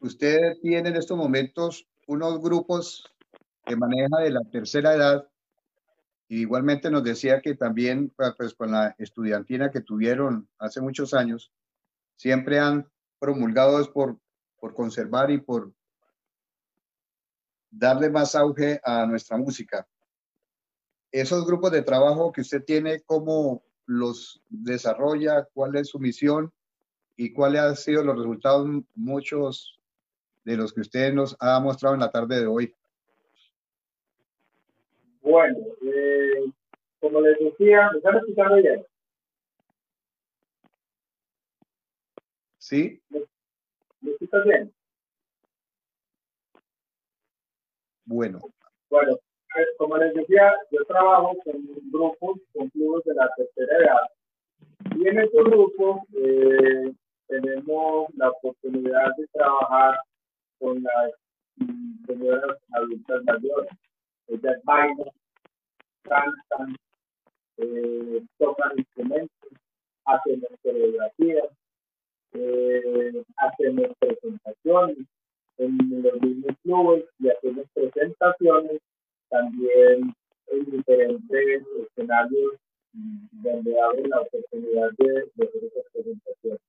usted 0.00 0.54
tiene 0.62 0.88
en 0.88 0.96
estos 0.96 1.18
momentos 1.18 1.86
unos 2.06 2.40
grupos 2.40 3.04
que 3.66 3.76
maneja 3.76 4.20
de 4.20 4.30
la 4.30 4.44
tercera 4.50 4.94
edad. 4.94 5.28
Y 6.28 6.40
igualmente 6.40 6.90
nos 6.90 7.04
decía 7.04 7.42
que 7.42 7.54
también, 7.54 8.10
pues, 8.16 8.32
pues, 8.38 8.54
con 8.54 8.72
la 8.72 8.96
estudiantina 8.96 9.70
que 9.70 9.82
tuvieron 9.82 10.48
hace 10.58 10.80
muchos 10.80 11.12
años, 11.12 11.52
siempre 12.16 12.58
han 12.58 12.90
promulgado 13.18 13.84
por, 13.92 14.16
por 14.58 14.72
conservar 14.74 15.30
y 15.30 15.36
por 15.36 15.74
darle 17.70 18.10
más 18.10 18.34
auge 18.34 18.80
a 18.82 19.06
nuestra 19.06 19.36
música. 19.36 19.86
Esos 21.10 21.46
grupos 21.46 21.72
de 21.72 21.82
trabajo 21.82 22.32
que 22.32 22.42
usted 22.42 22.64
tiene, 22.64 23.00
¿cómo 23.00 23.62
los 23.86 24.42
desarrolla? 24.48 25.48
¿Cuál 25.54 25.76
es 25.76 25.88
su 25.88 25.98
misión? 25.98 26.52
¿Y 27.16 27.32
cuáles 27.32 27.62
han 27.62 27.76
sido 27.76 28.04
los 28.04 28.16
resultados, 28.16 28.68
muchos 28.94 29.80
de 30.44 30.56
los 30.56 30.72
que 30.72 30.82
usted 30.82 31.12
nos 31.12 31.36
ha 31.40 31.58
mostrado 31.60 31.94
en 31.94 32.00
la 32.00 32.10
tarde 32.10 32.40
de 32.40 32.46
hoy? 32.46 32.74
Bueno, 35.22 35.58
eh, 35.82 36.52
como 37.00 37.20
les 37.20 37.38
decía, 37.38 37.90
¿me 37.92 37.98
están 37.98 38.16
escuchando 38.18 38.56
bien? 38.56 38.86
¿Sí? 42.58 43.02
¿Me 43.08 44.10
escuchas 44.12 44.44
bien? 44.44 44.77
Bueno. 48.08 48.40
Bueno, 48.90 49.18
pues, 49.52 49.66
como 49.76 49.96
les 49.98 50.14
decía, 50.14 50.52
yo 50.70 50.84
trabajo 50.86 51.36
con 51.44 51.62
grupos, 51.92 52.40
con 52.54 52.68
clubes 52.70 53.04
de 53.04 53.14
la 53.14 53.30
tercera 53.36 53.78
edad. 53.78 54.96
Y 54.96 55.08
en 55.08 55.18
estos 55.20 55.44
grupos 55.44 56.00
eh, 56.16 56.92
tenemos 57.28 58.08
la 58.16 58.30
oportunidad 58.30 59.14
de 59.16 59.26
trabajar 59.32 59.98
con 60.58 60.82
las 60.82 61.12
señoras 62.06 62.58
adultas 62.72 63.24
mayores. 63.24 63.70
Ellas 64.28 64.60
bailan, 64.64 65.10
cantan, 66.02 66.76
eh, 67.58 68.22
tocan 68.38 68.78
instrumentos, 68.78 69.50
hacen 70.06 70.42
coreografías, 70.62 71.48
eh, 72.32 73.22
hacemos 73.36 73.88
presentaciones 73.98 74.98
en 75.58 76.02
los 76.02 76.20
mismos 76.20 76.56
clubes 76.62 77.04
y 77.18 77.28
hacemos 77.28 77.66
presentaciones 77.74 78.80
también 79.28 80.14
en 80.48 80.64
diferentes 80.70 81.62
escenarios 81.82 82.54
donde 82.92 83.80
abren 83.80 84.10
la 84.10 84.20
oportunidad 84.22 84.90
de, 84.98 85.06
de 85.34 85.46
hacer 85.46 85.64
esas 85.64 85.84
presentaciones. 85.92 86.60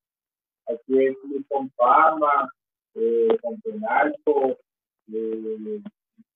Aquí 0.67 1.05
es 1.05 1.17
Club 1.17 1.71
Fama, 1.75 2.51
eh, 2.95 3.37
Campeonato, 3.41 4.57
eh, 5.11 5.81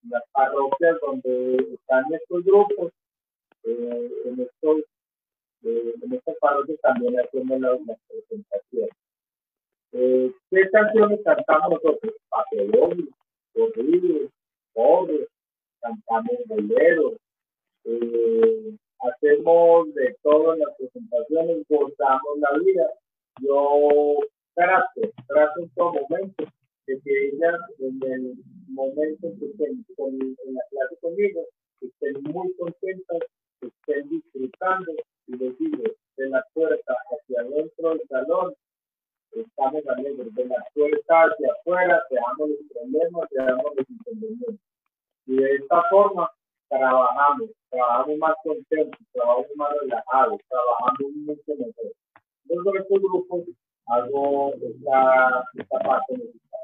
las 0.09 0.23
parroquias 0.31 0.97
donde 1.01 1.55
están 1.73 2.05
estos 2.13 2.43
grupos, 2.43 2.91
eh, 3.63 4.11
en, 4.25 4.39
estos, 4.39 4.79
eh, 5.63 5.93
en 6.01 6.13
estas 6.13 6.35
parroquias 6.39 6.79
también 6.81 7.19
hacemos 7.19 7.59
las 7.59 7.99
presentaciones. 8.07 9.02
Eh, 9.93 10.31
¿Qué 10.49 10.69
canciones 10.71 11.19
cantamos 11.23 11.79
nosotros? 11.83 12.13
Papelón, 12.29 13.09
corridos, 13.53 14.31
pobres, 14.73 15.27
cantamos 15.81 16.33
boleros, 16.47 17.13
eh, 17.85 18.75
hacemos 18.99 19.93
de 19.93 20.15
todo 20.23 20.53
en 20.53 20.61
las 20.61 20.75
presentaciones, 20.77 21.63
gozamos 21.69 22.39
la 22.39 22.57
vida. 22.57 22.89
Yo 23.41 24.17
trato, 24.55 25.01
trato 25.27 25.59
en 25.61 25.69
todo 25.75 25.93
momento 25.93 26.45
de 26.87 26.99
que 27.01 27.27
ellas 27.27 27.59
en 27.79 27.99
el 28.11 28.33
momento 28.69 29.27
que 29.39 29.45
estén 29.45 29.85
con, 29.95 30.13
en 30.15 30.53
la 30.55 30.61
clase 30.71 30.97
conmigo 31.01 31.45
estén 31.81 32.23
muy 32.23 32.51
contentas, 32.55 33.19
estén 33.61 34.09
disfrutando 34.09 34.91
y 35.27 35.37
les 35.37 35.57
digo, 35.57 35.83
de 36.17 36.29
la 36.29 36.45
puerta 36.53 36.95
hacia 37.11 37.41
adentro 37.41 37.89
del 37.89 38.07
salón, 38.07 38.53
estamos 39.35 39.85
alegres, 39.87 40.33
de 40.35 40.45
la 40.45 40.63
puerta 40.73 41.21
hacia 41.21 41.51
afuera, 41.51 42.01
dejamos 42.09 42.49
los 42.49 42.59
problemas, 42.71 43.29
dejamos 43.31 43.75
los 43.75 43.89
inconvenientes. 43.89 44.55
Y 45.25 45.35
de 45.37 45.55
esta 45.55 45.83
forma 45.89 46.29
trabajamos, 46.69 47.49
trabajamos 47.69 48.17
más 48.17 48.35
contentos, 48.43 48.99
trabajamos 49.11 49.47
más 49.55 49.69
relajados, 49.81 50.41
trabajamos 50.49 51.13
mucho 51.15 51.51
mejor. 51.57 51.93
Dentro 52.45 52.71
de 52.71 52.79
estos 52.79 52.99
grupos 53.01 53.43
hago 53.87 54.53
esta, 54.55 55.43
esta 55.55 55.79
parte 55.79 56.13
musical. 56.13 56.59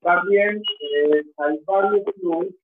También 0.00 0.62
eh, 0.80 1.22
hay 1.38 1.58
varios 1.64 2.04
clubes 2.14 2.54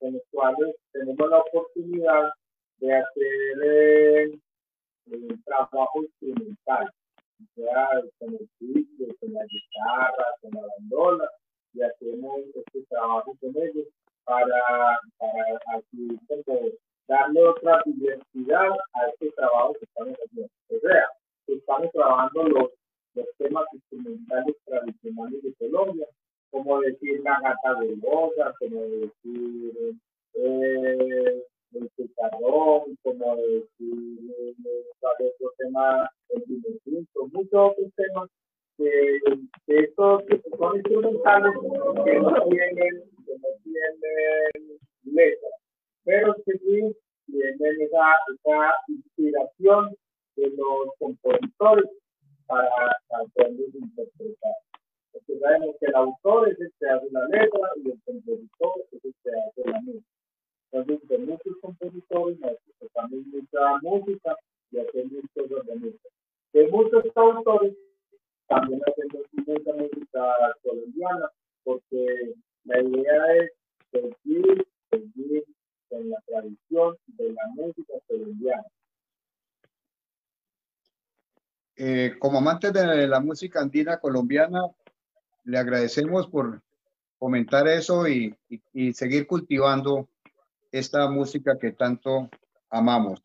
en 0.00 0.14
los 0.14 0.22
cuales 0.30 0.76
tenemos 0.92 1.30
la 1.30 1.38
oportunidad 1.38 2.30
de 2.78 2.94
hacer 2.94 3.58
eh, 3.64 4.38
trabajo 5.44 6.02
instrumental, 6.02 6.90
sea 7.54 7.88
con 8.18 8.34
el 8.34 8.48
ciclo, 8.58 9.06
con 9.20 9.32
la 9.32 9.44
guitarra, 9.44 10.26
con 10.40 10.50
la 10.52 10.66
bandola, 10.66 11.30
y 11.74 11.82
hacemos 11.82 12.40
este 12.54 12.82
trabajo 12.88 13.36
con 13.40 13.50
ellos 13.56 13.86
para, 14.24 15.00
para 15.18 15.60
así 15.76 16.18
darle 17.08 17.42
otra 17.42 17.82
diversidad 17.86 18.70
a 18.92 19.06
este 19.08 19.30
trabajo 19.32 19.72
que 19.74 19.84
estamos 19.84 20.16
haciendo. 20.18 20.52
O 20.68 20.78
sea, 20.80 21.08
estamos 21.46 21.90
trabajando 21.92 22.42
los, 22.44 22.70
los 23.14 23.26
temas 23.38 23.64
instrumentales 23.72 24.56
tradicionales 24.64 25.42
de 25.42 25.54
Colombia, 25.54 26.06
como 26.50 26.80
decir 26.80 27.20
la 27.22 27.40
gata 27.40 27.80
goza, 28.00 28.54
como 28.58 28.82
decir 28.82 29.94
eh, 30.34 31.42
el 31.72 31.90
picarrón, 31.96 32.96
como 33.02 33.36
eh, 33.36 33.64
otro 35.00 35.52
tema, 35.58 36.10
el 36.30 36.42
muchos 37.32 37.70
otros 37.70 37.92
temas 37.96 38.30
que, 38.76 39.20
estos 39.66 40.22
son 40.58 40.76
instrumentales 40.76 41.52
que 42.04 42.18
no 42.20 42.44
tienen, 42.48 43.02
que 43.26 43.32
no 43.34 43.48
tienen 43.64 44.78
letra, 45.04 45.48
pero 46.04 46.34
que 46.46 46.52
sí 46.58 46.96
tienen 47.26 47.82
esa, 47.82 48.14
esa 48.34 48.74
inspiración 48.88 49.94
de 50.36 50.50
los 50.50 50.94
compositores 50.98 51.90
para, 52.46 52.70
poderlos 53.34 53.74
interpretar. 53.74 54.54
Porque 55.12 55.38
sabemos 55.38 55.76
que 55.80 55.86
el 55.86 55.94
autor 55.94 56.48
es 56.48 56.60
el 56.60 56.72
que 56.78 56.86
hace 56.86 57.06
la 57.10 57.24
letra 57.26 57.70
y 57.82 57.90
el 57.90 58.00
compositor 58.04 58.72
es 58.92 59.04
el 59.04 59.14
que 59.22 59.30
hace 59.30 59.70
la 59.70 59.80
música. 59.80 60.17
Entonces, 60.70 61.08
de 61.08 61.18
muchos 61.18 61.56
compositores 61.62 62.38
nosotros 62.40 62.92
también 62.94 63.24
mucha 63.30 63.78
música 63.82 64.36
y 64.70 64.78
hacemos 64.78 65.22
de 65.34 65.76
música. 65.76 66.08
De 66.52 66.68
muchos 66.68 67.04
autores 67.14 67.74
también 68.48 68.80
hacemos 68.86 69.26
mucha 69.32 69.72
música 69.72 70.34
colombiana, 70.62 71.30
porque 71.64 72.34
la 72.64 72.80
idea 72.82 73.36
es 73.36 73.52
seguir, 73.90 74.66
seguir 74.90 75.44
con 75.88 76.10
la 76.10 76.20
tradición 76.26 76.96
de 77.06 77.32
la 77.32 77.46
música 77.54 77.94
colombiana. 78.06 78.64
Eh, 81.76 82.16
como 82.18 82.38
amantes 82.38 82.72
de 82.72 83.06
la 83.06 83.20
música 83.20 83.60
andina 83.60 83.98
colombiana, 84.00 84.66
le 85.44 85.58
agradecemos 85.58 86.26
por 86.26 86.60
comentar 87.18 87.68
eso 87.68 88.06
y, 88.08 88.34
y, 88.48 88.60
y 88.72 88.92
seguir 88.92 89.26
cultivando 89.26 90.08
esta 90.72 91.08
música 91.08 91.58
que 91.58 91.72
tanto 91.72 92.28
amamos. 92.70 93.22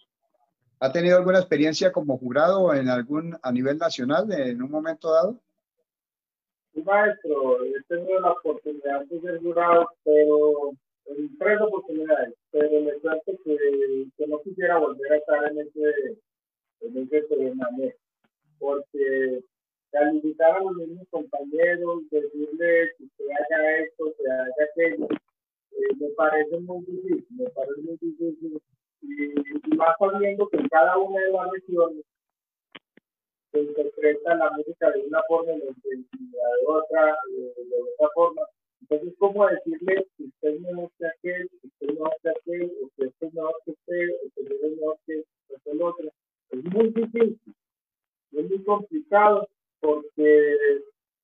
¿Ha 0.79 0.91
tenido 0.91 1.17
alguna 1.17 1.39
experiencia 1.39 1.91
como 1.91 2.17
jurado 2.17 2.73
en 2.73 2.89
algún 2.89 3.37
a 3.41 3.51
nivel 3.51 3.77
nacional 3.77 4.31
en 4.31 4.61
un 4.61 4.69
momento 4.69 5.11
dado? 5.11 5.39
Sí, 6.73 6.81
maestro, 6.83 7.63
he 7.63 7.81
tenido 7.87 8.19
la 8.19 8.31
oportunidad 8.31 9.05
de 9.05 9.21
ser 9.21 9.39
jurado, 9.39 9.87
pero 10.03 10.71
en 11.05 11.37
tres 11.37 11.61
oportunidades, 11.61 12.33
pero 12.51 12.81
me 12.81 12.93
cuento 12.99 13.31
que, 13.43 14.07
que, 14.17 14.27
no 14.27 14.41
quisiera 14.41 14.77
volver 14.77 15.13
a 15.13 15.17
estar 15.17 15.51
en 15.51 15.59
ese, 15.59 16.17
en 16.81 16.97
ese 16.97 17.21
programa, 17.27 17.77
porque 18.59 19.43
calificar 19.91 20.57
a 20.57 20.63
los 20.63 20.75
mismos 20.75 21.07
compañeros, 21.11 22.09
decirles 22.09 22.89
que 22.97 23.05
se 23.17 23.23
haga 23.23 23.77
esto, 23.79 24.13
se 24.17 24.31
haga 24.31 24.53
aquello, 24.71 25.07
me 25.99 26.09
parece 26.15 26.59
muy 26.59 26.85
difícil, 26.85 27.25
me 27.37 27.49
parece 27.49 27.81
muy 27.81 27.97
difícil 28.01 28.61
y, 29.01 29.75
más 29.75 29.95
sabiendo 29.99 30.47
que 30.47 30.57
en 30.57 30.67
cada 30.69 30.97
una 30.97 31.19
de 31.21 31.31
las 31.31 31.51
regiones 31.51 32.05
se 33.51 33.59
interpreta 33.61 34.35
la 34.35 34.51
música 34.51 34.91
de 34.91 35.01
una 35.01 35.21
forma 35.27 35.53
y 35.53 35.59
la 35.59 35.65
de 35.65 36.65
otra, 36.65 37.17
eh, 37.37 37.53
de 37.55 37.81
otra 37.81 38.09
forma. 38.15 38.41
Entonces, 38.81 39.13
¿cómo 39.19 39.47
decirle 39.47 40.05
que 40.17 40.23
usted 40.23 40.49
es 40.49 40.61
mejor 40.61 40.89
que 40.97 41.07
aquel, 41.07 41.49
que 41.49 41.67
usted 41.67 41.87
es 41.87 41.93
mejor 41.93 42.15
que 42.21 42.29
aquel, 42.29 42.73
o 42.81 42.89
que 42.95 43.05
usted 43.05 43.27
es 43.27 43.33
mejor 43.33 43.55
que 43.65 43.71
usted, 43.71 44.09
o 44.09 44.31
que 44.33 44.41
usted 44.41 44.65
es 44.65 44.77
mejor 44.77 44.97
que 45.05 45.23
el 45.65 45.81
otro? 45.81 46.11
Es 46.49 46.63
muy 46.65 46.89
difícil, 46.89 47.55
es 48.31 48.49
muy 48.49 48.63
complicado 48.63 49.47
porque, 49.79 50.57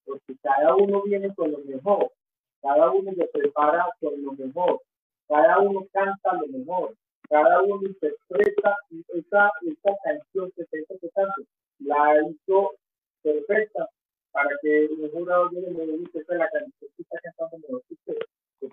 porque 0.05 0.35
cada 0.41 0.75
uno 0.75 1.01
viene 1.03 1.33
con 1.33 1.51
lo 1.51 1.59
mejor, 1.59 2.11
cada 2.61 2.91
uno 2.91 3.11
se 3.13 3.25
prepara 3.27 3.85
con 3.99 4.23
lo 4.23 4.33
mejor, 4.33 4.81
cada 5.27 5.59
uno 5.59 5.85
canta 5.91 6.33
lo 6.33 6.47
mejor, 6.47 6.95
cada 7.29 7.61
uno 7.61 7.81
interpreta 7.87 8.75
esa, 9.09 9.51
esa 9.61 9.95
canción 10.03 10.51
que 10.55 10.63
está 10.63 10.77
interpretando, 10.77 11.33
la 11.79 12.21
hizo 12.29 12.73
perfecta 13.21 13.87
para 14.31 14.49
que 14.61 14.85
el 14.85 15.11
jurado 15.11 15.49
llegue 15.51 15.71
y 15.71 15.73
me 15.73 15.85
diga 15.85 16.21
que 16.27 16.35
la 16.35 16.49
canción 16.49 16.91
que 16.95 17.01
está 17.01 17.19
cantando 17.23 17.57
mejor 17.59 17.83
que 17.87 17.93
usted, 17.93 18.17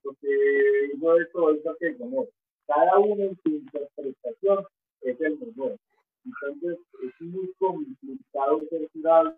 porque 0.03 0.29
hizo 0.95 1.17
esto, 1.21 1.55
hizo 1.55 1.71
aquello, 1.71 2.07
no. 2.07 2.25
Cada 2.67 2.99
uno 2.99 3.23
en 3.23 3.37
su 3.43 3.49
interpretación 3.51 4.65
es 5.03 5.21
el 5.21 5.39
mejor. 5.39 5.77
Entonces 6.25 6.79
es 7.03 7.21
muy 7.21 7.53
complicado 7.59 8.61
ser 8.69 8.89
jurado 8.93 9.37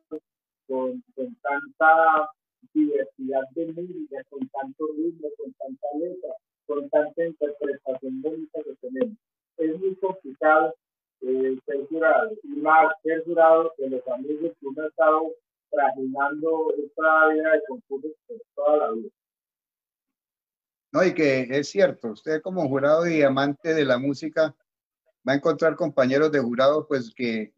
con, 0.66 1.02
con 1.14 1.34
tanta 1.42 2.30
diversidad 2.72 3.42
de 3.54 3.66
música, 3.72 4.24
con 4.30 4.48
tanto 4.48 4.86
ritmo, 4.96 5.28
con 5.36 5.52
tanta 5.54 5.86
letra 5.98 6.34
con 6.68 6.88
tanta 6.90 7.24
interpretación 7.24 8.20
bonita 8.22 8.60
que 8.62 8.74
tenemos. 8.76 9.18
Es 9.56 9.80
muy 9.80 9.96
complicado 9.96 10.74
eh, 11.22 11.58
ser 11.66 11.86
jurado, 11.88 12.30
y 12.44 12.48
más 12.60 12.92
ser 13.02 13.24
jurado 13.24 13.72
de 13.78 13.90
los 13.90 14.06
amigos 14.08 14.52
que 14.60 14.66
uno 14.66 14.82
ha 14.82 14.86
estado 14.86 15.34
trajinando 15.70 16.74
esta 16.76 17.28
vida 17.28 17.52
de 17.52 17.62
concursos 17.66 18.12
por 18.26 18.36
toda 18.54 18.76
la 18.76 18.92
vida. 18.92 19.08
No, 20.92 21.04
y 21.04 21.14
que 21.14 21.46
es 21.50 21.68
cierto, 21.68 22.12
usted 22.12 22.40
como 22.42 22.68
jurado 22.68 23.08
y 23.08 23.22
amante 23.22 23.74
de 23.74 23.84
la 23.84 23.98
música 23.98 24.54
va 25.26 25.32
a 25.32 25.36
encontrar 25.36 25.74
compañeros 25.74 26.30
de 26.32 26.40
jurado 26.40 26.86
pues 26.86 27.12
que 27.14 27.52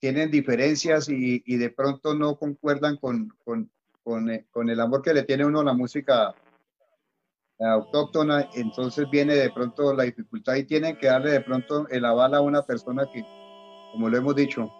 tienen 0.00 0.30
diferencias 0.30 1.08
y, 1.08 1.42
y 1.44 1.56
de 1.56 1.70
pronto 1.70 2.14
no 2.14 2.36
concuerdan 2.36 2.96
con, 2.96 3.28
con, 3.44 3.70
con, 4.02 4.30
eh, 4.30 4.46
con, 4.50 4.68
el 4.70 4.80
amor 4.80 5.02
que 5.02 5.14
le 5.14 5.22
tiene 5.22 5.44
uno 5.44 5.60
a 5.60 5.64
la 5.64 5.72
música 5.72 6.34
autóctona, 7.58 8.48
entonces 8.54 9.08
viene 9.10 9.34
de 9.34 9.50
pronto 9.50 9.94
la 9.94 10.04
dificultad 10.04 10.56
y 10.56 10.64
tienen 10.64 10.96
que 10.96 11.06
darle 11.06 11.30
de 11.30 11.40
pronto 11.40 11.86
el 11.88 12.04
aval 12.04 12.34
a 12.34 12.40
una 12.40 12.62
persona 12.62 13.06
que, 13.12 13.24
como 13.92 14.08
lo 14.08 14.16
hemos 14.16 14.34
dicho, 14.34 14.72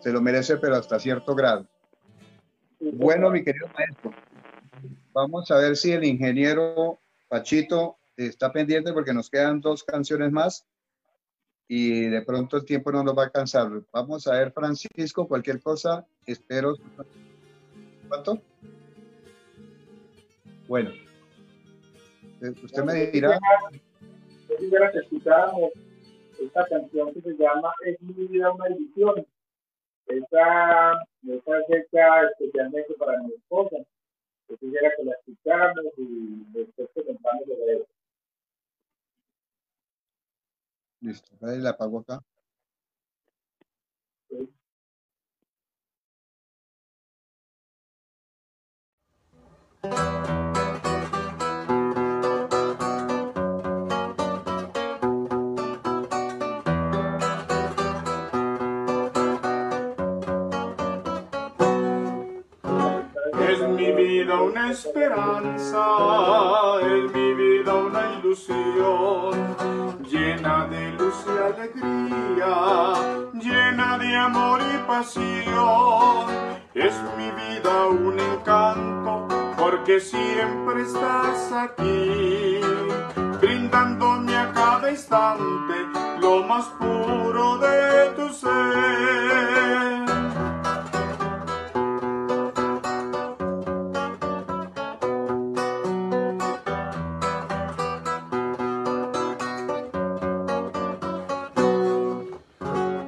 se 0.00 0.12
lo 0.12 0.20
merece, 0.20 0.58
pero 0.58 0.76
hasta 0.76 0.98
cierto 0.98 1.34
grado. 1.34 1.66
Bueno, 2.80 3.30
mi 3.30 3.42
querido 3.42 3.68
maestro, 3.76 4.12
vamos 5.12 5.50
a 5.50 5.56
ver 5.56 5.76
si 5.76 5.92
el 5.92 6.04
ingeniero 6.04 7.00
Pachito 7.28 7.96
está 8.16 8.52
pendiente 8.52 8.92
porque 8.92 9.14
nos 9.14 9.30
quedan 9.30 9.60
dos 9.60 9.84
canciones 9.84 10.30
más 10.32 10.66
y 11.68 12.08
de 12.08 12.22
pronto 12.22 12.56
el 12.58 12.64
tiempo 12.64 12.92
no 12.92 13.02
nos 13.02 13.16
va 13.16 13.22
a 13.22 13.26
alcanzar. 13.26 13.70
Vamos 13.92 14.26
a 14.26 14.32
ver, 14.32 14.52
Francisco, 14.52 15.26
cualquier 15.26 15.60
cosa, 15.62 16.06
espero. 16.26 16.74
¿Cuánto? 18.12 18.42
Bueno, 20.68 20.90
eh, 22.42 22.54
usted 22.62 22.84
me 22.84 23.06
dirá. 23.06 23.38
Yo 24.50 24.56
quisiera 24.58 24.92
que 24.92 24.98
escucháramos 24.98 25.70
esta 26.38 26.66
canción 26.66 27.14
que 27.14 27.22
se 27.22 27.32
llama 27.38 27.72
Es 27.86 27.98
mi 28.02 28.12
vida 28.12 28.52
una 28.52 28.68
ilusión. 28.68 29.26
Esta, 30.08 31.02
esta 31.26 31.58
es 31.58 31.64
hecha 31.70 32.28
especialmente 32.28 32.92
para 32.98 33.18
mi 33.22 33.32
esposa. 33.32 33.76
Yo 34.46 34.58
quisiera 34.58 34.90
que 34.94 35.04
la 35.04 35.12
escucháramos 35.12 35.92
y 35.96 36.44
después 36.52 36.90
comentamos 36.94 37.46
de 37.46 37.76
eso. 37.76 37.86
Listo, 41.00 41.46
ahí 41.46 41.60
la 41.60 41.70
apago 41.70 42.00
acá. 42.00 42.22
Sí. 44.28 44.52
Es 49.34 49.38
mi 49.38 49.48
vida 49.48 49.62
una 64.42 64.70
esperanza, 64.70 65.86
es 66.80 67.12
mi 67.12 67.34
vida 67.34 67.74
una 67.74 68.18
ilusión, 68.18 69.56
llena 70.10 70.66
de 70.68 70.92
luz 70.92 71.14
y 71.26 71.30
alegría, 71.38 72.94
llena 73.34 73.98
de 73.98 74.16
amor 74.16 74.60
y 74.60 74.78
pasión. 74.86 76.26
Es 76.74 76.94
mi 77.16 77.30
vida 77.30 77.86
un 77.86 78.18
encanto, 78.18 79.21
porque 79.84 79.98
siempre 79.98 80.82
estás 80.82 81.50
aquí, 81.50 82.60
brindándome 83.40 84.36
a 84.36 84.52
cada 84.52 84.88
instante 84.88 85.74
lo 86.20 86.44
más 86.44 86.66
puro 86.78 87.58
de 87.58 88.10
tu 88.14 88.28
ser. 88.32 88.52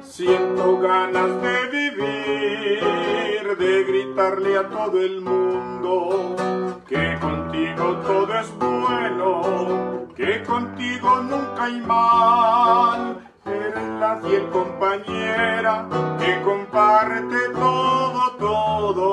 Siento 0.03 0.79
ganas 0.79 1.41
de 1.41 1.67
vivir, 1.71 3.57
de 3.57 3.83
gritarle 3.85 4.57
a 4.57 4.67
todo 4.67 4.99
el 4.99 5.21
mundo 5.21 6.35
que 6.95 7.19
contigo 7.19 7.97
todo 8.07 8.39
es 8.39 8.49
bueno, 8.57 10.07
que 10.15 10.43
contigo 10.43 11.19
nunca 11.29 11.65
hay 11.65 11.81
mal. 11.81 13.19
Eres 13.45 13.89
la 13.99 14.17
fiel 14.23 14.49
compañera 14.49 15.87
que 16.19 16.41
comparte 16.41 17.49
todo, 17.49 18.21
todo. 18.39 19.11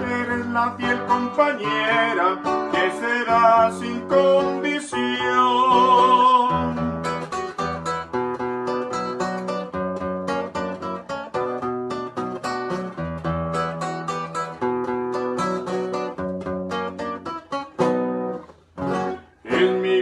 Eres 0.00 0.46
la 0.46 0.74
fiel 0.76 0.98
compañera 1.06 2.38
que 2.72 2.90
será 3.00 3.70
sin 3.78 4.00
condición. 4.08 5.89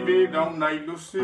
Una 0.09 0.73
ilusión, 0.73 1.23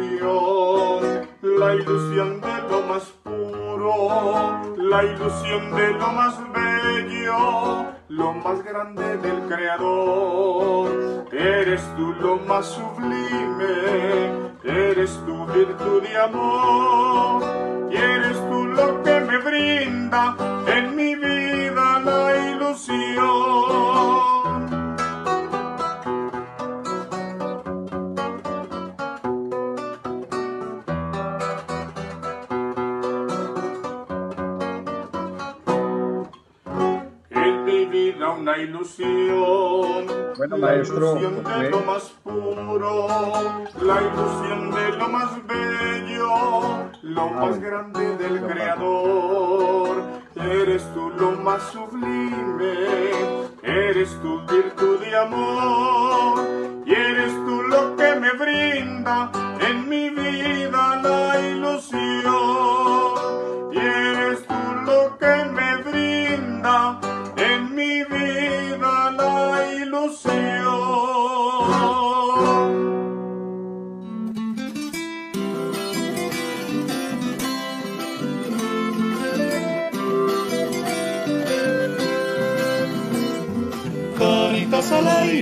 la 1.41 1.75
ilusión 1.75 2.39
de 2.43 2.69
lo 2.69 2.83
más 2.83 3.05
puro, 3.23 4.61
la 4.77 5.03
ilusión 5.05 5.75
de 5.75 5.93
lo 5.93 6.09
más 6.13 6.39
bello, 6.53 7.87
lo 8.09 8.33
más 8.35 8.63
grande 8.63 9.17
del 9.17 9.41
Creador. 9.49 11.25
Eres 11.33 11.81
tú 11.97 12.13
lo 12.21 12.37
más 12.37 12.67
sublime, 12.67 14.51
eres 14.63 15.19
tu 15.25 15.47
virtud 15.47 16.03
y 16.05 16.17
amor, 16.17 17.43
y 17.91 17.97
eres 17.97 18.37
tú 18.51 18.67
lo 18.67 19.03
que 19.03 19.21
me 19.21 19.39
brinda 19.39 20.37
en 20.67 20.94
Bueno, 40.47 40.59
la 40.59 40.75
maestro, 40.75 41.17
ilusión 41.17 41.43
de 41.43 41.71
lo 41.71 41.81
más 41.81 42.03
puro, 42.23 43.09
la 43.81 44.03
ilusión 44.03 44.71
de 44.73 44.99
lo 44.99 45.09
más 45.09 45.47
bello, 45.47 46.91
lo 47.01 47.31
más 47.31 47.59
grande 47.59 48.17
del 48.19 48.43
Creador. 48.43 50.03
Eres 50.37 50.83
tú 50.93 51.09
lo 51.19 51.31
más 51.31 51.63
sublime, 51.73 52.75
eres 53.63 54.11
tu 54.21 54.41
virtud 54.47 54.99
y 55.11 55.15
amor, 55.15 56.41
y 56.85 56.93
eres 56.93 57.33
tú 57.47 57.63
lo 57.63 57.97
que 57.97 58.15
me 58.17 58.33
brinda 58.33 59.31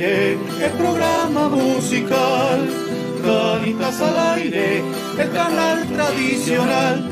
aire, 0.03 0.33
el 0.65 0.73
programa 0.73 1.49
musical. 1.49 2.69
Canitas 3.23 4.01
al 4.01 4.19
aire, 4.37 4.79
el 5.19 5.33
canal 5.33 5.87
tradicional. 5.89 7.09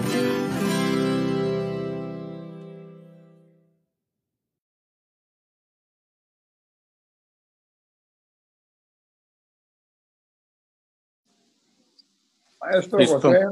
Maestro 12.61 12.99
Listo. 12.99 13.21
José, 13.21 13.47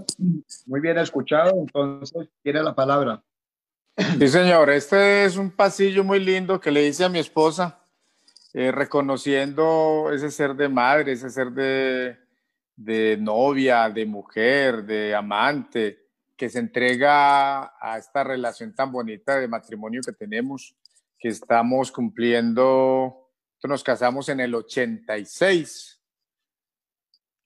muy 0.67 0.81
bien 0.81 0.99
escuchado, 0.99 1.53
entonces 1.57 2.29
tiene 2.43 2.63
la 2.63 2.75
palabra. 2.75 3.23
Sí, 4.19 4.29
señor. 4.29 4.71
Este 4.71 5.25
es 5.25 5.37
un 5.37 5.51
pasillo 5.51 6.05
muy 6.05 6.21
lindo 6.21 6.61
que 6.61 6.71
le 6.71 6.87
hice 6.87 7.05
a 7.05 7.09
mi 7.09 7.19
esposa, 7.19 7.78
eh, 8.59 8.73
reconociendo 8.73 10.11
ese 10.13 10.33
ser 10.33 10.57
de 10.57 10.69
madre, 10.69 11.13
ese 11.13 11.31
ser 11.31 11.53
de, 11.53 12.19
de 12.75 13.17
novia, 13.17 13.89
de 13.89 14.05
mujer, 14.05 14.83
de 14.83 15.15
amante, 15.15 16.09
que 16.37 16.49
se 16.49 16.59
entrega 16.59 17.73
a 17.81 17.99
esta 17.99 18.25
relación 18.25 18.75
tan 18.75 18.91
bonita 18.91 19.39
de 19.39 19.47
matrimonio 19.47 20.01
que 20.05 20.11
tenemos, 20.11 20.75
que 21.21 21.29
estamos 21.29 21.93
cumpliendo. 21.93 23.31
Nos 23.63 23.85
casamos 23.85 24.29
en 24.29 24.41
el 24.41 24.53
86 24.53 26.03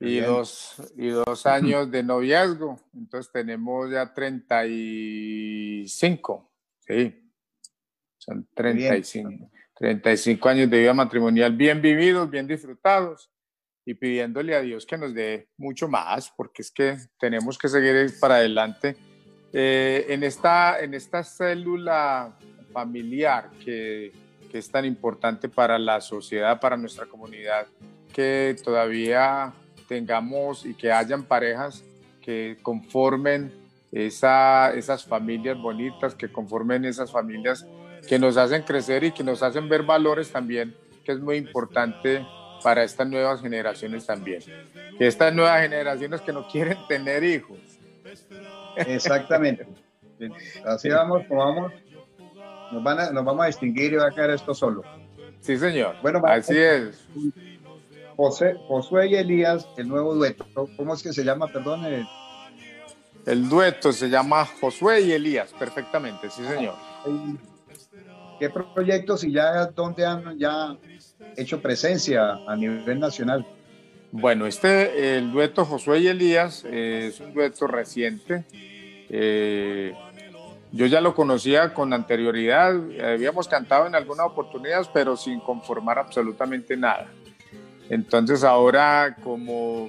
y 0.01 0.19
dos, 0.21 0.77
y 0.97 1.09
dos 1.09 1.45
años 1.45 1.91
de 1.91 2.03
noviazgo. 2.03 2.81
Entonces 2.95 3.31
tenemos 3.31 3.91
ya 3.91 4.15
35, 4.15 6.51
sí. 6.87 7.19
Son 8.17 8.49
35, 8.55 9.51
35 9.83 10.49
años 10.49 10.71
de 10.71 10.79
vida 10.79 10.95
matrimonial 10.95 11.57
bien 11.57 11.83
vividos, 11.83 12.31
bien 12.31 12.47
disfrutados 12.47 13.33
y 13.85 13.95
pidiéndole 13.95 14.55
a 14.55 14.61
Dios 14.61 14.87
que 14.87 14.97
nos 14.97 15.13
dé 15.13 15.49
mucho 15.57 15.89
más, 15.89 16.33
porque 16.37 16.63
es 16.63 16.71
que 16.71 16.99
tenemos 17.19 17.59
que 17.59 17.69
seguir 17.69 18.13
para 18.21 18.37
adelante. 18.37 18.95
Eh, 19.53 20.07
en, 20.09 20.23
esta, 20.23 20.79
en 20.79 20.95
esta 20.95 21.25
célula 21.25 22.39
familiar 22.73 23.51
que, 23.65 24.13
que 24.53 24.59
es 24.59 24.71
tan 24.71 24.85
importante 24.85 25.49
para 25.49 25.81
la 25.81 26.01
sociedad, 26.01 26.61
para 26.61 26.77
nuestra 26.77 27.07
comunidad, 27.07 27.67
que 28.13 28.55
todavía 28.63 29.53
tengamos 29.89 30.65
y 30.65 30.75
que 30.75 30.93
hayan 30.93 31.25
parejas 31.25 31.83
que 32.21 32.57
conformen 32.63 33.53
esa, 33.91 34.73
esas 34.75 35.05
familias 35.05 35.61
bonitas, 35.61 36.15
que 36.15 36.31
conformen 36.31 36.85
esas 36.85 37.11
familias 37.11 37.67
que 38.07 38.19
nos 38.19 38.37
hacen 38.37 38.62
crecer 38.62 39.05
y 39.05 39.12
que 39.12 39.24
nos 39.24 39.43
hacen 39.43 39.69
ver 39.69 39.83
valores 39.83 40.31
también, 40.31 40.74
que 41.05 41.12
es 41.12 41.20
muy 41.20 41.37
importante 41.37 42.27
para 42.62 42.85
estas 42.85 43.09
nuevas 43.09 43.41
generaciones 43.41 44.07
también. 44.07 44.43
Que 44.99 45.07
estas 45.07 45.35
nuevas 45.35 45.61
generaciones 45.62 46.20
que 46.20 46.33
no 46.33 46.47
quieren 46.49 46.79
tener 46.89 47.24
hijos. 47.24 47.59
Exactamente. 48.77 49.66
Así 50.65 50.89
vamos, 50.89 51.24
como 51.27 51.45
vamos, 51.45 51.73
nos, 52.70 52.83
van 52.83 53.01
a, 53.01 53.11
nos 53.11 53.24
vamos 53.24 53.43
a 53.45 53.47
distinguir 53.47 53.93
y 53.93 53.97
va 53.97 54.09
a 54.09 54.11
quedar 54.11 54.31
esto 54.31 54.55
solo. 54.55 54.83
Sí, 55.41 55.57
señor. 55.57 55.97
Bueno, 56.03 56.23
así 56.24 56.57
es. 56.57 57.05
José, 58.16 58.55
Josué 58.69 59.09
y 59.09 59.15
Elías, 59.16 59.66
el 59.77 59.89
nuevo 59.89 60.15
dueto. 60.15 60.47
¿Cómo 60.77 60.95
es 60.95 61.03
que 61.03 61.12
se 61.12 61.24
llama, 61.24 61.49
perdón? 61.49 61.85
El, 63.27 63.49
dueto 63.49 63.93
se 63.93 64.09
llama 64.09 64.47
Josué 64.61 65.01
y 65.01 65.12
Elías, 65.12 65.53
perfectamente, 65.59 66.31
sí, 66.31 66.45
señor. 66.45 66.74
¿Qué 68.43 68.51
proyectos 68.51 69.23
y 69.23 69.31
ya 69.31 69.66
dónde 69.66 70.05
han 70.05 70.36
ya 70.36 70.77
hecho 71.36 71.62
presencia 71.62 72.40
a 72.48 72.56
nivel 72.56 72.98
nacional? 72.98 73.47
Bueno, 74.10 74.47
este, 74.47 75.16
el 75.16 75.31
dueto 75.31 75.64
Josué 75.64 76.01
y 76.01 76.09
Elías 76.09 76.64
eh, 76.64 77.06
es 77.06 77.20
un 77.20 77.32
dueto 77.32 77.69
reciente. 77.69 78.44
Eh, 79.09 79.94
yo 80.73 80.86
ya 80.86 81.01
lo 81.01 81.14
conocía 81.14 81.73
con 81.73 81.93
anterioridad, 81.93 82.74
habíamos 83.01 83.47
cantado 83.47 83.86
en 83.86 83.94
algunas 83.94 84.27
oportunidades, 84.27 84.90
pero 84.93 85.16
sin 85.16 85.39
conformar 85.39 86.01
absolutamente 86.01 86.77
nada. 86.77 87.12
Entonces 87.90 88.43
ahora 88.43 89.19
como 89.23 89.89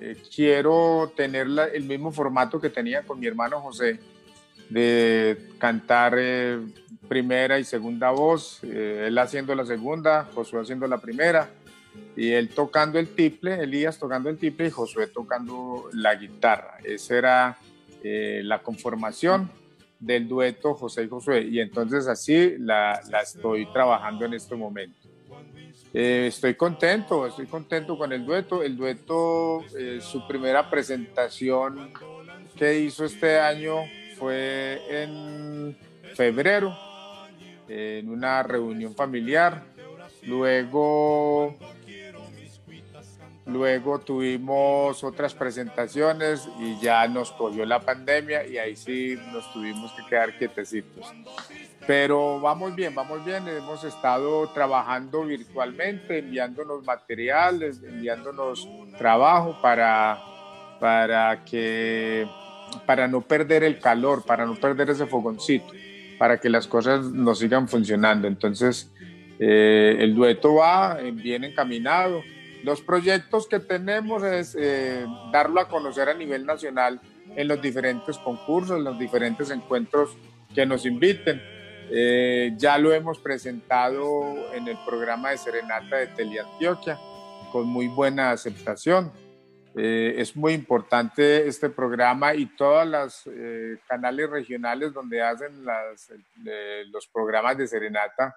eh, 0.00 0.22
quiero 0.32 1.12
tener 1.16 1.48
el 1.74 1.82
mismo 1.82 2.12
formato 2.12 2.60
que 2.60 2.70
tenía 2.70 3.02
con 3.02 3.18
mi 3.18 3.26
hermano 3.26 3.60
José, 3.60 3.98
de 4.70 5.38
cantar 5.58 6.14
eh, 6.18 6.58
primera 7.08 7.58
y 7.58 7.64
segunda 7.64 8.10
voz, 8.10 8.60
eh, 8.64 9.06
él 9.08 9.18
haciendo 9.18 9.54
la 9.54 9.64
segunda, 9.64 10.28
Josué 10.34 10.60
haciendo 10.60 10.86
la 10.86 10.98
primera, 10.98 11.48
y 12.16 12.30
él 12.30 12.50
tocando 12.50 12.98
el 12.98 13.08
tiple, 13.08 13.62
Elías 13.62 13.98
tocando 13.98 14.28
el 14.28 14.38
tiple 14.38 14.68
y 14.68 14.70
Josué 14.70 15.06
tocando 15.08 15.88
la 15.92 16.14
guitarra. 16.14 16.78
Esa 16.84 17.16
era 17.16 17.58
la 18.02 18.62
conformación 18.62 19.50
del 19.98 20.28
dueto 20.28 20.74
José 20.74 21.04
y 21.04 21.08
Josué, 21.08 21.42
y 21.42 21.58
entonces 21.58 22.06
así 22.06 22.54
la, 22.58 23.00
la 23.10 23.20
estoy 23.20 23.66
trabajando 23.72 24.24
en 24.24 24.34
este 24.34 24.54
momento. 24.54 25.08
Eh, 25.94 26.26
estoy 26.28 26.54
contento, 26.54 27.26
estoy 27.26 27.46
contento 27.46 27.96
con 27.96 28.12
el 28.12 28.24
dueto. 28.24 28.62
El 28.62 28.76
dueto, 28.76 29.64
eh, 29.76 30.00
su 30.00 30.26
primera 30.26 30.68
presentación 30.68 31.92
que 32.56 32.80
hizo 32.80 33.04
este 33.04 33.38
año 33.38 33.84
fue 34.18 34.80
en 34.90 35.76
febrero, 36.14 36.76
en 37.68 38.08
una 38.10 38.42
reunión 38.42 38.94
familiar. 38.94 39.62
Luego, 40.22 41.56
luego 43.46 44.00
tuvimos 44.00 45.04
otras 45.04 45.34
presentaciones 45.34 46.48
y 46.58 46.78
ya 46.80 47.06
nos 47.08 47.32
cogió 47.32 47.64
la 47.64 47.80
pandemia 47.80 48.46
y 48.46 48.58
ahí 48.58 48.76
sí 48.76 49.16
nos 49.32 49.52
tuvimos 49.52 49.92
que 49.92 50.04
quedar 50.06 50.36
quietecitos. 50.36 51.06
Pero 51.88 52.38
vamos 52.38 52.74
bien, 52.74 52.94
vamos 52.94 53.24
bien. 53.24 53.48
Hemos 53.48 53.82
estado 53.82 54.46
trabajando 54.50 55.24
virtualmente, 55.24 56.18
enviándonos 56.18 56.84
materiales, 56.84 57.82
enviándonos 57.82 58.68
trabajo 58.98 59.56
para, 59.62 60.18
para, 60.80 61.46
que, 61.46 62.28
para 62.86 63.08
no 63.08 63.20
perder 63.20 63.64
el 63.64 63.78
calor, 63.78 64.24
para 64.24 64.46
no 64.46 64.54
perder 64.54 64.90
ese 64.90 65.06
fogoncito, 65.06 65.72
para 66.18 66.38
que 66.38 66.48
las 66.48 66.66
cosas 66.66 67.04
nos 67.04 67.38
sigan 67.38 67.68
funcionando. 67.68 68.28
Entonces, 68.28 68.90
eh, 69.38 69.96
el 70.00 70.14
dueto 70.14 70.54
va 70.54 70.94
bien 71.12 71.44
encaminado. 71.44 72.22
Los 72.64 72.80
proyectos 72.80 73.46
que 73.46 73.60
tenemos 73.60 74.22
es 74.24 74.56
eh, 74.58 75.06
darlo 75.32 75.60
a 75.60 75.68
conocer 75.68 76.08
a 76.08 76.14
nivel 76.14 76.44
nacional 76.44 77.00
en 77.36 77.46
los 77.46 77.62
diferentes 77.62 78.18
concursos, 78.18 78.78
en 78.78 78.84
los 78.84 78.98
diferentes 78.98 79.50
encuentros 79.50 80.16
que 80.54 80.66
nos 80.66 80.86
inviten 80.86 81.40
eh, 81.90 82.52
ya 82.56 82.76
lo 82.78 82.92
hemos 82.92 83.18
presentado 83.18 84.52
en 84.52 84.68
el 84.68 84.76
programa 84.86 85.30
de 85.30 85.38
Serenata 85.38 85.96
de 85.96 86.08
Teleantioquia 86.08 86.98
con 87.50 87.66
muy 87.66 87.88
buena 87.88 88.30
aceptación. 88.30 89.10
Eh, 89.80 90.20
es 90.20 90.34
muy 90.34 90.54
importante 90.54 91.46
este 91.46 91.70
programa 91.70 92.34
y 92.34 92.46
todos 92.46 92.84
los 92.86 93.22
eh, 93.26 93.78
canales 93.86 94.28
regionales 94.28 94.92
donde 94.92 95.22
hacen 95.22 95.64
los 96.90 97.06
programas 97.06 97.56
de 97.56 97.68
Serenata. 97.68 98.34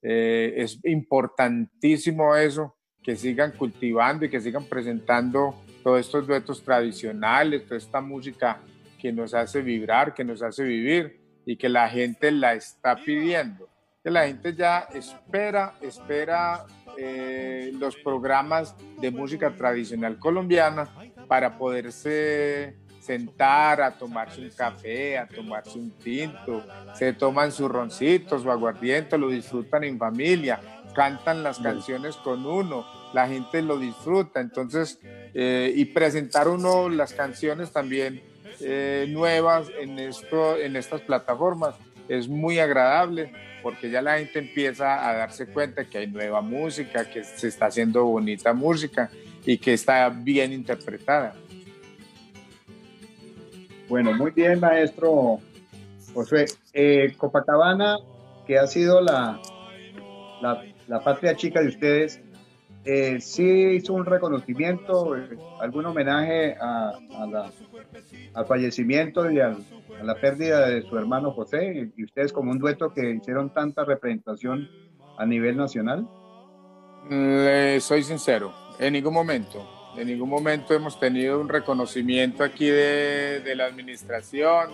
es 0.00 0.78
importantísimo 0.84 2.36
eso, 2.36 2.76
que 3.02 3.16
sigan 3.16 3.52
cultivando 3.52 4.24
y 4.24 4.30
que 4.30 4.40
sigan 4.40 4.64
presentando 4.66 5.56
todos 5.82 6.00
estos 6.00 6.26
duetos 6.26 6.62
tradicionales, 6.62 7.64
toda 7.64 7.78
esta 7.78 8.00
música 8.00 8.60
que 9.00 9.12
nos 9.12 9.34
hace 9.34 9.62
vibrar, 9.62 10.14
que 10.14 10.24
nos 10.24 10.42
hace 10.42 10.62
vivir 10.64 11.20
y 11.46 11.56
que 11.56 11.68
la 11.68 11.88
gente 11.88 12.30
la 12.30 12.54
está 12.54 12.96
pidiendo. 12.96 13.68
Que 14.02 14.10
la 14.10 14.26
gente 14.26 14.54
ya 14.54 14.88
espera, 14.92 15.74
espera 15.80 16.64
eh, 16.98 17.72
los 17.78 17.96
programas 17.96 18.74
de 19.00 19.10
música 19.10 19.54
tradicional 19.54 20.18
colombiana 20.18 20.88
para 21.28 21.58
poderse 21.58 22.76
sentar 23.00 23.80
a 23.80 23.92
tomarse 23.92 24.40
un 24.40 24.50
café, 24.50 25.16
a 25.16 25.28
tomarse 25.28 25.78
un 25.78 25.92
tinto, 25.92 26.64
se 26.94 27.12
toman 27.12 27.52
sus 27.52 27.70
roncitos, 27.70 28.42
su 28.42 28.50
aguardiente, 28.50 29.16
lo 29.16 29.28
disfrutan 29.28 29.84
en 29.84 29.96
familia, 29.96 30.60
cantan 30.94 31.44
las 31.44 31.60
canciones 31.60 32.16
con 32.16 32.44
uno, 32.44 32.84
la 33.12 33.28
gente 33.28 33.62
lo 33.62 33.78
disfruta, 33.78 34.40
entonces, 34.40 34.98
eh, 35.04 35.72
y 35.74 35.84
presentar 35.84 36.48
uno 36.48 36.88
las 36.88 37.12
canciones 37.12 37.70
también 37.70 38.22
eh, 38.60 39.06
nuevas 39.08 39.68
en, 39.78 39.98
esto, 39.98 40.56
en 40.56 40.74
estas 40.74 41.02
plataformas. 41.02 41.76
Es 42.08 42.28
muy 42.28 42.58
agradable 42.58 43.32
porque 43.62 43.90
ya 43.90 44.00
la 44.00 44.18
gente 44.18 44.38
empieza 44.38 45.08
a 45.08 45.14
darse 45.14 45.46
cuenta 45.46 45.84
que 45.84 45.98
hay 45.98 46.06
nueva 46.06 46.40
música, 46.40 47.04
que 47.10 47.24
se 47.24 47.48
está 47.48 47.66
haciendo 47.66 48.04
bonita 48.04 48.52
música 48.52 49.10
y 49.44 49.58
que 49.58 49.72
está 49.72 50.08
bien 50.08 50.52
interpretada. 50.52 51.34
Bueno, 53.88 54.12
muy 54.12 54.30
bien, 54.30 54.60
maestro 54.60 55.40
José. 56.14 56.46
Eh, 56.72 57.14
Copacabana, 57.16 57.96
que 58.46 58.58
ha 58.58 58.66
sido 58.66 59.00
la, 59.00 59.40
la, 60.40 60.64
la 60.86 61.00
patria 61.02 61.36
chica 61.36 61.60
de 61.60 61.68
ustedes, 61.68 62.20
eh, 62.84 63.20
sí 63.20 63.44
hizo 63.74 63.94
un 63.94 64.04
reconocimiento, 64.04 65.16
eh, 65.16 65.36
algún 65.60 65.86
homenaje 65.86 66.56
a, 66.60 66.92
la, 67.28 67.50
al 68.32 68.46
fallecimiento 68.46 69.28
y 69.28 69.40
a 69.98 70.04
la 70.04 70.14
pérdida 70.20 70.68
de 70.68 70.82
su 70.82 70.96
hermano 70.96 71.32
José, 71.32 71.90
y 71.96 72.04
ustedes 72.04 72.32
como 72.32 72.50
un 72.50 72.58
dueto 72.58 72.92
que 72.92 73.10
hicieron 73.10 73.52
tanta 73.52 73.84
representación 73.84 74.68
a 75.18 75.26
nivel 75.26 75.56
nacional? 75.56 76.08
soy 77.80 78.02
sincero, 78.02 78.52
en 78.80 78.94
ningún 78.94 79.14
momento, 79.14 79.64
en 79.96 80.08
ningún 80.08 80.28
momento 80.28 80.74
hemos 80.74 80.98
tenido 81.00 81.40
un 81.40 81.48
reconocimiento 81.48 82.44
aquí 82.44 82.66
de, 82.66 83.54
la 83.54 83.66
administración, 83.66 84.70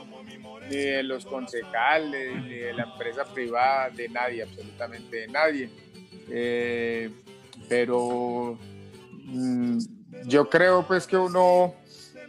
ni 0.68 0.76
de 0.76 1.02
los 1.02 1.26
concejales, 1.26 2.42
ni 2.42 2.54
de 2.54 2.72
la 2.72 2.84
empresa 2.84 3.24
privada, 3.24 3.90
de 3.90 4.08
nadie, 4.08 4.42
absolutamente 4.42 5.16
de 5.16 5.28
nadie. 5.28 5.70
Eh, 6.28 7.10
pero 7.68 8.58
mm, 9.24 9.78
yo 10.26 10.48
creo 10.48 10.86
pues 10.86 11.06
que 11.06 11.16
uno 11.16 11.74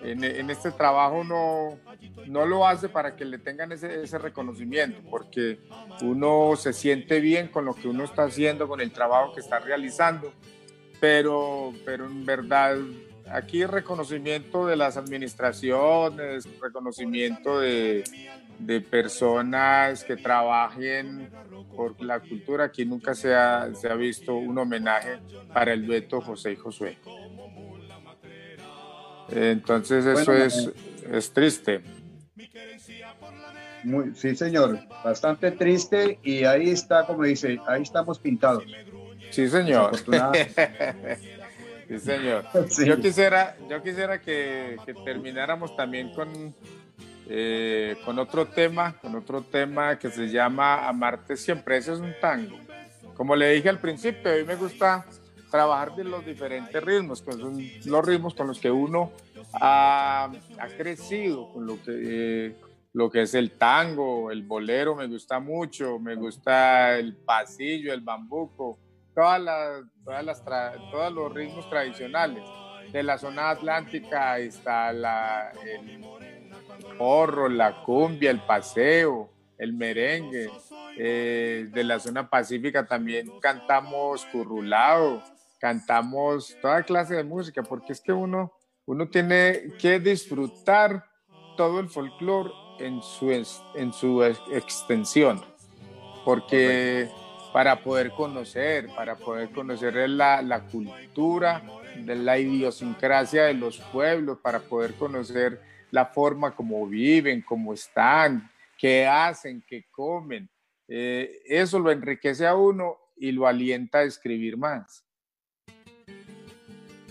en, 0.03 0.49
este 0.49 0.71
trabajo 0.71 1.23
no, 1.23 1.79
no 2.27 2.45
lo 2.45 2.67
hace 2.67 2.89
para 2.89 3.15
que 3.15 3.25
le 3.25 3.37
tengan 3.37 3.71
ese, 3.71 4.03
ese, 4.03 4.17
reconocimiento, 4.17 5.01
porque 5.09 5.59
uno 6.01 6.55
se 6.55 6.73
siente 6.73 7.19
bien 7.19 7.47
con 7.47 7.65
lo 7.65 7.73
que 7.73 7.87
uno 7.87 8.03
está 8.03 8.23
haciendo, 8.23 8.67
con 8.67 8.81
el 8.81 8.91
trabajo 8.91 9.33
que 9.33 9.41
está 9.41 9.59
realizando, 9.59 10.31
pero, 10.99 11.73
pero 11.85 12.05
en 12.05 12.25
verdad 12.25 12.77
aquí 13.29 13.65
reconocimiento 13.65 14.65
de 14.65 14.75
las 14.75 14.97
administraciones, 14.97 16.47
reconocimiento 16.59 17.59
de, 17.59 18.03
de 18.59 18.81
personas 18.81 20.03
que 20.03 20.15
trabajen 20.15 21.29
por 21.75 22.01
la 22.01 22.19
cultura. 22.19 22.65
Aquí 22.65 22.85
nunca 22.85 23.15
se 23.15 23.33
ha, 23.33 23.73
se 23.73 23.89
ha 23.89 23.95
visto 23.95 24.35
un 24.35 24.57
homenaje 24.57 25.19
para 25.53 25.73
el 25.73 25.85
dueto 25.85 26.21
José 26.21 26.53
y 26.53 26.55
Josué. 26.55 26.97
Entonces 29.29 30.05
eso 30.05 30.33
es, 30.33 30.71
es 31.11 31.31
triste. 31.31 31.81
Muy, 33.83 34.13
sí, 34.15 34.35
señor, 34.35 34.79
bastante 35.03 35.51
triste 35.51 36.19
y 36.23 36.45
ahí 36.45 36.69
está, 36.69 37.05
como 37.05 37.23
dice, 37.23 37.59
ahí 37.67 37.81
estamos 37.81 38.19
pintados. 38.19 38.63
Sí, 39.29 39.49
señor. 39.49 39.97
sí, 41.87 41.99
señor. 41.99 42.45
Yo 42.85 43.01
quisiera, 43.01 43.57
yo 43.69 43.81
quisiera 43.81 44.21
que, 44.21 44.77
que 44.85 44.93
termináramos 44.93 45.75
también 45.75 46.13
con, 46.13 46.53
eh, 47.27 47.95
con 48.05 48.19
otro 48.19 48.45
tema, 48.47 48.93
con 49.01 49.15
otro 49.15 49.41
tema 49.41 49.97
que 49.97 50.09
se 50.09 50.29
llama 50.29 50.87
Amarte 50.87 51.35
siempre. 51.35 51.77
Ese 51.77 51.93
es 51.93 51.99
un 51.99 52.13
tango. 52.21 52.57
Como 53.15 53.35
le 53.35 53.51
dije 53.51 53.69
al 53.69 53.79
principio, 53.79 54.31
a 54.31 54.35
mí 54.35 54.43
me 54.43 54.55
gusta 54.55 55.05
trabajar 55.49 55.95
de 55.95 56.03
los 56.03 56.25
diferentes 56.25 56.83
ritmos, 56.83 57.21
con 57.21 57.39
los 57.85 58.05
ritmos 58.05 58.33
con 58.33 58.47
los 58.47 58.59
que 58.59 58.71
uno 58.71 59.11
ha, 59.53 60.31
ha 60.59 60.67
crecido, 60.77 61.49
con 61.49 61.67
lo 61.67 61.81
que, 61.83 61.91
eh, 61.91 62.55
lo 62.93 63.09
que 63.09 63.23
es 63.23 63.33
el 63.33 63.57
tango, 63.57 64.29
el 64.29 64.43
bolero 64.43 64.95
me 64.95 65.07
gusta 65.07 65.39
mucho, 65.39 65.99
me 65.99 66.15
gusta 66.15 66.97
el 66.97 67.15
pasillo, 67.15 67.91
el 67.91 68.01
bambuco, 68.01 68.77
todas 69.15 69.41
las, 69.41 69.83
todas 70.03 70.23
las 70.23 70.43
todos 70.43 71.11
los 71.11 71.33
ritmos 71.33 71.67
tradicionales. 71.69 72.43
De 72.91 73.01
la 73.01 73.17
zona 73.17 73.49
atlántica 73.49 74.37
está 74.37 74.93
la, 74.93 75.51
el 75.65 76.05
porro, 76.97 77.49
la 77.49 77.83
cumbia, 77.83 78.29
el 78.29 78.41
paseo, 78.41 79.31
el 79.57 79.73
merengue. 79.73 80.51
Eh, 80.95 81.69
de 81.71 81.83
la 81.83 81.99
zona 81.99 82.29
pacífica 82.29 82.85
también 82.85 83.27
cantamos 83.39 84.25
currulado, 84.25 85.23
cantamos 85.59 86.55
toda 86.61 86.83
clase 86.83 87.15
de 87.15 87.23
música, 87.23 87.63
porque 87.63 87.93
es 87.93 88.01
que 88.01 88.13
uno, 88.13 88.53
uno 88.85 89.09
tiene 89.09 89.73
que 89.79 89.99
disfrutar 89.99 91.03
todo 91.57 91.79
el 91.79 91.89
folclore 91.89 92.51
en 92.79 93.01
su, 93.01 93.31
en 93.31 93.93
su 93.93 94.23
extensión, 94.23 95.41
porque 96.25 97.09
para 97.51 97.81
poder 97.83 98.11
conocer, 98.11 98.87
para 98.95 99.15
poder 99.15 99.51
conocer 99.51 100.09
la, 100.09 100.41
la 100.41 100.61
cultura, 100.65 101.63
de 101.97 102.15
la 102.15 102.37
idiosincrasia 102.39 103.43
de 103.43 103.53
los 103.53 103.77
pueblos, 103.77 104.39
para 104.41 104.59
poder 104.59 104.93
conocer 104.95 105.61
la 105.91 106.07
forma 106.07 106.55
como 106.55 106.87
viven, 106.87 107.41
cómo 107.41 107.73
están, 107.73 108.49
qué 108.77 109.05
hacen, 109.05 109.63
qué 109.67 109.85
comen. 109.91 110.49
Eh, 110.87 111.41
eso 111.45 111.79
lo 111.79 111.91
enriquece 111.91 112.47
a 112.47 112.55
uno 112.55 112.97
y 113.15 113.31
lo 113.31 113.47
alienta 113.47 113.99
a 113.99 114.03
escribir 114.03 114.57
más. 114.57 115.05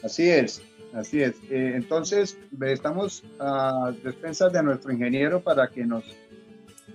Así 0.03 0.29
es, 0.29 0.61
así 0.95 1.23
es. 1.23 1.37
Eh, 1.51 1.73
entonces, 1.75 2.39
estamos 2.61 3.25
a 3.39 3.93
despensas 4.03 4.53
de 4.53 4.63
nuestro 4.63 4.93
ingeniero 4.93 5.41
para 5.41 5.69
que 5.69 5.85
nos 5.85 6.05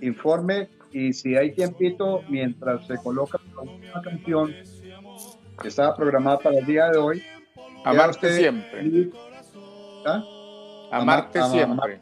informe 0.00 0.68
y 0.92 1.12
si 1.12 1.36
hay 1.36 1.52
tiempito, 1.52 2.22
mientras 2.28 2.86
se 2.86 2.96
coloca 2.96 3.38
una 3.60 4.02
canción 4.02 4.54
que 5.60 5.68
estaba 5.68 5.94
programada 5.94 6.38
para 6.38 6.58
el 6.58 6.66
día 6.66 6.88
de 6.88 6.98
hoy. 6.98 7.22
Amarte 7.84 8.32
siempre. 8.32 9.10
¿Ah? 10.06 10.22
Amarte 10.90 11.42
siempre. 11.44 12.00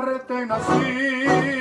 Para 0.00 0.42
amarte 0.44 1.59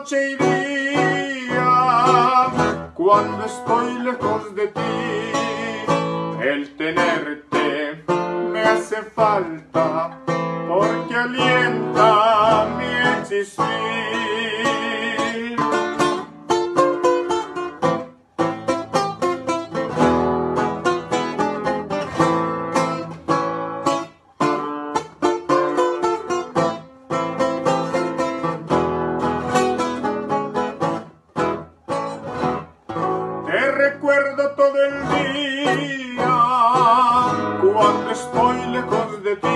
noche 0.00 0.30
y 0.30 0.36
cuando 2.94 3.44
estoy 3.44 3.98
lejos 4.02 4.54
de 4.54 4.68
ti, 4.68 4.89
recuerdo 33.80 34.50
todo 34.50 34.76
el 34.84 34.92
día 35.32 36.36
cuando 37.60 38.10
estoy 38.10 38.66
lejos 38.66 39.22
de 39.24 39.36
ti. 39.36 39.48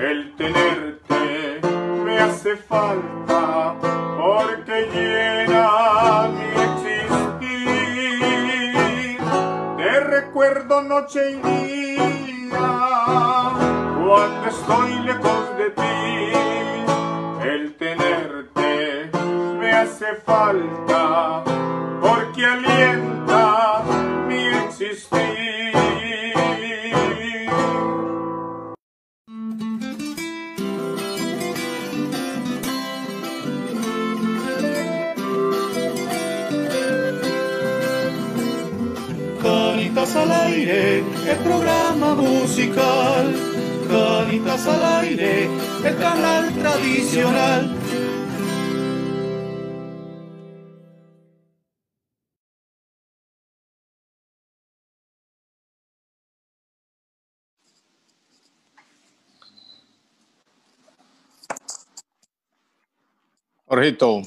El 0.00 0.34
tenerte 0.36 1.60
me 2.04 2.18
hace 2.18 2.56
falta 2.56 3.74
porque 3.80 4.88
llena 4.92 6.28
mi 6.34 6.48
existir. 6.68 7.58
Te 9.76 10.00
recuerdo 10.00 10.82
noche 10.82 11.20
y 11.30 11.36
día 11.36 12.70
cuando 14.04 14.48
estoy 14.48 14.98
lejos 15.10 15.56
de 15.58 15.70
ti. 15.70 15.96
El 17.48 17.76
tenerte 17.76 19.10
me 19.60 19.72
hace 19.72 20.16
falta 20.26 21.53
que 22.34 22.44
alienta 22.44 23.82
mi 24.26 24.46
existir. 24.66 25.72
Caritas 39.42 40.16
al 40.16 40.32
aire, 40.32 40.98
el 40.98 41.38
programa 41.44 42.14
musical. 42.14 43.34
Caritas 43.88 44.66
al 44.66 44.84
aire, 45.02 45.48
el 45.84 45.96
canal 45.98 46.52
tradicional 46.54 47.70
Jorgito. 63.66 64.22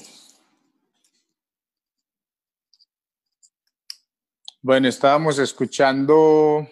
Bueno, 4.62 4.88
estábamos 4.88 5.40
escuchando 5.40 6.68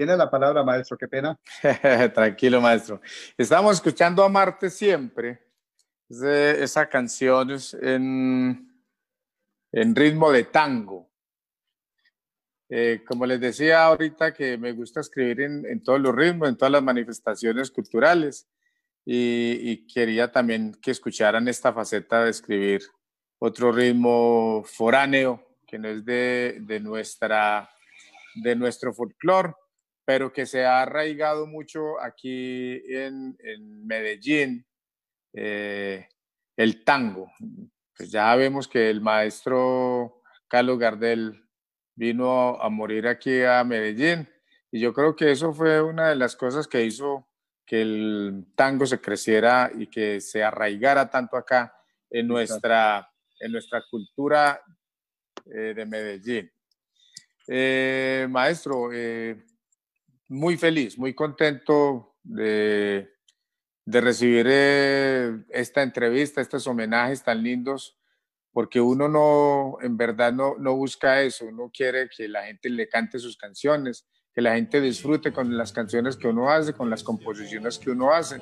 Tiene 0.00 0.16
la 0.16 0.30
palabra, 0.30 0.64
maestro, 0.64 0.96
qué 0.96 1.06
pena. 1.06 1.38
Tranquilo, 2.14 2.58
maestro. 2.58 3.02
Estábamos 3.36 3.76
escuchando 3.76 4.24
Amarte 4.24 4.70
Siempre, 4.70 5.46
esa 6.08 6.88
canción 6.88 7.50
es 7.50 7.74
en, 7.74 8.82
en 9.70 9.94
ritmo 9.94 10.32
de 10.32 10.44
tango. 10.44 11.09
Eh, 12.72 13.02
como 13.04 13.26
les 13.26 13.40
decía 13.40 13.84
ahorita 13.84 14.32
que 14.32 14.56
me 14.56 14.70
gusta 14.70 15.00
escribir 15.00 15.40
en, 15.40 15.82
todos 15.82 16.00
los 16.00 16.14
ritmos, 16.14 16.48
en 16.48 16.56
todas 16.56 16.70
las 16.70 16.82
manifestaciones 16.84 17.68
culturales 17.70 18.48
y, 19.04 19.88
quería 19.92 20.30
también 20.30 20.74
que 20.80 20.92
escucharan 20.92 21.48
esta 21.48 21.72
faceta 21.72 22.22
de 22.22 22.30
escribir 22.30 22.82
otro 23.40 23.72
ritmo 23.72 24.62
foráneo 24.64 25.44
que 25.66 25.80
no 25.80 25.88
es 25.88 26.04
de, 26.04 26.80
nuestra, 26.80 27.68
de 28.36 28.54
nuestro 28.54 28.94
folclore 28.94 29.52
pero 30.04 30.32
que 30.32 30.46
se 30.46 30.64
ha 30.64 30.82
arraigado 30.82 31.46
mucho 31.46 32.00
aquí 32.00 32.82
en, 32.88 33.36
en 33.38 33.86
Medellín, 33.86 34.66
eh, 35.32 36.08
el 36.56 36.82
tango. 36.82 37.30
Pues 37.96 38.10
ya 38.10 38.34
vemos 38.34 38.66
que 38.66 38.90
el 38.90 39.00
maestro 39.00 40.22
Carlos 40.48 40.80
Gardel 40.80 41.44
vino 42.00 42.58
a 42.58 42.70
morir 42.70 43.06
aquí 43.06 43.42
a 43.42 43.62
Medellín. 43.62 44.26
Y 44.72 44.80
yo 44.80 44.94
creo 44.94 45.14
que 45.14 45.30
eso 45.32 45.52
fue 45.52 45.82
una 45.82 46.08
de 46.08 46.16
las 46.16 46.34
cosas 46.34 46.66
que 46.66 46.82
hizo 46.82 47.28
que 47.66 47.82
el 47.82 48.46
tango 48.56 48.86
se 48.86 49.02
creciera 49.02 49.70
y 49.76 49.86
que 49.86 50.18
se 50.22 50.42
arraigara 50.42 51.10
tanto 51.10 51.36
acá 51.36 51.76
en 52.08 52.26
nuestra, 52.26 53.06
en 53.38 53.52
nuestra 53.52 53.84
cultura 53.90 54.62
eh, 55.44 55.74
de 55.76 55.84
Medellín. 55.84 56.50
Eh, 57.46 58.26
maestro, 58.30 58.90
eh, 58.94 59.44
muy 60.28 60.56
feliz, 60.56 60.96
muy 60.96 61.12
contento 61.12 62.16
de, 62.22 63.10
de 63.84 64.00
recibir 64.00 64.46
esta 65.50 65.82
entrevista, 65.82 66.40
estos 66.40 66.66
homenajes 66.66 67.22
tan 67.22 67.42
lindos, 67.42 67.99
porque 68.52 68.80
uno 68.80 69.08
no, 69.08 69.78
en 69.82 69.96
verdad 69.96 70.32
no, 70.32 70.56
no 70.58 70.74
busca 70.74 71.22
eso, 71.22 71.46
uno 71.46 71.70
quiere 71.72 72.08
que 72.08 72.28
la 72.28 72.44
gente 72.44 72.68
le 72.68 72.88
cante 72.88 73.18
sus 73.18 73.36
canciones, 73.36 74.06
que 74.34 74.40
la 74.40 74.54
gente 74.54 74.80
disfrute 74.80 75.32
con 75.32 75.56
las 75.56 75.72
canciones 75.72 76.16
que 76.16 76.28
uno 76.28 76.50
hace, 76.50 76.72
con 76.72 76.90
las 76.90 77.02
composiciones 77.02 77.78
que 77.78 77.90
uno 77.90 78.12
hace. 78.12 78.40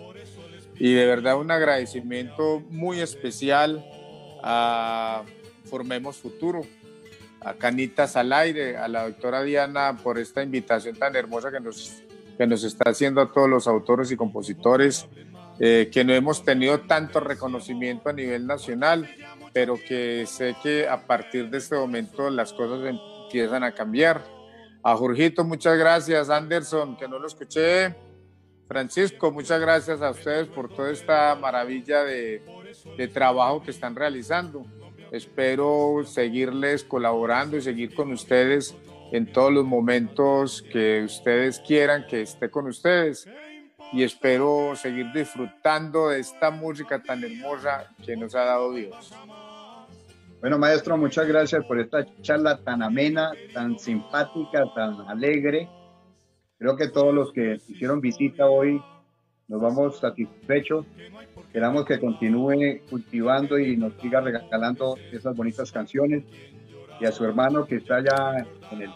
Y 0.77 0.95
de 0.95 1.07
verdad 1.07 1.39
un 1.39 1.51
agradecimiento 1.51 2.61
muy 2.71 3.01
especial 3.01 3.85
a 4.43 5.25
Formemos 5.65 6.17
Futuro, 6.17 6.63
a 7.41 7.55
Canitas 7.55 8.17
al 8.17 8.33
aire, 8.33 8.77
a 8.77 8.89
la 8.89 9.05
doctora 9.05 9.43
Diana 9.43 9.97
por 10.03 10.19
esta 10.19 10.43
invitación 10.43 10.97
tan 10.97 11.17
hermosa 11.17 11.51
que 11.51 11.61
nos, 11.61 12.03
que 12.37 12.47
nos 12.47 12.65
está 12.65 12.91
haciendo 12.91 13.21
a 13.21 13.33
todos 13.33 13.49
los 13.49 13.67
autores 13.67 14.11
y 14.11 14.17
compositores, 14.17 15.07
eh, 15.61 15.91
que 15.93 16.05
no 16.05 16.15
hemos 16.15 16.45
tenido 16.45 16.81
tanto 16.81 17.21
reconocimiento 17.21 18.09
a 18.09 18.13
nivel 18.13 18.47
nacional, 18.47 19.09
pero 19.53 19.77
que 19.77 20.25
sé 20.27 20.57
que 20.63 20.89
a 20.89 21.07
partir 21.07 21.51
de 21.51 21.59
este 21.59 21.77
momento 21.77 22.31
las 22.31 22.53
cosas 22.53 22.81
empiezan 22.87 23.65
a 23.65 23.73
cambiar. 23.73 24.23
A 24.83 24.97
Jorgito, 24.97 25.45
muchas 25.45 25.79
gracias. 25.79 26.31
Anderson, 26.31 26.97
que 26.97 27.09
no 27.09 27.19
lo 27.19 27.27
escuché. 27.27 27.95
Francisco, 28.69 29.31
muchas 29.31 29.61
gracias 29.61 30.03
a 30.03 30.11
ustedes 30.11 30.47
por 30.47 30.69
toda 30.69 30.91
esta 30.91 31.35
maravilla 31.35 32.05
de, 32.05 32.43
de 32.97 33.09
trabajo 33.09 33.63
que 33.63 33.71
están 33.71 33.97
realizando. 33.97 34.65
Espero 35.11 36.03
seguirles 36.05 36.85
colaborando 36.85 37.57
y 37.57 37.63
seguir 37.63 37.95
con 37.95 38.13
ustedes 38.13 38.77
en 39.11 39.33
todos 39.33 39.53
los 39.53 39.65
momentos 39.65 40.63
que 40.63 41.03
ustedes 41.03 41.61
quieran 41.61 42.07
que 42.07 42.23
esté 42.23 42.51
con 42.51 42.67
ustedes. 42.67 43.27
Y 43.91 44.03
espero 44.03 44.77
seguir 44.77 45.11
disfrutando 45.15 46.09
de 46.09 46.21
esta 46.21 46.51
música 46.51 47.03
tan 47.03 47.25
hermosa 47.25 47.89
que 48.05 48.17
nos 48.17 48.35
ha 48.35 48.45
dado 48.45 48.75
Dios. 48.75 49.15
Bueno, 50.41 50.59
maestro, 50.59 50.97
muchas 50.97 51.27
gracias 51.27 51.65
por 51.67 51.81
esta 51.81 52.07
charla 52.23 52.59
tan 52.63 52.83
amena, 52.83 53.33
tan 53.53 53.79
simpática, 53.79 54.65
tan 54.75 55.01
alegre. 55.09 55.69
Creo 56.59 56.77
que 56.77 56.89
todos 56.89 57.15
los 57.15 57.33
que 57.33 57.61
hicieron 57.69 58.01
visita 58.01 58.47
hoy 58.47 58.81
nos 59.49 59.61
vamos 59.61 59.99
satisfechos 59.99 60.87
Esperamos 61.49 61.87
que 61.87 61.99
continúe 61.99 62.83
cultivando 62.91 63.59
y 63.59 63.77
nos 63.77 63.95
siga 63.95 64.21
regalando 64.21 64.97
esas 65.11 65.35
bonitas 65.35 65.73
canciones. 65.73 66.23
Y 67.01 67.07
a 67.07 67.13
su 67.13 67.25
hermano 67.25 67.65
que 67.65 67.77
está 67.77 68.03
ya 68.03 68.47
en, 68.71 68.83
el, 68.83 68.91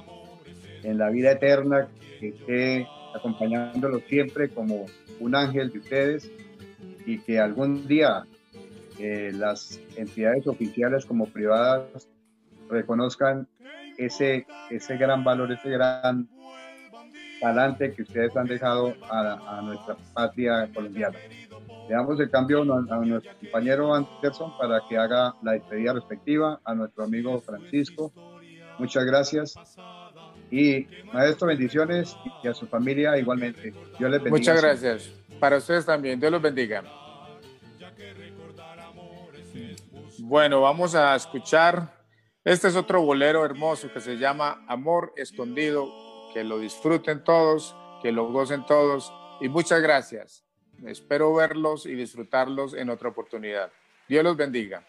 en 0.83 0.99
la 0.99 1.09
vida 1.09 1.33
eterna, 1.33 1.89
que 2.21 2.29
esté 2.29 2.87
acompañándolo 3.15 4.01
siempre 4.01 4.51
como 4.51 4.87
un 5.19 5.35
ángel 5.35 5.71
de 5.71 5.79
ustedes 5.79 6.31
y 7.07 7.19
que 7.21 7.41
algún 7.41 7.87
día 7.89 8.27
eh, 8.99 9.33
las 9.35 9.81
entidades 9.97 10.47
oficiales 10.47 11.07
como 11.07 11.27
privadas 11.27 12.09
reconozcan 12.69 13.47
ese, 13.99 14.47
ese 14.71 14.97
gran 14.97 15.25
valor, 15.25 15.53
ese 15.53 15.71
gran 15.71 16.29
talante 17.41 17.93
que 17.93 18.03
ustedes 18.03 18.37
han 18.37 18.47
dejado 18.47 18.95
a, 19.11 19.61
nuestra 19.63 19.97
patria 20.15 20.69
colombiana. 20.73 21.19
Le 21.89 21.95
damos 21.95 22.19
el 22.21 22.31
cambio 22.31 22.63
a 22.63 22.97
nuestro 23.05 23.33
compañero 23.39 23.95
Anderson 23.95 24.57
para 24.57 24.81
que 24.89 24.97
haga 24.97 25.35
la 25.43 25.53
despedida 25.53 25.93
respectiva, 25.93 26.61
a 26.65 26.75
nuestro 26.75 27.05
amigo 27.05 27.41
Francisco. 27.41 28.13
Muchas 28.79 29.05
gracias. 29.05 29.55
Y 30.51 30.87
maestro, 31.13 31.49
bendiciones 31.49 32.17
y 32.43 32.49
a 32.49 32.55
su 32.55 32.67
familia 32.67 33.19
igualmente. 33.19 33.75
Muchas 34.31 34.63
gracias. 34.63 35.13
Para 35.41 35.57
ustedes 35.57 35.85
también. 35.85 36.21
Dios 36.21 36.31
los 36.31 36.41
bendiga. 36.41 36.85
Bueno, 40.33 40.63
vamos 40.63 40.95
a 40.95 41.15
escuchar. 41.15 41.93
Este 42.43 42.69
es 42.69 42.75
otro 42.75 43.03
bolero 43.03 43.45
hermoso 43.45 43.93
que 43.93 44.01
se 44.01 44.17
llama 44.17 44.65
Amor 44.67 45.13
Escondido. 45.15 45.93
Que 46.33 46.43
lo 46.43 46.59
disfruten 46.59 47.23
todos, 47.23 47.77
que 48.01 48.13
lo 48.13 48.33
gocen 48.33 48.65
todos. 48.65 49.13
Y 49.43 49.51
muchas 49.51 49.83
gracias. 49.83 50.43
Espero 50.87 51.35
verlos 51.35 51.85
y 51.85 51.95
disfrutarlos 51.95 52.73
en 52.73 52.89
otra 52.89 53.11
oportunidad. 53.11 53.71
Dios 54.09 54.25
los 54.25 54.35
bendiga. 54.35 54.83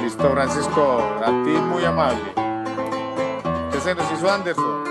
Listo, 0.00 0.30
Francisco. 0.30 1.00
A 1.20 1.42
ti 1.44 1.50
muy 1.50 1.84
amable. 1.84 2.32
¿Qué 3.72 3.80
se 3.80 3.90
Anderson? 3.90 4.87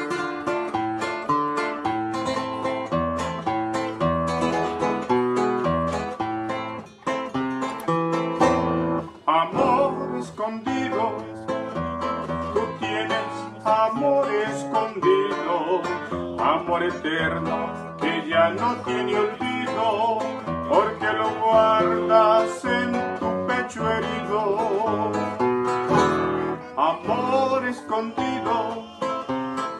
Amor 16.68 16.84
eterno 16.84 17.96
que 17.98 18.28
ya 18.28 18.50
no 18.50 18.76
tiene 18.84 19.18
olvido, 19.18 20.20
porque 20.68 21.14
lo 21.14 21.30
guardas 21.40 22.66
en 22.66 22.92
tu 23.20 23.48
pecho 23.48 23.90
herido. 23.90 25.12
Amor 26.76 27.66
escondido, 27.66 28.84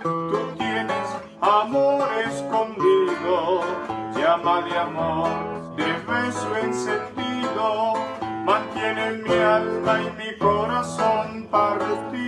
tú 0.02 0.40
tienes 0.58 1.08
amor 1.42 2.08
escondido, 2.26 3.64
llama 4.16 4.62
de 4.62 4.78
amor, 4.78 5.76
de 5.76 5.92
beso 6.08 6.56
encendido, 6.56 7.96
mantiene 8.46 9.12
mi 9.26 9.36
alma 9.36 10.00
y 10.04 10.12
mi 10.24 10.38
corazón 10.38 11.48
partido 11.52 12.27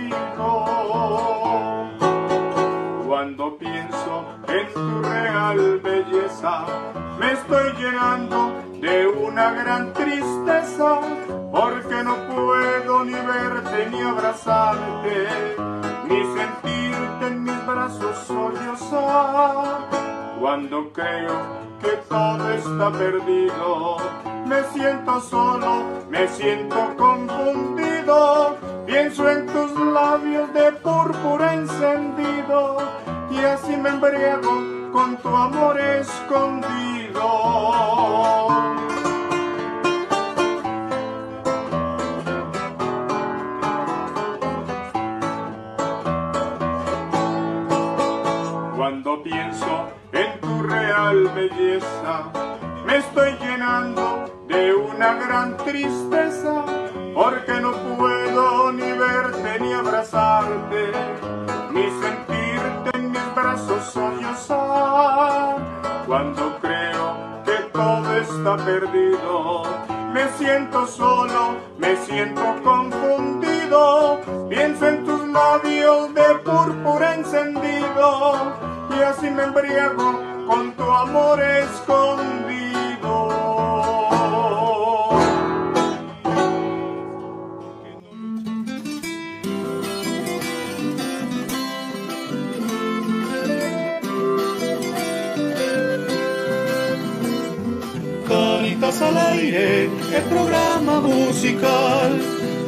real 5.02 5.80
belleza, 5.80 6.64
me 7.18 7.32
estoy 7.32 7.72
llenando 7.78 8.54
de 8.80 9.06
una 9.06 9.52
gran 9.52 9.92
tristeza, 9.92 11.00
porque 11.52 12.02
no 12.04 12.16
puedo 12.28 13.04
ni 13.04 13.12
verte 13.12 13.88
ni 13.90 14.00
abrazarte, 14.00 15.28
ni 16.08 16.22
sentirte 16.36 17.26
en 17.26 17.44
mis 17.44 17.66
brazos 17.66 18.16
sollozar. 18.26 19.88
Cuando 20.40 20.92
creo 20.92 21.36
que 21.82 21.96
todo 22.08 22.50
está 22.52 22.90
perdido, 22.90 23.96
me 24.46 24.62
siento 24.72 25.20
solo, 25.20 25.84
me 26.08 26.26
siento 26.28 26.94
confundido 26.96 28.56
Pienso 28.90 29.30
en 29.30 29.46
tus 29.46 29.70
labios 29.92 30.52
de 30.52 30.72
púrpura 30.72 31.54
encendido 31.54 32.78
y 33.30 33.38
así 33.38 33.76
me 33.76 33.90
embriago 33.90 34.79
con 34.92 35.16
tu 35.18 35.28
amor 35.28 35.78
escondido. 35.78 36.70
Cuando 48.76 49.22
pienso 49.22 49.88
en 50.12 50.40
tu 50.40 50.62
real 50.62 51.28
belleza, 51.34 52.24
me 52.84 52.96
estoy 52.96 53.36
llenando 53.40 54.44
de 54.48 54.74
una 54.74 55.14
gran 55.14 55.56
tristeza, 55.58 56.64
porque 57.14 57.60
no 57.60 57.72
puedo 57.96 58.72
ni 58.72 58.90
verte 58.92 59.60
ni 59.60 59.72
abrazarte, 59.72 60.92
ni 61.72 61.84
sentirte 62.02 62.90
en 62.94 63.10
mis 63.12 63.34
brazos 63.34 63.96
Cuando 66.06 66.58
creo 66.60 67.42
que 67.44 67.56
todo 67.72 68.16
está 68.16 68.56
perdido, 68.56 69.62
me 70.12 70.28
siento 70.30 70.86
solo, 70.86 71.56
me 71.78 71.94
siento 71.96 72.42
confundido, 72.64 74.20
pienso 74.48 74.88
en 74.88 75.04
tus 75.04 75.28
labios 75.28 76.12
de 76.14 76.34
púrpura 76.44 77.14
encendido, 77.14 78.34
y 78.90 79.00
así 79.02 79.30
me 79.30 79.44
embriago 79.44 80.20
con 80.48 80.72
tu 80.72 80.82
amor 80.82 81.40
escondido. 81.40 82.79
Canitas 98.90 99.08
al 99.08 99.18
aire, 99.38 99.84
el 99.84 100.22
programa 100.28 101.00
musical. 101.00 102.20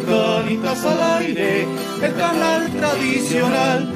Canitas 0.06 0.84
al 0.84 1.02
aire, 1.18 1.66
el 2.00 2.14
canal 2.14 2.70
tradicional 2.70 3.92